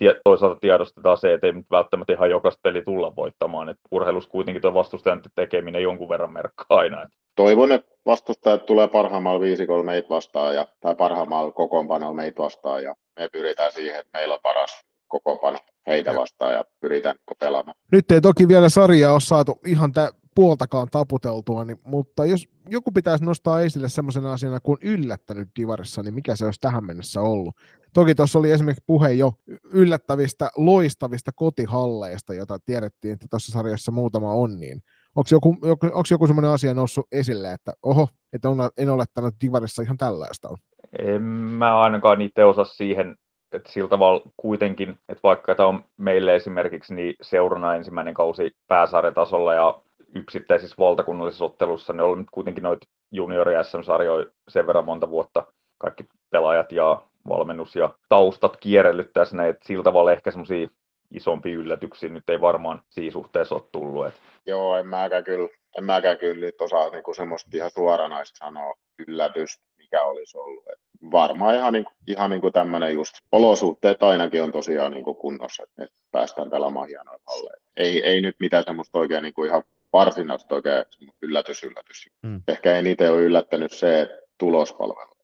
Ja 0.00 0.14
toisaalta 0.24 0.60
tiedostetaan 0.60 1.18
se, 1.18 1.32
että 1.32 1.46
ei 1.46 1.52
nyt 1.52 1.66
välttämättä 1.70 2.12
ihan 2.12 2.30
jokaista 2.30 2.60
peli 2.62 2.82
tulla 2.82 3.16
voittamaan. 3.16 3.68
Et 3.68 3.76
urheilussa 3.90 4.30
kuitenkin 4.30 4.62
tuo 4.62 4.74
vastustajan 4.74 5.22
tekeminen 5.34 5.82
jonkun 5.82 6.08
verran 6.08 6.32
merkkaa 6.32 6.78
aina. 6.78 7.08
Toivon, 7.36 7.72
että 7.72 7.96
vastustajat 8.06 8.66
tulee 8.66 8.88
parhaimmalla 8.88 9.40
viisikolla 9.40 9.84
meitä 9.84 10.08
vastaan, 10.08 10.54
ja, 10.54 10.66
tai 10.80 10.94
parhaimmalla 10.94 11.52
kokoonpanolla 11.52 12.14
meitä 12.14 12.42
vastaan, 12.42 12.82
ja 12.82 12.94
me 13.18 13.28
pyritään 13.32 13.72
siihen, 13.72 14.00
että 14.00 14.18
meillä 14.18 14.34
on 14.34 14.40
paras 14.42 14.84
kokoonpano 15.08 15.58
heitä 15.86 16.14
vastaan, 16.14 16.52
ja 16.52 16.64
pyritään 16.80 17.16
pelaamaan. 17.40 17.76
Nyt 17.92 18.10
ei 18.10 18.20
toki 18.20 18.48
vielä 18.48 18.68
sarjaa 18.68 19.12
ole 19.12 19.20
saatu 19.20 19.60
ihan 19.66 19.92
tä- 19.92 20.10
puoltakaan 20.36 20.88
taputeltua, 20.90 21.64
niin, 21.64 21.78
mutta 21.84 22.26
jos 22.26 22.48
joku 22.68 22.92
pitäisi 22.92 23.24
nostaa 23.24 23.60
esille 23.60 23.88
semmoisena 23.88 24.32
asiana 24.32 24.60
kuin 24.60 24.78
yllättänyt 24.82 25.48
Divarissa, 25.58 26.02
niin 26.02 26.14
mikä 26.14 26.36
se 26.36 26.44
olisi 26.44 26.60
tähän 26.60 26.86
mennessä 26.86 27.20
ollut? 27.20 27.54
Toki 27.94 28.14
tuossa 28.14 28.38
oli 28.38 28.50
esimerkiksi 28.50 28.84
puhe 28.86 29.12
jo 29.12 29.32
yllättävistä, 29.72 30.50
loistavista 30.56 31.30
kotihalleista, 31.34 32.34
jota 32.34 32.58
tiedettiin, 32.66 33.12
että 33.12 33.26
tuossa 33.30 33.52
sarjassa 33.52 33.92
muutama 33.92 34.32
on, 34.32 34.60
niin 34.60 34.82
onko 35.16 35.28
joku, 35.30 35.58
joku, 35.62 35.86
joku 36.10 36.26
semmoinen 36.26 36.50
asia 36.50 36.74
noussut 36.74 37.06
esille, 37.12 37.52
että 37.52 37.72
oho, 37.82 38.08
että 38.32 38.48
on, 38.48 38.58
en 38.78 38.90
olettanut, 38.90 39.34
Divarissa 39.44 39.82
ihan 39.82 39.96
tällaista 39.96 40.48
on? 40.48 40.56
En 40.98 41.22
mä 41.22 41.80
ainakaan 41.80 42.20
itse 42.20 42.44
osaa 42.44 42.64
siihen 42.64 43.16
että 43.52 43.72
sillä 43.72 43.88
tavalla 43.88 44.30
kuitenkin, 44.36 44.90
että 45.08 45.20
vaikka 45.22 45.54
tämä 45.54 45.68
on 45.68 45.84
meille 45.96 46.36
esimerkiksi 46.36 46.94
niin 46.94 47.14
seurana 47.22 47.74
ensimmäinen 47.74 48.14
kausi 48.14 48.50
pääsarjatasolla 48.68 49.54
ja 49.54 49.80
yksittäisissä 50.14 50.76
valtakunnallisissa 50.78 51.44
ottelussa, 51.44 51.92
ne 51.92 52.02
on 52.02 52.18
nyt 52.18 52.30
kuitenkin 52.30 52.62
noita 52.62 52.86
juniori 53.10 53.54
SM-sarjoja 53.64 54.26
sen 54.48 54.66
verran 54.66 54.84
monta 54.84 55.10
vuotta, 55.10 55.46
kaikki 55.78 56.04
pelaajat 56.30 56.72
ja 56.72 57.02
valmennus 57.28 57.76
ja 57.76 57.94
taustat 58.08 58.56
kierrellyt 58.56 59.12
tässä, 59.12 59.46
että 59.46 59.66
sillä 59.66 59.84
tavalla 59.84 60.12
ehkä 60.12 60.30
semmoisia 60.30 60.68
isompia 61.10 61.56
yllätyksiä 61.56 62.08
nyt 62.08 62.30
ei 62.30 62.40
varmaan 62.40 62.82
siinä 62.88 63.12
suhteessa 63.12 63.54
ole 63.54 63.62
tullut. 63.72 64.06
Että. 64.06 64.20
Joo, 64.46 64.76
en 64.76 64.86
mäkään 64.86 65.24
kyllä, 65.24 65.48
en 65.78 65.84
mäkään 65.84 66.18
kyllä 66.18 66.46
nyt 66.46 66.60
osaa 66.60 66.90
niinku 66.90 67.14
semmoista 67.14 67.50
ihan 67.54 67.70
suoranaista 67.70 68.46
sanoa 68.46 68.74
yllätys, 69.08 69.60
mikä 69.78 70.02
olisi 70.02 70.38
ollut. 70.38 70.64
Et 70.72 70.78
varmaan 71.10 71.54
ihan, 71.54 71.72
niin, 71.72 71.86
ihan 72.06 72.30
niin 72.30 72.40
kuin 72.40 72.52
tämmöinen 72.52 72.94
just 72.94 73.14
olosuhteet 73.32 74.02
ainakin 74.02 74.42
on 74.42 74.52
tosiaan 74.52 74.92
niin 74.92 75.04
kuin 75.04 75.16
kunnossa, 75.16 75.62
että 75.62 75.96
päästään 76.12 76.50
pelaamaan 76.50 76.88
hienoja 76.88 77.18
palleja. 77.24 77.56
Ei, 77.76 78.04
ei 78.04 78.20
nyt 78.20 78.36
mitään 78.40 78.64
semmoista 78.64 78.98
oikein 78.98 79.22
niin 79.22 79.34
kuin 79.34 79.48
ihan 79.48 79.62
varsinaisesti 79.92 80.54
oikein 80.54 80.84
yllätys, 81.22 81.64
yllätys. 81.64 82.10
Mm. 82.22 82.42
Ehkä 82.48 82.76
eniten 82.76 83.12
on 83.12 83.20
yllättänyt 83.20 83.72
se, 83.72 84.00
että 84.00 84.16
tulospalvelu. 84.38 85.16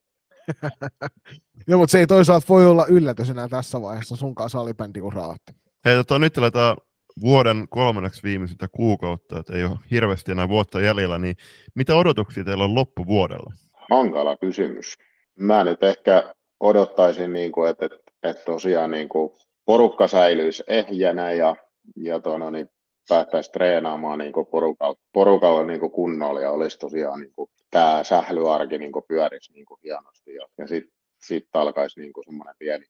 Joo, 1.68 1.78
mutta 1.78 1.92
se 1.92 1.98
ei 1.98 2.06
toisaalta 2.06 2.46
voi 2.48 2.66
olla 2.66 2.86
yllätys 2.88 3.30
enää 3.30 3.48
tässä 3.48 3.82
vaiheessa 3.82 4.16
sunkaan 4.16 4.50
salibändiuraa. 4.50 5.36
Hei, 5.84 5.96
tota, 5.96 6.18
nyt 6.18 6.38
aletaan 6.38 6.76
vuoden 7.20 7.66
kolmanneksi 7.68 8.22
viimeisintä 8.22 8.68
kuukautta, 8.68 9.38
että 9.38 9.56
ei 9.56 9.64
ole 9.64 9.78
hirveästi 9.90 10.32
enää 10.32 10.48
vuotta 10.48 10.80
jäljellä, 10.80 11.18
niin 11.18 11.36
mitä 11.74 11.96
odotuksia 11.96 12.44
teillä 12.44 12.64
on 12.64 12.74
loppuvuodella? 12.74 13.52
Hankala 13.90 14.36
kysymys. 14.36 14.98
Mä 15.38 15.64
nyt 15.64 15.82
ehkä 15.82 16.34
odottaisin, 16.60 17.32
niin 17.32 17.52
kuin, 17.52 17.70
että, 17.70 17.86
että, 17.86 17.98
että 18.22 18.44
tosiaan 18.44 18.90
niin 18.90 19.09
kuin 19.09 19.32
porukka 19.64 20.09
säilyisi 20.09 20.64
ehjänä 20.66 21.32
ja, 21.32 21.56
ja 21.97 22.20
tuona, 22.20 22.51
niin 22.51 22.68
päättäisi 23.09 23.53
treenaamaan 23.53 24.19
niin 24.19 24.33
porukalla, 24.51 24.97
porukalla 25.12 25.65
niin 25.65 25.91
kunnolla 25.91 26.41
ja 26.41 26.51
olisi 26.51 26.79
tosiaan 26.79 27.20
niin 27.20 27.33
kuin, 27.37 27.51
tämä 27.70 28.05
sählyarki 28.05 28.79
niin 28.79 28.93
pyörisi 29.09 29.53
niin 29.53 29.66
hienosti 29.85 30.35
ja, 30.35 30.47
ja 30.59 30.66
sitten 30.66 30.95
sit 31.23 31.49
alkaisi 31.53 32.01
niin 32.01 32.12
semmoinen 32.24 32.55
pieni, 32.59 32.85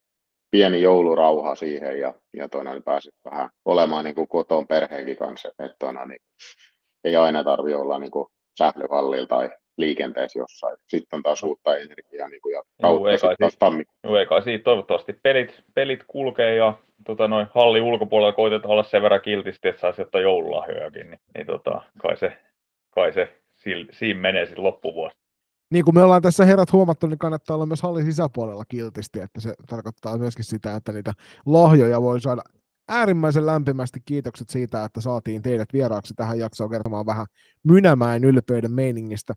pieni 0.51 0.83
joulurauha 0.83 1.55
siihen 1.55 2.01
ja, 2.01 2.15
ja 2.37 2.49
toina, 2.49 2.73
niin 2.73 2.83
pääsit 2.83 3.15
vähän 3.25 3.51
olemaan 3.65 4.05
niin 4.05 4.29
koton 4.29 4.67
perheenkin 4.67 5.17
kanssa, 5.17 5.49
että 5.49 5.77
toina, 5.79 6.07
niin 6.07 6.21
ei 7.05 7.17
aina 7.17 7.45
tarvitse 7.45 7.77
olla 7.77 7.99
niin 7.99 8.11
sählyhallilla 8.59 9.27
tai 9.27 9.51
liikenteessä 9.77 10.39
jossain. 10.39 10.77
Sitten 10.89 11.17
on 11.17 11.23
taas 11.23 11.43
uutta 11.43 11.77
energiaa 11.77 12.29
niin 12.29 12.43
kuin, 12.43 12.53
ja 12.53 12.63
kautta 12.83 13.11
Juu, 13.11 13.19
sitten 13.19 13.37
taas 13.41 13.57
tammikuun. 13.59 13.99
Joo, 14.05 14.41
siitä 14.41 14.65
toivottavasti 14.65 15.13
pelit, 15.13 15.65
pelit 15.75 16.05
kulkee 16.07 16.57
ja 16.57 16.75
tota, 17.07 17.29
noin 17.29 17.47
halli 17.55 17.81
ulkopuolella 17.81 18.33
koitetaan 18.33 18.73
olla 18.73 18.83
sen 18.83 19.03
verran 19.03 19.21
kiltisti, 19.21 19.69
että 19.69 19.81
saisi 19.81 20.03
ottaa 20.03 20.21
joululahjojakin, 20.21 21.11
niin, 21.11 21.21
niin 21.35 21.47
tota, 21.47 21.83
kai 21.99 22.17
se, 22.17 22.39
kai 22.91 23.13
se 23.13 23.43
siinä 23.93 24.21
menee 24.21 24.47
sitten 24.47 24.65
loppuvuosi. 24.65 25.17
Niin 25.71 25.85
kuin 25.85 25.95
me 25.95 26.03
ollaan 26.03 26.23
tässä 26.23 26.45
herrat 26.45 26.73
huomattu, 26.73 27.07
niin 27.07 27.19
kannattaa 27.19 27.55
olla 27.57 27.67
myös 27.67 27.83
hallin 27.83 28.05
sisäpuolella 28.05 28.65
kiltisti, 28.69 29.21
että 29.21 29.41
se 29.41 29.55
tarkoittaa 29.69 30.19
myöskin 30.19 30.45
sitä, 30.45 30.77
että 30.77 30.93
niitä 30.93 31.13
lahjoja 31.47 32.03
voi 32.03 32.21
saada 32.21 32.43
äärimmäisen 32.89 33.47
lämpimästi 33.47 34.01
kiitokset 34.05 34.49
siitä, 34.49 34.85
että 34.85 35.01
saatiin 35.01 35.43
teidät 35.43 35.69
vieraaksi 35.73 36.15
tähän 36.15 36.39
jaksoon 36.39 36.71
kertomaan 36.71 37.07
vähän 37.07 37.27
Mynämäen 37.65 38.25
ylpeyden 38.25 38.73
meiningistä 38.73 39.35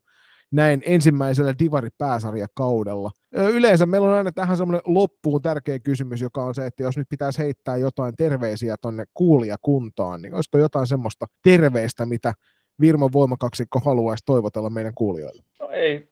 näin 0.55 0.81
ensimmäisellä 0.85 1.53
Divari-pääsarjakaudella. 1.59 3.11
Yleensä 3.31 3.85
meillä 3.85 4.07
on 4.07 4.13
aina 4.13 4.31
tähän 4.31 4.57
semmoinen 4.57 4.81
loppuun 4.85 5.41
tärkeä 5.41 5.79
kysymys, 5.79 6.21
joka 6.21 6.43
on 6.43 6.55
se, 6.55 6.65
että 6.65 6.83
jos 6.83 6.97
nyt 6.97 7.09
pitäisi 7.09 7.39
heittää 7.39 7.77
jotain 7.77 8.13
terveisiä 8.17 8.75
tuonne 8.81 9.03
kuulijakuntaan, 9.13 10.21
niin 10.21 10.33
olisiko 10.33 10.57
jotain 10.57 10.87
semmoista 10.87 11.25
terveistä, 11.43 12.05
mitä 12.05 12.33
Virman 12.81 13.13
voimakaksikko 13.13 13.79
haluaisi 13.79 14.23
toivotella 14.25 14.69
meidän 14.69 14.93
kuulijoille? 14.95 15.43
No 15.59 15.69
ei 15.69 16.07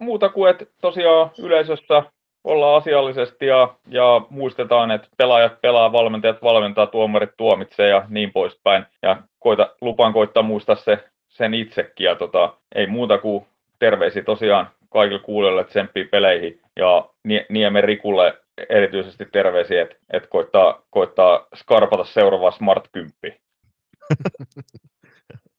muuta 0.00 0.28
kuin, 0.28 0.50
että 0.50 0.66
tosiaan 0.80 1.30
yleisössä 1.38 2.02
ollaan 2.44 2.76
asiallisesti 2.76 3.46
ja, 3.46 3.74
ja 3.88 4.26
muistetaan, 4.30 4.90
että 4.90 5.08
pelaajat 5.16 5.60
pelaa, 5.60 5.92
valmentajat 5.92 6.42
valmentaa, 6.42 6.86
tuomarit 6.86 7.30
tuomitsee 7.36 7.88
ja 7.88 8.06
niin 8.08 8.32
poispäin. 8.32 8.84
Ja 9.02 9.22
koita, 9.38 9.74
lupaan 9.80 10.12
koittaa 10.12 10.42
muistaa 10.42 10.76
se, 10.76 11.04
sen 11.28 11.54
itsekin 11.54 12.04
ja 12.04 12.16
tota, 12.16 12.54
ei 12.74 12.86
muuta 12.86 13.18
kuin 13.18 13.46
terveisiä 13.80 14.22
tosiaan 14.22 14.70
kaikille 14.90 15.22
kuulijoille 15.22 15.64
tsemppii 15.64 16.04
peleihin 16.04 16.60
ja 16.76 17.10
Niemen 17.48 17.84
Rikulle 17.84 18.34
erityisesti 18.68 19.26
terveisiä, 19.32 19.82
että, 19.82 19.96
että 20.12 20.28
koittaa, 20.28 20.82
koittaa 20.90 21.46
skarpata 21.54 22.04
seuraava 22.04 22.50
Smart 22.50 22.88
10. 22.92 23.12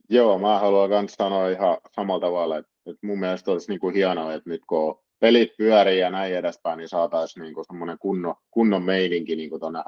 Joo, 0.09 0.39
mä 0.39 0.59
haluan 0.59 0.89
myös 0.89 1.11
sanoa 1.11 1.49
ihan 1.49 1.77
samalla 1.91 2.27
tavalla, 2.27 2.57
että, 2.57 2.71
että 2.85 3.07
mun 3.07 3.19
mielestä 3.19 3.51
olisi 3.51 3.71
niin 3.71 3.79
kuin 3.79 3.95
hienoa, 3.95 4.33
että 4.33 4.49
nyt 4.49 4.61
kun 4.67 4.99
pelit 5.19 5.57
pyörii 5.57 5.99
ja 5.99 6.09
näin 6.09 6.35
edespäin, 6.35 6.77
niin 6.77 6.89
saataisiin 6.89 7.43
niin 7.43 7.65
semmoinen 7.67 7.97
kunnon, 7.99 8.35
kunnon 8.51 8.83
meininki 8.83 9.35
niin 9.35 9.59
tuonne 9.59 9.79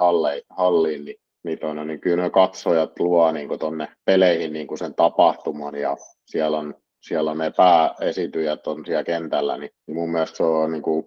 halliin, 0.49 1.05
niin, 1.05 1.18
niin, 1.43 1.60
tonne, 1.60 1.85
niin 1.85 2.01
kyllä 2.01 2.23
ne 2.23 2.30
katsojat 2.30 2.99
luo 2.99 3.31
niin 3.31 3.60
tuonne 3.60 3.88
peleihin 4.05 4.53
niin 4.53 4.77
sen 4.77 4.95
tapahtuman 4.95 5.76
ja 5.76 5.97
siellä 6.26 6.57
on, 6.57 6.76
siellä 7.07 7.35
ne 7.35 7.51
pääesityjät 7.57 8.67
on 8.67 8.85
siellä 8.85 9.03
kentällä, 9.03 9.57
niin, 9.57 9.69
mun 9.88 10.11
mielestä 10.11 10.38
se 10.38 10.43
on, 10.43 10.71
niin, 10.71 10.81
kuin, 10.81 11.05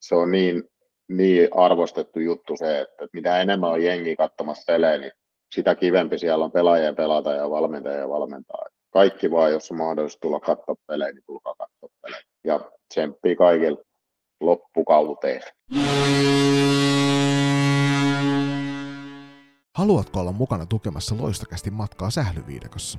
se 0.00 0.14
on 0.14 0.30
niin, 0.30 0.64
niin 1.08 1.48
arvostettu 1.54 2.20
juttu 2.20 2.56
se, 2.56 2.80
että, 2.80 3.06
mitä 3.12 3.40
enemmän 3.40 3.70
on 3.70 3.82
jengi 3.82 4.16
katsomassa 4.16 4.72
pelejä, 4.72 4.98
niin 4.98 5.12
sitä 5.54 5.74
kivempi 5.74 6.18
siellä 6.18 6.44
on 6.44 6.52
pelaajia 6.52 6.92
pelata 6.92 7.32
ja 7.32 7.50
valmentajia 7.50 8.08
valmentaa. 8.08 8.64
Kaikki 8.90 9.30
vaan, 9.30 9.52
jos 9.52 9.70
on 9.70 9.78
mahdollista 9.78 10.20
tulla 10.20 10.40
katsoa 10.40 10.74
pelejä, 10.86 11.12
niin 11.12 11.24
tulkaa 11.26 11.54
katsoa 11.54 11.88
pelejä. 12.02 12.22
Ja 12.44 12.70
tsemppi 12.88 13.36
kaikille 13.36 13.84
loppukauteen. 14.40 15.42
Haluatko 19.74 20.20
olla 20.20 20.32
mukana 20.32 20.66
tukemassa 20.66 21.14
loistakästi 21.20 21.70
matkaa 21.70 22.10
sählyviidekossa? 22.10 22.98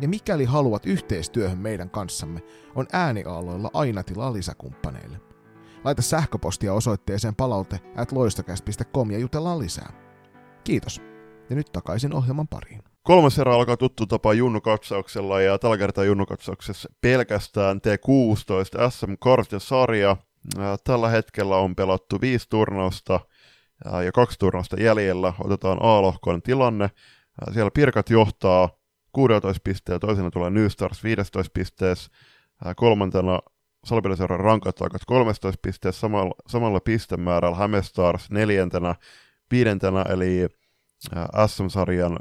Ja 0.00 0.08
mikäli 0.08 0.44
haluat 0.44 0.86
yhteistyöhön 0.86 1.58
meidän 1.58 1.90
kanssamme, 1.90 2.42
on 2.74 2.86
ääniaaloilla 2.92 3.70
aina 3.74 4.02
tilaa 4.02 4.32
lisäkumppaneille. 4.32 5.20
Laita 5.84 6.02
sähköpostia 6.02 6.74
osoitteeseen 6.74 7.34
palaute 7.34 7.80
at 7.96 8.12
ja 9.10 9.18
jutellaan 9.18 9.58
lisää. 9.58 9.92
Kiitos. 10.64 11.02
Ja 11.50 11.56
nyt 11.56 11.72
takaisin 11.72 12.14
ohjelman 12.14 12.48
pariin. 12.48 12.82
Kolmas 13.02 13.38
erä 13.38 13.54
alkaa 13.54 13.76
tuttu 13.76 14.06
tapa 14.06 14.34
Junnu-katsauksella 14.34 15.40
ja 15.40 15.58
tällä 15.58 15.78
kertaa 15.78 16.04
Junnu-katsauksessa 16.04 16.88
pelkästään 17.00 17.76
T16 17.76 18.90
SM 18.90 19.12
Kortin 19.18 19.60
sarja. 19.60 20.16
Tällä 20.84 21.08
hetkellä 21.08 21.56
on 21.56 21.76
pelattu 21.76 22.20
viisi 22.20 22.48
turnausta 22.48 23.20
ja 24.04 24.12
kaksi 24.12 24.38
turnausta 24.38 24.80
jäljellä. 24.80 25.32
Otetaan 25.44 25.78
A-lohkon 25.80 26.42
tilanne. 26.42 26.90
Siellä 27.52 27.70
Pirkat 27.70 28.10
johtaa 28.10 28.68
16 29.16 29.60
pisteellä, 29.64 29.98
toisena 29.98 30.30
tulee 30.30 30.50
New 30.50 30.66
Stars 30.66 31.04
15 31.04 31.50
pisteessä, 31.54 32.10
kolmantena 32.76 33.38
Salpilaseuran 33.84 34.40
rankat 34.40 34.76
13 35.06 35.58
pisteessä. 35.62 36.00
Samalla, 36.00 36.34
samalla 36.48 36.80
pistemäärällä 36.80 37.56
Häme 37.56 37.82
Stars 37.82 38.30
neljäntenä, 38.30 38.94
viidentenä 39.50 40.02
eli 40.02 40.46
SM-sarjan 41.46 42.18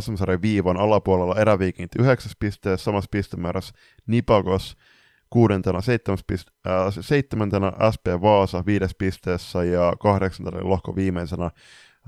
SM-sarjan 0.00 0.42
viivan 0.42 0.76
alapuolella 0.76 1.40
eräviikint 1.40 1.92
9 1.98 2.32
pisteessä, 2.38 2.84
samassa 2.84 3.08
pistemäärässä 3.10 3.74
Nipagos 4.06 4.76
kuudentena, 5.30 5.80
piste, 6.26 6.50
äh, 6.66 6.94
seitsemäntenä 7.00 7.72
SP 7.94 8.06
Vaasa 8.22 8.66
viides 8.66 8.94
pisteessä 8.98 9.64
ja 9.64 9.92
kahdeksantena 10.00 10.68
lohko 10.68 10.96
viimeisenä 10.96 11.50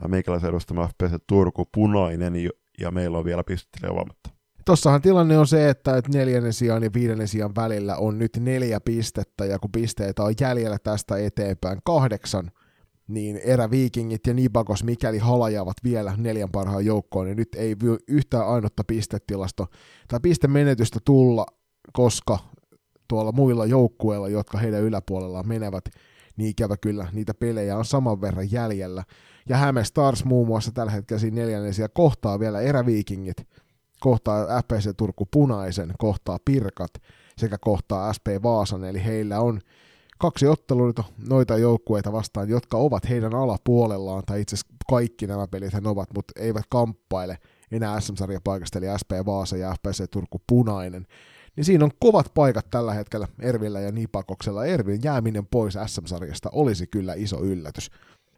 meikäläisen 0.09 0.51
edustama 0.51 0.89
FPC 0.89 1.23
Turku 1.27 1.69
punainen 1.75 2.33
ja 2.81 2.91
meillä 2.91 3.19
on 3.19 3.25
vielä 3.25 3.45
pistettä 3.45 3.91
avaamatta. 3.91 4.31
Tossahan 4.65 5.03
tilanne 5.03 5.39
on 5.39 5.47
se, 5.47 5.69
että 5.69 6.03
neljännen 6.15 6.53
sijaan 6.53 6.83
ja 6.83 6.91
viidennen 6.95 7.29
sijaan 7.29 7.55
välillä 7.55 7.97
on 7.97 8.19
nyt 8.19 8.37
neljä 8.37 8.81
pistettä, 8.81 9.45
ja 9.45 9.59
kun 9.59 9.73
pisteitä 9.73 10.23
on 10.23 10.35
jäljellä 10.41 10.79
tästä 10.79 11.17
eteenpäin 11.17 11.79
kahdeksan, 11.85 12.51
niin 13.09 13.37
eräviikingit 13.37 14.27
ja 14.27 14.35
Nibagos, 14.35 14.85
mikäli 14.85 15.19
halajavat 15.19 15.77
vielä 15.85 16.15
neljän 16.17 16.51
parhaan 16.51 16.85
joukkoon, 16.85 17.27
niin 17.27 17.37
nyt 17.37 17.55
ei 17.55 17.77
yhtään 18.09 18.47
ainutta 18.49 18.83
pistetilasto 18.87 19.67
tai 20.09 20.21
pistemenetystä 20.23 20.99
tulla, 21.05 21.47
koska 21.93 22.39
tuolla 23.09 23.33
muilla 23.33 23.67
joukkueilla, 23.67 24.29
jotka 24.29 24.59
heidän 24.59 24.83
yläpuolellaan 24.83 25.49
menevät, 25.49 25.85
niin 26.37 26.51
ikävä 26.51 26.77
kyllä 26.77 27.09
niitä 27.13 27.35
pelejä 27.35 27.77
on 27.77 27.85
saman 27.85 28.21
verran 28.21 28.53
jäljellä. 28.53 29.05
Ja 29.51 29.57
Häme 29.57 29.85
Stars 29.85 30.25
muun 30.25 30.47
muassa 30.47 30.73
tällä 30.73 30.93
hetkellä 30.93 31.21
siinä 31.21 31.41
neljännesiä 31.41 31.89
kohtaa 31.89 32.41
vielä 32.41 32.61
eräviikingit, 32.61 33.37
kohtaa 34.01 34.47
FPC 34.63 34.97
Turku 34.97 35.29
Punaisen, 35.31 35.93
kohtaa 35.99 36.39
Pirkat 36.45 36.91
sekä 37.39 37.59
kohtaa 37.61 38.13
SP 38.17 38.27
Vaasan, 38.43 38.85
eli 38.85 39.05
heillä 39.05 39.41
on 39.41 39.61
kaksi 40.19 40.47
ottelua 40.47 40.93
noita 41.29 41.59
joukkueita 41.59 42.13
vastaan, 42.13 42.49
jotka 42.49 42.77
ovat 42.77 43.09
heidän 43.09 43.35
alapuolellaan, 43.35 44.23
tai 44.27 44.41
itse 44.41 44.57
asiassa 44.57 44.77
kaikki 44.91 45.27
nämä 45.27 45.47
pelit 45.47 45.73
ovat, 45.85 46.09
mutta 46.15 46.33
eivät 46.41 46.65
kamppaile 46.69 47.39
enää 47.71 48.01
SM-sarjapaikasta, 48.01 48.79
eli 48.79 48.87
SP 49.01 49.11
Vaasa 49.27 49.57
ja 49.57 49.75
FPC 49.75 50.11
Turku 50.11 50.43
Punainen. 50.47 51.07
Niin 51.57 51.65
siinä 51.65 51.85
on 51.85 51.91
kovat 52.01 52.35
paikat 52.35 52.71
tällä 52.71 52.95
hetkellä 52.95 53.29
Ervillä 53.39 53.81
ja 53.81 53.93
Nipakoksella. 53.93 54.65
Ervin 54.65 55.01
jääminen 55.05 55.47
pois 55.47 55.79
SM-sarjasta 55.87 56.49
olisi 56.53 56.87
kyllä 56.87 57.15
iso 57.15 57.45
yllätys. 57.45 57.91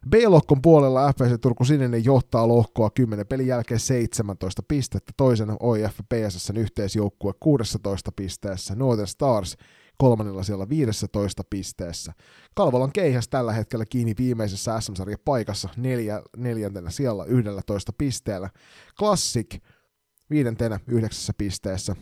B-lohkon 0.09 0.61
puolella 0.61 1.13
FPC 1.13 1.41
Turku 1.41 1.65
Sininen 1.65 2.05
johtaa 2.05 2.47
lohkoa 2.47 2.89
10 2.89 3.27
pelin 3.27 3.47
jälkeen 3.47 3.79
17 3.79 4.63
pistettä, 4.67 5.13
toisena 5.17 5.57
OIF 5.59 5.99
PSSn 6.13 6.57
yhteisjoukkue 6.57 7.33
16 7.39 8.11
pisteessä, 8.15 8.75
Northern 8.75 9.07
Stars 9.07 9.57
kolmannella 9.97 10.43
siellä 10.43 10.69
15 10.69 11.43
pisteessä. 11.49 12.13
Kalvolan 12.55 12.91
keihäs 12.91 13.27
tällä 13.27 13.53
hetkellä 13.53 13.85
kiinni 13.85 14.13
viimeisessä 14.17 14.79
SM-sarjan 14.79 15.19
paikassa 15.25 15.69
neljä, 15.77 16.21
neljäntenä 16.37 16.89
siellä 16.89 17.25
11 17.25 17.91
pisteellä. 17.97 18.49
Classic 18.97 19.55
viidentenä 20.29 20.79
yhdeksässä 20.87 21.33
pisteessä. 21.37 21.95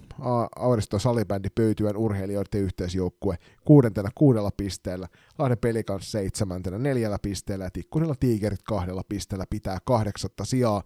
Auristo 0.55 0.99
Salibändi 0.99 1.49
pöytyön 1.55 1.97
urheilijoiden 1.97 2.61
yhteisjoukkue 2.61 3.37
kuudentena 3.65 4.09
kuudella 4.15 4.51
pisteellä. 4.57 5.07
Lahden 5.37 5.57
pelikans 5.57 6.11
seitsemäntenä 6.11 6.77
neljällä 6.77 7.17
pisteellä 7.21 7.63
ja 7.63 7.71
Tikkurilla 7.71 8.15
Tigerit 8.19 8.63
kahdella 8.63 9.01
pisteellä 9.09 9.45
pitää 9.49 9.77
kahdeksatta 9.85 10.45
sijaa. 10.45 10.83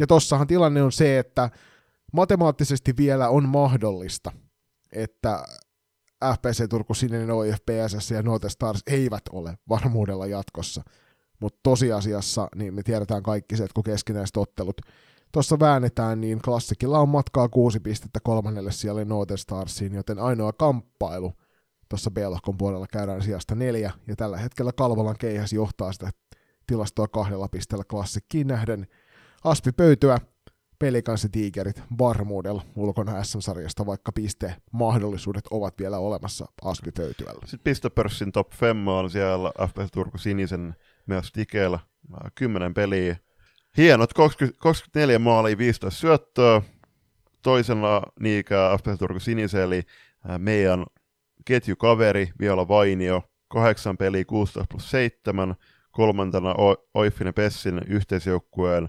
Ja 0.00 0.06
tossahan 0.06 0.46
tilanne 0.46 0.82
on 0.82 0.92
se, 0.92 1.18
että 1.18 1.50
matemaattisesti 2.12 2.96
vielä 2.96 3.28
on 3.28 3.48
mahdollista, 3.48 4.32
että 4.92 5.44
FPC 6.34 6.68
Turku, 6.70 6.94
Sininen 6.94 7.30
OIF, 7.30 7.58
PSS 7.66 8.10
ja 8.10 8.22
Note 8.22 8.48
Stars 8.48 8.82
eivät 8.86 9.22
ole 9.32 9.58
varmuudella 9.68 10.26
jatkossa. 10.26 10.82
Mutta 11.40 11.60
tosiasiassa 11.62 12.48
niin 12.54 12.74
me 12.74 12.82
tiedetään 12.82 13.22
kaikki 13.22 13.56
se, 13.56 13.64
että 13.64 13.74
kun 13.74 13.84
keskinäiset 13.84 14.36
ottelut 14.36 14.80
tuossa 15.32 15.58
väännetään, 15.60 16.20
niin 16.20 16.42
klassikilla 16.42 16.98
on 16.98 17.08
matkaa 17.08 17.48
kuusi 17.48 17.80
pistettä 17.80 18.20
kolmannelle 18.22 18.72
siellä 18.72 19.04
Note 19.04 19.36
Starsiin, 19.36 19.94
joten 19.94 20.18
ainoa 20.18 20.52
kamppailu 20.52 21.32
tuossa 21.88 22.10
B-lohkon 22.10 22.58
puolella 22.58 22.86
käydään 22.86 23.22
sijasta 23.22 23.54
neljä, 23.54 23.92
ja 24.06 24.16
tällä 24.16 24.36
hetkellä 24.36 24.72
Kalvolan 24.72 25.16
keihäs 25.18 25.52
johtaa 25.52 25.92
sitä 25.92 26.10
tilastoa 26.66 27.08
kahdella 27.08 27.48
pisteellä 27.48 27.84
klassikkiin 27.84 28.46
nähden. 28.46 28.86
Aspi 29.44 29.72
pöytyä 29.72 30.18
pelikanssi 30.78 31.28
tiikerit 31.28 31.82
varmuudella 31.98 32.62
ulkona 32.76 33.24
SM-sarjasta, 33.24 33.86
vaikka 33.86 34.12
piste 34.12 34.54
mahdollisuudet 34.72 35.46
ovat 35.50 35.74
vielä 35.78 35.98
olemassa 35.98 36.46
Aspipöytyällä. 36.64 37.40
Sitten 37.40 37.64
pistopörssin 37.64 38.32
top 38.32 38.52
femma 38.52 38.98
on 38.98 39.10
siellä 39.10 39.52
FPS 39.68 39.92
Turku 39.92 40.18
Sinisen 40.18 40.74
myös 41.06 41.32
tikeellä. 41.32 41.78
10 42.34 42.74
peliä. 42.74 43.16
Hienot 43.78 44.12
20, 44.14 44.58
24 44.60 45.18
maalia, 45.18 45.58
15 45.58 46.00
syöttöä. 46.00 46.62
Toisena 47.42 48.02
niinkään 48.20 48.78
FPS 48.78 48.98
Turku 48.98 49.20
Sinisen, 49.20 49.62
eli 49.62 49.82
meidän 50.38 50.86
ketjukaveri 51.44 52.30
Viola 52.40 52.68
Vainio. 52.68 53.22
8 53.48 53.96
peliä, 53.96 54.24
16 54.24 54.66
plus 54.70 54.90
7. 54.90 55.54
Kolmantena 55.90 56.54
Oiffinen 56.94 57.34
Pessin 57.34 57.80
yhteisjoukkueen 57.86 58.88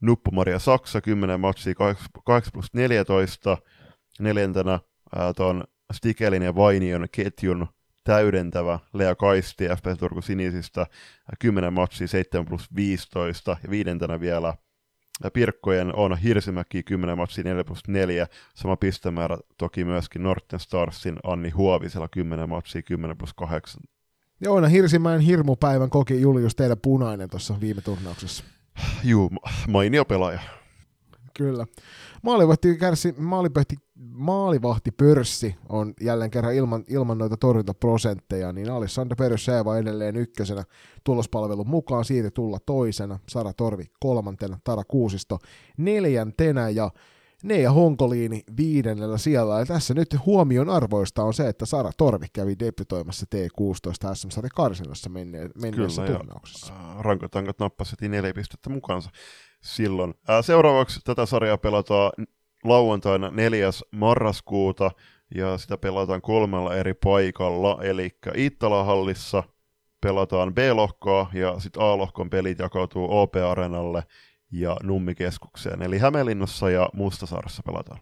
Nuppumaria 0.00 0.58
Saksa 0.58 1.00
10 1.00 1.40
matsia 1.40 1.74
8 2.24 2.52
plus 2.52 2.74
14. 2.74 3.58
Neljäntenä 4.18 4.80
tuon 5.36 5.64
Stikelin 5.92 6.42
ja 6.42 6.54
Vainion 6.54 7.06
ketjun 7.12 7.66
täydentävä 8.04 8.78
Lea 8.92 9.14
Kaisti 9.14 9.64
FPS 9.64 9.98
Turku 9.98 10.22
Sinisistä 10.22 10.86
10 11.38 11.72
matsia 11.72 12.08
7 12.08 12.46
plus 12.46 12.74
15 12.76 13.56
ja 13.62 13.70
viidentenä 13.70 14.20
vielä 14.20 14.54
Pirkkojen 15.32 15.94
on 15.94 16.18
Hirsimäki 16.18 16.82
10 16.82 17.18
matsia 17.18 17.44
4 17.44 17.64
plus 17.64 17.88
4, 17.88 18.26
sama 18.54 18.76
pistemäärä 18.76 19.38
toki 19.58 19.84
myöskin 19.84 20.22
Norten 20.22 20.60
Starsin 20.60 21.16
Anni 21.24 21.50
Huovisella 21.50 22.08
10 22.08 22.48
matsia 22.48 22.82
10 22.82 23.16
plus 23.16 23.34
8. 23.34 23.82
Ja 24.40 24.50
Oona 24.50 24.68
Hirsimäen 24.68 25.20
hirmupäivän 25.20 25.90
koki 25.90 26.20
Julius 26.20 26.54
teidän 26.54 26.78
punainen 26.82 27.30
tuossa 27.30 27.60
viime 27.60 27.80
turnauksessa. 27.80 28.44
Juu, 29.04 29.30
mainio 29.68 30.04
pelaaja. 30.04 30.40
Kyllä. 31.36 31.66
Maalivahti, 32.22 32.76
kärsi, 32.76 33.14
maalivahti, 33.18 33.76
maalivahti 34.12 34.90
pörssi 34.90 35.56
on 35.68 35.94
jälleen 36.00 36.30
kerran 36.30 36.54
ilman, 36.54 36.84
ilman 36.88 37.18
noita 37.18 37.36
torjuntaprosentteja, 37.36 38.52
niin 38.52 38.70
Alessandro 38.70 39.16
Perusseeva 39.16 39.78
edelleen 39.78 40.16
ykkösenä 40.16 40.64
tulospalvelun 41.04 41.68
mukaan, 41.68 42.04
Siiri 42.04 42.30
Tulla 42.30 42.58
toisena, 42.66 43.18
Sara 43.28 43.52
Torvi 43.52 43.84
kolmantena, 44.00 44.58
Tara 44.64 44.82
Kuusisto 44.84 45.38
neljäntenä 45.76 46.68
ja 46.68 46.90
Neija 47.42 47.72
Honkoliini 47.72 48.42
viidennellä 48.56 49.18
siellä. 49.18 49.58
Ja 49.58 49.66
tässä 49.66 49.94
nyt 49.94 50.16
huomion 50.26 50.68
arvoista 50.68 51.22
on 51.22 51.34
se, 51.34 51.48
että 51.48 51.66
Sara 51.66 51.90
Torvi 51.96 52.26
kävi 52.32 52.58
debytoimassa 52.58 53.26
T16 53.34 54.14
SM-sarja 54.14 54.50
karsinassa 54.56 55.10
menneessä 55.10 56.06
turnauksessa. 56.06 56.72
Rankotangot 56.98 57.58
nappasi 57.58 57.96
neljä 58.08 58.34
pistettä 58.34 58.70
mukaansa 58.70 59.10
silloin. 59.64 60.14
Ää, 60.28 60.42
seuraavaksi 60.42 61.00
tätä 61.04 61.26
sarjaa 61.26 61.58
pelataan 61.58 62.12
lauantaina 62.64 63.30
4. 63.30 63.70
marraskuuta, 63.90 64.90
ja 65.34 65.58
sitä 65.58 65.78
pelataan 65.78 66.22
kolmella 66.22 66.76
eri 66.76 66.94
paikalla, 66.94 67.78
eli 67.82 68.10
Iittala-hallissa 68.36 69.42
pelataan 70.00 70.54
B-lohkoa, 70.54 71.30
ja 71.32 71.60
sitten 71.60 71.82
A-lohkon 71.82 72.30
pelit 72.30 72.58
jakautuu 72.58 73.06
OP-arenalle 73.10 74.02
ja 74.52 74.76
Nummikeskukseen, 74.82 75.82
eli 75.82 75.98
Hämeenlinnassa 75.98 76.70
ja 76.70 76.88
Mustasaaressa 76.92 77.62
pelataan. 77.66 78.00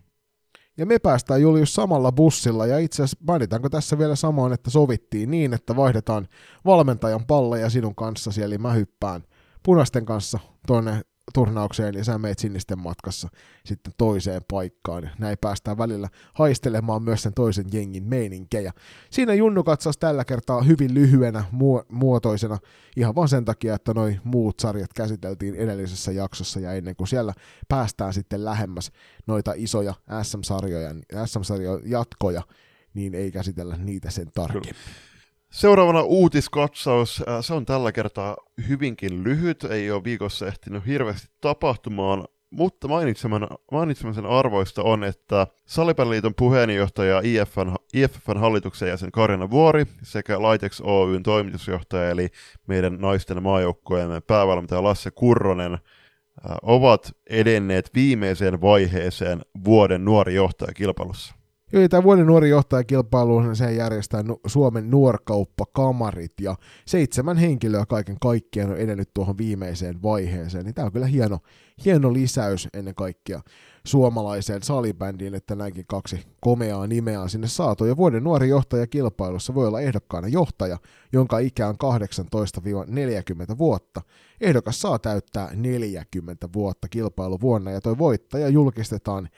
Ja 0.77 0.87
me 0.87 0.99
päästään 0.99 1.43
Julius 1.43 1.75
samalla 1.75 2.13
bussilla, 2.13 2.67
ja 2.67 2.79
itse 2.79 3.03
asiassa 3.03 3.25
mainitaanko 3.27 3.69
tässä 3.69 3.99
vielä 3.99 4.17
samoin, 4.17 4.53
että 4.53 4.71
sovittiin 4.71 5.31
niin, 5.31 5.55
että 5.55 5.77
vaihdetaan 5.77 6.29
valmentajan 6.65 7.27
palleja 7.27 7.71
sinun 7.71 7.95
kanssa, 7.95 8.31
eli 8.45 8.59
mä 8.59 8.73
hyppään 8.73 9.23
punaisten 9.63 10.07
kanssa 10.07 10.39
tuonne 10.67 11.01
turnaukseen 11.33 11.95
ja 11.95 12.05
sä 12.05 12.19
meet 12.19 12.39
sinisten 12.39 12.79
matkassa 12.79 13.29
sitten 13.65 13.93
toiseen 13.99 14.43
paikkaan. 14.51 15.11
Näin 15.19 15.39
päästään 15.41 15.79
välillä 15.79 16.09
haistelemaan 16.35 17.03
myös 17.03 17.23
sen 17.23 17.35
toisen 17.35 17.67
jengin 17.73 18.05
meininkejä. 18.05 18.73
Siinä 19.11 19.35
Junnu 19.35 19.65
katsasi 19.65 19.99
tällä 19.99 20.25
kertaa 20.25 20.63
hyvin 20.63 20.95
lyhyenä 20.95 21.45
muotoisena 21.89 22.59
ihan 22.97 23.15
vaan 23.15 23.29
sen 23.29 23.45
takia, 23.45 23.75
että 23.75 23.95
noin 23.95 24.21
muut 24.25 24.61
sarjat 24.61 24.93
käsiteltiin 24.93 25.55
edellisessä 25.55 26.13
jaksossa 26.13 26.61
ja 26.61 26.73
ennen 26.73 26.97
kuin 26.97 27.09
siellä 27.09 27.35
päästään 27.69 28.15
sitten 28.15 28.45
lähemmäs 28.45 28.91
noita 29.27 29.53
isoja 29.57 29.95
SM-sarjoja, 30.23 30.95
SM-sarjoja 31.27 31.83
jatkoja, 31.85 32.43
niin 32.95 33.15
ei 33.15 33.33
käsitellä 33.33 33.77
niitä 33.77 34.11
sen 34.11 34.29
tarkemmin. 34.35 34.75
Seuraavana 35.53 36.03
uutiskatsaus. 36.03 37.23
Äh, 37.29 37.39
se 37.41 37.55
on 37.55 37.67
tällä 37.67 37.93
kertaa 37.93 38.37
hyvinkin 38.69 39.25
lyhyt, 39.25 39.65
ei 39.65 39.91
ole 39.91 40.05
viikossa 40.05 40.47
ehtinyt 40.47 40.87
hirveästi 40.87 41.29
tapahtumaan, 41.41 42.25
mutta 42.51 42.89
mainitseman, 42.89 43.49
mainitsemisen 43.73 44.27
arvoista 44.27 44.83
on, 44.83 45.05
että 45.05 45.47
Salipalliliiton 45.67 46.35
puheenjohtaja 46.35 47.21
IFN, 47.25 47.75
IFFn 47.95 48.39
hallituksen 48.39 48.89
jäsen 48.89 49.13
Karina 49.13 49.51
Vuori 49.51 49.85
sekä 50.03 50.43
Laitex 50.43 50.81
Oyn 50.81 51.23
toimitusjohtaja 51.23 52.11
eli 52.11 52.29
meidän 52.67 52.99
naisten 53.01 53.43
maajoukkojen 53.43 54.23
päävalmentaja 54.27 54.83
Lasse 54.83 55.11
Kurronen 55.11 55.73
äh, 55.73 55.81
ovat 56.63 57.13
edenneet 57.31 57.91
viimeiseen 57.95 58.61
vaiheeseen 58.61 59.41
vuoden 59.65 60.05
nuori 60.05 60.35
johtaja 60.35 60.73
kilpailussa. 60.73 61.42
Joo, 61.75 61.89
tämä 61.89 62.03
vuoden 62.03 62.27
nuori 62.27 62.49
johtajakilpailu, 62.49 63.55
se 63.55 63.73
järjestää 63.73 64.25
Suomen 64.47 64.91
nuorkauppakamarit 64.91 66.33
ja 66.41 66.57
seitsemän 66.87 67.37
henkilöä 67.37 67.87
kaiken 67.87 68.17
kaikkiaan 68.21 68.71
on 68.71 68.77
edennyt 68.77 69.11
tuohon 69.15 69.39
viimeiseen 69.39 70.03
vaiheeseen. 70.03 70.65
Niin 70.65 70.75
tämä 70.75 70.87
on 70.87 70.93
kyllä 70.93 71.07
hieno, 71.07 71.39
hieno 71.85 72.13
lisäys 72.13 72.69
ennen 72.75 72.95
kaikkea 72.95 73.41
suomalaiseen 73.87 74.63
salibändiin, 74.63 75.35
että 75.35 75.55
näinkin 75.55 75.85
kaksi 75.87 76.21
komeaa 76.41 76.87
nimeä 76.87 77.29
sinne 77.29 77.49
saatu. 77.49 77.85
Ja 77.85 77.97
vuoden 77.97 78.25
nuori 78.25 78.49
johtajakilpailussa 78.49 79.55
voi 79.55 79.67
olla 79.67 79.81
ehdokkaana 79.81 80.29
johtaja, 80.29 80.79
jonka 81.13 81.39
ikä 81.39 81.69
on 81.69 81.77
18-40 83.55 83.59
vuotta. 83.59 84.03
Ehdokas 84.41 84.81
saa 84.81 84.99
täyttää 84.99 85.51
40 85.55 86.49
vuotta 86.53 86.89
kilpailuvuonna 86.89 87.71
ja 87.71 87.81
tuo 87.81 87.99
voittaja 87.99 88.49
julkistetaan 88.49 89.29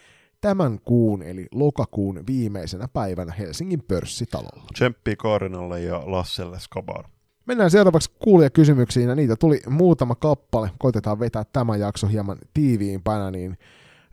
tämän 0.45 0.79
kuun 0.85 1.23
eli 1.23 1.47
lokakuun 1.55 2.27
viimeisenä 2.27 2.89
päivänä 2.89 3.33
Helsingin 3.39 3.83
pörssitalolla. 3.89 4.67
Tsemppi 4.73 5.17
Kaarinalle 5.17 5.81
ja 5.81 6.03
Lasselle 6.07 6.61
Skabar. 6.61 7.05
Mennään 7.47 7.71
seuraavaksi 7.71 8.11
kuulijakysymyksiin, 8.19 9.09
ja 9.09 9.15
niitä 9.15 9.37
tuli 9.37 9.61
muutama 9.69 10.15
kappale. 10.15 10.71
Koitetaan 10.79 11.19
vetää 11.21 11.45
tämä 11.53 11.77
jakso 11.77 12.07
hieman 12.07 12.39
tiiviimpänä, 12.55 13.31
niin 13.31 13.59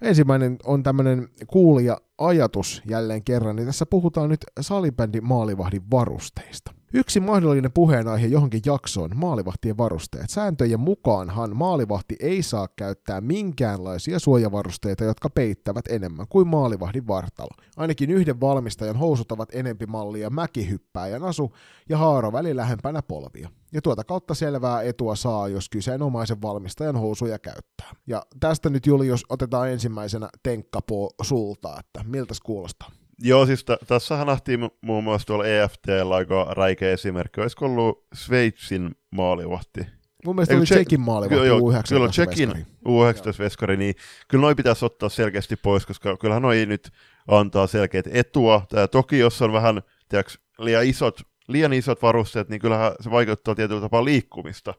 ensimmäinen 0.02 0.58
on 0.66 0.84
tämmöinen 0.84 1.30
kuulija-ajatus 1.48 2.82
jälleen 2.86 3.24
kerran, 3.24 3.56
niin 3.56 3.66
tässä 3.66 3.86
puhutaan 3.86 4.30
nyt 4.30 4.46
salibändi 4.60 5.22
maalivahdin 5.22 5.84
varusteista. 5.92 6.72
Yksi 6.94 7.20
mahdollinen 7.20 7.72
puheenaihe 7.72 8.28
johonkin 8.28 8.62
jaksoon, 8.66 9.10
maalivahtien 9.16 9.78
varusteet. 9.78 10.30
Sääntöjen 10.30 10.80
mukaanhan 10.80 11.56
maalivahti 11.56 12.16
ei 12.20 12.44
saa 12.44 12.68
käyttää 12.76 13.22
minkäänlaisia 13.22 14.20
suojavarusteita, 14.20 15.04
jotka 15.04 15.30
peittävät 15.30 15.86
enemmän 15.90 16.26
kuin 16.30 16.48
maalivahdin 16.48 17.08
vartalo. 17.08 17.50
Ainakin 17.78 18.12
yhden 18.12 18.42
valmistajan 18.42 18.96
housut 18.96 19.32
ovat 19.32 19.50
enempi 19.56 19.86
mallia 19.86 20.30
mäkihyppääjän 20.30 21.24
asu 21.24 21.56
ja 21.90 21.98
haaro 21.98 22.32
väli 22.32 22.56
lähempänä 22.56 23.02
polvia. 23.02 23.50
Ja 23.74 23.82
tuota 23.82 24.04
kautta 24.04 24.34
selvää 24.34 24.82
etua 24.82 25.16
saa, 25.16 25.48
jos 25.48 25.70
kyseenomaisen 25.70 26.42
valmistajan 26.42 26.98
housuja 26.98 27.40
käyttää. 27.40 27.92
Ja 28.08 28.24
tästä 28.40 28.70
nyt 28.70 28.86
Julius 28.86 29.26
otetaan 29.30 29.70
ensimmäisenä 29.70 30.30
tenkkapo 30.44 31.10
sulta, 31.22 31.80
että 31.80 32.04
miltä 32.04 32.34
kuulostaa? 32.44 33.01
Joo, 33.22 33.46
siis 33.46 33.64
t- 33.64 33.88
tässähän 33.88 34.28
nähtiin 34.28 34.70
muun 34.82 35.04
muassa 35.04 35.28
tuolla 35.28 35.48
EFTllä 35.48 36.16
aika 36.16 36.48
räikeä 36.50 36.92
esimerkki. 36.92 37.42
Olisiko 37.42 37.66
ollut 37.66 38.06
Sveitsin 38.14 38.96
maalivahti? 39.12 39.82
Mun 40.26 40.36
mielestä 40.36 40.56
oli 40.56 40.66
Tsekin 40.66 41.02
maalivahti 41.02 41.48
joo, 41.48 41.60
U19 41.60 41.84
Kyllä 41.90 42.10
Tsekin 42.10 42.50
U19-veskari, 42.88 43.78
niin 43.78 43.96
kyllä 44.28 44.42
noi 44.42 44.56
pitäisi 44.56 44.86
ottaa 44.86 45.10
selkeästi 45.10 45.56
pois, 45.56 45.86
koska 45.86 46.18
kyllähän 46.18 46.42
noi 46.42 46.66
nyt 46.66 46.92
antaa 47.28 47.68
selkeät 47.68 48.06
etua. 48.12 48.66
Tää, 48.70 48.88
toki 48.88 49.20
jos 49.20 49.42
on 49.42 49.54
vähän 49.54 49.82
tiiäks, 50.10 50.40
liian 50.60 50.86
isot 50.86 51.22
liian 51.48 51.74
isot 51.74 52.02
varusteet, 52.02 52.50
niin 52.50 52.62
kyllähän 52.62 52.92
se 53.00 53.12
vaikuttaa 53.12 53.56
tietyllä 53.56 53.82
tapaa 53.82 54.06
liikkumista, 54.06 54.74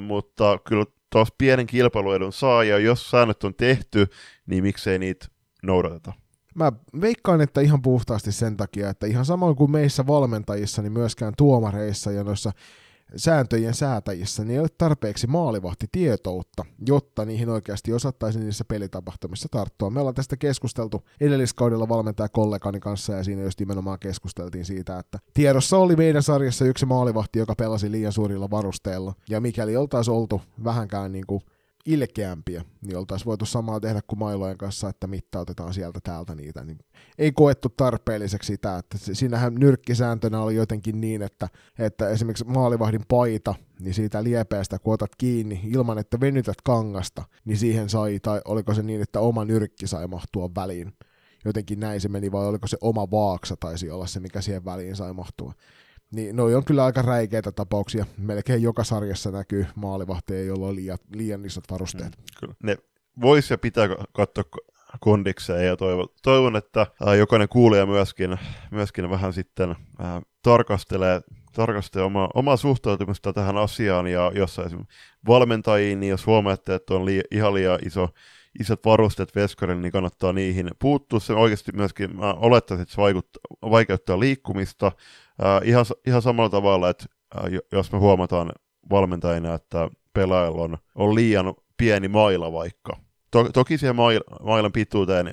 mutta 0.00 0.58
kyllä 0.68 0.84
tuossa 1.10 1.34
pienen 1.38 1.66
kilpailuedun 1.66 2.32
saa, 2.32 2.64
ja 2.64 2.78
jos 2.78 3.10
säännöt 3.10 3.44
on 3.44 3.54
tehty, 3.54 4.06
niin 4.46 4.62
miksei 4.62 4.98
niitä 4.98 5.26
noudateta. 5.62 6.12
Mä 6.54 6.72
veikkaan, 7.00 7.40
että 7.40 7.60
ihan 7.60 7.82
puhtaasti 7.82 8.32
sen 8.32 8.56
takia, 8.56 8.90
että 8.90 9.06
ihan 9.06 9.24
samoin 9.24 9.56
kuin 9.56 9.70
meissä 9.70 10.06
valmentajissa, 10.06 10.82
niin 10.82 10.92
myöskään 10.92 11.32
tuomareissa 11.36 12.12
ja 12.12 12.24
noissa 12.24 12.52
sääntöjen 13.16 13.74
säätäjissä, 13.74 14.44
niin 14.44 14.52
ei 14.52 14.58
ole 14.58 14.68
tarpeeksi 14.78 15.26
maalivahtitietoutta, 15.26 16.64
jotta 16.86 17.24
niihin 17.24 17.48
oikeasti 17.48 17.92
osattaisiin 17.92 18.44
niissä 18.44 18.64
pelitapahtumissa 18.64 19.48
tarttua. 19.50 19.90
Me 19.90 20.00
ollaan 20.00 20.14
tästä 20.14 20.36
keskusteltu 20.36 21.02
edelliskaudella 21.20 21.88
valmentaja 21.88 22.28
kollegani 22.28 22.80
kanssa 22.80 23.12
ja 23.12 23.24
siinä 23.24 23.42
just 23.42 23.60
nimenomaan 23.60 23.98
keskusteltiin 23.98 24.64
siitä, 24.64 24.98
että 24.98 25.18
tiedossa 25.34 25.78
oli 25.78 25.96
meidän 25.96 26.22
sarjassa 26.22 26.64
yksi 26.64 26.86
maalivahti, 26.86 27.38
joka 27.38 27.54
pelasi 27.54 27.90
liian 27.90 28.12
suurilla 28.12 28.50
varusteilla 28.50 29.14
ja 29.28 29.40
mikäli 29.40 29.76
oltaisiin 29.76 30.14
oltu 30.14 30.42
vähänkään 30.64 31.12
niin 31.12 31.26
kuin 31.26 31.42
ilkeämpiä, 31.86 32.64
niin 32.82 32.96
oltaisiin 32.96 33.26
voitu 33.26 33.46
samaa 33.46 33.80
tehdä 33.80 34.00
kuin 34.06 34.18
mailojen 34.18 34.58
kanssa, 34.58 34.88
että 34.88 35.06
mittautetaan 35.06 35.74
sieltä 35.74 36.00
täältä 36.02 36.34
niitä. 36.34 36.64
Niin 36.64 36.78
ei 37.18 37.32
koettu 37.32 37.68
tarpeelliseksi 37.68 38.46
sitä, 38.46 38.78
että 38.78 38.98
siinähän 38.98 39.54
nyrkkisääntönä 39.54 40.40
oli 40.40 40.54
jotenkin 40.54 41.00
niin, 41.00 41.22
että, 41.22 41.48
että 41.78 42.08
esimerkiksi 42.08 42.44
maalivahdin 42.44 43.04
paita, 43.08 43.54
niin 43.80 43.94
siitä 43.94 44.24
liepeästä 44.24 44.78
kun 44.78 44.94
otat 44.94 45.16
kiinni 45.18 45.60
ilman, 45.64 45.98
että 45.98 46.20
venytät 46.20 46.60
kangasta, 46.64 47.24
niin 47.44 47.58
siihen 47.58 47.88
sai, 47.88 48.20
tai 48.20 48.40
oliko 48.44 48.74
se 48.74 48.82
niin, 48.82 49.02
että 49.02 49.20
oma 49.20 49.44
nyrkki 49.44 49.86
sai 49.86 50.06
mahtua 50.06 50.50
väliin. 50.56 50.92
Jotenkin 51.44 51.80
näin 51.80 52.00
se 52.00 52.08
meni, 52.08 52.32
vai 52.32 52.46
oliko 52.46 52.66
se 52.66 52.76
oma 52.80 53.10
vaaksa 53.10 53.56
taisi 53.60 53.90
olla 53.90 54.06
se, 54.06 54.20
mikä 54.20 54.40
siihen 54.40 54.64
väliin 54.64 54.96
sai 54.96 55.12
mahtua. 55.12 55.54
Niin 56.14 56.36
noi 56.36 56.54
on 56.54 56.64
kyllä 56.64 56.84
aika 56.84 57.02
räikeitä 57.02 57.52
tapauksia. 57.52 58.06
Melkein 58.18 58.62
joka 58.62 58.84
sarjassa 58.84 59.30
näkyy 59.30 59.66
maalivahteja, 59.74 60.44
joilla 60.44 60.66
on 60.66 60.76
liian, 60.76 60.98
liian 61.14 61.44
isot 61.44 61.64
varusteet. 61.70 62.16
Mm, 62.18 62.24
kyllä. 62.40 62.54
Ne 62.62 62.76
voisi 63.20 63.52
ja 63.52 63.58
pitää 63.58 63.88
katsoa 64.12 64.44
kondikseen 65.00 65.66
ja 65.66 65.76
toivon, 65.76 66.08
toivon 66.22 66.56
että 66.56 66.86
jokainen 67.18 67.48
kuulija 67.48 67.86
myöskin, 67.86 68.38
myöskin 68.70 69.10
vähän 69.10 69.32
sitten 69.32 69.76
ää, 69.98 70.22
tarkastelee 70.42 71.20
tarkastella 71.54 72.06
oma, 72.06 72.28
omaa 72.34 72.56
suhtautumista 72.56 73.32
tähän 73.32 73.56
asiaan, 73.56 74.06
ja 74.06 74.32
jos 74.34 74.60
valmentajiin, 75.28 76.00
niin 76.00 76.10
jos 76.10 76.26
huomaatte, 76.26 76.74
että 76.74 76.94
on 76.94 77.04
lii, 77.04 77.20
ihan 77.30 77.54
liian 77.54 77.78
iso, 77.86 78.08
isot 78.60 78.84
varusteet 78.84 79.34
veskarille, 79.34 79.82
niin 79.82 79.92
kannattaa 79.92 80.32
niihin 80.32 80.70
puuttua. 80.78 81.20
Se 81.20 81.32
oikeasti 81.32 81.72
myöskin, 81.74 82.16
mä 82.16 82.32
olettaisin, 82.32 82.82
että 82.82 82.94
se 82.94 83.00
vaikuttaa, 83.00 83.40
vaikeuttaa 83.70 84.20
liikkumista 84.20 84.92
äh, 85.44 85.68
ihan, 85.68 85.84
ihan 86.06 86.22
samalla 86.22 86.50
tavalla, 86.50 86.90
että 86.90 87.04
äh, 87.36 87.42
jos 87.72 87.92
me 87.92 87.98
huomataan 87.98 88.52
valmentajina, 88.90 89.54
että 89.54 89.88
pelaajalla 90.12 90.62
on, 90.62 90.78
on 90.94 91.14
liian 91.14 91.54
pieni 91.76 92.08
maila 92.08 92.52
vaikka. 92.52 92.96
To, 93.30 93.44
toki 93.52 93.78
siihen 93.78 93.96
mail, 93.96 94.20
mailan 94.42 94.72
pituuteen 94.72 95.26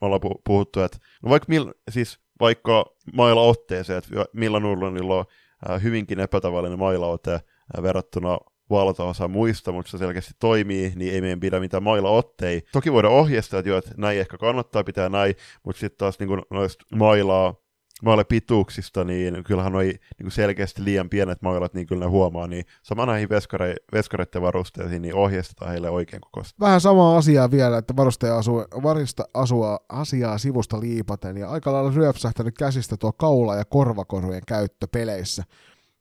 me 0.00 0.06
ollaan 0.06 0.20
puhuttu, 0.44 0.80
että 0.80 0.98
no 1.22 1.30
vaikka, 1.30 1.46
mil, 1.48 1.72
siis 1.90 2.18
vaikka 2.40 2.84
maila 3.12 3.40
otteeseen, 3.40 3.98
että 3.98 4.24
Milla 4.32 4.60
Nurlundilla 4.60 5.16
on 5.16 5.24
äh, 5.70 5.82
hyvinkin 5.82 6.20
epätavallinen 6.20 6.78
mailaote 6.78 7.34
äh, 7.34 7.82
verrattuna 7.82 8.38
valtaosa 8.70 9.28
muista, 9.28 9.72
mutta 9.72 9.90
se 9.90 9.98
selkeästi 9.98 10.32
toimii, 10.38 10.92
niin 10.96 11.14
ei 11.14 11.20
meidän 11.20 11.40
pidä 11.40 11.60
mitään 11.60 11.82
mailla 11.82 12.10
ottei. 12.10 12.62
Toki 12.72 12.92
voidaan 12.92 13.14
ohjeistaa, 13.14 13.60
että, 13.60 13.70
jo, 13.70 13.78
että 13.78 13.90
näin 13.96 14.18
ehkä 14.18 14.38
kannattaa 14.38 14.84
pitää 14.84 15.08
näin, 15.08 15.34
mutta 15.64 15.80
sitten 15.80 15.98
taas 15.98 16.18
niin 16.18 16.42
noista 16.50 16.84
mailaa 16.94 17.54
maalle 18.02 18.24
pituuksista, 18.24 19.04
niin 19.04 19.44
kyllähän 19.44 19.72
noi 19.72 19.94
niin 20.18 20.30
selkeästi 20.30 20.84
liian 20.84 21.08
pienet 21.08 21.42
mailat, 21.42 21.74
niin 21.74 21.86
kyllä 21.86 22.04
ne 22.04 22.10
huomaa, 22.10 22.46
niin 22.46 22.64
sama 22.82 23.06
näihin 23.06 23.28
veskare, 23.28 23.74
veskareiden 23.92 24.42
varusteisiin, 24.42 25.02
niin 25.02 25.14
ohjeistetaan 25.14 25.70
heille 25.70 25.90
oikein 25.90 26.20
kokoista. 26.20 26.54
Vähän 26.60 26.80
sama 26.80 27.16
asiaa 27.16 27.50
vielä, 27.50 27.78
että 27.78 27.96
varustaja 27.96 28.38
asuu, 28.38 28.64
varista 28.82 29.24
asua 29.34 29.78
asiaa 29.88 30.38
sivusta 30.38 30.80
liipaten, 30.80 31.36
ja 31.36 31.50
aika 31.50 31.72
lailla 31.72 31.92
ryöpsähtänyt 31.94 32.54
käsistä 32.58 32.96
tuo 32.96 33.12
kaula- 33.12 33.56
ja 33.56 33.64
korvakorujen 33.64 34.42
käyttö 34.46 34.86
peleissä. 34.92 35.44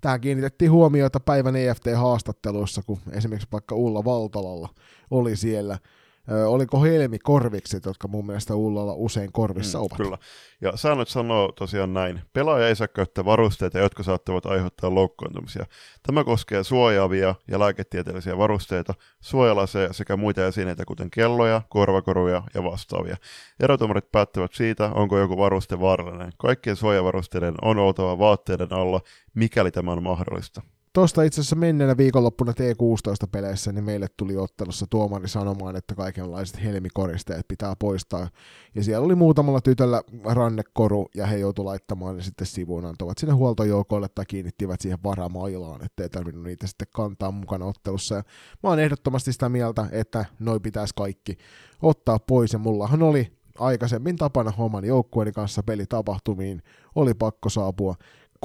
Tähän 0.02 0.22
kiinnitettiin 0.22 0.72
huomiota 0.72 1.20
päivän 1.20 1.56
EFT-haastatteluissa, 1.56 2.82
kun 2.86 3.00
esimerkiksi 3.12 3.48
vaikka 3.52 3.76
Ulla 3.76 4.06
Valtalalla 4.06 4.70
oli 5.12 5.36
siellä– 5.36 5.78
Ö, 6.32 6.48
oliko 6.50 6.84
helmikorvikset, 6.84 7.86
jotka 7.86 8.08
mun 8.08 8.26
mielestä 8.26 8.56
Ullalla 8.56 8.94
usein 8.94 9.32
korvissa 9.32 9.78
mm, 9.78 9.82
ovat? 9.82 9.98
Kyllä. 9.98 10.18
Ja 10.62 10.78
säännöt 10.78 11.08
sanoo 11.08 11.52
tosiaan 11.52 11.94
näin. 11.94 12.22
Pelaaja 12.34 12.68
ei 12.68 12.76
saa 12.76 12.88
käyttää 12.88 13.26
varusteita, 13.26 13.80
jotka 13.80 14.04
saattavat 14.04 14.46
aiheuttaa 14.46 14.96
loukkaantumisia. 14.96 15.66
Tämä 16.08 16.24
koskee 16.24 16.64
suojaavia 16.64 17.36
ja 17.48 17.60
lääketieteellisiä 17.60 18.38
varusteita, 18.38 18.94
suojalaseja 19.22 19.94
sekä 19.94 20.18
muita 20.18 20.46
esineitä, 20.46 20.86
kuten 20.86 21.12
kelloja, 21.12 21.62
korvakoruja 21.70 22.44
ja 22.54 22.64
vastaavia. 22.64 23.18
Erotumarit 23.60 24.12
päättävät 24.12 24.54
siitä, 24.54 24.92
onko 24.94 25.20
joku 25.20 25.38
varuste 25.38 25.80
vaarallinen. 25.80 26.32
Kaikkien 26.38 26.76
suojavarusteiden 26.76 27.56
on 27.62 27.80
oltava 27.80 28.20
vaatteiden 28.20 28.74
alla, 28.74 29.02
mikäli 29.34 29.72
tämä 29.72 29.92
on 29.92 30.04
mahdollista. 30.04 30.62
Tuosta 30.96 31.24
itse 31.24 31.42
asiassa 31.42 31.56
menneenä 31.56 31.98
viikonloppuna 31.98 32.52
T16-peleissä, 32.52 33.72
niin 33.72 33.84
meille 33.84 34.08
tuli 34.18 34.38
ottelussa 34.38 34.86
tuomari 34.90 35.28
sanomaan, 35.28 35.76
että 35.76 35.96
kaikenlaiset 35.96 36.64
helmikoristeet 36.64 37.48
pitää 37.48 37.74
poistaa. 37.80 38.30
Ja 38.76 38.84
siellä 38.84 39.06
oli 39.06 39.16
muutamalla 39.16 39.62
tytöllä 39.62 40.02
rannekoru, 40.24 41.08
ja 41.16 41.26
he 41.26 41.38
joutuivat 41.38 41.70
laittamaan 41.70 42.18
ne 42.18 42.24
sitten 42.24 42.48
sivuun, 42.48 42.86
antoivat 42.86 43.18
sinne 43.18 43.34
huoltojoukoille 43.34 44.08
tai 44.16 44.26
kiinnittivät 44.28 44.82
siihen 44.82 45.00
varamailaan, 45.04 45.86
ettei 45.86 46.10
tarvinnut 46.10 46.44
niitä 46.44 46.68
sitten 46.68 46.88
kantaa 46.96 47.32
mukana 47.32 47.66
ottelussa. 47.66 48.16
Ja 48.16 48.24
mä 48.64 48.70
oon 48.70 48.80
ehdottomasti 48.80 49.34
sitä 49.34 49.50
mieltä, 49.50 49.88
että 49.92 50.26
noi 50.40 50.60
pitäisi 50.60 50.94
kaikki 50.98 51.38
ottaa 51.82 52.20
pois, 52.20 52.54
ja 52.54 52.60
mullahan 52.60 53.04
oli 53.04 53.32
aikaisemmin 53.60 54.16
tapana 54.16 54.54
oman 54.58 54.86
joukkueeni 54.86 55.32
kanssa 55.32 55.64
pelitapahtumiin, 55.64 56.62
oli 56.96 57.14
pakko 57.14 57.50
saapua 57.50 57.96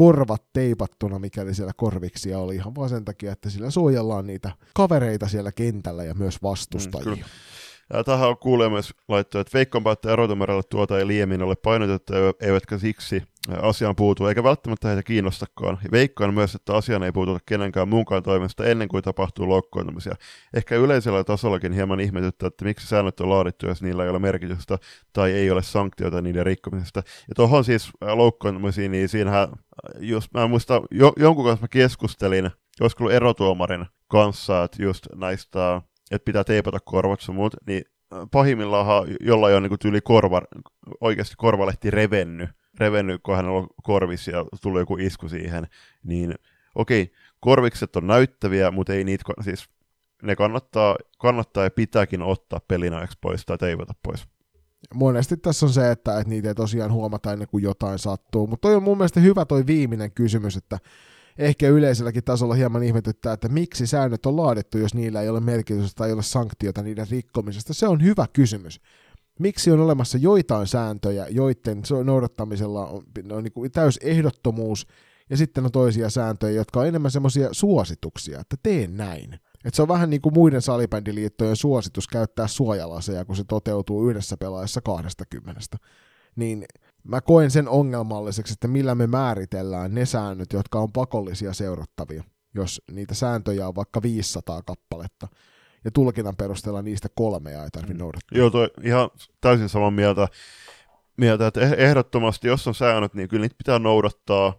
korvat 0.01 0.43
teipattuna, 0.53 1.19
mikäli 1.19 1.55
siellä 1.55 1.73
korviksia 1.77 2.39
oli 2.39 2.55
ihan 2.55 2.75
vaan 2.75 2.89
sen 2.89 3.05
takia, 3.05 3.33
että 3.33 3.51
sillä 3.51 3.71
suojellaan 3.71 4.27
niitä 4.27 4.51
kavereita 4.75 5.29
siellä 5.29 5.53
kentällä 5.53 6.05
ja 6.05 6.15
myös 6.15 6.43
vastustajia. 6.43 7.17
Mm, 7.17 7.23
ja 7.93 8.05
tähän 8.05 8.29
on 8.29 8.39
kuulee 8.39 8.69
myös 8.69 8.95
laittu, 9.09 9.39
että 9.39 9.59
veikkaanpa, 9.59 9.93
että 9.93 10.13
erotumerelle 10.13 10.63
tuota 10.71 10.99
ei 10.99 11.07
liemin 11.07 11.43
ole 11.43 11.57
painotettu, 11.57 12.13
eivätkä 12.41 12.79
siksi 12.79 13.23
asiaan 13.63 13.97
puutu, 13.97 14.27
eikä 14.27 14.43
välttämättä 14.43 14.89
heitä 14.89 15.03
kiinnostakaan. 15.03 15.79
Veikkaan 15.93 16.35
myös, 16.35 16.55
että 16.55 16.75
asiaan 16.75 17.03
ei 17.03 17.13
puututa 17.13 17.41
kenenkään 17.47 17.89
muunkaan 17.89 18.23
toimesta 18.23 18.65
ennen 18.65 18.89
kuin 18.89 19.03
tapahtuu 19.03 19.49
loukkoontumisia. 19.49 20.15
Ehkä 20.55 20.77
yleisellä 20.77 21.25
tasollakin 21.25 21.73
hieman 21.73 22.01
ihmetyttää, 22.01 22.47
että 22.47 22.65
miksi 22.65 22.87
säännöt 22.87 23.21
on 23.21 23.31
laadittu, 23.31 23.67
jos 23.67 23.83
niillä 23.83 24.05
ei 24.05 24.11
ole 24.11 24.19
merkitystä 24.19 24.79
tai 25.13 25.33
ei 25.33 25.51
ole 25.51 25.63
sanktioita 25.63 26.23
niiden 26.23 26.47
rikkomisesta. 26.47 27.03
Ja 27.29 27.35
tuohon 27.37 27.65
siis 27.65 27.91
loukkoontumisiin, 28.01 28.93
niin 28.93 29.09
siinähän, 29.09 29.49
jos 29.99 30.33
mä 30.35 30.47
muistan, 30.47 30.83
jo, 30.91 31.13
jonkun 31.17 31.45
kanssa 31.45 31.65
mä 31.65 31.69
keskustelin, 31.69 32.51
olisiko 32.81 33.05
ollut 33.05 33.15
erotuomarin 33.15 33.87
kanssa, 34.09 34.65
että 34.65 34.83
just 34.83 35.07
näistä 35.15 35.83
että 36.11 36.25
pitää 36.25 36.45
teipata 36.45 36.79
korvat 36.85 37.21
ja 37.29 37.35
muut, 37.35 37.55
niin 37.67 37.85
pahimmillaan 38.31 39.07
jollain 39.21 39.55
on 39.55 39.63
niin 39.63 39.79
tyyli 39.81 40.01
korva, 40.01 40.43
oikeasti 41.01 41.35
korvalehti 41.39 41.91
revennyt, 41.91 42.51
revennyt, 42.81 43.21
kun 43.23 43.37
hän 43.37 43.49
on 43.49 43.67
korvissa 43.83 44.31
ja 44.31 44.45
tullut 44.63 44.81
joku 44.81 44.97
isku 44.97 45.29
siihen, 45.29 45.67
niin 46.03 46.35
okei, 46.75 47.13
korvikset 47.41 47.97
on 47.97 48.07
näyttäviä, 48.07 48.71
mutta 48.71 48.93
ei 48.93 49.05
niitä, 49.05 49.25
siis 49.41 49.69
ne 50.23 50.37
kannattaa, 50.37 50.97
kannattaa 51.19 51.65
ja 51.65 51.71
pitääkin 51.71 52.23
ottaa 52.23 52.61
pelinajaksi 52.69 53.19
pois 53.21 53.47
tai 53.47 53.59
teipata 53.59 53.95
pois. 54.03 54.27
Monesti 54.95 55.37
tässä 55.37 55.67
on 55.67 55.73
se, 55.73 55.91
että, 55.91 56.19
että 56.19 56.31
niitä 56.31 56.49
ei 56.49 56.55
tosiaan 56.55 56.93
huomata 56.93 57.33
ennen 57.33 57.49
kuin 57.49 57.63
jotain 57.63 57.99
sattuu, 57.99 58.47
mutta 58.47 58.69
toi 58.69 58.77
on 58.77 58.83
mun 58.83 58.99
mielestä 58.99 59.21
hyvä 59.21 59.45
toi 59.45 59.67
viimeinen 59.67 60.13
kysymys, 60.13 60.57
että 60.57 60.79
ehkä 61.41 61.69
yleiselläkin 61.69 62.25
tasolla 62.25 62.55
hieman 62.55 62.83
ihmetyttää, 62.83 63.33
että 63.33 63.49
miksi 63.49 63.87
säännöt 63.87 64.27
on 64.27 64.37
laadittu, 64.37 64.79
jos 64.79 64.95
niillä 64.95 65.23
ei 65.23 65.29
ole 65.29 65.41
merkitystä 65.41 65.97
tai 65.97 66.09
ei 66.09 66.13
ole 66.13 66.23
sanktiota 66.23 66.83
niiden 66.83 67.07
rikkomisesta. 67.11 67.75
Se 67.75 67.89
on 67.89 68.03
hyvä 68.03 68.27
kysymys. 68.33 68.81
Miksi 69.39 69.71
on 69.71 69.81
olemassa 69.81 70.19
joitain 70.19 70.67
sääntöjä, 70.67 71.27
joiden 71.31 71.83
noudattamisella 72.05 72.87
on, 72.87 73.05
on 73.33 73.45
niin 73.45 73.53
kuin 73.53 73.73
täys 73.73 73.99
ehdottomuus, 74.03 74.87
ja 75.31 75.37
sitten 75.37 75.65
on 75.65 75.73
toisia 75.73 76.11
sääntöjä, 76.11 76.53
jotka 76.53 76.81
on 76.81 76.87
enemmän 76.87 77.11
semmoisia 77.11 77.49
suosituksia, 77.53 78.41
että 78.41 78.57
teen 78.63 78.97
näin. 78.97 79.39
Et 79.65 79.75
se 79.75 79.83
on 79.83 79.89
vähän 79.89 80.11
niin 80.11 80.21
kuin 80.21 80.35
muiden 80.35 80.63
salibändiliittojen 80.63 81.57
suositus 81.57 82.09
käyttää 82.09 82.47
suojalaseja, 82.47 83.25
kun 83.25 83.37
se 83.37 83.45
toteutuu 83.45 84.11
yhdessä 84.11 84.37
pelaajassa 84.37 84.81
20. 84.81 85.61
Niin 86.37 86.65
mä 87.05 87.21
koen 87.21 87.51
sen 87.51 87.69
ongelmalliseksi, 87.69 88.53
että 88.53 88.69
millä 88.69 88.95
me 88.95 89.07
määritellään 89.07 89.95
ne 89.95 90.07
säännöt, 90.07 90.53
jotka 90.53 90.79
on 90.79 90.93
pakollisia 90.93 91.53
seurattavia, 91.53 92.25
jos 92.55 92.83
niitä 92.93 93.15
sääntöjä 93.15 93.69
on 93.69 93.75
vaikka 93.75 94.03
500 94.03 94.63
kappaletta, 94.63 95.29
ja 95.85 95.91
tulkinnan 95.91 96.37
perusteella 96.37 96.83
niistä 96.83 97.09
kolmea 97.15 97.65
ei 97.65 97.71
tarvitse 97.71 97.95
mm. 97.95 97.99
noudattaa. 97.99 98.39
Joo, 98.39 98.51
toi 98.51 98.71
ihan 98.83 99.11
täysin 99.41 99.69
samaa 99.69 99.91
mieltä, 99.91 100.29
mieltä, 101.17 101.47
että 101.47 101.61
eh- 101.61 101.81
ehdottomasti, 101.81 102.49
jos 102.49 102.67
on 102.67 102.75
säännöt, 102.75 103.15
niin 103.15 103.29
kyllä 103.29 103.43
niitä 103.43 103.55
pitää 103.59 103.79
noudattaa, 103.79 104.55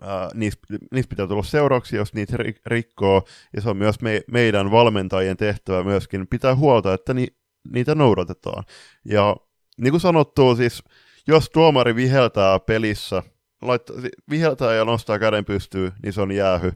ää, 0.00 0.28
niistä, 0.34 0.66
niistä 0.92 1.10
pitää 1.10 1.26
tulla 1.26 1.42
seurauksia, 1.42 1.98
jos 1.98 2.14
niitä 2.14 2.36
rikkoo, 2.66 3.22
ja 3.56 3.62
se 3.62 3.70
on 3.70 3.76
myös 3.76 4.00
me, 4.00 4.22
meidän 4.32 4.70
valmentajien 4.70 5.36
tehtävä 5.36 5.84
myöskin 5.84 6.26
pitää 6.26 6.54
huolta, 6.54 6.94
että 6.94 7.14
ni, 7.14 7.26
niitä 7.72 7.94
noudatetaan. 7.94 8.64
Ja 9.04 9.36
niin 9.80 9.90
kuin 9.90 10.00
sanottu, 10.00 10.56
siis 10.56 10.82
jos 11.28 11.50
tuomari 11.50 11.94
viheltää 11.94 12.60
pelissä, 12.60 13.22
laittaa, 13.62 13.96
viheltää 14.30 14.74
ja 14.74 14.84
nostaa 14.84 15.18
käden 15.18 15.44
pystyyn, 15.44 15.92
niin 16.02 16.12
se 16.12 16.20
on 16.20 16.32
jäähy. 16.32 16.72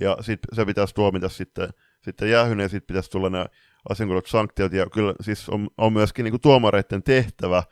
Ja 0.00 0.16
sit 0.20 0.40
se 0.52 0.64
pitäisi 0.64 0.94
tuomita 0.94 1.28
sitten, 1.28 1.68
sitten 2.04 2.30
jäähyn 2.30 2.60
ja 2.60 2.68
sitten 2.68 2.86
pitäisi 2.86 3.10
tulla 3.10 3.30
ne 3.30 3.46
asiankuuluvat 3.88 4.26
sanktiot. 4.26 4.72
Ja 4.72 4.86
kyllä 4.90 5.14
siis 5.20 5.48
on, 5.48 5.68
on 5.78 5.92
myöskin 5.92 6.24
niin 6.24 6.32
kuin 6.32 6.40
tuomareiden 6.40 7.02
tehtävä 7.02 7.62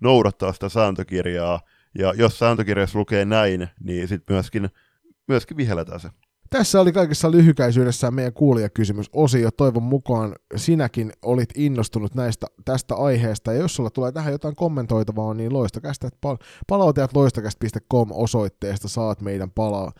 noudattaa 0.00 0.52
sitä 0.52 0.68
sääntökirjaa. 0.68 1.60
Ja 1.98 2.14
jos 2.16 2.38
sääntökirjassa 2.38 2.98
lukee 2.98 3.24
näin, 3.24 3.68
niin 3.80 4.08
sitten 4.08 4.34
myöskin, 4.34 4.70
myöskin 5.28 5.56
vihelletään 5.56 6.00
se. 6.00 6.08
Tässä 6.50 6.80
oli 6.80 6.92
kaikessa 6.92 7.30
lyhykäisyydessään 7.30 8.14
meidän 8.14 8.32
kuulijakysymysosio. 8.32 9.50
Toivon 9.50 9.82
mukaan 9.82 10.34
sinäkin 10.56 11.12
olit 11.22 11.48
innostunut 11.54 12.14
näistä, 12.14 12.46
tästä 12.64 12.94
aiheesta. 12.94 13.52
Ja 13.52 13.58
jos 13.58 13.74
sulla 13.74 13.90
tulee 13.90 14.12
tähän 14.12 14.32
jotain 14.32 14.56
kommentoitavaa, 14.56 15.34
niin 15.34 15.52
loistakästä, 15.52 16.08
pal- 16.20 16.36
palautajat 16.66 17.16
loistakäst.com 17.16 18.08
osoitteesta 18.12 18.88
saat 18.88 19.20
meidän 19.20 19.50
palaa 19.50 19.92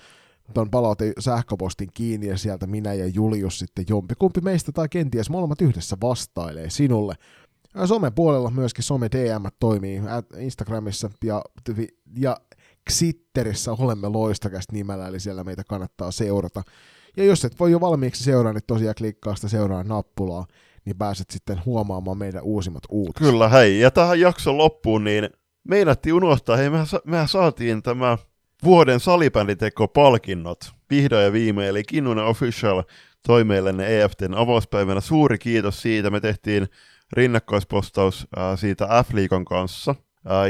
tuon 0.55 0.71
palaute 0.71 1.13
sähköpostin 1.19 1.89
kiinni 1.95 2.27
ja 2.27 2.39
sieltä 2.39 2.67
minä 2.67 2.95
ja 2.95 3.07
Julius 3.07 3.59
sitten 3.59 3.85
jompikumpi 3.89 4.41
meistä 4.41 4.73
tai 4.73 4.89
kenties 4.89 5.31
molemmat 5.31 5.61
yhdessä 5.61 5.97
vastailee 6.03 6.71
sinulle. 6.71 7.15
Somen 7.87 8.13
puolella 8.13 8.51
myöskin 8.51 8.85
some 8.85 9.09
DM 9.09 9.47
toimii 9.61 10.03
Instagramissa 10.39 11.11
ja, 11.25 11.43
ja 12.17 12.37
Xitterissä 12.91 13.73
olemme 13.73 14.09
loistakästä 14.09 14.73
nimellä, 14.73 15.09
eli 15.09 15.21
siellä 15.21 15.45
meitä 15.45 15.63
kannattaa 15.69 16.11
seurata. 16.11 16.63
Ja 17.17 17.25
jos 17.25 17.45
et 17.45 17.61
voi 17.61 17.71
jo 17.71 17.81
valmiiksi 17.81 18.25
seuraa, 18.25 18.53
niin 18.53 18.63
tosiaan 18.67 18.95
klikkaa 18.99 19.35
sitä 19.35 19.49
seuraa 19.49 19.85
nappulaa, 19.85 20.47
niin 20.85 20.97
pääset 20.97 21.31
sitten 21.31 21.63
huomaamaan 21.67 22.19
meidän 22.19 22.43
uusimmat 22.43 22.83
uutiset. 22.91 23.31
Kyllä, 23.31 23.49
hei. 23.49 23.81
Ja 23.81 23.91
tähän 23.91 24.21
jakson 24.21 24.59
loppuun, 24.59 25.05
niin 25.05 25.29
meinattiin 25.69 26.15
unohtaa, 26.15 26.57
hei, 26.57 26.71
mehän, 26.71 26.87
mehän 27.05 27.29
saatiin 27.29 27.83
tämä 27.83 28.19
vuoden 28.65 29.01
salibänditeko 29.01 29.89
palkinnot. 29.89 30.59
Vihdoin 30.91 31.25
ja 31.25 31.33
viimein, 31.33 31.69
eli 31.69 31.85
Kinnunen 31.85 32.25
Official 32.25 32.83
toi 33.27 33.45
meille 33.45 33.73
ne 33.73 34.03
EFTn 34.03 34.35
avauspäivänä. 34.35 35.01
Suuri 35.01 35.39
kiitos 35.39 35.83
siitä. 35.83 36.11
Me 36.11 36.21
tehtiin 36.21 36.67
rinnakkaispostaus 37.13 38.27
siitä 38.57 38.87
F-liikan 38.87 39.45
kanssa. 39.45 39.95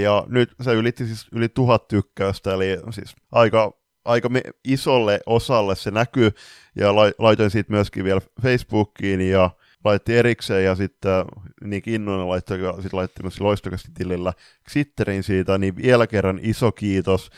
Ja 0.02 0.24
nyt 0.28 0.54
se 0.60 0.74
ylitti 0.74 1.06
siis 1.06 1.26
yli 1.32 1.48
tuhat 1.48 1.88
tykkäystä, 1.88 2.54
eli 2.54 2.78
siis 2.90 3.16
aika, 3.32 3.72
aika 4.04 4.28
isolle 4.64 5.20
osalle 5.26 5.76
se 5.76 5.90
näkyy. 5.90 6.30
Ja 6.76 6.96
la, 6.96 7.02
laitoin 7.18 7.50
siitä 7.50 7.72
myöskin 7.72 8.04
vielä 8.04 8.20
Facebookiin 8.42 9.20
ja 9.20 9.50
laitti 9.84 10.16
erikseen 10.16 10.64
ja 10.64 10.74
sitten 10.74 11.24
niin 11.64 11.82
Kinnunen 11.82 12.28
laittoi, 12.28 12.58
sit 12.82 12.92
laitti 12.92 13.22
myös 13.22 13.40
loistokasti 13.40 13.88
tilillä 13.94 14.32
Xitterin 14.70 15.22
siitä, 15.22 15.58
niin 15.58 15.76
vielä 15.76 16.06
kerran 16.06 16.40
iso 16.42 16.72
kiitos. 16.72 17.30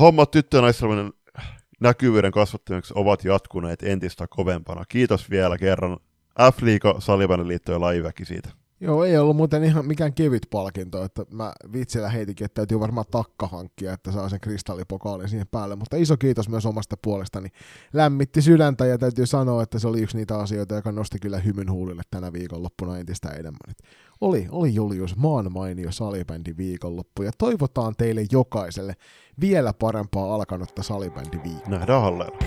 Hommat 0.00 0.30
tyttö- 0.30 0.56
ja 0.56 1.12
näkyvyyden 1.80 2.32
kasvattamiseksi 2.32 2.94
ovat 2.96 3.24
jatkuneet 3.24 3.82
entistä 3.82 4.26
kovempana. 4.30 4.84
Kiitos 4.88 5.30
vielä 5.30 5.58
kerran 5.58 5.96
F-liiga, 6.40 7.00
Salibandiliitto 7.00 7.72
ja 7.72 7.80
Laiväki 7.80 8.24
siitä. 8.24 8.61
Joo, 8.82 9.04
ei 9.04 9.18
ollut 9.18 9.36
muuten 9.36 9.64
ihan 9.64 9.86
mikään 9.86 10.14
kevyt 10.14 10.46
palkinto, 10.50 11.04
että 11.04 11.24
mä 11.30 11.52
vitsillä 11.72 12.08
heitinkin, 12.08 12.44
että 12.44 12.54
täytyy 12.54 12.80
varmaan 12.80 13.06
takka 13.10 13.46
hankkia, 13.46 13.92
että 13.92 14.12
saa 14.12 14.28
sen 14.28 14.40
kristallipokaalin 14.40 15.28
siihen 15.28 15.46
päälle, 15.50 15.76
mutta 15.76 15.96
iso 15.96 16.16
kiitos 16.16 16.48
myös 16.48 16.66
omasta 16.66 16.96
puolestani. 17.02 17.48
Lämmitti 17.92 18.42
sydäntä 18.42 18.86
ja 18.86 18.98
täytyy 18.98 19.26
sanoa, 19.26 19.62
että 19.62 19.78
se 19.78 19.88
oli 19.88 20.02
yksi 20.02 20.16
niitä 20.16 20.38
asioita, 20.38 20.74
joka 20.74 20.92
nosti 20.92 21.18
kyllä 21.18 21.38
hymyn 21.38 21.70
huulille 21.70 22.02
tänä 22.10 22.32
viikonloppuna 22.32 22.98
entistä 22.98 23.28
enemmän. 23.28 23.74
Oli, 24.20 24.46
oli 24.50 24.74
Julius 24.74 25.16
maan 25.16 25.52
mainio 25.52 25.92
salibändi 25.92 26.54
viikonloppu 26.56 27.22
ja 27.22 27.30
toivotaan 27.38 27.94
teille 27.98 28.24
jokaiselle 28.32 28.94
vielä 29.40 29.72
parempaa 29.72 30.34
alkanutta 30.34 30.82
salibändi 30.82 31.40
viikkoa. 31.44 31.68
Nähdään 31.68 32.02
hallella. 32.02 32.38